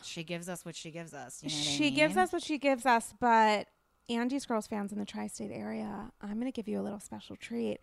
She 0.03 0.23
gives 0.23 0.49
us 0.49 0.65
what 0.65 0.75
she 0.75 0.91
gives 0.91 1.13
us. 1.13 1.41
You 1.43 1.49
know 1.49 1.55
what 1.55 1.67
I 1.67 1.71
she 1.71 1.91
gives 1.91 2.17
us 2.17 2.33
what 2.33 2.43
she 2.43 2.57
gives 2.57 2.85
us, 2.85 3.13
but 3.19 3.67
Andy's 4.09 4.45
Girls 4.45 4.67
fans 4.67 4.91
in 4.91 4.99
the 4.99 5.05
tri 5.05 5.27
state 5.27 5.51
area, 5.53 6.11
I'm 6.21 6.39
going 6.39 6.45
to 6.45 6.51
give 6.51 6.67
you 6.67 6.79
a 6.79 6.83
little 6.83 6.99
special 6.99 7.35
treat. 7.35 7.79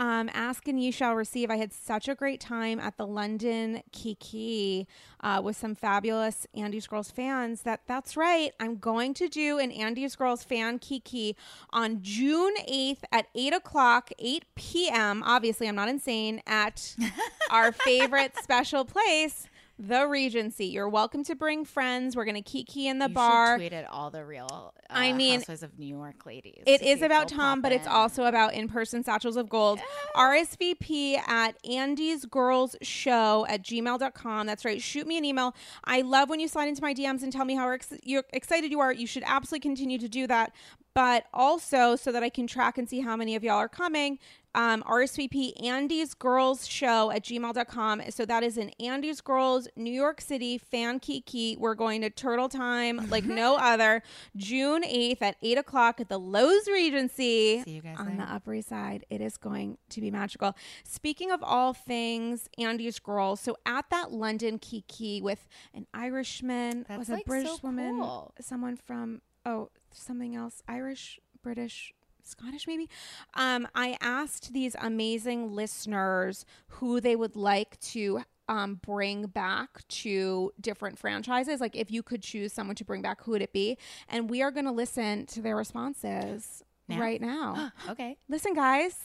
Um, 0.00 0.30
ask 0.32 0.66
and 0.66 0.82
you 0.82 0.90
shall 0.90 1.14
receive. 1.14 1.50
I 1.50 1.58
had 1.58 1.72
such 1.72 2.08
a 2.08 2.14
great 2.14 2.40
time 2.40 2.80
at 2.80 2.96
the 2.96 3.06
London 3.06 3.82
Kiki 3.92 4.88
uh, 5.20 5.40
with 5.44 5.56
some 5.56 5.74
fabulous 5.74 6.46
Andy's 6.54 6.86
Girls 6.88 7.10
fans. 7.10 7.62
That 7.62 7.82
that's 7.86 8.16
right. 8.16 8.52
I'm 8.58 8.76
going 8.78 9.14
to 9.14 9.28
do 9.28 9.58
an 9.58 9.70
Andy's 9.70 10.16
Girls 10.16 10.42
fan 10.44 10.78
Kiki 10.78 11.36
on 11.70 12.02
June 12.02 12.54
8th 12.68 13.02
at 13.12 13.26
8 13.34 13.54
o'clock, 13.54 14.10
8 14.18 14.44
p.m. 14.56 15.22
Obviously, 15.24 15.68
I'm 15.68 15.76
not 15.76 15.88
insane 15.88 16.42
at 16.46 16.96
our 17.50 17.70
favorite 17.70 18.32
special 18.42 18.84
place. 18.84 19.46
The 19.78 20.06
Regency. 20.06 20.66
You're 20.66 20.88
welcome 20.88 21.24
to 21.24 21.34
bring 21.34 21.64
friends. 21.64 22.14
We're 22.14 22.24
gonna 22.24 22.42
kiki 22.42 22.86
in 22.86 22.98
the 22.98 23.08
You 23.08 23.14
bar. 23.14 23.56
Tweet 23.56 23.72
at 23.72 23.88
all 23.90 24.10
the 24.10 24.24
real. 24.24 24.74
Uh, 24.88 24.92
I 24.94 25.12
mean, 25.12 25.40
Housewives 25.40 25.62
of 25.62 25.78
New 25.78 25.86
York 25.86 26.24
ladies. 26.26 26.62
It 26.66 26.82
is 26.82 27.02
about 27.02 27.28
Tom, 27.28 27.60
but 27.62 27.72
it's 27.72 27.86
also 27.86 28.24
about 28.24 28.54
in 28.54 28.68
person 28.68 29.02
satchels 29.02 29.36
of 29.36 29.48
gold. 29.48 29.80
RSVP 30.14 31.16
at 31.26 31.56
Andy's 31.68 32.26
Girls 32.26 32.76
Show 32.82 33.46
at 33.48 33.62
gmail.com. 33.62 34.46
That's 34.46 34.64
right. 34.64 34.80
Shoot 34.80 35.06
me 35.06 35.18
an 35.18 35.24
email. 35.24 35.54
I 35.84 36.02
love 36.02 36.28
when 36.28 36.40
you 36.40 36.48
slide 36.48 36.68
into 36.68 36.82
my 36.82 36.94
DMs 36.94 37.22
and 37.22 37.32
tell 37.32 37.44
me 37.44 37.54
how 37.54 37.68
ex- 37.70 37.92
you're 38.02 38.24
excited 38.32 38.70
you 38.70 38.80
are. 38.80 38.92
You 38.92 39.06
should 39.06 39.24
absolutely 39.26 39.60
continue 39.60 39.98
to 39.98 40.08
do 40.08 40.26
that. 40.26 40.52
But 40.94 41.24
also, 41.32 41.96
so 41.96 42.12
that 42.12 42.22
I 42.22 42.28
can 42.28 42.46
track 42.46 42.76
and 42.76 42.86
see 42.88 43.00
how 43.00 43.16
many 43.16 43.34
of 43.34 43.42
y'all 43.42 43.56
are 43.56 43.68
coming, 43.68 44.18
um, 44.54 44.82
RSVP 44.82 45.62
Andy's 45.64 46.14
Girls 46.14 46.66
Show 46.66 47.10
at 47.10 47.24
gmail.com. 47.24 48.02
So 48.10 48.24
that 48.26 48.42
is 48.42 48.58
an 48.58 48.70
Andy's 48.80 49.20
Girls 49.20 49.68
New 49.76 49.92
York 49.92 50.20
City 50.20 50.58
fan 50.58 51.00
kiki. 51.00 51.56
We're 51.58 51.74
going 51.74 52.02
to 52.02 52.10
Turtle 52.10 52.48
Time 52.48 53.08
like 53.10 53.24
no 53.24 53.56
other. 53.60 54.02
June 54.36 54.82
8th 54.82 55.22
at 55.22 55.36
8 55.42 55.58
o'clock 55.58 56.00
at 56.00 56.08
the 56.08 56.20
Loews 56.20 56.66
Regency 56.66 57.62
See 57.62 57.70
you 57.72 57.82
guys 57.82 57.96
on 57.98 58.16
there. 58.16 58.26
the 58.26 58.32
Upper 58.32 58.54
East 58.54 58.68
Side. 58.68 59.06
It 59.10 59.20
is 59.20 59.36
going 59.36 59.78
to 59.90 60.00
be 60.00 60.10
magical. 60.10 60.54
Speaking 60.84 61.30
of 61.30 61.42
all 61.42 61.72
things 61.72 62.48
Andy's 62.58 62.98
Girls, 62.98 63.40
so 63.40 63.56
at 63.64 63.88
that 63.90 64.12
London 64.12 64.58
kiki 64.58 65.20
with 65.22 65.48
an 65.74 65.86
Irishman, 65.94 66.84
That's, 66.88 66.98
was 66.98 67.10
a 67.10 67.22
British 67.26 67.50
so 67.52 67.58
woman, 67.62 68.00
cool. 68.00 68.34
someone 68.40 68.76
from, 68.76 69.22
oh, 69.46 69.70
something 69.92 70.36
else, 70.36 70.62
Irish, 70.68 71.18
British. 71.42 71.92
Scottish, 72.24 72.66
maybe. 72.66 72.88
Um, 73.34 73.66
I 73.74 73.96
asked 74.00 74.52
these 74.52 74.76
amazing 74.80 75.52
listeners 75.52 76.44
who 76.68 77.00
they 77.00 77.16
would 77.16 77.36
like 77.36 77.78
to 77.80 78.22
um, 78.48 78.80
bring 78.84 79.26
back 79.26 79.86
to 79.88 80.52
different 80.60 80.98
franchises. 80.98 81.60
Like, 81.60 81.76
if 81.76 81.90
you 81.90 82.02
could 82.02 82.22
choose 82.22 82.52
someone 82.52 82.76
to 82.76 82.84
bring 82.84 83.02
back, 83.02 83.22
who 83.22 83.32
would 83.32 83.42
it 83.42 83.52
be? 83.52 83.78
And 84.08 84.28
we 84.28 84.42
are 84.42 84.50
going 84.50 84.66
to 84.66 84.72
listen 84.72 85.26
to 85.26 85.42
their 85.42 85.56
responses 85.56 86.62
Now? 86.88 87.00
right 87.00 87.20
now. 87.20 87.72
Okay. 87.90 88.16
Listen, 88.28 88.54
guys. 88.54 88.96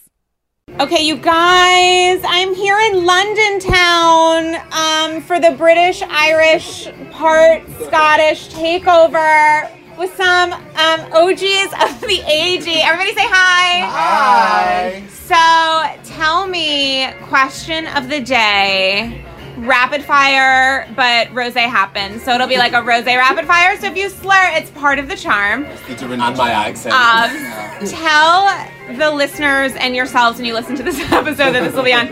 Okay, 0.80 1.02
you 1.02 1.16
guys, 1.16 2.20
I'm 2.24 2.54
here 2.54 2.78
in 2.78 3.06
London 3.06 3.58
town 3.58 4.54
um, 4.70 5.22
for 5.22 5.40
the 5.40 5.56
British 5.56 6.02
Irish 6.02 6.86
part 7.10 7.62
Scottish 7.86 8.48
takeover 8.50 9.77
with 9.98 10.14
some 10.16 10.52
um, 10.52 11.00
OGs 11.12 11.72
of 11.72 12.00
the 12.00 12.22
AG. 12.24 12.70
Everybody 12.82 13.14
say 13.14 13.26
hi. 13.26 15.00
Hi. 15.00 15.06
So 15.08 16.14
tell 16.14 16.46
me, 16.46 17.10
question 17.22 17.86
of 17.88 18.08
the 18.08 18.20
day. 18.20 19.24
Rapid 19.56 20.04
fire, 20.04 20.88
but 20.94 21.34
rose 21.34 21.54
happens. 21.54 22.22
So 22.22 22.32
it'll 22.32 22.46
be 22.46 22.58
like 22.58 22.74
a 22.74 22.82
rose 22.82 23.06
rapid 23.06 23.44
fire. 23.44 23.76
So 23.80 23.88
if 23.88 23.96
you 23.96 24.08
slur, 24.08 24.50
it's 24.52 24.70
part 24.70 25.00
of 25.00 25.08
the 25.08 25.16
charm. 25.16 25.64
And 25.64 26.36
my 26.38 26.50
accent. 26.50 26.94
Um, 26.94 27.88
tell 27.88 28.96
the 28.96 29.10
listeners 29.10 29.72
and 29.74 29.96
yourselves 29.96 30.38
when 30.38 30.46
you 30.46 30.54
listen 30.54 30.76
to 30.76 30.84
this 30.84 31.00
episode 31.12 31.52
that 31.52 31.64
this 31.64 31.74
will 31.74 31.82
be 31.82 31.92
on. 31.92 32.06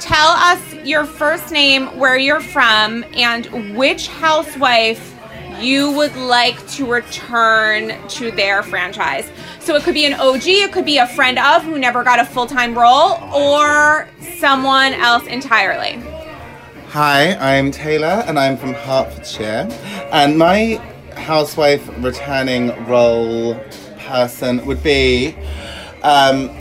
Tell 0.00 0.28
us 0.28 0.74
your 0.84 1.06
first 1.06 1.50
name, 1.50 1.86
where 1.98 2.18
you're 2.18 2.42
from, 2.42 3.04
and 3.14 3.74
which 3.74 4.08
housewife 4.08 5.15
you 5.60 5.92
would 5.92 6.14
like 6.16 6.66
to 6.68 6.86
return 6.86 7.92
to 8.08 8.30
their 8.30 8.62
franchise. 8.62 9.30
So 9.60 9.74
it 9.74 9.82
could 9.82 9.94
be 9.94 10.04
an 10.04 10.14
OG, 10.14 10.46
it 10.46 10.72
could 10.72 10.84
be 10.84 10.98
a 10.98 11.06
friend 11.08 11.38
of 11.38 11.62
who 11.62 11.78
never 11.78 12.04
got 12.04 12.20
a 12.20 12.24
full 12.24 12.46
time 12.46 12.78
role, 12.78 13.18
or 13.34 14.08
someone 14.38 14.92
else 14.92 15.26
entirely. 15.26 16.02
Hi, 16.90 17.34
I'm 17.34 17.70
Taylor 17.70 18.24
and 18.26 18.38
I'm 18.38 18.56
from 18.56 18.72
Hertfordshire. 18.72 19.68
And 20.12 20.38
my 20.38 20.80
housewife 21.16 21.88
returning 22.02 22.68
role 22.86 23.54
person 23.98 24.64
would 24.66 24.82
be 24.82 25.34
um, 26.02 26.56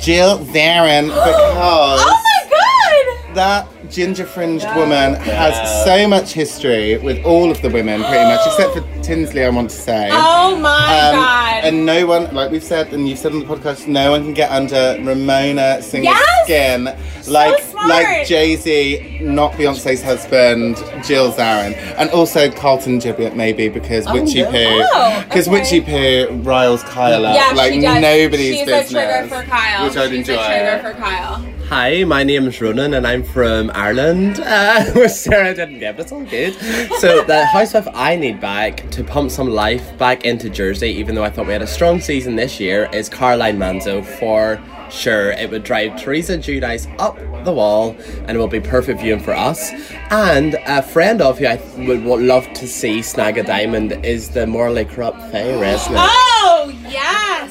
Jill 0.00 0.38
Zarin 0.46 1.04
because 1.08 2.00
Oh 2.02 2.22
my 2.24 2.48
god! 2.50 3.34
that 3.34 3.81
ginger 3.92 4.24
fringed 4.26 4.66
woman 4.74 5.14
has 5.16 5.84
so 5.84 6.08
much 6.08 6.32
history 6.32 6.96
with 6.98 7.22
all 7.24 7.50
of 7.50 7.60
the 7.62 7.68
women, 7.70 8.02
pretty 8.04 8.24
much, 8.24 8.40
except 8.46 8.72
for 8.74 9.02
Tinsley, 9.02 9.44
I 9.44 9.50
want 9.50 9.70
to 9.70 9.76
say. 9.76 10.08
Oh 10.10 10.56
my 10.58 10.98
Um, 11.10 11.14
god! 11.16 11.64
And 11.64 11.84
no 11.86 12.06
one, 12.06 12.34
like 12.34 12.50
we've 12.50 12.64
said, 12.64 12.92
and 12.92 13.06
you've 13.08 13.18
said 13.18 13.32
on 13.32 13.40
the 13.40 13.44
podcast, 13.44 13.86
no 13.86 14.10
one 14.12 14.22
can 14.24 14.34
get 14.34 14.50
under 14.50 14.96
Ramona 15.02 15.82
Singer's 15.82 16.14
Yes! 16.14 16.44
skin, 16.44 16.84
like 17.32 17.60
smart. 17.62 17.71
Like 17.88 18.26
Jay 18.26 18.56
Z, 18.56 19.18
not 19.20 19.52
Beyonce's 19.52 20.02
husband, 20.02 20.76
Jill 21.04 21.32
Zarin, 21.32 21.74
and 21.98 22.10
also 22.10 22.50
Carlton 22.50 22.98
Gebbia 23.00 23.34
maybe 23.34 23.68
because 23.68 24.06
Witchy 24.12 24.44
Poo, 24.44 24.50
Oh, 24.54 25.22
because 25.28 25.48
okay. 25.48 25.60
Witchy 25.60 25.80
Poo 25.80 26.34
riles 26.42 26.82
Kyle 26.84 27.26
up 27.26 27.34
Yeah, 27.34 27.52
like 27.56 27.72
she 27.72 27.80
does. 27.80 28.00
nobody's 28.00 28.56
She's 28.56 28.66
business, 28.66 28.90
a 28.90 28.94
trigger 28.94 29.28
for 29.28 29.42
Kyle. 29.50 29.84
which 29.88 29.96
I'd 29.96 30.10
She's 30.10 30.28
enjoy. 30.28 30.42
a 30.42 30.46
trigger 30.46 30.78
for 30.82 31.00
Kyle. 31.00 31.46
Hi, 31.68 32.04
my 32.04 32.22
name 32.22 32.46
is 32.48 32.60
Ronan 32.60 32.92
and 32.94 33.06
I'm 33.06 33.22
from 33.22 33.70
Ireland. 33.74 34.40
Uh, 34.52 34.84
where 34.92 35.08
Sarah 35.08 35.54
didn't 35.54 35.78
get 35.78 35.94
it, 35.98 36.00
it's 36.02 36.12
all 36.12 36.22
good. 36.24 36.54
So, 37.00 37.22
the 37.24 37.44
housewife 37.46 37.88
I 37.94 38.14
need 38.16 38.38
back 38.40 38.88
to 38.90 39.02
pump 39.02 39.30
some 39.30 39.48
life 39.48 39.96
back 39.96 40.24
into 40.26 40.50
Jersey, 40.50 40.88
even 40.88 41.14
though 41.14 41.24
I 41.24 41.30
thought 41.30 41.46
we 41.46 41.52
had 41.54 41.62
a 41.62 41.66
strong 41.66 42.00
season 42.00 42.36
this 42.36 42.60
year, 42.60 42.88
is 42.92 43.08
Caroline 43.08 43.56
Manzo 43.58 44.04
for 44.04 44.60
sure. 44.92 45.32
It 45.32 45.50
would 45.50 45.64
drive 45.64 46.00
Teresa 46.00 46.38
Giudice 46.38 46.86
up 46.98 47.16
the 47.44 47.52
wall 47.52 47.96
and 48.26 48.30
it 48.30 48.38
will 48.38 48.46
be 48.48 48.60
perfect 48.60 49.00
viewing 49.00 49.20
for 49.20 49.32
us. 49.34 49.72
And 50.10 50.56
a 50.66 50.82
friend 50.82 51.20
of 51.22 51.38
who 51.38 51.46
I 51.46 51.60
would, 51.78 52.04
would 52.04 52.20
love 52.20 52.52
to 52.54 52.68
see 52.68 53.02
snag 53.02 53.38
a 53.38 53.42
diamond 53.42 53.92
is 54.04 54.28
the 54.30 54.46
morally 54.46 54.84
corrupt 54.84 55.18
Faye 55.32 55.52
Resnick. 55.54 55.96
Oh 55.98 56.72
yes, 56.88 57.50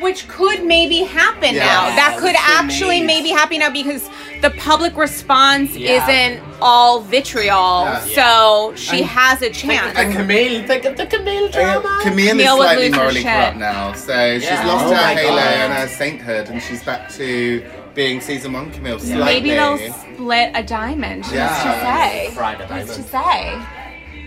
which 0.00 0.26
could 0.28 0.64
maybe 0.64 0.98
happen 1.04 1.54
Yeah. 1.54 1.64
now. 1.64 1.96
That 1.96 2.16
could 2.18 2.36
actually 2.38 3.00
maybe 3.02 3.30
happen 3.30 3.60
now 3.60 3.70
because 3.70 4.08
the 4.40 4.50
public 4.50 4.96
response 4.96 5.76
Yeah. 5.76 6.02
isn't 6.08 6.42
all 6.62 7.00
vitriol. 7.00 7.84
Yeah. 7.84 8.00
So 8.14 8.72
she 8.76 8.98
And- 9.00 9.06
has 9.10 9.42
a 9.42 9.50
chance. 9.50 9.96
and 9.98 10.14
Camille, 10.14 10.66
think 10.66 10.84
of 10.86 10.96
the 10.96 11.06
Camille 11.06 11.48
drama. 11.48 11.98
Camille 12.02 12.24
is 12.26 12.30
Camille 12.30 12.58
would 12.58 12.64
slightly 12.64 12.84
lose 12.86 12.94
her 12.96 13.00
morally 13.02 13.22
shit. 13.22 13.32
corrupt 13.32 13.56
now, 13.56 13.92
so 13.92 14.34
she's 14.38 14.44
Yeah. 14.48 14.66
lost 14.66 14.86
Oh 14.86 14.94
her 14.94 15.14
halo 15.14 15.36
God. 15.36 15.46
and 15.46 15.72
her 15.74 15.88
sainthood, 15.88 16.48
and 16.48 16.62
she's 16.62 16.82
back 16.82 17.10
to 17.14 17.62
being 17.94 18.20
season 18.20 18.52
one 18.52 18.70
Camille. 18.70 18.98
Slightly. 18.98 19.24
maybe 19.24 19.50
they'll 19.50 19.78
split 19.92 20.50
a 20.54 20.62
diamond. 20.62 21.24
Who's 21.24 21.32
to 21.32 21.38
Yeah. 21.38 21.98
say? 22.08 22.30
Fried 22.34 22.60
a 22.60 22.66
Who's 22.66 22.96
to 22.96 23.02
say? 23.02 23.58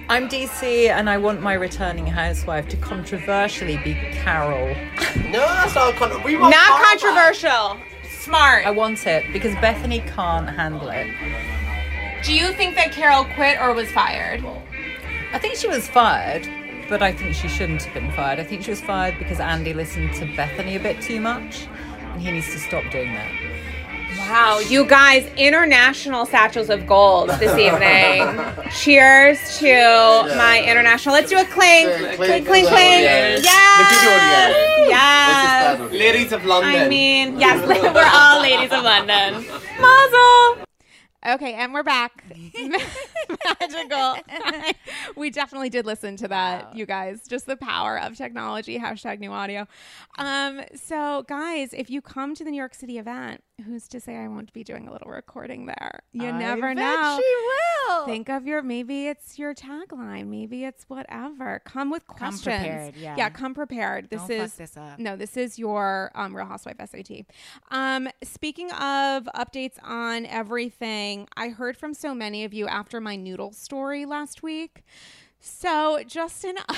I'm 0.10 0.28
DC 0.28 0.90
and 0.90 1.10
I 1.10 1.18
want 1.18 1.42
my 1.42 1.54
returning 1.54 2.06
housewife 2.06 2.68
to 2.70 2.78
controversially 2.78 3.78
be 3.78 3.96
Carole. 4.24 4.76
No, 5.32 5.40
that's 5.40 5.74
not 5.76 5.96
con- 5.96 6.22
we 6.24 6.36
want 6.36 6.52
Not 6.54 6.66
Carl 6.68 6.80
back. 6.80 6.90
controversial. 7.00 7.78
Smart. 8.24 8.66
I 8.66 8.72
want 8.72 9.06
it 9.06 9.26
because 9.34 9.54
Bethenny 9.56 10.00
can't 10.16 10.50
handle 10.50 10.88
it. 10.88 11.08
Do 12.24 12.34
you 12.34 12.54
think 12.54 12.76
that 12.76 12.94
Carole 12.94 13.26
quit 13.36 13.60
or 13.60 13.74
was 13.74 13.92
fired? 13.92 14.42
I 15.34 15.40
think 15.40 15.58
she 15.58 15.68
was 15.68 15.90
fired, 15.90 16.48
but 16.88 17.02
I 17.02 17.12
think 17.12 17.36
she 17.36 17.50
shouldn't 17.50 17.84
have 17.84 17.94
been 17.94 18.10
fired. 18.14 18.40
I 18.40 18.46
think 18.46 18.64
she 18.64 18.70
was 18.72 18.80
fired 18.80 19.20
because 19.20 19.42
Andy 19.42 19.74
listened 19.74 20.14
to 20.14 20.26
Bethenny 20.26 20.78
a 20.78 20.80
bit 20.80 21.02
too 21.02 21.20
much 21.20 21.68
and 22.14 22.22
he 22.22 22.32
needs 22.32 22.50
to 22.54 22.60
stop 22.60 22.90
doing 22.92 23.14
that. 23.14 23.30
Wow, 24.20 24.60
you 24.60 24.86
guys, 24.86 25.30
international 25.36 26.26
satchels 26.26 26.70
of 26.70 26.88
gold 26.88 27.30
this 27.40 27.58
evening. 27.58 28.40
Cheers 28.72 29.60
to 29.60 29.74
my 30.38 30.64
international. 30.66 31.14
Let's 31.14 31.30
do 31.30 31.38
a 31.40 31.44
clink, 31.46 31.90
clink, 32.16 32.46
clink, 32.48 32.68
clink. 32.68 33.02
Yes, 33.04 33.44
yes. 33.44 34.90
Ladies 36.14 36.32
of 36.32 36.46
London. 36.46 36.76
I 36.76 36.88
mean, 36.88 37.40
yes, 37.40 37.68
we're 37.96 38.12
all 38.14 38.40
ladies 38.40 38.72
of 38.72 38.84
London. 38.84 39.44
Mazel. 39.82 40.64
Okay, 41.26 41.56
and 41.56 41.74
we're 41.74 41.82
back. 41.82 42.24
Magical. 43.60 44.18
we 45.16 45.32
definitely 45.32 45.72
did 45.72 45.88
listen 45.88 46.16
to 46.18 46.28
that, 46.28 46.76
you 46.76 46.86
guys. 46.86 47.28
Just 47.28 47.48
the 47.48 47.56
power 47.58 48.00
of 48.00 48.16
technology. 48.16 48.78
Hashtag 48.78 49.18
new 49.22 49.32
audio. 49.32 49.68
Um, 50.20 50.62
so, 50.76 51.26
guys, 51.28 51.74
if 51.74 51.90
you 51.90 52.00
come 52.00 52.36
to 52.36 52.44
the 52.44 52.52
New 52.52 52.58
York 52.58 52.76
City 52.76 53.00
event, 53.00 53.44
who's 53.66 53.88
to 53.90 54.00
say 54.00 54.16
I 54.18 54.28
won't 54.28 54.54
be 54.54 54.64
doing 54.64 54.88
a 54.88 54.92
little 54.92 55.10
recording 55.10 55.66
there? 55.66 56.02
You 56.12 56.32
never 56.32 56.68
I 56.68 56.74
bet 56.76 56.84
know. 56.84 57.20
She 57.22 57.36
will. 57.36 58.06
Think 58.06 58.30
of 58.30 58.46
your 58.46 58.62
maybe 58.62 59.08
it's 59.08 59.38
your 59.38 59.54
tagline, 59.54 60.28
maybe 60.28 60.64
it's 60.66 60.84
whatever. 60.86 61.62
Come 61.66 61.90
with 61.90 62.06
questions. 62.08 62.44
Come 62.44 62.54
prepared, 62.54 62.96
yeah. 62.96 63.30
come 63.30 63.54
prepared. 63.54 64.10
This 64.10 64.22
Don't 64.22 64.32
is 64.32 64.52
fuck 64.52 64.58
this 64.58 64.78
up. 64.78 65.00
no, 65.00 65.16
this 65.16 65.38
is 65.38 65.58
your 65.60 66.12
um, 66.16 66.36
Real 66.36 66.46
Housewife 66.46 66.78
SAT. 66.78 67.26
Um, 67.72 68.08
speaking 68.24 68.72
of 68.72 69.28
updates 69.36 69.78
on 69.84 70.26
everything, 70.26 71.28
I 71.36 71.50
heard 71.50 71.78
from 71.78 71.94
so 71.94 72.14
many 72.14 72.44
of 72.44 72.54
you 72.54 72.68
after 72.68 73.00
my 73.02 73.16
noodle 73.16 73.52
story 73.52 74.06
last 74.06 74.44
week. 74.44 74.84
So, 75.40 76.02
just 76.08 76.46
an 76.46 76.56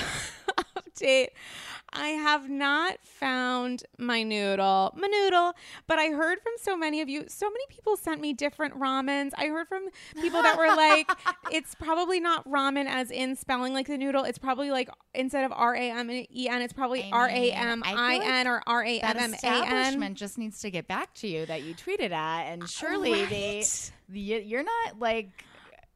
update. 0.76 1.28
I 1.92 2.08
have 2.08 2.50
not 2.50 2.98
found 3.02 3.84
my 3.98 4.22
noodle, 4.22 4.92
my 4.96 5.06
noodle, 5.06 5.52
but 5.86 5.98
I 5.98 6.08
heard 6.10 6.40
from 6.40 6.52
so 6.60 6.76
many 6.76 7.00
of 7.00 7.08
you. 7.08 7.24
So 7.28 7.46
many 7.48 7.64
people 7.68 7.96
sent 7.96 8.20
me 8.20 8.32
different 8.32 8.78
ramens. 8.78 9.30
I 9.36 9.46
heard 9.46 9.68
from 9.68 9.88
people 10.20 10.42
that 10.42 10.58
were 10.58 10.74
like, 10.74 11.10
it's 11.50 11.74
probably 11.74 12.20
not 12.20 12.46
ramen 12.48 12.86
as 12.86 13.10
in 13.10 13.36
spelling 13.36 13.72
like 13.72 13.86
the 13.86 13.96
noodle. 13.98 14.24
It's 14.24 14.38
probably 14.38 14.70
like 14.70 14.90
instead 15.14 15.44
of 15.44 15.52
R 15.52 15.74
A 15.74 15.90
M 15.90 16.10
E 16.10 16.48
N, 16.48 16.60
it's 16.62 16.72
probably 16.72 17.08
R 17.12 17.28
A 17.28 17.52
M 17.52 17.82
I 17.84 18.20
N 18.22 18.46
or 18.46 18.62
R 18.66 18.84
A 18.84 18.98
M 19.00 19.16
M 19.16 19.18
A 19.18 19.22
N. 19.22 19.32
establishment 19.34 20.16
just 20.18 20.38
needs 20.38 20.60
to 20.60 20.70
get 20.70 20.86
back 20.88 21.14
to 21.14 21.28
you 21.28 21.46
that 21.46 21.62
you 21.62 21.74
tweeted 21.74 22.10
at, 22.10 22.42
and 22.46 22.68
surely 22.68 23.24
they, 23.26 23.56
Right? 23.56 23.92
the, 24.08 24.20
you're 24.20 24.62
not 24.64 24.98
like 24.98 25.44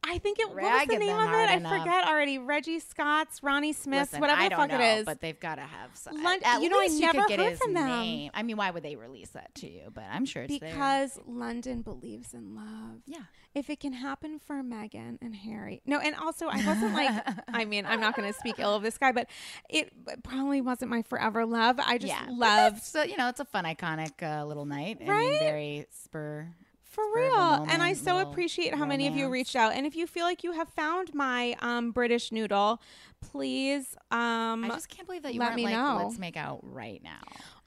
I 0.03 0.17
think 0.17 0.39
it 0.39 0.47
what 0.49 0.55
was 0.63 0.87
the 0.87 0.97
name 0.97 1.15
of 1.15 1.27
it. 1.29 1.33
I 1.49 1.53
enough. 1.57 1.77
forget 1.79 2.07
already. 2.07 2.39
Reggie 2.39 2.79
Scott's, 2.79 3.43
Ronnie 3.43 3.71
Smith's, 3.71 4.13
listen, 4.13 4.19
whatever 4.21 4.43
the 4.49 4.55
fuck 4.55 4.69
know, 4.69 4.79
it 4.79 4.99
is. 4.99 5.05
but 5.05 5.21
they've 5.21 5.39
got 5.39 5.55
to 5.55 5.61
have 5.61 5.91
some. 5.95 6.23
Lon- 6.23 6.39
at 6.43 6.61
you 6.61 6.69
know, 6.69 6.79
I 6.79 6.85
you 6.85 6.99
never 7.01 7.19
could 7.19 7.27
get 7.27 7.39
heard 7.39 7.49
his 7.51 7.59
from 7.59 7.73
them. 7.75 7.87
name. 7.87 8.31
I 8.33 8.41
mean, 8.41 8.57
why 8.57 8.71
would 8.71 8.81
they 8.81 8.95
release 8.95 9.29
that 9.29 9.53
to 9.55 9.69
you? 9.69 9.91
But 9.93 10.05
I'm 10.11 10.25
sure 10.25 10.43
it's 10.43 10.57
there. 10.59 10.71
because 10.71 11.19
London 11.27 11.83
believes 11.83 12.33
in 12.33 12.55
love. 12.55 13.01
Yeah. 13.05 13.19
If 13.53 13.69
it 13.69 13.79
can 13.79 13.93
happen 13.93 14.39
for 14.39 14.55
Meghan 14.63 15.17
and 15.21 15.35
Harry. 15.35 15.81
No, 15.85 15.99
and 15.99 16.15
also 16.15 16.47
I 16.47 16.65
wasn't 16.65 16.93
like 16.95 17.27
I 17.49 17.65
mean, 17.65 17.85
I'm 17.85 17.99
not 17.99 18.15
gonna 18.15 18.33
speak 18.33 18.55
ill 18.57 18.73
of 18.75 18.81
this 18.81 18.97
guy, 18.97 19.11
but 19.11 19.27
it 19.69 19.91
probably 20.23 20.61
wasn't 20.61 20.89
my 20.89 21.03
forever 21.03 21.45
love. 21.45 21.79
I 21.79 21.97
just 21.99 22.11
yeah, 22.11 22.25
loved 22.31 22.81
So 22.81 23.03
you 23.03 23.17
know, 23.17 23.27
it's 23.29 23.39
a 23.39 23.45
fun, 23.45 23.65
iconic 23.65 24.23
uh, 24.23 24.45
little 24.45 24.65
night. 24.65 24.97
I 25.01 25.05
Right? 25.07 25.29
mean, 25.29 25.39
very 25.39 25.85
spur. 25.91 26.47
For 26.91 27.03
real. 27.15 27.65
and 27.69 27.81
I 27.81 27.93
so 27.93 28.19
appreciate 28.19 28.75
how 28.75 28.85
many 28.85 29.07
of 29.07 29.15
you 29.15 29.29
reached 29.29 29.55
out. 29.55 29.73
And 29.73 29.85
if 29.85 29.95
you 29.95 30.05
feel 30.05 30.25
like 30.25 30.43
you 30.43 30.51
have 30.51 30.69
found 30.69 31.13
my 31.13 31.55
um 31.61 31.91
British 31.91 32.31
noodle, 32.31 32.81
please 33.21 33.95
um 34.11 34.65
I 34.65 34.69
just 34.69 34.89
can't 34.89 35.07
believe 35.07 35.23
that 35.23 35.33
you 35.33 35.39
let 35.39 35.55
me 35.55 35.63
like, 35.63 35.73
know. 35.75 36.01
let's 36.03 36.19
make 36.19 36.37
out 36.37 36.59
right 36.63 37.01
now. 37.03 37.21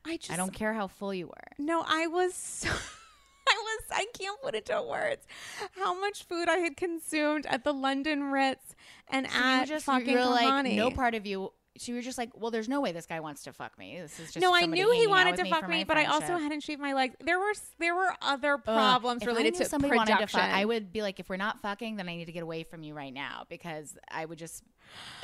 I 0.05 0.19
just 0.19 0.31
I 0.31 0.37
don't 0.37 0.53
care 0.53 0.75
how 0.75 0.89
full 0.89 1.15
you 1.15 1.29
were. 1.29 1.53
No, 1.59 1.83
I 1.87 2.07
was 2.07 2.35
so 2.35 2.69
I 3.49 3.63
was 3.63 3.85
I 3.91 4.07
can't 4.13 4.41
put 4.43 4.55
into 4.55 4.83
words 4.83 5.27
how 5.73 5.99
much 5.99 6.25
food 6.25 6.49
I 6.49 6.59
had 6.59 6.77
consumed 6.77 7.47
at 7.47 7.65
the 7.65 7.73
London 7.73 8.25
Ritz 8.25 8.75
and 9.09 9.27
So 9.27 9.39
you 9.39 9.43
at 9.43 9.69
just 9.69 9.87
fucking 9.87 10.09
you're 10.09 10.25
like 10.25 10.67
no 10.67 10.91
part 10.91 11.15
of 11.15 11.25
you. 11.25 11.53
So 11.77 11.91
you 11.91 11.97
were 11.97 12.03
just 12.03 12.19
like, 12.19 12.31
well, 12.35 12.51
there's 12.53 12.69
no 12.69 12.81
way 12.81 12.93
this 12.93 13.07
guy 13.07 13.19
wants 13.19 13.43
to 13.45 13.53
fuck 13.53 13.77
me. 13.79 13.99
This 14.01 14.21
is 14.21 14.33
just 14.33 14.41
no, 14.41 14.55
I 14.55 14.67
knew 14.67 14.93
he 14.93 15.09
wanted 15.09 15.37
to 15.37 15.43
me 15.43 15.51
fuck 15.51 15.69
me, 15.69 15.83
but 15.83 15.97
I 15.97 16.05
also 16.05 16.37
hadn't 16.39 16.61
shaved 16.61 16.81
my 16.81 16.93
legs. 16.93 17.17
There 17.25 17.39
were 17.39 17.53
there 17.79 17.97
were 17.97 18.15
other 18.23 18.55
Ugh, 18.55 18.63
problems 18.65 19.23
I 19.25 19.27
related 19.27 19.55
to 19.55 19.65
somebody 19.65 19.91
production. 19.91 20.15
wanted 20.15 20.27
to 20.29 20.33
fuck, 20.33 20.51
I 20.51 20.65
would 20.65 20.93
be 20.93 21.03
like, 21.03 21.19
if 21.19 21.29
we're 21.29 21.37
not 21.37 21.61
fucking, 21.63 21.97
then 21.97 22.09
I 22.09 22.15
need 22.17 22.27
to 22.27 22.33
get 22.33 22.45
away 22.45 22.63
from 22.63 22.85
you 22.85 22.95
right 22.95 23.13
now 23.13 23.45
because 23.49 23.97
I 24.09 24.25
would 24.25 24.39
just, 24.39 24.63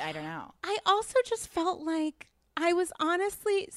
I 0.02 0.10
don't 0.10 0.24
know. 0.24 0.52
I 0.64 0.78
also 0.86 1.18
just 1.24 1.46
felt 1.48 1.82
like 1.82 2.30
I 2.56 2.72
was 2.72 2.92
honestly 2.98 3.68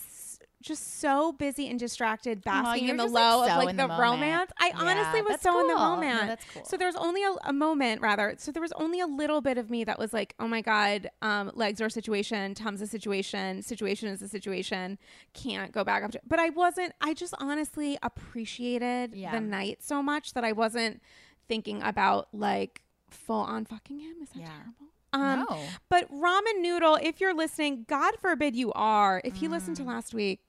just 0.63 0.99
so 1.01 1.31
busy 1.33 1.67
and 1.69 1.77
distracted 1.79 2.43
basking 2.43 2.87
in 2.87 2.97
the 2.97 3.03
just, 3.03 3.13
like, 3.13 3.49
so 3.49 3.57
of 3.59 3.63
like 3.65 3.77
the, 3.77 3.87
the 3.87 3.97
romance. 3.99 4.51
I 4.59 4.69
Yeah, 4.69 4.73
honestly 4.77 5.21
was 5.21 5.41
so 5.41 5.59
in 5.59 5.67
the 5.67 5.73
cool. 5.75 5.83
No, 5.83 5.95
moment. 5.95 6.27
that's 6.29 6.45
cool. 6.53 6.65
So 6.65 6.77
there 6.77 6.87
was 6.87 6.95
only 6.95 7.21
a, 7.23 7.31
a 7.43 7.53
moment, 7.53 8.01
rather. 8.01 8.33
So 8.37 8.51
there 8.51 8.61
was 8.61 8.71
only 8.73 8.99
a 8.99 9.05
little 9.07 9.41
bit 9.41 9.57
of 9.57 9.69
me 9.69 9.83
that 9.83 9.99
was 9.99 10.13
like, 10.13 10.33
oh 10.39 10.47
my 10.47 10.61
God, 10.61 11.09
um, 11.21 11.51
legs 11.53 11.79
are 11.81 11.85
a 11.87 11.91
situation, 11.91 12.53
Tom's 12.55 12.81
a 12.81 12.87
situation, 12.87 13.61
situation 13.61 14.09
is 14.09 14.21
a 14.21 14.27
situation, 14.27 14.97
can't 15.33 15.71
go 15.71 15.83
back 15.83 16.03
up 16.03 16.11
to. 16.11 16.21
But 16.25 16.39
I 16.39 16.49
wasn't, 16.49 16.93
I 17.01 17.13
just 17.13 17.33
honestly 17.39 17.97
appreciated 18.01 19.13
Yeah. 19.15 19.31
the 19.31 19.41
night 19.41 19.83
so 19.83 20.01
much 20.01 20.33
that 20.33 20.43
I 20.43 20.53
wasn't 20.53 21.01
thinking 21.47 21.83
about 21.83 22.29
like 22.33 22.81
full 23.09 23.41
on 23.41 23.65
fucking 23.65 23.99
him. 23.99 24.15
Is 24.23 24.29
that 24.29 24.39
Yeah. 24.39 24.45
terrible? 24.47 24.92
Um, 25.13 25.45
no. 25.49 25.59
but 25.89 26.09
ramen 26.11 26.61
noodle, 26.61 26.97
if 27.01 27.21
you're 27.21 27.33
listening, 27.35 27.85
God 27.87 28.15
forbid 28.19 28.55
you 28.55 28.71
are. 28.73 29.21
If 29.23 29.41
you 29.41 29.49
Mm. 29.49 29.53
listened 29.53 29.77
to 29.77 29.83
last 29.83 30.13
week, 30.13 30.39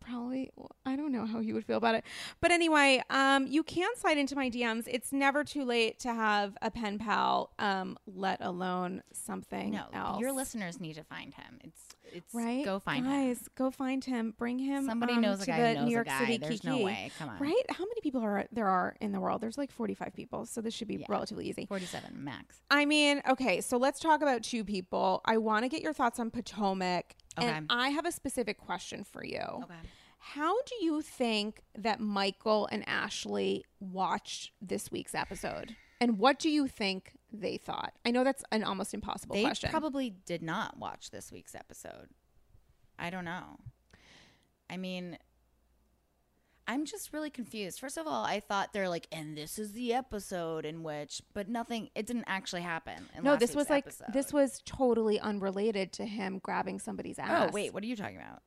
probably 0.00 0.50
well, 0.56 0.70
I 0.86 0.96
don't 0.96 1.12
know 1.12 1.26
how 1.26 1.40
you 1.40 1.54
would 1.54 1.64
feel 1.64 1.76
about 1.76 1.94
it. 1.94 2.04
But 2.40 2.50
anyway, 2.50 3.02
um, 3.10 3.46
you 3.46 3.62
can 3.62 3.88
slide 3.96 4.18
into 4.18 4.34
my 4.34 4.50
DMs. 4.50 4.84
It's 4.86 5.12
never 5.12 5.44
too 5.44 5.64
late 5.64 5.98
to 6.00 6.12
have 6.14 6.56
a 6.62 6.70
pen 6.70 6.98
pal, 6.98 7.50
um, 7.58 7.98
let 8.06 8.38
alone 8.40 9.02
something 9.12 9.70
No, 9.72 9.84
else. 9.92 10.20
your 10.20 10.32
listeners 10.32 10.80
need 10.80 10.94
to 10.94 11.04
find 11.04 11.34
him. 11.34 11.58
It's, 11.62 11.80
it's, 12.12 12.34
right? 12.34 12.64
go 12.64 12.78
find 12.80 13.04
him. 13.06 13.12
guys. 13.12 13.48
Go 13.54 13.70
find 13.70 14.04
him. 14.04 14.34
Bring 14.36 14.58
him. 14.58 14.86
Somebody 14.86 15.12
um, 15.14 15.20
knows 15.20 15.42
a 15.42 15.46
guy 15.46 15.60
the 15.60 15.74
knows 15.80 15.84
New 15.86 15.92
York 15.92 16.06
a 16.06 16.10
guy. 16.10 16.18
City 16.20 16.38
There's 16.38 16.60
Kiki. 16.60 16.68
no 16.78 16.84
way. 16.84 17.10
Come 17.18 17.28
on. 17.28 17.38
Right? 17.38 17.62
How 17.70 17.84
many 17.84 18.00
people 18.02 18.20
are 18.22 18.46
there 18.50 18.66
are 18.66 18.96
in 19.00 19.12
the 19.12 19.20
world? 19.20 19.40
There's 19.40 19.58
like 19.58 19.70
45 19.70 20.12
people, 20.14 20.46
so 20.46 20.60
this 20.60 20.74
should 20.74 20.88
be 20.88 20.96
Yeah. 20.96 21.06
relatively 21.08 21.46
easy. 21.48 21.66
47 21.66 22.24
max. 22.24 22.62
I 22.70 22.84
mean, 22.84 23.22
okay, 23.28 23.60
so 23.60 23.76
let's 23.76 24.00
talk 24.00 24.22
about 24.22 24.42
two 24.42 24.64
people. 24.64 25.20
I 25.24 25.36
want 25.38 25.64
to 25.64 25.68
get 25.68 25.82
your 25.82 25.92
thoughts 25.92 26.18
on 26.18 26.30
Potomac. 26.30 27.14
Okay. 27.38 27.48
And 27.48 27.66
I 27.70 27.90
have 27.90 28.06
a 28.06 28.12
specific 28.12 28.58
question 28.58 29.04
for 29.04 29.24
you. 29.24 29.38
Okay. 29.38 29.74
How 30.18 30.54
do 30.62 30.84
you 30.84 31.00
think 31.00 31.62
that 31.78 31.98
Michael 31.98 32.68
and 32.70 32.86
Ashley 32.86 33.64
watched 33.80 34.52
this 34.60 34.90
week's 34.90 35.14
episode? 35.14 35.74
And 36.00 36.18
what 36.18 36.38
do 36.38 36.50
you 36.50 36.68
think 36.68 37.12
they 37.32 37.56
thought? 37.56 37.94
I 38.04 38.10
know 38.10 38.24
that's 38.24 38.44
an 38.52 38.64
almost 38.64 38.92
impossible 38.92 39.34
question. 39.34 39.42
They 39.42 39.48
question. 39.48 39.70
probably 39.70 40.10
did 40.26 40.42
not 40.42 40.78
watch 40.78 41.10
this 41.10 41.32
week's 41.32 41.54
episode. 41.54 42.08
I 42.98 43.10
don't 43.10 43.24
know. 43.24 43.58
I 44.68 44.76
mean, 44.76 45.18
I'm 46.70 46.84
just 46.84 47.12
really 47.12 47.30
confused. 47.30 47.80
First 47.80 47.98
of 47.98 48.06
all, 48.06 48.24
I 48.24 48.38
thought 48.38 48.72
they're 48.72 48.88
like, 48.88 49.08
and 49.10 49.36
this 49.36 49.58
is 49.58 49.72
the 49.72 49.92
episode 49.92 50.64
in 50.64 50.84
which, 50.84 51.20
but 51.34 51.48
nothing, 51.48 51.90
it 51.96 52.06
didn't 52.06 52.26
actually 52.28 52.62
happen. 52.62 53.08
No, 53.20 53.34
this 53.34 53.56
was 53.56 53.68
like 53.68 53.86
episode. 53.86 54.12
this 54.12 54.32
was 54.32 54.62
totally 54.64 55.18
unrelated 55.18 55.92
to 55.94 56.04
him 56.04 56.38
grabbing 56.38 56.78
somebody's 56.78 57.18
oh, 57.18 57.22
ass. 57.22 57.48
Oh, 57.50 57.52
wait, 57.52 57.74
what 57.74 57.82
are 57.82 57.86
you 57.86 57.96
talking 57.96 58.18
about? 58.18 58.42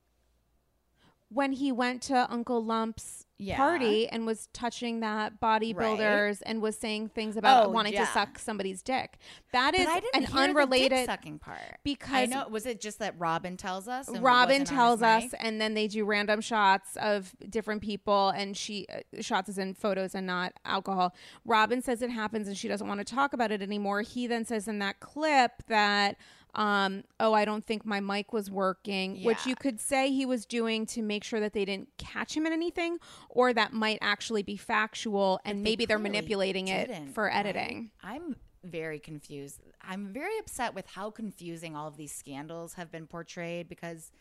When 1.34 1.54
he 1.54 1.72
went 1.72 2.02
to 2.04 2.32
Uncle 2.32 2.64
Lump's 2.64 3.26
Yeah. 3.40 3.58
party 3.58 4.08
and 4.08 4.26
was 4.26 4.48
touching 4.54 5.00
that 5.02 5.40
bodybuilders 5.42 6.42
and 6.46 6.62
was 6.62 6.78
saying 6.78 7.10
things 7.10 7.36
about 7.36 7.66
Oh, 7.66 7.70
wanting 7.70 7.94
yeah. 7.94 8.06
to 8.06 8.12
suck 8.12 8.38
somebody's 8.40 8.82
dick. 8.82 9.18
That 9.52 9.74
is 9.74 9.86
but 9.86 9.92
I 9.96 10.00
didn't 10.00 10.30
an 10.30 10.38
unrelated 10.38 11.06
sucking 11.06 11.40
part. 11.40 11.80
because 11.84 12.14
I 12.14 12.26
know. 12.26 12.48
Was 12.50 12.66
it 12.66 12.80
just 12.80 13.00
that 13.00 13.16
Robin 13.18 13.58
tells 13.58 13.88
us? 13.88 14.08
Robin 14.10 14.64
tells 14.66 15.02
us, 15.02 15.24
mic? 15.24 15.36
and 15.40 15.60
then 15.60 15.74
they 15.74 15.88
do 15.88 16.06
random 16.06 16.42
shots 16.42 16.96
of 16.98 17.34
different 17.50 17.82
people, 17.82 18.30
and 18.30 18.56
she 18.56 18.86
uh, 18.94 19.22
shots 19.22 19.50
is 19.50 19.58
in 19.58 19.74
photos 19.74 20.16
and 20.16 20.26
not 20.28 20.54
alcohol. 20.66 21.14
Robin 21.46 21.82
says 21.82 22.02
it 22.02 22.10
happens, 22.12 22.48
and 22.48 22.56
she 22.58 22.68
doesn't 22.68 22.88
want 22.88 23.00
to 23.00 23.16
talk 23.16 23.34
about 23.34 23.52
it 23.52 23.62
anymore. 23.62 24.02
He 24.02 24.28
then 24.28 24.46
says 24.46 24.68
in 24.68 24.80
that 24.80 25.00
clip 25.00 25.64
that, 25.68 26.18
um, 26.56 27.04
"Oh, 27.20 27.34
I 27.34 27.46
don't 27.46 27.66
think 27.66 27.86
my 27.86 28.00
mic 28.00 28.32
was 28.34 28.50
working," 28.52 29.24
which 29.24 29.46
you 29.46 29.56
could 29.56 29.80
say 29.80 30.12
he 30.12 30.26
was 30.26 30.46
doing 30.46 30.86
to 30.88 31.02
make 31.02 31.24
sure 31.24 31.40
that 31.40 31.54
they 31.54 31.66
didn't 31.66 31.90
catch 31.98 32.36
him 32.36 32.46
in 32.46 32.54
anything, 32.54 32.98
or 33.30 33.54
that 33.54 33.74
might 33.74 33.98
actually 34.02 34.44
be 34.44 34.56
factual, 34.58 35.40
and 35.46 35.60
They 35.60 35.64
maybe 35.72 35.86
they're 35.86 36.00
manipulating 36.00 36.68
it 36.68 37.10
for 37.14 37.26
right? 37.26 37.36
editing. 37.36 37.92
I'm 38.04 38.36
very 38.64 39.00
confused. 39.00 39.60
I'm 39.82 40.14
very 40.14 40.38
upset 40.40 40.74
with 40.74 40.88
how 40.88 41.10
confusing 41.12 41.76
all 41.76 41.88
of 41.88 41.98
these 41.98 42.14
scandals 42.14 42.76
have 42.76 42.92
been 42.92 43.08
portrayed 43.08 43.68
because 43.68 44.12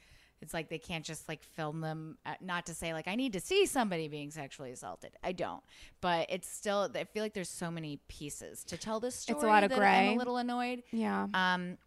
it's 0.40 0.52
like 0.52 0.68
they 0.68 0.78
can't 0.78 1.04
just 1.04 1.28
like 1.28 1.44
film 1.44 1.80
them. 1.80 2.18
uh 2.26 2.34
not 2.40 2.66
to 2.66 2.74
say 2.74 2.92
like 2.92 3.06
I 3.06 3.14
need 3.14 3.34
to 3.34 3.40
see 3.40 3.64
somebody 3.66 4.08
being 4.08 4.32
sexually 4.32 4.72
assaulted. 4.72 5.12
I 5.22 5.30
don't, 5.30 5.62
but 6.00 6.26
it's 6.30 6.48
still. 6.48 6.90
I 6.96 7.04
feel 7.04 7.22
like 7.22 7.34
there's 7.34 7.48
so 7.48 7.70
many 7.70 8.00
pieces 8.08 8.64
to 8.64 8.76
tell 8.76 8.98
this 8.98 9.14
story. 9.14 9.36
It's 9.36 9.44
a 9.44 9.46
lot 9.46 9.62
of 9.62 9.70
gray 9.70 10.08
I'm 10.08 10.14
a 10.14 10.18
little 10.18 10.38
annoyed. 10.38 10.82
Yeah. 10.90 11.28
Um, 11.34 11.78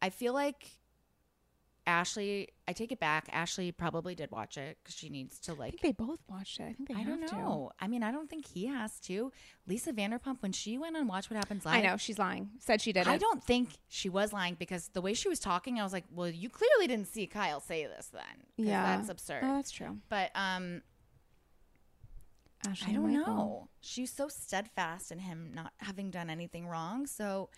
I 0.00 0.10
feel 0.10 0.32
like 0.32 0.70
Ashley. 1.86 2.48
I 2.66 2.72
take 2.74 2.92
it 2.92 3.00
back. 3.00 3.28
Ashley 3.32 3.72
probably 3.72 4.14
did 4.14 4.30
watch 4.30 4.58
it 4.58 4.76
because 4.82 4.94
she 4.94 5.08
needs 5.08 5.38
to 5.40 5.54
like. 5.54 5.68
I 5.68 5.70
think 5.70 5.80
they 5.82 5.92
both 6.04 6.18
watched 6.28 6.60
it. 6.60 6.64
I 6.64 6.72
think 6.74 6.88
they 6.88 6.94
I 6.94 6.98
have 6.98 7.18
don't 7.20 7.28
to. 7.28 7.34
know. 7.36 7.72
I 7.80 7.88
mean, 7.88 8.02
I 8.02 8.12
don't 8.12 8.28
think 8.28 8.46
he 8.46 8.66
has 8.66 9.00
to. 9.00 9.32
Lisa 9.66 9.92
Vanderpump, 9.94 10.42
when 10.42 10.52
she 10.52 10.76
went 10.76 10.96
on 10.98 11.06
Watch 11.06 11.30
What 11.30 11.36
Happens 11.38 11.64
Live, 11.64 11.76
I 11.76 11.80
know 11.86 11.96
she's 11.96 12.18
lying. 12.18 12.50
Said 12.58 12.82
she 12.82 12.92
did 12.92 13.08
I 13.08 13.16
don't 13.16 13.42
think 13.42 13.70
she 13.88 14.10
was 14.10 14.34
lying 14.34 14.54
because 14.58 14.88
the 14.92 15.00
way 15.00 15.14
she 15.14 15.30
was 15.30 15.40
talking, 15.40 15.80
I 15.80 15.82
was 15.82 15.94
like, 15.94 16.04
well, 16.14 16.28
you 16.28 16.50
clearly 16.50 16.86
didn't 16.88 17.06
see 17.08 17.26
Kyle 17.26 17.60
say 17.60 17.86
this 17.86 18.08
then." 18.12 18.22
Yeah, 18.66 18.96
That's 18.96 19.08
absurd. 19.08 19.40
Oh, 19.44 19.54
that's 19.56 19.70
true. 19.70 19.96
but 20.10 20.30
um, 20.34 20.82
Ashley 22.68 22.92
I 22.92 22.96
don't 22.96 23.14
Michael. 23.14 23.34
know. 23.34 23.68
She's 23.80 24.12
so 24.12 24.28
steadfast 24.28 25.10
in 25.10 25.20
him 25.20 25.52
not 25.54 25.72
having 25.78 26.10
done 26.10 26.28
anything 26.28 26.66
wrong. 26.66 27.06
So 27.06 27.48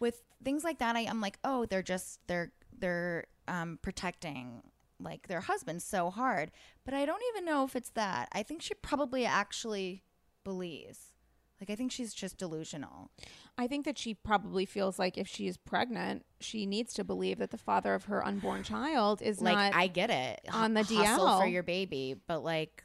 with 0.00 0.22
things 0.42 0.64
like 0.64 0.78
that, 0.78 0.96
I, 0.96 1.00
I'm 1.00 1.20
like, 1.20 1.38
oh, 1.44 1.66
they're 1.66 1.82
just 1.82 2.20
they're 2.26 2.52
they're 2.78 3.24
um, 3.46 3.78
protecting 3.82 4.62
like 5.00 5.28
their 5.28 5.40
husband 5.40 5.82
so 5.82 6.10
hard. 6.10 6.50
But 6.84 6.94
I 6.94 7.06
don't 7.06 7.22
even 7.34 7.44
know 7.44 7.64
if 7.64 7.76
it's 7.76 7.90
that. 7.90 8.28
I 8.32 8.42
think 8.42 8.62
she 8.62 8.74
probably 8.74 9.24
actually 9.24 10.02
believes. 10.44 11.12
Like 11.60 11.70
I 11.70 11.74
think 11.74 11.90
she's 11.90 12.14
just 12.14 12.38
delusional. 12.38 13.10
I 13.56 13.66
think 13.66 13.84
that 13.84 13.98
she 13.98 14.14
probably 14.14 14.64
feels 14.64 14.98
like 14.98 15.18
if 15.18 15.26
she 15.26 15.48
is 15.48 15.56
pregnant, 15.56 16.24
she 16.40 16.66
needs 16.66 16.92
to 16.94 17.04
believe 17.04 17.38
that 17.38 17.50
the 17.50 17.58
father 17.58 17.94
of 17.94 18.04
her 18.04 18.24
unborn 18.24 18.62
child 18.62 19.20
is 19.22 19.40
Like 19.40 19.56
not. 19.56 19.74
I 19.74 19.88
get 19.88 20.10
it 20.10 20.40
on 20.52 20.74
the 20.74 20.84
hustle 20.84 21.40
for 21.40 21.46
your 21.46 21.64
baby, 21.64 22.14
but 22.28 22.44
like 22.44 22.84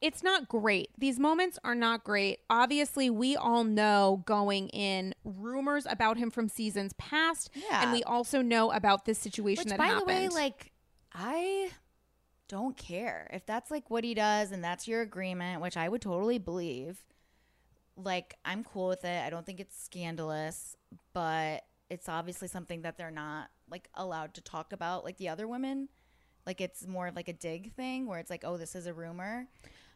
it's 0.00 0.22
not 0.22 0.48
great. 0.48 0.90
These 0.98 1.18
moments 1.18 1.58
are 1.64 1.74
not 1.74 2.04
great. 2.04 2.40
Obviously, 2.50 3.10
we 3.10 3.36
all 3.36 3.64
know 3.64 4.22
going 4.26 4.68
in 4.68 5.14
rumors 5.24 5.86
about 5.88 6.16
him 6.16 6.30
from 6.30 6.48
seasons 6.48 6.92
past, 6.94 7.50
Yeah. 7.54 7.82
and 7.82 7.92
we 7.92 8.02
also 8.02 8.42
know 8.42 8.70
about 8.72 9.04
this 9.04 9.18
situation 9.18 9.62
Which, 9.64 9.68
that 9.70 9.78
by 9.78 9.86
happened. 9.86 10.02
the 10.02 10.12
way, 10.12 10.28
like 10.28 10.72
I 11.12 11.70
don't 12.48 12.76
care 12.76 13.30
if 13.32 13.46
that's 13.46 13.70
like 13.70 13.88
what 13.90 14.04
he 14.04 14.14
does 14.14 14.52
and 14.52 14.62
that's 14.62 14.86
your 14.86 15.00
agreement, 15.00 15.60
which 15.62 15.76
I 15.76 15.88
would 15.88 16.02
totally 16.02 16.38
believe. 16.38 17.02
Like 17.96 18.34
I'm 18.44 18.64
cool 18.64 18.88
with 18.88 19.04
it. 19.04 19.24
I 19.24 19.30
don't 19.30 19.46
think 19.46 19.60
it's 19.60 19.80
scandalous, 19.82 20.76
but 21.12 21.62
it's 21.90 22.08
obviously 22.08 22.48
something 22.48 22.82
that 22.82 22.96
they're 22.96 23.10
not 23.10 23.48
like 23.70 23.88
allowed 23.94 24.34
to 24.34 24.40
talk 24.40 24.72
about 24.72 25.04
like 25.04 25.16
the 25.16 25.28
other 25.28 25.46
women. 25.46 25.88
Like 26.46 26.60
it's 26.60 26.86
more 26.86 27.06
of 27.06 27.16
like 27.16 27.28
a 27.28 27.32
dig 27.32 27.72
thing 27.74 28.06
where 28.06 28.18
it's 28.18 28.30
like, 28.30 28.44
oh, 28.44 28.56
this 28.56 28.74
is 28.74 28.86
a 28.86 28.92
rumor. 28.92 29.46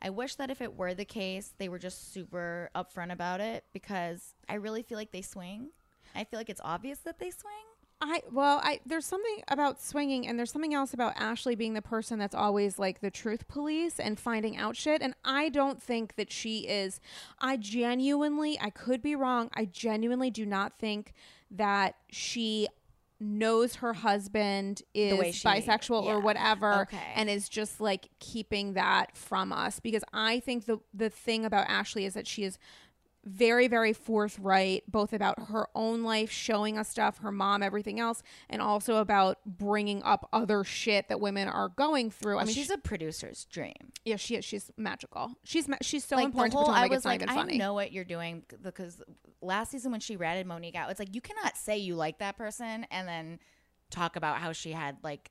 I 0.00 0.10
wish 0.10 0.36
that 0.36 0.50
if 0.50 0.60
it 0.60 0.76
were 0.76 0.94
the 0.94 1.04
case, 1.04 1.54
they 1.58 1.68
were 1.68 1.78
just 1.78 2.12
super 2.12 2.70
upfront 2.74 3.12
about 3.12 3.40
it 3.40 3.64
because 3.72 4.34
I 4.48 4.54
really 4.54 4.82
feel 4.82 4.96
like 4.96 5.10
they 5.10 5.22
swing. 5.22 5.70
I 6.14 6.24
feel 6.24 6.38
like 6.38 6.50
it's 6.50 6.60
obvious 6.64 6.98
that 7.00 7.18
they 7.18 7.30
swing. 7.30 7.52
I 8.00 8.22
well, 8.30 8.60
I 8.62 8.78
there's 8.86 9.06
something 9.06 9.42
about 9.48 9.82
swinging, 9.82 10.26
and 10.28 10.38
there's 10.38 10.52
something 10.52 10.72
else 10.72 10.94
about 10.94 11.14
Ashley 11.16 11.56
being 11.56 11.74
the 11.74 11.82
person 11.82 12.18
that's 12.18 12.34
always 12.34 12.78
like 12.78 13.00
the 13.00 13.10
truth 13.10 13.48
police 13.48 13.98
and 13.98 14.20
finding 14.20 14.56
out 14.56 14.76
shit. 14.76 15.02
And 15.02 15.14
I 15.24 15.48
don't 15.48 15.82
think 15.82 16.14
that 16.14 16.30
she 16.30 16.60
is. 16.60 17.00
I 17.40 17.56
genuinely, 17.56 18.58
I 18.60 18.70
could 18.70 19.02
be 19.02 19.16
wrong. 19.16 19.50
I 19.54 19.64
genuinely 19.64 20.30
do 20.30 20.46
not 20.46 20.78
think 20.78 21.12
that 21.50 21.96
she 22.08 22.68
knows 23.20 23.76
her 23.76 23.92
husband 23.92 24.82
is 24.94 25.18
bisexual 25.42 26.04
or 26.04 26.20
whatever 26.20 26.82
Okay. 26.82 26.98
and 27.16 27.28
is 27.28 27.48
just 27.48 27.80
like 27.80 28.08
keeping 28.20 28.74
that 28.74 29.16
from 29.16 29.52
us 29.52 29.80
because 29.80 30.04
i 30.12 30.38
think 30.40 30.66
the 30.66 30.78
the 30.94 31.10
thing 31.10 31.44
about 31.44 31.66
ashley 31.68 32.04
is 32.04 32.14
that 32.14 32.26
she 32.28 32.44
is 32.44 32.58
very 33.28 33.68
very 33.68 33.92
forthright 33.92 34.82
both 34.90 35.12
about 35.12 35.48
her 35.48 35.68
own 35.74 36.02
life 36.02 36.30
showing 36.30 36.78
us 36.78 36.88
stuff 36.88 37.18
her 37.18 37.30
mom 37.30 37.62
everything 37.62 38.00
else 38.00 38.22
and 38.48 38.62
also 38.62 38.96
about 38.96 39.38
bringing 39.44 40.02
up 40.02 40.28
other 40.32 40.64
shit 40.64 41.08
that 41.08 41.20
women 41.20 41.46
are 41.48 41.68
going 41.68 42.10
through 42.10 42.38
i 42.38 42.44
mean 42.44 42.54
she's 42.54 42.66
she, 42.66 42.72
a 42.72 42.78
producer's 42.78 43.44
dream. 43.46 43.92
yeah 44.04 44.16
she 44.16 44.36
is 44.36 44.44
she's 44.44 44.70
magical 44.76 45.32
she's 45.44 45.68
ma- 45.68 45.76
she's 45.82 46.04
so 46.04 46.16
like 46.16 46.24
important 46.24 46.52
the 46.52 46.58
whole, 46.58 46.66
to 46.66 46.72
I 46.72 46.86
was 46.86 47.04
like, 47.04 47.22
I 47.28 47.42
know 47.42 47.74
what 47.74 47.92
you're 47.92 48.04
doing 48.04 48.42
because 48.62 49.02
last 49.40 49.70
season 49.70 49.90
when 49.90 50.00
she 50.00 50.16
ratted 50.16 50.46
Monique 50.46 50.74
out, 50.74 50.90
it's 50.90 50.98
like 50.98 51.14
you 51.14 51.20
cannot 51.20 51.56
say 51.56 51.76
you 51.78 51.94
like 51.94 52.18
that 52.18 52.36
person 52.36 52.86
and 52.90 53.08
then 53.08 53.38
talk 53.90 54.16
about 54.16 54.38
how 54.38 54.52
she 54.52 54.72
had 54.72 54.96
like 55.02 55.30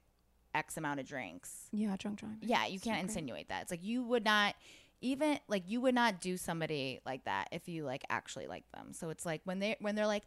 X 0.53 0.77
amount 0.77 0.99
of 0.99 1.07
drinks. 1.07 1.69
yeah 1.71 1.95
drunk 1.97 2.19
driving 2.19 2.39
Yeah, 2.41 2.65
you 2.65 2.79
can't 2.79 3.01
insinuate 3.01 3.49
that. 3.49 3.63
It's 3.63 3.71
like 3.71 3.83
you 3.83 4.03
would 4.03 4.25
not 4.25 4.55
even 5.01 5.39
like 5.47 5.63
you 5.67 5.81
would 5.81 5.95
not 5.95 6.21
do 6.21 6.37
somebody 6.37 6.99
like 7.05 7.25
that 7.25 7.49
if 7.51 7.67
you 7.67 7.83
like 7.83 8.03
actually 8.09 8.47
like 8.47 8.63
them. 8.73 8.93
So 8.93 9.09
it's 9.09 9.25
like 9.25 9.41
when 9.45 9.59
they 9.59 9.75
when 9.79 9.95
they're 9.95 10.07
like, 10.07 10.23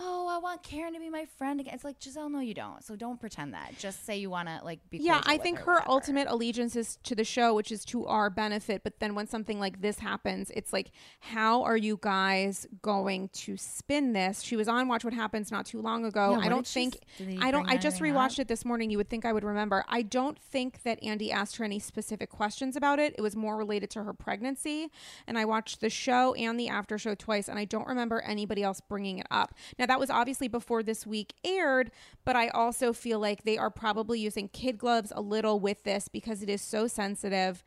"Oh, 0.00 0.28
I 0.28 0.38
want 0.38 0.62
Karen 0.62 0.92
to 0.94 1.00
be 1.00 1.10
my 1.10 1.24
friend 1.38 1.60
again." 1.60 1.74
It's 1.74 1.84
like 1.84 1.98
Gizelle, 2.00 2.30
no, 2.30 2.40
you 2.40 2.54
don't. 2.54 2.82
So 2.84 2.96
don't 2.96 3.18
pretend 3.20 3.54
that. 3.54 3.76
Just 3.78 4.04
say 4.06 4.16
you 4.16 4.30
want 4.30 4.48
to 4.48 4.60
like 4.64 4.80
be. 4.90 4.98
yeah 4.98 5.20
i 5.26 5.36
think 5.36 5.60
or 5.60 5.72
her 5.74 5.88
ultimate 5.88 6.26
allegiance 6.28 6.74
is 6.76 6.98
to 7.02 7.14
the 7.14 7.24
show 7.24 7.54
which 7.54 7.70
is 7.72 7.84
to 7.84 8.06
our 8.06 8.28
benefit 8.30 8.82
but 8.82 8.98
then 9.00 9.14
when 9.14 9.26
something 9.26 9.58
like 9.60 9.80
this 9.80 9.98
happens 9.98 10.50
it's 10.54 10.72
like 10.72 10.90
how 11.20 11.62
are 11.62 11.76
you 11.76 11.98
guys 12.02 12.66
going 12.82 13.28
to 13.30 13.56
spin 13.56 14.12
this 14.12 14.42
she 14.42 14.56
was 14.56 14.68
on 14.68 14.88
watch 14.88 15.04
what 15.04 15.12
happens 15.14 15.50
not 15.50 15.64
too 15.66 15.80
long 15.80 16.04
ago 16.04 16.30
Yeah, 16.32 16.38
i 16.46 16.48
don't 16.48 16.66
think 16.66 16.94
s- 16.96 17.00
did 17.18 17.28
he 17.28 17.38
i 17.40 17.50
don't 17.50 17.68
i 17.70 17.76
just 17.76 18.00
rewatched 18.00 18.34
up? 18.34 18.40
it 18.40 18.48
this 18.48 18.64
morning 18.64 18.90
you 18.90 18.96
would 18.98 19.08
think 19.08 19.24
i 19.24 19.32
would 19.32 19.44
remember 19.44 19.84
i 19.88 20.02
don't 20.02 20.38
think 20.38 20.82
that 20.82 21.02
andy 21.02 21.30
asked 21.32 21.56
her 21.56 21.64
any 21.64 21.78
specific 21.78 22.30
questions 22.30 22.76
about 22.76 22.98
it 22.98 23.14
it 23.18 23.22
was 23.22 23.36
more 23.36 23.56
related 23.56 23.90
to 23.90 24.02
her 24.04 24.12
pregnancy 24.12 24.90
and 25.26 25.38
i 25.38 25.44
watched 25.44 25.80
the 25.80 25.90
show 25.90 26.34
and 26.34 26.58
the 26.58 26.68
after 26.68 26.98
show 26.98 27.14
twice 27.14 27.48
and 27.48 27.58
i 27.58 27.64
don't 27.64 27.86
remember 27.86 28.20
anybody 28.22 28.62
else 28.62 28.80
bringing 28.80 29.18
it 29.18 29.26
up 29.30 29.54
now 29.78 29.86
that 29.88 29.98
was 29.98 30.10
obviously 30.10 30.48
before 30.48 30.82
this 30.82 31.06
week 31.06 31.34
aired 31.44 31.90
but 32.24 32.36
i 32.36 32.48
also 32.48 32.92
feel 32.92 33.18
like 33.18 33.42
they 33.42 33.58
are 33.58 33.70
probably 33.70 34.20
using 34.20 34.48
kid 34.48 34.78
gloves 34.78 35.12
a 35.16 35.20
little 35.20 35.58
with 35.58 35.82
this 35.82 36.08
because 36.08 36.42
it 36.42 36.48
is 36.48 36.62
so 36.62 36.86
sensitive 36.86 37.64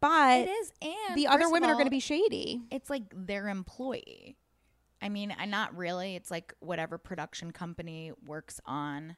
but 0.00 0.40
It 0.40 0.48
is, 0.48 0.72
and 0.82 1.16
the 1.16 1.26
other 1.26 1.50
women 1.50 1.68
are 1.68 1.74
going 1.74 1.86
to 1.86 1.90
be 1.90 2.00
shady 2.00 2.62
it's 2.70 2.88
like 2.90 3.02
their 3.12 3.48
employee. 3.48 4.36
I 5.02 5.08
mean, 5.08 5.34
I 5.38 5.46
not 5.46 5.76
really. 5.76 6.14
It's 6.14 6.30
like 6.30 6.52
whatever 6.60 6.98
production 6.98 7.52
company 7.52 8.12
works 8.26 8.60
on 8.66 9.16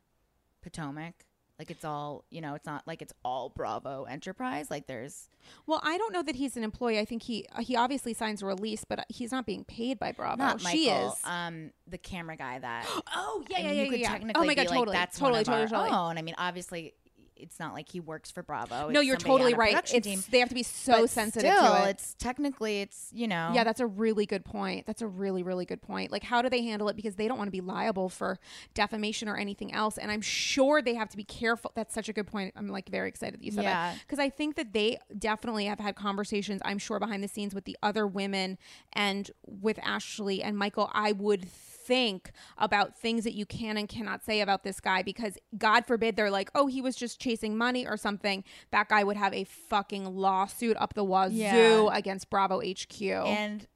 Potomac. 0.62 1.24
Like 1.62 1.70
it's 1.70 1.84
all, 1.84 2.24
you 2.28 2.40
know, 2.40 2.56
it's 2.56 2.66
not 2.66 2.84
like 2.88 3.02
it's 3.02 3.12
all 3.24 3.48
Bravo 3.48 4.02
Enterprise. 4.02 4.68
Like 4.68 4.88
there's 4.88 5.28
well 5.66 5.80
i 5.82 5.98
don't 5.98 6.12
know 6.12 6.22
that 6.22 6.36
he's 6.36 6.56
an 6.56 6.62
employee 6.62 7.00
i 7.00 7.04
think 7.04 7.20
he 7.20 7.44
he 7.58 7.74
obviously 7.74 8.14
signs 8.14 8.44
a 8.44 8.46
release 8.46 8.84
but 8.84 9.04
he's 9.08 9.32
not 9.32 9.44
being 9.44 9.64
paid 9.64 9.98
by 9.98 10.12
bravo 10.12 10.36
not 10.36 10.62
Michael, 10.62 10.78
she 10.78 10.88
is 10.88 11.12
um, 11.24 11.72
the 11.88 11.98
camera 11.98 12.36
guy 12.36 12.58
that. 12.60 12.86
oh 13.16 13.44
yeah 13.50 13.56
and 13.56 13.66
yeah 13.66 13.72
you 13.72 13.82
yeah, 13.82 13.90
could 13.90 14.00
yeah. 14.00 14.08
technically 14.08 14.40
oh 14.40 14.46
my 14.46 14.54
god 14.54 14.62
be 14.62 14.68
like, 14.68 14.78
totally 14.78 14.96
that's 14.96 15.18
totally 15.18 15.44
totally 15.44 15.62
our 15.62 15.68
totally 15.68 15.90
own. 15.90 16.18
I 16.18 16.22
mean, 16.22 16.34
obviously, 16.38 16.94
it's 17.42 17.58
not 17.60 17.74
like 17.74 17.88
he 17.90 18.00
works 18.00 18.30
for 18.30 18.42
Bravo. 18.42 18.88
no 18.88 19.00
It's 19.00 19.06
you're 19.06 19.16
somebody 19.16 19.30
totally 19.30 19.52
on 19.52 19.54
a 19.54 19.58
right 19.58 19.70
production 19.74 19.96
it's 19.98 20.06
team. 20.06 20.24
they 20.30 20.38
have 20.38 20.48
to 20.48 20.54
be 20.54 20.62
so 20.62 21.02
But 21.02 21.10
sensitive 21.10 21.52
still, 21.54 21.74
to 21.74 21.86
it 21.86 21.90
it's 21.90 22.14
technically 22.14 22.80
it's 22.80 23.10
you 23.12 23.26
know 23.28 23.50
Yeah, 23.54 23.64
that's 23.64 23.80
a 23.80 23.86
really 23.86 24.26
good 24.26 24.44
point. 24.44 24.86
That's 24.86 25.02
a 25.02 25.06
really, 25.06 25.42
really 25.42 25.64
good 25.64 25.82
point. 25.82 26.10
Like, 26.12 26.22
how 26.22 26.42
do 26.42 26.48
they 26.48 26.62
handle 26.62 26.88
it? 26.88 26.96
Because 26.96 27.16
they 27.16 27.28
don't 27.28 27.36
want 27.38 27.48
to 27.48 27.52
be 27.52 27.60
liable 27.60 28.08
for 28.08 28.38
defamation 28.74 29.28
or 29.28 29.36
anything 29.36 29.72
else. 29.74 29.98
And 29.98 30.10
I'm 30.10 30.20
sure 30.20 30.80
they 30.82 30.94
have 30.94 31.08
to 31.10 31.16
be 31.16 31.24
careful. 31.24 31.72
That's 31.74 31.92
such 31.94 32.08
a 32.08 32.12
good 32.12 32.26
point. 32.26 32.54
I'm 32.56 32.68
like 32.68 32.88
very 32.88 33.08
excited 33.08 33.40
that 33.40 33.44
you 33.44 33.50
said 33.52 33.64
Yeah. 33.64 33.92
that. 33.92 33.98
Because 34.00 34.18
I 34.18 34.30
think 34.30 34.56
that 34.56 34.72
they 34.72 34.98
definitely 35.18 35.66
have 35.66 35.78
had 35.80 35.96
conversations, 35.96 36.60
I'm 36.64 36.78
sure, 36.78 36.98
behind 36.98 37.22
the 37.22 37.28
scenes 37.28 37.54
with 37.54 37.64
the 37.64 37.76
other 37.82 38.06
women 38.06 38.58
and 38.92 39.30
with 39.46 39.78
Ashley 39.82 40.42
and 40.42 40.56
Michael. 40.56 40.90
I 40.92 41.12
would 41.12 41.48
think 41.86 42.30
about 42.58 42.98
things 42.98 43.24
that 43.24 43.34
you 43.34 43.46
can 43.46 43.76
and 43.76 43.88
cannot 43.88 44.24
say 44.24 44.40
about 44.40 44.64
this 44.64 44.80
guy 44.80 45.02
because 45.02 45.36
God 45.58 45.86
forbid 45.86 46.16
they're 46.16 46.30
like, 46.30 46.50
oh, 46.54 46.66
he 46.66 46.80
was 46.80 46.96
just 46.96 47.20
chasing 47.20 47.56
money 47.56 47.86
or 47.86 47.96
something. 47.96 48.44
That 48.70 48.88
guy 48.88 49.04
would 49.04 49.16
have 49.16 49.34
a 49.34 49.44
fucking 49.44 50.04
lawsuit 50.16 50.76
up 50.78 50.94
the 50.94 51.04
wazoo 51.04 51.34
Yeah. 51.36 51.88
against 51.96 52.30
Bravo 52.30 52.60
HQ. 52.60 53.00
and 53.02 53.66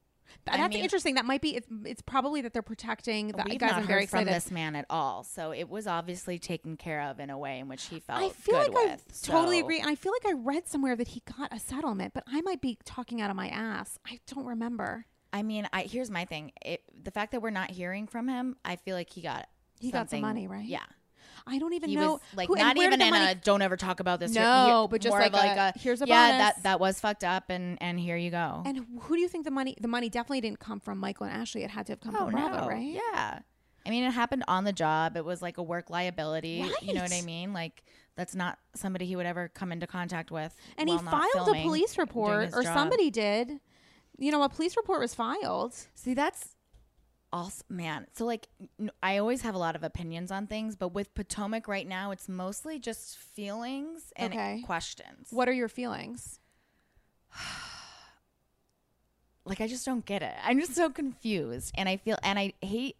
I 0.49 0.57
that's 0.59 0.75
mean- 0.75 0.85
interesting. 0.85 1.15
That 1.17 1.25
might 1.25 1.41
be. 1.41 1.57
It's, 1.57 1.67
it's 1.85 2.03
probably 2.03 2.41
that 2.43 2.53
they're 2.53 2.63
protecting 2.63 3.29
the 3.29 3.43
We've 3.49 3.59
guys. 3.59 3.71
not 3.73 3.81
I'm 3.81 3.87
very 3.87 4.03
heard 4.03 4.11
from 4.11 4.25
this 4.27 4.51
man 4.51 4.77
at 4.77 4.85
all, 4.91 5.25
so 5.25 5.51
it 5.53 5.69
was 5.69 5.87
obviously 5.89 6.39
taken 6.39 6.77
care 6.77 7.01
of 7.03 7.19
in 7.19 7.31
a 7.31 7.39
way 7.39 7.59
in 7.59 7.69
which 7.69 7.87
he 7.87 7.99
felt 8.01 8.21
I 8.23 8.29
feel 8.29 8.61
good 8.63 8.75
like 8.75 8.85
with. 8.91 9.25
I 9.25 9.27
totally 9.27 9.59
agree, 9.61 9.81
and 9.81 9.89
I 9.89 9.95
feel 9.97 10.13
like 10.13 10.27
I 10.33 10.37
read 10.37 10.69
somewhere 10.69 10.95
that 10.95 11.09
he 11.09 11.23
got 11.37 11.53
a 11.53 11.59
settlement, 11.59 12.13
but 12.15 12.23
I 12.29 12.43
might 12.43 12.61
be 12.61 12.79
talking 12.85 13.21
out 13.21 13.31
of 13.31 13.35
my 13.37 13.49
ass. 13.49 13.99
I 14.07 14.21
don't 14.29 14.47
remember. 14.47 15.07
I 15.33 15.43
mean, 15.43 15.69
I 15.73 15.83
here's 15.83 16.11
my 16.11 16.25
thing: 16.25 16.53
it, 16.65 16.83
the 17.03 17.11
fact 17.11 17.33
that 17.33 17.41
we're 17.43 17.51
not 17.51 17.71
hearing 17.71 18.07
from 18.07 18.29
him, 18.29 18.57
I 18.65 18.77
feel 18.77 18.95
like 18.97 19.11
he 19.11 19.21
got 19.23 19.49
He 19.81 19.91
got 19.91 19.99
some 19.99 20.01
something- 20.09 20.23
money, 20.23 20.47
right? 20.49 20.65
Yeah, 20.65 20.81
I 21.47 21.59
don't 21.59 21.75
even 21.75 21.91
he 21.91 21.97
know. 21.97 22.13
was 22.13 22.21
like 22.35 22.49
who- 22.49 22.55
and 22.57 22.63
not 22.65 22.77
where 22.77 22.87
did 22.91 22.95
even 22.95 22.99
the 23.01 23.05
in 23.07 23.11
money- 23.11 23.33
a 23.33 23.35
"don't 23.35 23.63
ever 23.63 23.77
talk 23.77 24.01
about 24.01 24.21
this." 24.21 24.33
No, 24.33 24.89
but 24.91 25.01
just 25.01 25.13
more 25.13 25.21
like 25.21 25.33
of 25.33 25.39
like 25.39 25.57
a, 25.57 25.79
"Here's 25.79 26.01
a 26.03 26.07
yeah, 26.07 26.31
bonus." 26.31 26.39
that 26.55 26.63
that 26.63 26.81
was 26.81 27.01
fucked 27.01 27.25
up, 27.25 27.51
and 27.51 27.77
and 27.83 27.99
here 28.01 28.17
you 28.17 28.31
go. 28.31 28.63
And 28.65 28.87
who 29.01 29.15
do 29.17 29.21
you 29.21 29.29
think 29.29 29.45
the 29.45 29.51
money? 29.51 29.77
The 29.81 29.89
money 29.89 30.09
definitely 30.09 30.41
didn't 30.41 30.61
come 30.61 30.81
from 30.81 30.99
Michael 30.99 31.27
and 31.27 31.35
Ashley. 31.37 31.63
It 31.65 31.71
had 31.71 31.87
to 31.87 31.93
have 31.93 32.01
come 32.01 32.15
oh 32.17 32.27
from 32.31 32.33
Bravo, 32.33 32.69
right? 32.69 32.87
yeah. 33.13 33.41
I 33.85 33.91
mean, 33.91 34.03
it 34.03 34.11
happened 34.11 34.43
on 34.49 34.65
the 34.65 34.73
job. 34.73 35.17
It 35.17 35.25
was 35.25 35.41
like 35.43 35.59
a 35.59 35.63
work 35.63 35.91
liability. 35.91 36.65
You 36.83 36.93
know 36.95 37.03
what 37.03 37.13
I 37.13 37.17
Right. 37.17 37.25
mean? 37.25 37.53
Like 37.53 37.85
that's 38.17 38.35
not 38.35 38.59
somebody 38.75 39.07
he 39.07 39.15
would 39.15 39.27
ever 39.27 39.49
come 39.49 39.71
into 39.71 39.87
contact 39.87 40.31
with. 40.33 40.53
And 40.79 40.89
while 40.89 40.99
he 40.99 41.05
not 41.05 41.11
filed 41.13 41.35
a 41.37 41.45
filming, 41.45 41.63
police 41.63 41.95
doing 41.95 42.07
report, 42.09 42.45
his 42.47 42.55
or 42.55 42.63
job. 42.63 42.75
somebody 42.75 43.11
did. 43.11 43.61
You 44.19 44.33
know, 44.33 44.43
a 44.43 44.49
police 44.49 44.77
report 44.77 45.01
was 45.01 45.15
filed. 45.15 45.75
See, 45.95 46.15
that's 46.15 46.57
also, 47.33 47.63
man, 47.69 48.07
so 48.15 48.25
like 48.25 48.49
n- 48.81 48.91
I 49.03 49.19
always 49.19 49.43
have 49.43 49.55
a 49.55 49.59
lot 49.59 49.77
of 49.77 49.83
opinions 49.83 50.31
on 50.31 50.47
things, 50.47 50.75
but 50.77 50.89
with 50.95 51.15
Potomac 51.15 51.69
right 51.69 51.87
now, 51.87 52.11
it's 52.13 52.29
mostly 52.29 52.79
just 52.79 53.19
feelings 53.19 54.13
and 54.17 54.33
Okay. 54.33 54.63
questions. 54.65 55.29
What 55.31 55.49
are 55.49 55.53
your 55.53 55.69
feelings? 55.69 56.41
like 59.45 59.61
I 59.61 59.67
just 59.67 59.85
don't 59.85 60.05
get 60.05 60.23
it. 60.23 60.35
I'm 60.43 60.59
just 60.59 60.75
so 60.75 60.89
confused, 60.91 61.73
and 61.77 61.89
I 61.89 61.97
feel 61.99 62.17
and 62.23 62.39
I 62.39 62.53
hate 62.63 62.97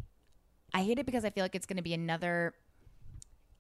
I 0.75 0.83
hate 0.83 0.99
it 0.99 1.07
because 1.07 1.25
I 1.25 1.31
feel 1.31 1.45
like 1.45 1.55
it's 1.55 1.67
going 1.67 1.79
to 1.79 1.83
be 1.83 1.95
another. 1.95 2.55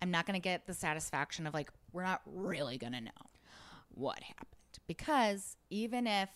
I'm 0.02 0.10
not 0.10 0.26
going 0.26 0.38
to 0.38 0.42
get 0.44 0.66
the 0.66 0.74
satisfaction 0.74 1.46
of 1.46 1.54
like 1.54 1.70
we're 1.92 2.04
not 2.04 2.20
really 2.26 2.76
going 2.76 2.92
to 2.92 3.00
know 3.00 3.10
what 3.94 4.22
happened 4.22 4.50
because 4.86 5.56
even 5.70 6.06
if 6.06 6.28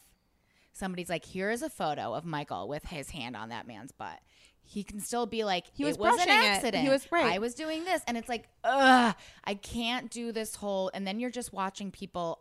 somebody's 0.72 1.09
like 1.09 1.24
here 1.24 1.51
is 1.51 1.62
a 1.62 1.70
photo 1.70 2.14
of 2.14 2.24
Michael 2.24 2.68
with 2.68 2.84
his 2.84 3.10
hand 3.10 3.36
on 3.36 3.48
that 3.51 3.66
man's 3.66 3.92
butt. 3.92 4.18
He 4.62 4.84
can 4.84 5.01
still 5.01 5.26
be 5.26 5.42
like, 5.42 5.64
He 5.74 5.84
was 5.84 5.97
it 5.97 6.01
was 6.01 6.20
an 6.20 6.26
brushing 6.26 6.42
it. 6.52 6.74
He 6.82 6.88
was- 6.88 7.10
right. 7.10 7.32
I 7.34 7.38
was 7.38 7.55
doing 7.55 7.84
this, 7.84 8.02
and 8.06 8.16
it's 8.16 8.28
like, 8.28 8.48
ugh, 8.62 9.14
I 9.44 9.55
can't 9.55 10.10
do 10.10 10.30
this 10.30 10.55
whole. 10.55 10.90
And 10.94 11.05
then 11.06 11.18
you're 11.18 11.30
just 11.30 11.52
watching 11.52 11.90
people 11.90 12.38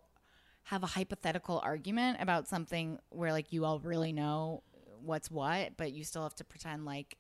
have 0.64 0.84
a 0.84 0.88
hypothetical 0.88 1.60
argument 1.64 2.18
about 2.22 2.48
something 2.48 3.00
where 3.10 3.32
like 3.32 3.52
you 3.52 3.66
all 3.66 3.80
really 3.80 4.14
know 4.14 4.62
what's 5.04 5.32
what, 5.32 5.76
but 5.78 5.92
you 5.92 6.04
still 6.04 6.22
have 6.24 6.36
to 6.36 6.44
pretend 6.44 6.86
like 6.86 7.18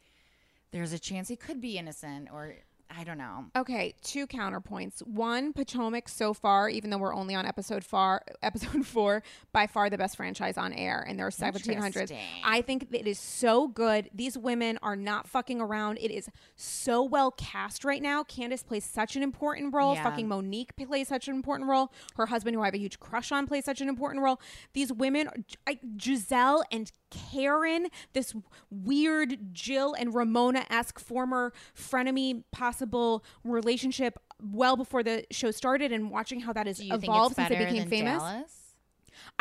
there's 0.72 0.94
a 0.94 1.00
chance 1.00 1.28
he 1.28 1.36
could 1.36 1.60
be 1.60 1.78
innocent 1.80 2.30
or 2.32 2.54
I 2.96 3.04
don't 3.04 3.18
know. 3.18 3.46
Okay, 3.56 3.94
two 4.02 4.26
counterpoints. 4.26 5.06
One, 5.06 5.54
Potomac 5.54 6.10
so 6.10 6.34
far, 6.34 6.70
even 6.70 6.90
though 6.90 6.98
we're 6.98 7.14
only 7.14 7.36
on 7.36 7.46
episode 7.46 7.84
far 7.84 8.24
episode 8.44 8.86
four, 8.86 9.22
by 9.52 9.68
far 9.68 9.90
the 9.90 9.98
best 9.98 10.18
franchise 10.18 10.58
on 10.58 10.74
air, 10.74 11.06
and 11.08 11.18
there 11.18 11.28
are 11.28 11.32
seventeen 11.32 11.78
hundred. 11.78 12.12
I 12.44 12.62
think 12.62 12.88
it 12.92 13.08
is 13.08 13.20
so 13.20 13.68
good. 13.68 14.10
These 14.14 14.38
women 14.38 14.80
are 14.82 14.96
not 14.96 15.28
fucking 15.28 15.62
around. 15.62 15.98
It 16.00 16.12
is 16.12 16.30
so 16.56 17.04
well 17.04 17.32
cast 17.32 17.86
right 17.86 18.02
now. 18.02 18.24
Candace 18.24 18.64
plays 18.64 18.86
such 18.86 19.16
an 19.16 19.22
important 19.24 19.74
role. 19.74 19.94
Yeah. 19.94 20.04
Fucking 20.04 20.28
Monique 20.28 20.76
plays 20.76 21.08
such 21.08 21.28
an 21.28 21.36
important 21.36 21.70
role. 21.70 21.92
Her 22.16 22.26
husband, 22.26 22.56
who 22.56 22.62
I 22.62 22.66
have 22.66 22.74
a 22.74 22.80
huge 22.80 23.00
crush 23.00 23.32
on, 23.32 23.46
plays 23.46 23.66
such 23.66 23.82
an 23.82 23.90
important 23.90 24.24
role. 24.24 24.42
These 24.74 24.92
women, 24.92 25.30
I, 25.68 25.80
Gizelle 25.98 26.64
and 26.72 26.92
Karen, 27.10 27.88
this 28.14 28.34
weird 28.70 29.54
Jill 29.54 29.94
and 29.94 30.14
Ramona 30.14 30.66
esque 30.70 31.00
former 31.00 31.54
frenemy 31.76 32.44
possible 32.52 33.24
relationship 33.44 34.20
well 34.42 34.76
before 34.76 35.04
the 35.04 35.26
show 35.32 35.52
started 35.52 35.92
and 35.92 36.12
watching 36.12 36.40
how 36.42 36.54
that 36.54 36.68
has 36.68 36.78
Do 36.78 36.86
you 36.86 36.92
think 36.92 37.04
it's 37.04 37.08
evolved 37.10 37.36
since 37.36 37.50
they 37.50 37.58
became 37.58 37.90
famous. 37.90 38.22
Dallas? 38.22 38.59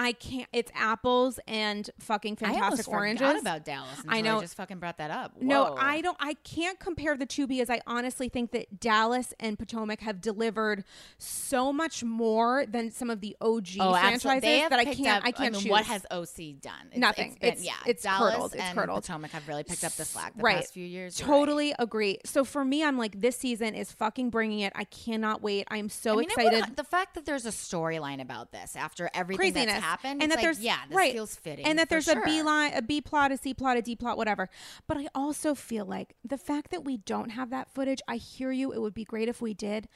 I 0.00 0.12
can't. 0.12 0.48
It's 0.52 0.70
apples 0.76 1.40
and 1.48 1.90
fucking 1.98 2.38
I 2.40 2.52
fantastic 2.52 2.88
oranges. 2.88 3.26
forgot 3.26 3.40
about 3.40 3.64
Dallas. 3.64 4.00
I 4.08 4.18
I 4.18 4.20
know. 4.20 4.40
just 4.40 4.56
fucking 4.56 4.78
brought 4.78 4.98
that 4.98 5.10
up. 5.10 5.32
No, 5.42 5.74
I 5.76 6.00
don't. 6.00 6.16
I 6.20 6.34
can't 6.44 6.78
compare 6.78 7.16
the 7.16 7.26
two 7.26 7.48
because 7.48 7.68
I 7.68 7.80
honestly 7.86 8.28
think 8.28 8.52
that 8.52 8.78
Dallas 8.78 9.34
and 9.40 9.58
Potomac 9.58 10.00
have 10.02 10.20
delivered 10.20 10.84
so 11.18 11.72
much 11.72 12.04
more 12.04 12.64
than 12.66 12.90
some 12.92 13.10
of 13.10 13.20
the 13.20 13.36
OG 13.40 13.66
Oh, 13.80 13.92
franchises 13.94 14.42
that 14.68 14.72
I 14.78 14.84
can't. 14.84 15.18
up- 15.18 15.22
I 15.26 15.32
can't 15.32 15.52
mean, 15.54 15.62
choose. 15.62 15.70
What 15.70 15.84
has 15.86 16.06
OC 16.10 16.52
done? 16.60 16.72
It's, 16.92 16.98
Nothing. 16.98 17.30
It's, 17.30 17.38
been, 17.38 17.48
It's- 17.54 17.64
yeah, 17.64 17.72
it's 17.86 18.02
Dallas 18.04 18.34
curdled. 18.34 18.54
It's 18.54 18.62
and 18.62 18.78
curdled. 18.78 19.02
Potomac 19.02 19.30
have 19.32 19.48
really 19.48 19.64
picked 19.64 19.82
up 19.84 19.92
the 19.94 20.04
slack 20.04 20.36
the 20.36 20.42
right. 20.42 20.56
past 20.58 20.74
few 20.74 20.86
years. 20.86 21.16
Totally 21.16 21.74
agree. 21.78 22.18
So 22.24 22.44
for 22.44 22.64
me, 22.64 22.84
I'm 22.84 22.96
like, 22.98 23.20
this 23.20 23.36
season 23.36 23.74
is 23.74 23.90
fucking 23.92 24.30
bringing 24.30 24.60
it. 24.60 24.72
I 24.76 24.84
cannot 24.84 25.42
wait. 25.42 25.66
I'm 25.70 25.88
so 25.88 26.12
I 26.12 26.16
mean, 26.16 26.24
excited. 26.30 26.60
would- 26.66 26.76
the 26.76 26.84
fact 26.84 27.14
that 27.16 27.26
there's 27.26 27.46
a 27.46 27.50
storyline 27.50 28.20
about 28.20 28.52
this 28.52 28.76
after 28.76 29.10
everything 29.12 29.52
craziness 29.52 29.74
that's 29.74 29.84
and 30.04 30.20
that 30.22 30.30
like, 30.30 30.40
there's 30.40 30.60
yeah, 30.60 30.78
this 30.88 30.96
right 30.96 31.12
feels 31.12 31.34
fitting, 31.34 31.64
and 31.66 31.78
that 31.78 31.88
there's 31.88 32.04
sure. 32.04 32.20
a 32.20 32.24
B 32.24 32.42
line 32.42 32.72
a 32.74 32.82
B 32.82 33.00
plot 33.00 33.32
a 33.32 33.36
C 33.36 33.54
plot 33.54 33.76
a 33.76 33.82
D 33.82 33.96
plot 33.96 34.16
whatever. 34.16 34.48
But 34.86 34.98
I 34.98 35.08
also 35.14 35.54
feel 35.54 35.84
like 35.84 36.14
the 36.24 36.38
fact 36.38 36.70
that 36.70 36.84
we 36.84 36.98
don't 36.98 37.30
have 37.30 37.50
that 37.50 37.72
footage 37.72 38.00
I 38.08 38.16
hear 38.16 38.52
you 38.52 38.72
it 38.72 38.80
would 38.80 38.94
be 38.94 39.04
great 39.04 39.28
if 39.28 39.40
we 39.40 39.54
did 39.54 39.88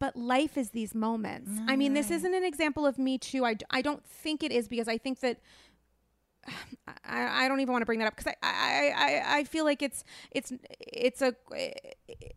but 0.00 0.16
life 0.16 0.58
is 0.58 0.70
these 0.70 0.94
moments. 0.94 1.50
I 1.66 1.76
mean 1.76 1.94
this 1.94 2.10
isn't 2.10 2.34
an 2.34 2.44
example 2.44 2.84
of 2.84 2.98
me 2.98 3.16
too. 3.16 3.44
I, 3.44 3.56
I 3.70 3.80
don't 3.80 4.04
think 4.04 4.42
it 4.42 4.52
is 4.52 4.68
because 4.68 4.88
I 4.88 4.98
think 4.98 5.20
that 5.20 5.38
I, 7.04 7.44
I 7.44 7.48
don't 7.48 7.60
even 7.60 7.72
want 7.72 7.82
to 7.82 7.86
bring 7.86 8.00
that 8.00 8.06
up 8.06 8.16
because 8.16 8.32
I, 8.42 8.46
I, 8.46 8.92
I, 8.96 9.38
I 9.38 9.44
feel 9.44 9.64
like 9.64 9.82
it's 9.82 10.04
it's 10.30 10.52
it's 10.80 11.22
a 11.22 11.34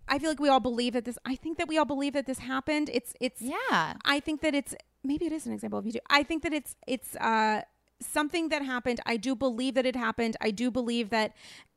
I 0.07 0.19
feel 0.19 0.29
like 0.29 0.39
we 0.39 0.49
all 0.49 0.59
believe 0.59 0.93
that 0.93 1.05
this 1.05 1.17
I 1.25 1.35
think 1.35 1.57
that 1.57 1.67
we 1.67 1.77
all 1.77 1.85
believe 1.85 2.13
that 2.13 2.25
this 2.25 2.39
happened. 2.39 2.89
It's 2.93 3.13
it's 3.19 3.41
Yeah. 3.41 3.93
I 4.05 4.19
think 4.19 4.41
that 4.41 4.55
it's 4.55 4.75
maybe 5.03 5.25
it 5.25 5.31
is 5.31 5.45
an 5.45 5.53
example 5.53 5.79
of 5.79 5.85
you 5.85 5.91
too. 5.93 5.99
I 6.09 6.23
think 6.23 6.43
that 6.43 6.53
it's 6.53 6.75
it's 6.87 7.15
uh 7.17 7.61
something 7.99 8.49
that 8.49 8.61
happened. 8.63 8.99
I 9.05 9.17
do 9.17 9.35
believe 9.35 9.73
that 9.73 9.85
it 9.85 9.95
happened. 9.95 10.37
I 10.39 10.51
do 10.51 10.69
believe 10.69 11.09
that 11.09 11.33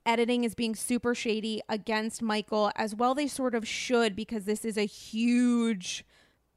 editing 0.07 0.45
is 0.45 0.55
being 0.55 0.75
super 0.75 1.15
shady 1.15 1.61
against 1.69 2.23
Michael 2.23 2.71
as 2.77 2.95
well 2.95 3.15
they 3.15 3.27
sort 3.27 3.55
of 3.55 3.67
should 3.69 4.17
because 4.17 4.45
this 4.45 4.65
is 4.65 4.77
a 4.79 4.85
huge 4.87 6.05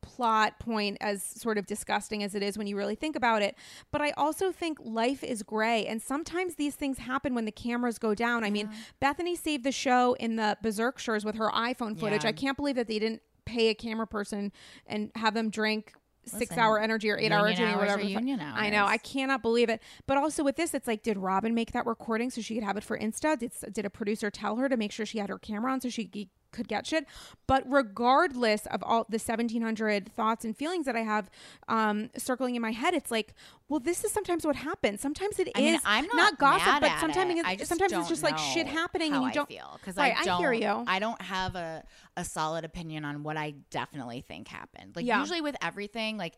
plot 0.02 0.60
point 0.60 0.98
as 0.99 1.23
sort 1.23 1.57
of 1.57 1.65
disgusting 1.65 2.23
as 2.23 2.35
it 2.35 2.44
is 2.44 2.57
when 2.57 2.68
you 2.68 2.76
really 2.76 2.95
think 2.95 3.15
about 3.15 3.41
it 3.41 3.56
but 3.90 4.02
i 4.02 4.11
also 4.18 4.52
think 4.52 4.77
life 4.84 5.23
is 5.23 5.44
gray 5.44 5.85
and 5.85 6.02
sometimes 6.02 6.56
these 6.56 6.76
things 6.76 6.98
happen 6.98 7.34
when 7.34 7.45
the 7.45 7.53
cameras 7.53 7.98
go 7.98 8.14
down 8.14 8.44
i 8.44 8.49
mean 8.49 8.69
Bethenny 9.02 9.38
saved 9.38 9.64
the 9.64 9.72
show 9.72 10.14
in 10.19 10.35
the 10.35 10.57
berserkshires 10.61 11.23
with 11.23 11.35
her 11.35 11.49
iphone 11.52 11.98
footage 11.98 12.23
Yeah. 12.26 12.30
i 12.31 12.34
can't 12.34 12.57
believe 12.57 12.76
that 12.76 12.88
they 12.88 12.99
didn't 12.99 13.22
pay 13.45 13.69
a 13.69 13.73
camera 13.73 14.06
person 14.06 14.52
and 14.85 15.10
have 15.15 15.34
them 15.34 15.49
drink 15.49 15.94
six 16.25 16.51
Listen, 16.51 16.59
hour 16.59 16.79
energy 16.79 17.09
or 17.09 17.17
eight 17.17 17.31
hour 17.31 17.47
energy 17.47 17.63
or 17.63 17.67
hours 17.67 17.79
whatever 17.79 18.01
fuck- 18.01 18.09
union 18.11 18.39
i 18.41 18.69
know 18.69 18.85
i 18.85 18.97
cannot 18.97 19.41
believe 19.41 19.69
it. 19.69 19.81
But 20.07 20.17
also 20.17 20.43
with 20.43 20.55
this 20.55 20.73
it's 20.73 20.87
like 20.87 21.03
did 21.03 21.17
robin 21.17 21.53
make 21.53 21.71
that 21.73 21.85
recording 21.85 22.29
so 22.29 22.41
she 22.41 22.55
could 22.55 22.63
have 22.63 22.77
it 22.77 22.83
for 22.83 22.97
insta? 22.97 23.37
Did, 23.37 23.51
did 23.73 23.85
a 23.85 23.89
producer 23.89 24.29
tell 24.31 24.55
her 24.57 24.69
to 24.69 24.77
make 24.77 24.91
sure 24.91 25.05
she 25.05 25.17
had 25.19 25.29
her 25.29 25.37
camera 25.37 25.71
on 25.71 25.81
so 25.81 25.89
she 25.89 26.29
could 26.53 26.67
get 26.67 26.85
shit 26.88 27.05
but 27.47 27.63
regardless 27.67 28.65
of 28.67 28.81
all 28.84 29.05
the 29.09 29.17
1700 29.17 30.09
thoughts 30.13 30.45
and 30.45 30.55
feelings 30.55 30.85
that 30.85 30.95
i 30.95 31.01
have 31.01 31.30
um 31.67 32.09
circling 32.17 32.55
in 32.55 32.61
my 32.61 32.71
head 32.71 32.93
it's 32.93 33.11
like 33.11 33.34
well 33.67 33.80
this 33.80 34.03
is 34.03 34.11
sometimes 34.11 34.45
what 34.45 34.55
happens 34.55 35.01
sometimes 35.01 35.39
it 35.39 35.47
is 35.47 35.53
I 35.55 35.61
mean, 35.61 35.80
I'm 35.85 36.07
not, 36.13 36.38
gossip 36.38 36.65
mad 36.67 36.81
but 36.81 36.99
sometimes 36.99 37.31
it. 37.31 37.38
it's, 37.39 37.57
just 37.57 37.69
sometimes 37.69 37.91
it's 37.93 38.09
just 38.09 38.23
like 38.23 38.38
shit 38.38 38.67
happening 38.67 39.13
and 39.13 39.23
you 39.23 39.30
I 39.30 39.34
don't 39.34 39.47
feel 39.49 39.77
because 39.81 39.97
Right, 39.97 40.15
I 40.15 40.21
I 40.21 40.25
don't. 40.25 40.39
hear 40.39 40.53
you. 40.53 40.84
I 40.88 40.99
don't 40.99 41.21
have 41.21 41.55
a 41.55 41.84
a 42.15 42.23
solid 42.23 42.63
opinion 42.65 43.05
on 43.05 43.23
what 43.23 43.38
I 43.38 43.55
definitely 43.71 44.21
think 44.21 44.47
happened. 44.47 44.95
Like 44.95 45.05
Yeah. 45.05 45.19
usually 45.19 45.41
with 45.41 45.55
everything, 45.61 46.17
like 46.17 46.35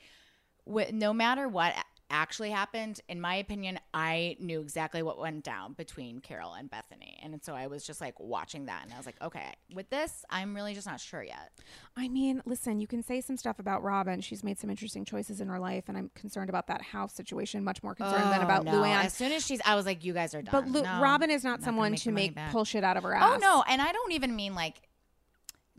no 0.66 1.14
matter 1.14 1.48
what 1.48 1.74
actually 2.10 2.52
happened, 2.52 3.02
in 3.10 3.20
my 3.20 3.36
opinion, 3.36 3.80
I 3.94 4.38
knew 4.40 4.62
exactly 4.62 5.02
what 5.02 5.18
went 5.20 5.44
down 5.44 5.74
between 5.74 6.20
Carole 6.20 6.54
and 6.54 6.70
Bethenny, 6.70 7.18
and 7.22 7.42
so 7.44 7.54
I 7.54 7.68
was 7.68 7.86
just 7.86 8.02
like 8.02 8.20
watching 8.20 8.66
that, 8.68 8.84
and 8.84 8.94
I 8.94 8.98
was 8.98 9.06
like, 9.06 9.22
okay, 9.22 9.54
with 9.74 9.90
this, 9.90 10.24
I'm 10.30 10.56
really 10.56 10.74
just 10.74 10.88
not 10.88 11.00
sure 11.00 11.24
yet. 11.24 11.52
I 11.98 12.08
mean, 12.08 12.42
listen, 12.46 12.80
you 12.80 12.88
can 12.88 13.02
say 13.04 13.22
some 13.22 13.38
stuff 13.38 13.60
about 13.60 13.84
Robin. 13.84 14.22
She's 14.22 14.44
made 14.44 14.60
some 14.60 14.70
interesting 14.70 15.06
choices 15.06 15.42
in 15.42 15.48
her 15.48 15.60
life, 15.60 15.86
and 15.88 15.98
I'm 15.98 16.12
concerned 16.16 16.50
about 16.50 16.68
that 16.68 16.82
house 16.82 17.14
situation, 17.14 17.64
much 17.64 17.82
more 17.84 17.96
concerned 17.96 18.32
than 18.32 18.42
Oh, 18.42 18.46
about 18.46 18.66
no. 18.66 18.74
Luann. 18.74 19.06
As 19.06 19.14
soon 19.14 19.32
as 19.32 19.46
she's, 19.46 19.62
I 19.66 19.76
was 19.76 19.86
like, 19.86 20.04
you 20.04 20.14
guys 20.14 20.36
are 20.36 20.42
done. 20.42 20.52
But 20.52 20.68
Lu- 20.68 20.84
No, 20.84 21.02
Robin 21.02 21.30
is 21.30 21.44
not 21.44 21.60
gonna 21.60 21.66
someone 21.66 21.92
make 21.92 22.02
to 22.02 22.12
make 22.12 22.36
back. 22.36 22.52
pull 22.52 22.66
shit 22.66 22.84
out 22.84 22.98
of 22.98 23.04
her 23.04 23.16
oh, 23.16 23.20
ass. 23.20 23.32
Oh 23.36 23.38
no, 23.40 23.64
and 23.68 23.82
I 23.82 23.92
don't 23.92 24.12
even 24.12 24.36
mean 24.36 24.56
like. 24.56 24.76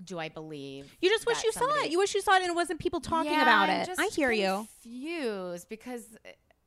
Do 0.02 0.18
I 0.18 0.28
believe? 0.28 0.94
You 1.00 1.08
just 1.10 1.26
wish 1.26 1.42
you 1.44 1.52
saw 1.52 1.66
it. 1.82 1.90
You 1.90 1.98
wish 1.98 2.14
you 2.14 2.20
saw 2.20 2.34
it 2.36 2.42
and 2.42 2.50
it 2.50 2.54
wasn't 2.54 2.80
people 2.80 3.00
talking 3.00 3.32
Yeah, 3.32 3.42
about 3.42 3.70
I'm 3.70 3.80
it. 3.80 3.90
I 3.98 4.06
hear 4.14 4.30
you. 4.30 4.66
Confused 4.82 5.68
because 5.68 6.04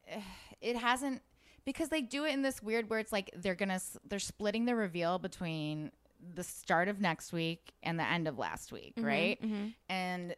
it 0.61 0.75
hasn't 0.75 1.21
because 1.65 1.89
they 1.89 2.01
do 2.01 2.25
it 2.25 2.33
in 2.33 2.41
this 2.41 2.61
weird 2.63 2.89
where 2.89 2.99
it's 2.99 3.11
like 3.11 3.29
they're 3.35 3.55
gonna 3.55 3.79
they're 4.07 4.19
splitting 4.19 4.65
the 4.65 4.75
reveal 4.75 5.19
between 5.19 5.91
the 6.35 6.43
start 6.43 6.87
of 6.87 6.99
next 6.99 7.31
week 7.31 7.71
and 7.83 7.97
the 7.99 8.03
end 8.03 8.27
of 8.27 8.37
last 8.37 8.71
week, 8.71 8.93
Mm-hmm, 8.97 9.05
right? 9.07 9.39
And 9.87 10.35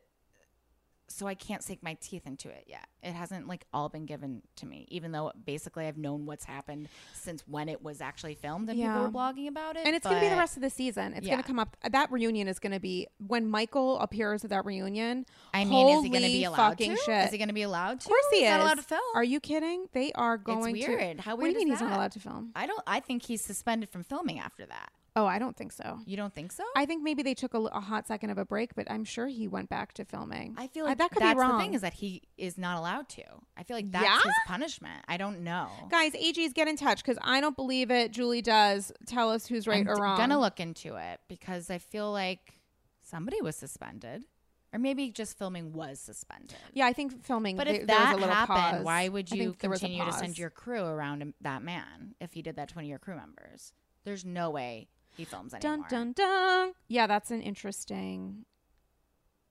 so 1.13 1.27
I 1.27 1.33
can't 1.35 1.63
sink 1.63 1.81
my 1.83 1.95
teeth 2.01 2.25
into 2.25 2.49
it 2.49 2.65
yet. 2.67 2.87
It 3.03 3.13
hasn't 3.13 3.47
like 3.47 3.65
all 3.73 3.89
been 3.89 4.05
given 4.05 4.41
to 4.57 4.65
me, 4.65 4.85
even 4.89 5.11
though 5.11 5.31
basically 5.45 5.87
I've 5.87 5.97
known 5.97 6.25
what's 6.25 6.45
happened 6.45 6.87
since 7.13 7.43
when 7.47 7.67
it 7.69 7.81
was 7.83 8.01
actually 8.01 8.35
filmed 8.35 8.69
and 8.69 8.77
Yeah. 8.77 8.93
people 8.93 9.03
were 9.03 9.11
blogging 9.11 9.47
about 9.47 9.75
it. 9.77 9.85
And 9.85 9.95
it's 9.95 10.05
going 10.05 10.17
to 10.17 10.21
be 10.21 10.29
the 10.29 10.35
rest 10.37 10.55
of 10.57 10.61
the 10.61 10.69
season. 10.69 11.13
It's 11.13 11.25
going 11.27 11.41
to 11.41 11.47
come 11.47 11.59
up. 11.59 11.77
That 11.89 12.11
reunion 12.11 12.47
is 12.47 12.59
going 12.59 12.73
to 12.73 12.79
be 12.79 13.07
when 13.25 13.47
Michael 13.49 13.99
appears 13.99 14.43
at 14.43 14.49
that 14.51 14.65
reunion. 14.65 15.25
I 15.53 15.65
mean, 15.65 15.97
is 15.97 16.03
he 16.03 16.09
going 16.09 16.21
to 16.23 16.27
be 16.27 16.43
allowed 16.43 16.57
fucking 16.57 16.91
to? 16.95 17.01
Shit. 17.01 17.25
Is 17.25 17.31
he 17.31 17.37
going 17.37 17.47
to 17.47 17.53
be 17.53 17.63
allowed 17.63 17.99
to? 18.01 18.05
Of 18.05 18.09
course 18.09 18.25
he 18.31 18.37
He's 18.39 18.45
is. 18.45 18.51
not 18.51 18.59
allowed 18.61 18.77
to 18.77 18.83
film. 18.83 19.01
Are 19.15 19.23
you 19.23 19.39
kidding? 19.39 19.85
They 19.93 20.11
are 20.13 20.37
going 20.37 20.73
weird. 20.73 21.17
to. 21.17 21.23
How 21.23 21.35
what 21.35 21.43
do 21.43 21.49
you 21.49 21.53
weird 21.55 21.65
mean 21.65 21.73
is 21.73 21.79
he's 21.79 21.87
not 21.89 21.95
allowed 21.97 22.11
to 22.13 22.19
film? 22.19 22.51
I 22.55 22.67
don't. 22.67 22.81
I 22.87 22.99
think 22.99 23.23
he's 23.23 23.41
suspended 23.43 23.89
from 23.89 24.03
filming 24.03 24.39
after 24.39 24.65
that. 24.65 24.91
Oh, 25.15 25.25
I 25.25 25.39
don't 25.39 25.57
think 25.57 25.73
so. 25.73 25.99
You 26.05 26.15
don't 26.15 26.33
think 26.33 26.53
so? 26.53 26.63
I 26.73 26.85
think 26.85 27.03
maybe 27.03 27.21
they 27.21 27.33
took 27.33 27.53
a, 27.53 27.57
a 27.59 27.81
hot 27.81 28.07
second 28.07 28.29
of 28.29 28.37
a 28.37 28.45
break, 28.45 28.75
but 28.75 28.89
I'm 28.89 29.03
sure 29.03 29.27
he 29.27 29.45
went 29.45 29.69
back 29.69 29.93
to 29.95 30.05
filming. 30.05 30.55
I 30.57 30.67
feel 30.67 30.85
like 30.85 30.97
that 30.99 31.11
could 31.11 31.21
that's 31.21 31.35
be 31.35 31.39
wrong. 31.41 31.57
the 31.57 31.63
thing 31.65 31.73
is 31.73 31.81
that 31.81 31.93
he 31.95 32.21
is 32.37 32.57
not 32.57 32.77
allowed 32.77 33.09
to. 33.09 33.23
I 33.57 33.63
feel 33.63 33.75
like 33.75 33.91
that's 33.91 34.05
Yeah? 34.05 34.21
his 34.23 34.33
punishment. 34.47 35.03
I 35.09 35.17
don't 35.17 35.41
know. 35.41 35.67
Guys, 35.89 36.13
AGs, 36.13 36.53
get 36.53 36.69
in 36.69 36.77
touch 36.77 37.03
because 37.03 37.17
I 37.21 37.41
don't 37.41 37.57
believe 37.57 37.91
it. 37.91 38.11
Julie 38.13 38.41
does. 38.41 38.93
Tell 39.05 39.29
us 39.31 39.45
who's 39.45 39.67
right 39.67 39.85
or 39.85 39.95
wrong. 39.95 39.97
I'm 39.97 40.01
or 40.01 40.03
wrong. 40.05 40.17
gonna 40.17 40.39
look 40.39 40.61
into 40.61 40.95
it 40.95 41.19
because 41.27 41.69
I 41.69 41.79
feel 41.79 42.09
like 42.11 42.59
somebody 43.01 43.41
was 43.41 43.57
suspended, 43.57 44.23
or 44.71 44.79
maybe 44.79 45.11
just 45.11 45.37
filming 45.37 45.73
was 45.73 45.99
suspended. 45.99 46.55
Yeah, 46.71 46.85
I 46.85 46.93
think 46.93 47.21
filming. 47.25 47.57
But 47.57 47.67
there- 47.67 47.81
if 47.81 47.87
there 47.87 47.97
was 47.97 48.05
that 48.05 48.13
a 48.15 48.17
little 48.17 48.33
happened, 48.33 48.77
pause. 48.77 48.83
why 48.85 49.09
would 49.09 49.29
you 49.29 49.43
think 49.47 49.59
there 49.59 49.69
was 49.69 49.79
a 49.83 49.87
continue 49.87 50.05
to 50.05 50.13
send 50.13 50.37
your 50.37 50.49
crew 50.49 50.85
around 50.85 51.21
um, 51.21 51.33
that 51.41 51.61
man 51.63 52.15
if 52.21 52.31
he 52.31 52.41
did 52.41 52.55
that 52.55 52.69
to 52.69 52.75
one 52.75 52.85
of 52.85 52.89
your 52.89 52.99
crew 52.99 53.17
members? 53.17 53.73
There's 54.05 54.23
no 54.23 54.49
way 54.49 54.87
he 55.17 55.25
films 55.25 55.53
Dun 55.59 55.71
anymore. 55.71 55.87
dun 55.89 56.13
dun. 56.13 56.71
Yeah, 56.87 57.07
that's 57.07 57.31
an 57.31 57.41
interesting. 57.41 58.45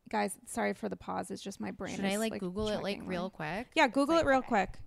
Guys, 0.09 0.37
sorry 0.47 0.75
for 0.75 0.89
the 0.89 0.97
pause. 0.97 1.31
It's 1.31 1.43
just 1.43 1.61
my 1.61 1.71
brain. 1.71 1.95
Should 1.95 2.05
is, 2.05 2.15
I 2.15 2.17
like, 2.17 2.39
Google 2.41 2.69
it 2.69 2.83
like 2.83 3.01
real 3.05 3.31
quick? 3.31 3.69
Yeah, 3.75 3.87
Google 3.87 4.17
Like, 4.17 4.25
it 4.25 4.29
real 4.29 4.39
okay. 4.39 4.49
quick. 4.49 4.79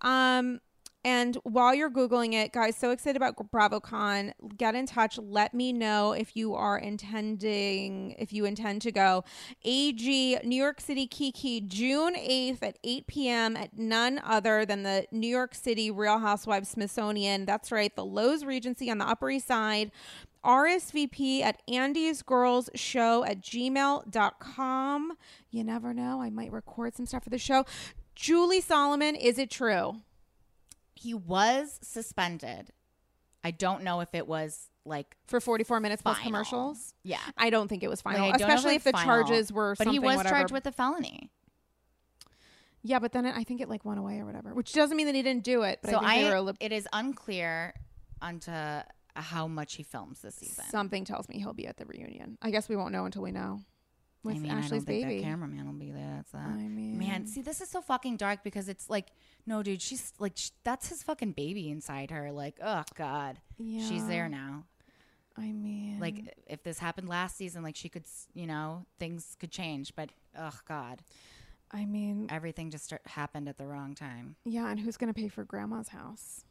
Um, 0.00 0.60
and 1.02 1.36
while 1.44 1.74
you're 1.74 1.90
googling 1.90 2.34
it, 2.34 2.52
guys, 2.52 2.76
so 2.76 2.90
excited 2.90 3.16
about 3.16 3.36
BravoCon. 3.50 4.32
Get 4.58 4.74
in 4.74 4.84
touch. 4.84 5.18
Let 5.18 5.54
me 5.54 5.72
know 5.72 6.12
if 6.12 6.36
you 6.36 6.54
are 6.54 6.78
intending, 6.78 8.14
if 8.18 8.34
you 8.34 8.44
intend 8.44 8.82
to 8.82 8.92
go. 8.92 9.24
AG 9.64 10.38
New 10.44 10.56
York 10.56 10.78
City 10.78 11.06
Kiki, 11.06 11.62
June 11.62 12.14
8th 12.14 12.62
at 12.62 12.78
8 12.84 13.06
p.m. 13.06 13.56
at 13.56 13.78
none 13.78 14.20
other 14.22 14.66
than 14.66 14.82
the 14.82 15.06
New 15.10 15.28
York 15.28 15.54
City 15.54 15.90
Real 15.90 16.18
Housewives 16.18 16.68
Smithsonian. 16.68 17.46
That's 17.46 17.72
right, 17.72 17.94
the 17.96 18.04
Loews 18.04 18.44
Regency 18.44 18.90
on 18.90 18.98
the 18.98 19.08
Upper 19.08 19.30
East 19.30 19.46
Side. 19.46 19.92
RSVP 20.44 21.42
at 21.42 21.62
Andy's 21.66 22.22
Girls 22.22 22.68
Show 22.74 23.24
at 23.24 23.40
gmail.com. 23.40 25.12
You 25.50 25.64
never 25.64 25.94
know. 25.94 26.20
I 26.20 26.28
might 26.30 26.52
record 26.52 26.94
some 26.94 27.06
stuff 27.06 27.24
for 27.24 27.30
the 27.30 27.38
show. 27.38 27.64
Julie 28.14 28.60
Solomon, 28.60 29.16
is 29.16 29.38
it 29.38 29.50
true? 29.50 30.02
He 31.00 31.14
was 31.14 31.78
suspended. 31.82 32.70
I 33.42 33.50
don't 33.52 33.82
know 33.84 34.00
if 34.00 34.14
it 34.14 34.26
was 34.28 34.68
like 34.84 35.16
For 35.26 35.40
44 35.40 35.80
minutes 35.80 36.02
plus 36.02 36.18
commercials? 36.18 36.94
yeah. 37.02 37.18
I 37.38 37.48
don't 37.50 37.68
think 37.68 37.82
it 37.82 37.88
was 37.88 38.04
Like, 38.04 38.16
final, 38.16 38.32
I 38.32 38.36
especially 38.36 38.74
if 38.74 38.84
the 38.84 38.92
final, 38.92 39.06
charges 39.06 39.52
were 39.52 39.74
But 39.78 39.88
he 39.88 39.98
was 39.98 40.16
whatever. 40.16 40.34
charged 40.36 40.52
with 40.52 40.66
a 40.66 40.72
felony. 40.72 41.30
Yeah, 42.82 42.98
but 42.98 43.12
then 43.12 43.26
it, 43.26 43.34
I 43.36 43.44
think 43.44 43.60
it 43.60 43.68
like 43.68 43.84
went 43.84 43.98
away 43.98 44.18
or 44.20 44.24
whatever, 44.24 44.54
which 44.54 44.72
doesn't 44.72 44.96
mean 44.96 45.06
that 45.06 45.14
he 45.14 45.22
didn't 45.22 45.44
do 45.44 45.62
it. 45.62 45.80
But 45.82 45.90
so 45.90 45.98
I 45.98 46.14
I, 46.14 46.22
they 46.22 46.28
were 46.30 46.36
a 46.36 46.42
li- 46.42 46.54
it 46.60 46.72
is 46.72 46.88
unclear 46.92 47.74
onto 48.22 48.50
uh, 48.50 48.82
how 49.14 49.46
much 49.46 49.74
he 49.74 49.82
films 49.82 50.20
this 50.20 50.36
season. 50.36 50.64
something 50.70 51.04
tells 51.04 51.28
me 51.28 51.38
he'll 51.38 51.52
be 51.52 51.66
at 51.66 51.76
the 51.76 51.84
reunion. 51.84 52.38
I 52.40 52.50
guess 52.50 52.68
we 52.70 52.76
won't 52.76 52.92
know 52.92 53.04
until 53.04 53.22
we 53.22 53.32
know 53.32 53.60
with 54.22 54.36
I 54.36 54.38
mean, 54.40 54.50
Ashley's 54.52 54.72
I 54.72 54.76
don't 54.76 54.84
think 54.86 55.06
baby. 55.06 55.16
that 55.20 55.24
cameraman 55.24 55.66
will 55.66 55.72
be 55.78 55.90
there. 55.90 56.12
That's 56.16 56.32
that. 56.32 56.46
I 56.46 56.68
mean, 56.68 56.98
Man, 56.98 57.26
see, 57.26 57.40
this 57.42 57.60
is 57.60 57.68
so 57.70 57.80
fucking 57.80 58.16
dark 58.18 58.42
because 58.44 58.68
it's 58.68 58.90
like, 58.90 59.06
no, 59.46 59.62
dude, 59.62 59.80
she's 59.80 60.12
like, 60.18 60.32
sh- 60.36 60.50
that's 60.64 60.88
his 60.88 61.02
fucking 61.02 61.32
baby 61.32 61.70
inside 61.70 62.10
her. 62.10 62.30
Like, 62.30 62.56
oh 62.62 62.82
god, 62.96 63.38
yeah. 63.58 63.86
she's 63.88 64.06
there 64.06 64.28
now. 64.28 64.64
I 65.38 65.52
mean, 65.52 65.98
Like, 66.00 66.34
if 66.46 66.62
this 66.64 66.78
happened 66.78 67.08
last 67.08 67.36
season, 67.36 67.62
like 67.62 67.76
she 67.76 67.88
could, 67.88 68.04
you 68.34 68.46
know, 68.46 68.84
things 68.98 69.36
could 69.40 69.50
change. 69.50 69.94
But 69.96 70.10
oh 70.38 70.58
god, 70.68 71.02
I 71.72 71.86
mean, 71.86 72.26
everything 72.30 72.70
just 72.70 72.84
start- 72.84 73.06
happened 73.06 73.48
at 73.48 73.56
the 73.56 73.66
wrong 73.66 73.94
time. 73.94 74.36
Yeah, 74.44 74.68
and 74.70 74.78
who's 74.78 74.96
going 74.98 75.12
to 75.12 75.18
pay 75.18 75.28
for 75.28 75.44
grandma's 75.44 75.88
house? 75.88 76.44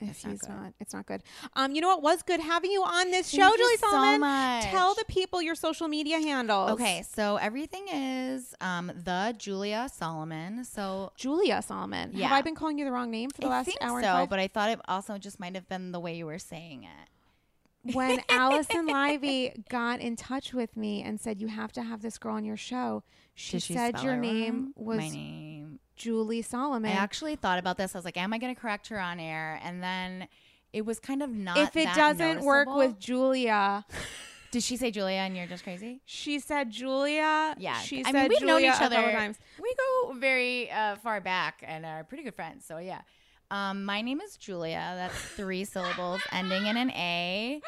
If 0.00 0.10
It's 0.10 0.24
not 0.24 0.30
he's 0.30 0.40
good. 0.40 0.48
not, 0.50 0.72
it's 0.80 0.92
not 0.94 1.06
good. 1.06 1.22
Um, 1.54 1.74
you 1.74 1.80
know 1.80 1.88
what 1.88 2.02
was 2.02 2.22
good 2.22 2.40
having 2.40 2.70
you 2.70 2.82
on 2.82 3.10
this 3.10 3.30
Thank 3.30 3.42
show, 3.42 3.48
you 3.50 3.56
Julie 3.58 3.76
so 3.78 3.90
Solomon. 3.90 4.20
much. 4.20 4.64
Tell 4.64 4.94
the 4.94 5.04
people 5.06 5.40
your 5.40 5.54
social 5.54 5.88
media 5.88 6.18
handles. 6.18 6.72
Okay, 6.72 7.04
so 7.14 7.36
everything 7.36 7.86
is 7.92 8.54
um 8.60 8.92
the 8.94 9.34
Julia 9.38 9.88
Solomon. 9.92 10.64
So 10.64 11.12
Julia 11.16 11.62
Solomon. 11.62 12.12
Have 12.14 12.32
I 12.32 12.42
been 12.42 12.54
calling 12.54 12.78
you 12.78 12.84
the 12.84 12.92
wrong 12.92 13.10
name 13.10 13.30
for 13.30 13.40
the 13.40 13.46
I 13.46 13.50
last 13.50 13.66
think 13.66 13.78
hour? 13.80 14.02
so, 14.02 14.26
but 14.28 14.38
I 14.38 14.48
thought 14.48 14.70
it 14.70 14.80
also 14.88 15.16
just 15.18 15.38
might 15.40 15.54
have 15.54 15.68
been 15.68 15.92
the 15.92 16.00
way 16.00 16.16
you 16.16 16.26
were 16.26 16.38
saying 16.38 16.84
it. 16.84 17.94
when 17.94 18.20
Allison 18.30 18.86
Livey 18.86 19.52
got 19.68 20.00
in 20.00 20.16
touch 20.16 20.52
with 20.54 20.76
me 20.76 21.02
and 21.02 21.20
said 21.20 21.40
you 21.40 21.48
have 21.48 21.70
to 21.72 21.82
have 21.82 22.02
this 22.02 22.18
girl 22.18 22.34
on 22.34 22.44
your 22.44 22.56
show, 22.56 23.02
she, 23.34 23.58
she 23.58 23.74
said 23.74 24.02
your 24.02 24.16
name 24.16 24.72
wrong? 24.76 24.86
was 24.86 24.98
my 24.98 25.08
name. 25.10 25.78
Julie 25.96 26.42
Solomon. 26.42 26.90
I 26.90 26.94
actually 26.94 27.36
thought 27.36 27.58
about 27.58 27.76
this. 27.76 27.94
I 27.94 27.98
was 27.98 28.04
like, 28.04 28.16
am 28.16 28.32
I 28.32 28.38
going 28.38 28.54
to 28.54 28.60
correct 28.60 28.88
her 28.88 29.00
on 29.00 29.20
air? 29.20 29.60
And 29.62 29.82
then 29.82 30.28
it 30.72 30.84
was 30.84 30.98
kind 30.98 31.22
of 31.22 31.30
not. 31.30 31.56
if 31.56 31.76
it 31.76 31.88
doesn't 31.94 32.40
work 32.42 32.68
with 32.74 32.98
Julia, 32.98 33.84
did 34.50 34.62
she 34.62 34.76
say 34.76 34.90
Julia 34.90 35.18
and 35.18 35.36
you're 35.36 35.46
just 35.46 35.64
crazy? 35.64 36.00
she 36.04 36.38
said 36.38 36.70
Julia. 36.70 37.54
Yeah, 37.58 37.78
she 37.78 38.00
I 38.04 38.10
said 38.10 38.14
mean 38.14 38.28
we've 38.30 38.38
Julia 38.40 38.54
known 38.68 38.74
each 38.74 38.80
other. 38.80 38.96
times. 38.96 39.38
We 39.62 39.74
go 39.74 40.14
very 40.18 40.70
uh, 40.70 40.96
far 40.96 41.20
back 41.20 41.62
and 41.66 41.86
are 41.86 42.04
pretty 42.04 42.24
good 42.24 42.34
friends. 42.34 42.64
So 42.66 42.78
yeah. 42.78 43.00
Um, 43.50 43.84
my 43.84 44.00
name 44.00 44.20
is 44.20 44.36
Julia. 44.36 44.94
That's 44.96 45.14
three 45.14 45.64
syllables 45.74 46.20
ending 46.32 46.66
in 46.66 46.76
an 46.76 46.90
A. 46.90 47.60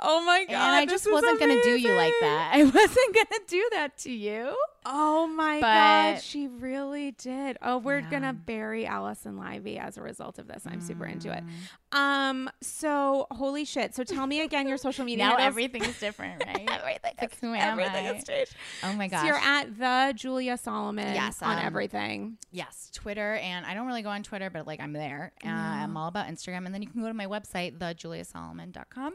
Oh 0.00 0.24
my 0.24 0.44
god! 0.44 0.54
And 0.54 0.76
I 0.76 0.86
just 0.86 1.10
wasn't 1.10 1.38
going 1.38 1.56
to 1.56 1.62
do 1.62 1.76
you 1.78 1.94
like 1.94 2.14
that. 2.20 2.50
I 2.54 2.64
wasn't 2.64 3.14
going 3.14 3.26
to 3.26 3.40
do 3.46 3.68
that 3.72 3.96
to 3.98 4.10
you. 4.10 4.56
Oh 4.86 5.26
my 5.26 5.60
But- 5.60 6.14
god, 6.14 6.22
she 6.22 6.48
really 6.48 7.10
did. 7.10 7.58
Oh, 7.60 7.76
we're 7.78 7.98
Yeah. 7.98 8.10
gonna 8.10 8.32
bury 8.32 8.86
Allison 8.86 9.36
Livy 9.38 9.78
as 9.78 9.98
a 9.98 10.02
result 10.02 10.38
of 10.38 10.48
this. 10.48 10.66
I'm 10.66 10.80
super 10.80 11.04
into 11.04 11.30
it. 11.36 11.44
Mm. 11.92 11.98
Um, 11.98 12.50
so 12.62 13.26
holy 13.30 13.64
shit. 13.66 13.94
So 13.94 14.04
tell 14.04 14.26
me 14.26 14.40
again 14.40 14.66
your 14.66 14.78
social 14.78 15.04
media. 15.04 15.24
Now 15.24 15.30
handles. 15.32 15.46
everything 15.48 15.84
is 15.84 15.98
different, 16.00 16.42
right? 16.46 16.68
everything 16.70 17.14
Like, 17.20 17.32
is- 17.32 17.38
who 17.40 17.54
am 17.54 17.78
everything 17.78 18.06
I? 18.06 18.12
is 18.14 18.24
changed. 18.24 18.54
Oh 18.82 18.92
my 18.94 19.08
gosh. 19.08 19.20
So 19.20 19.26
you're 19.26 19.36
at 19.36 19.76
the 19.78 20.12
Julia 20.16 20.56
Solomon 20.56 21.14
Yes, 21.14 21.42
on 21.42 21.58
um, 21.58 21.64
everything. 21.64 22.38
Yes, 22.50 22.90
Twitter, 22.94 23.34
and 23.34 23.66
I 23.66 23.74
don't 23.74 23.86
really 23.86 24.02
go 24.02 24.10
on 24.10 24.22
Twitter, 24.22 24.48
but 24.50 24.66
like 24.66 24.80
I'm 24.80 24.92
there. 24.94 25.32
Uh, 25.44 25.48
I'm 25.50 25.96
all 25.96 26.08
about 26.08 26.26
Instagram, 26.28 26.64
and 26.64 26.74
then 26.74 26.80
you 26.80 26.88
can 26.88 27.02
go 27.02 27.08
to 27.08 27.14
my 27.14 27.26
website, 27.26 27.76
thejuliasolomon.com. 27.78 29.14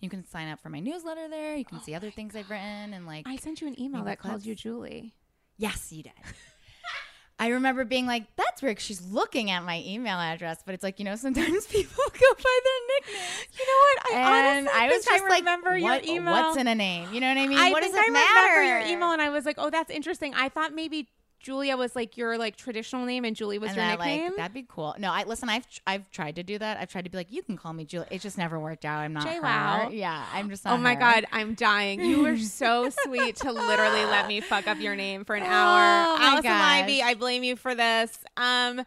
You 0.00 0.08
can 0.08 0.26
sign 0.26 0.48
up 0.48 0.60
for 0.60 0.68
my 0.70 0.80
newsletter 0.80 1.28
there. 1.28 1.56
You 1.56 1.64
can 1.64 1.78
oh 1.78 1.82
see 1.84 1.94
other 1.94 2.10
things 2.10 2.34
I've 2.34 2.48
written, 2.50 2.94
and 2.94 3.06
like 3.06 3.26
I 3.28 3.36
sent 3.36 3.60
you 3.60 3.68
an 3.68 3.80
email 3.80 4.02
that 4.04 4.18
called 4.18 4.44
you 4.46 4.54
Julie. 4.54 5.14
yes, 5.58 5.92
you 5.92 6.02
did. 6.02 6.12
I 7.38 7.48
remember 7.48 7.86
being 7.86 8.06
like, 8.06 8.24
"That's 8.36 8.60
weird." 8.60 8.80
She's 8.80 9.00
looking 9.00 9.50
at 9.50 9.64
my 9.64 9.82
email 9.86 10.18
address, 10.18 10.62
but 10.64 10.74
it's 10.74 10.82
like 10.84 10.98
you 10.98 11.06
know, 11.06 11.16
sometimes 11.16 11.66
people 11.68 12.02
go 12.12 12.34
by 12.34 12.58
their 12.64 13.14
nickname. 13.14 13.46
You 13.58 13.66
know 13.66 13.78
what? 13.80 13.98
I 14.12 14.38
and 14.56 14.68
honestly 14.68 14.80
I 14.82 14.88
was 14.88 15.04
just 15.06 15.22
I 15.24 15.28
like, 15.28 15.38
remember 15.40 15.78
your 15.78 15.90
what- 15.92 16.06
email. 16.06 16.32
What's 16.32 16.56
in 16.58 16.66
a 16.66 16.74
name? 16.74 17.12
You 17.14 17.20
know 17.20 17.28
what 17.28 17.38
I 17.38 17.46
mean? 17.46 17.58
I 17.58 17.70
what 17.70 17.82
does 17.82 17.94
I 17.94 17.98
it 17.98 18.06
remember 18.08 18.64
your 18.64 18.94
email, 18.94 19.12
and 19.12 19.22
I 19.22 19.30
was 19.30 19.46
like, 19.46 19.56
"Oh, 19.58 19.70
that's 19.70 19.90
interesting." 19.90 20.34
I 20.34 20.50
thought 20.50 20.74
maybe 20.74 21.08
Julia 21.40 21.76
was 21.76 21.96
like 21.96 22.16
your 22.16 22.36
like 22.36 22.56
traditional 22.56 23.06
name, 23.06 23.24
and 23.24 23.34
Julie 23.34 23.58
was 23.58 23.70
and 23.70 23.76
your 23.78 23.86
that, 23.86 23.98
nickname. 23.98 24.24
like 24.26 24.36
that'd 24.36 24.54
be 24.54 24.66
cool. 24.68 24.94
No, 24.98 25.10
I 25.10 25.24
listen. 25.24 25.48
I've 25.48 25.66
I've 25.86 26.10
tried 26.10 26.36
to 26.36 26.42
do 26.42 26.58
that. 26.58 26.76
I've 26.76 26.90
tried 26.90 27.04
to 27.04 27.10
be 27.10 27.16
like, 27.16 27.32
you 27.32 27.42
can 27.42 27.56
call 27.56 27.72
me 27.72 27.84
Julie. 27.86 28.06
It 28.10 28.20
just 28.20 28.36
never 28.38 28.60
worked 28.60 28.84
out. 28.84 29.00
I'm 29.00 29.14
not 29.14 29.24
her. 29.26 29.90
Yeah, 29.90 30.24
I'm 30.32 30.50
just. 30.50 30.66
Oh 30.66 30.76
my 30.76 30.94
her. 30.94 31.00
god, 31.00 31.26
I'm 31.32 31.54
dying. 31.54 32.00
You 32.04 32.22
were 32.22 32.36
so 32.36 32.90
sweet 33.04 33.36
to 33.36 33.52
literally 33.52 34.04
let 34.04 34.28
me 34.28 34.40
fuck 34.40 34.68
up 34.68 34.78
your 34.80 34.94
name 34.94 35.24
for 35.24 35.34
an 35.34 35.42
hour. 35.42 36.16
Oh 36.18 36.18
Allison. 36.20 36.50
Ivy, 36.50 37.02
I 37.02 37.14
blame 37.14 37.42
you 37.42 37.56
for 37.56 37.74
this. 37.74 38.18
Um 38.36 38.82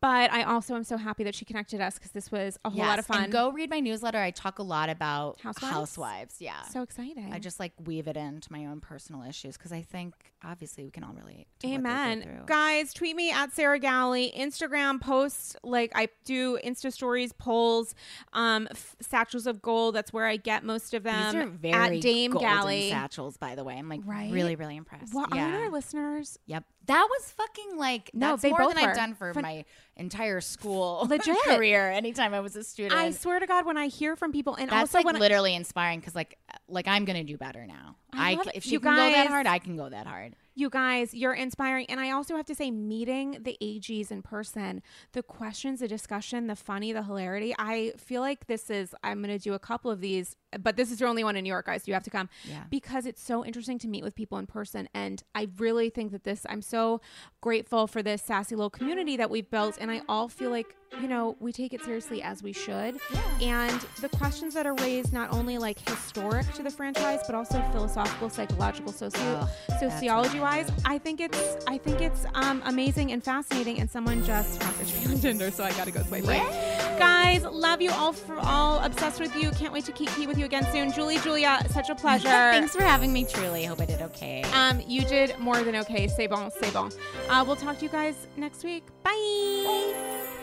but 0.00 0.30
I 0.32 0.42
also 0.42 0.74
am 0.76 0.84
so 0.84 0.96
happy 0.96 1.24
that 1.24 1.34
she 1.34 1.44
connected 1.44 1.80
us 1.80 1.94
because 1.94 2.10
this 2.12 2.30
was 2.30 2.58
a 2.64 2.70
whole 2.70 2.80
lot 2.84 2.98
of 2.98 3.06
fun. 3.06 3.24
And 3.24 3.32
go 3.32 3.50
read 3.50 3.70
my 3.70 3.80
newsletter. 3.80 4.18
I 4.18 4.30
talk 4.30 4.58
a 4.58 4.62
lot 4.62 4.88
about 4.90 5.40
Housewives? 5.40 5.72
housewives. 5.74 6.36
Yeah. 6.38 6.62
so 6.62 6.82
exciting. 6.82 7.32
I 7.32 7.38
just 7.38 7.58
like 7.58 7.72
weave 7.84 8.06
it 8.06 8.16
into 8.16 8.52
my 8.52 8.66
own 8.66 8.80
personal 8.80 9.22
issues 9.22 9.56
because 9.56 9.72
I 9.72 9.82
think 9.82 10.14
obviously 10.44 10.84
we 10.84 10.90
can 10.90 11.02
all 11.02 11.14
relate. 11.14 11.46
To 11.60 11.66
what 11.68 11.70
they 11.70 11.82
go 11.82 11.88
Amen. 11.88 12.42
Guys, 12.46 12.92
tweet 12.92 13.16
me 13.16 13.30
at 13.32 13.52
Sarah 13.52 13.78
Galley. 13.78 14.32
Instagram 14.36 15.00
posts 15.00 15.56
like 15.64 15.92
I 15.94 16.08
do 16.24 16.58
Insta 16.64 16.92
stories, 16.92 17.32
polls, 17.32 17.94
um, 18.32 18.68
f- 18.70 18.96
satchels 19.00 19.46
of 19.46 19.62
gold. 19.62 19.94
That's 19.94 20.12
where 20.12 20.26
I 20.26 20.36
get 20.36 20.62
most 20.62 20.92
of 20.94 21.02
them. 21.04 21.32
These 21.34 21.42
are 21.42 21.46
very 21.46 21.96
at 21.96 22.02
Dame 22.02 22.32
Galley. 22.32 22.90
satchels, 22.90 23.36
by 23.38 23.54
the 23.54 23.64
way. 23.64 23.76
I'm 23.78 23.88
like 23.88 24.00
Right? 24.04 24.30
really, 24.30 24.56
really 24.56 24.76
impressed. 24.76 25.14
What 25.14 25.34
yeah. 25.34 25.48
are 25.56 25.62
our 25.64 25.70
listeners? 25.70 26.38
Yep. 26.46 26.64
That 26.86 27.08
was 27.10 27.30
fucking 27.32 27.76
like 27.78 28.10
No, 28.14 28.36
that's 28.36 28.44
more 28.44 28.58
both 28.58 28.74
than 28.74 28.84
were. 28.84 28.90
I've 28.90 28.96
done 28.96 29.14
for 29.14 29.34
Fun- 29.34 29.42
my 29.42 29.64
entire 29.96 30.40
school 30.40 31.06
Legit. 31.08 31.36
career. 31.44 31.90
Anytime 31.90 32.34
I 32.34 32.40
was 32.40 32.56
a 32.56 32.64
student, 32.64 32.94
I 32.94 33.10
swear 33.10 33.38
to 33.40 33.46
God, 33.46 33.64
when 33.66 33.76
I 33.76 33.88
hear 33.88 34.16
from 34.16 34.32
people, 34.32 34.54
and 34.54 34.70
that's 34.70 34.80
also 34.94 34.98
like 34.98 35.06
when 35.06 35.16
I- 35.16 35.20
literally 35.20 35.54
inspiring 35.54 36.00
because 36.00 36.14
like 36.14 36.38
uh, 36.52 36.56
like 36.68 36.86
I'm 36.88 37.04
gonna 37.04 37.24
do 37.24 37.36
better 37.36 37.66
now. 37.66 37.96
I 38.12 38.32
I, 38.32 38.34
love 38.34 38.44
c- 38.44 38.50
it. 38.50 38.56
if 38.56 38.64
she 38.64 38.70
You 38.72 38.80
can 38.80 38.94
go 38.94 39.10
that 39.10 39.26
hard, 39.28 39.46
I 39.46 39.58
can 39.58 39.76
go 39.76 39.88
that 39.88 40.06
hard. 40.06 40.34
You 40.58 40.70
guys, 40.70 41.12
you're 41.12 41.34
inspiring. 41.34 41.84
And 41.90 42.00
I 42.00 42.12
also 42.12 42.34
have 42.34 42.46
to 42.46 42.54
say, 42.54 42.70
meeting 42.70 43.36
the 43.42 43.58
AGs 43.62 44.10
in 44.10 44.22
person, 44.22 44.82
the 45.12 45.22
questions, 45.22 45.80
the 45.80 45.86
discussion, 45.88 46.46
the 46.46 46.56
funny, 46.56 46.94
the 46.94 47.02
hilarity. 47.02 47.54
I 47.58 47.92
feel 47.98 48.22
like 48.22 48.46
this 48.46 48.70
is, 48.70 48.94
I'm 49.04 49.22
going 49.22 49.36
to 49.36 49.42
do 49.42 49.52
a 49.52 49.58
couple 49.58 49.90
of 49.90 50.00
these, 50.00 50.34
but 50.58 50.76
this 50.76 50.90
is 50.90 50.98
your 50.98 51.10
only 51.10 51.22
one 51.24 51.36
in 51.36 51.44
New 51.44 51.50
York, 51.50 51.66
guys. 51.66 51.82
So 51.82 51.88
you 51.88 51.92
have 51.94 52.04
to 52.04 52.10
come 52.10 52.30
Yeah. 52.48 52.64
because 52.70 53.04
it's 53.04 53.22
so 53.22 53.44
interesting 53.44 53.78
to 53.80 53.88
meet 53.88 54.02
with 54.02 54.14
people 54.14 54.38
in 54.38 54.46
person. 54.46 54.88
And 54.94 55.22
I 55.34 55.48
really 55.58 55.90
think 55.90 56.10
that 56.12 56.24
this, 56.24 56.46
I'm 56.48 56.62
so 56.62 57.02
grateful 57.42 57.86
for 57.86 58.02
this 58.02 58.22
sassy 58.22 58.56
little 58.56 58.70
community 58.70 59.18
that 59.18 59.28
we've 59.28 59.50
built. 59.50 59.76
And 59.78 59.90
I 59.90 60.00
all 60.08 60.28
feel 60.30 60.50
like, 60.50 60.74
you 61.00 61.08
know, 61.08 61.36
we 61.40 61.52
take 61.52 61.72
it 61.74 61.82
seriously 61.84 62.22
as 62.22 62.42
we 62.42 62.52
should. 62.52 62.98
And 63.42 63.80
the 64.00 64.08
questions 64.08 64.54
that 64.54 64.66
are 64.66 64.74
raised, 64.76 65.12
not 65.12 65.32
only 65.32 65.58
like 65.58 65.78
historic 65.88 66.50
to 66.54 66.62
the 66.62 66.70
franchise, 66.70 67.20
but 67.26 67.34
also 67.34 67.60
philosophical, 67.72 68.30
psychological, 68.30 68.92
socio- 68.92 69.20
Oh, 69.26 69.50
sociology 69.80 70.40
wise, 70.40 70.70
I 70.84 70.98
think 70.98 71.20
it's 71.20 71.56
I 71.66 71.76
think 71.78 72.00
it's 72.00 72.24
um, 72.34 72.62
amazing 72.64 73.12
and 73.12 73.22
fascinating. 73.22 73.78
And 73.80 73.90
someone 73.90 74.24
just 74.24 74.60
messaged 74.60 75.06
me 75.06 75.14
on 75.14 75.20
Tinder, 75.20 75.50
so 75.50 75.64
I 75.64 75.70
got 75.72 75.84
to 75.86 75.90
go 75.90 76.02
swipe 76.02 76.26
right. 76.26 76.96
Guys, 76.98 77.42
love 77.44 77.82
you 77.82 77.90
all 77.90 78.12
for 78.12 78.38
all 78.40 78.82
obsessed 78.84 79.20
with 79.20 79.34
you. 79.36 79.50
Can't 79.50 79.72
wait 79.72 79.84
to 79.86 79.92
keep 79.92 80.08
keep 80.10 80.28
with 80.28 80.38
you 80.38 80.44
again 80.46 80.66
soon. 80.72 80.92
Julie, 80.92 81.18
Julia, 81.18 81.60
such 81.70 81.90
a 81.90 81.94
pleasure. 81.94 82.28
Thanks 82.28 82.74
for 82.74 82.82
having 82.82 83.12
me. 83.12 83.24
Truly, 83.24 83.64
hope 83.64 83.80
I 83.80 83.86
did 83.86 84.00
okay. 84.02 84.42
Um, 84.54 84.80
you 84.86 85.02
did 85.02 85.38
more 85.38 85.62
than 85.62 85.76
okay. 85.76 86.08
C'est 86.08 86.28
bon, 86.28 86.50
c'est 86.60 86.72
bon. 86.72 86.90
Uh, 87.28 87.44
we'll 87.46 87.56
talk 87.56 87.76
to 87.78 87.84
you 87.84 87.90
guys 87.90 88.26
next 88.36 88.64
week. 88.64 88.84
Bye. 89.02 90.35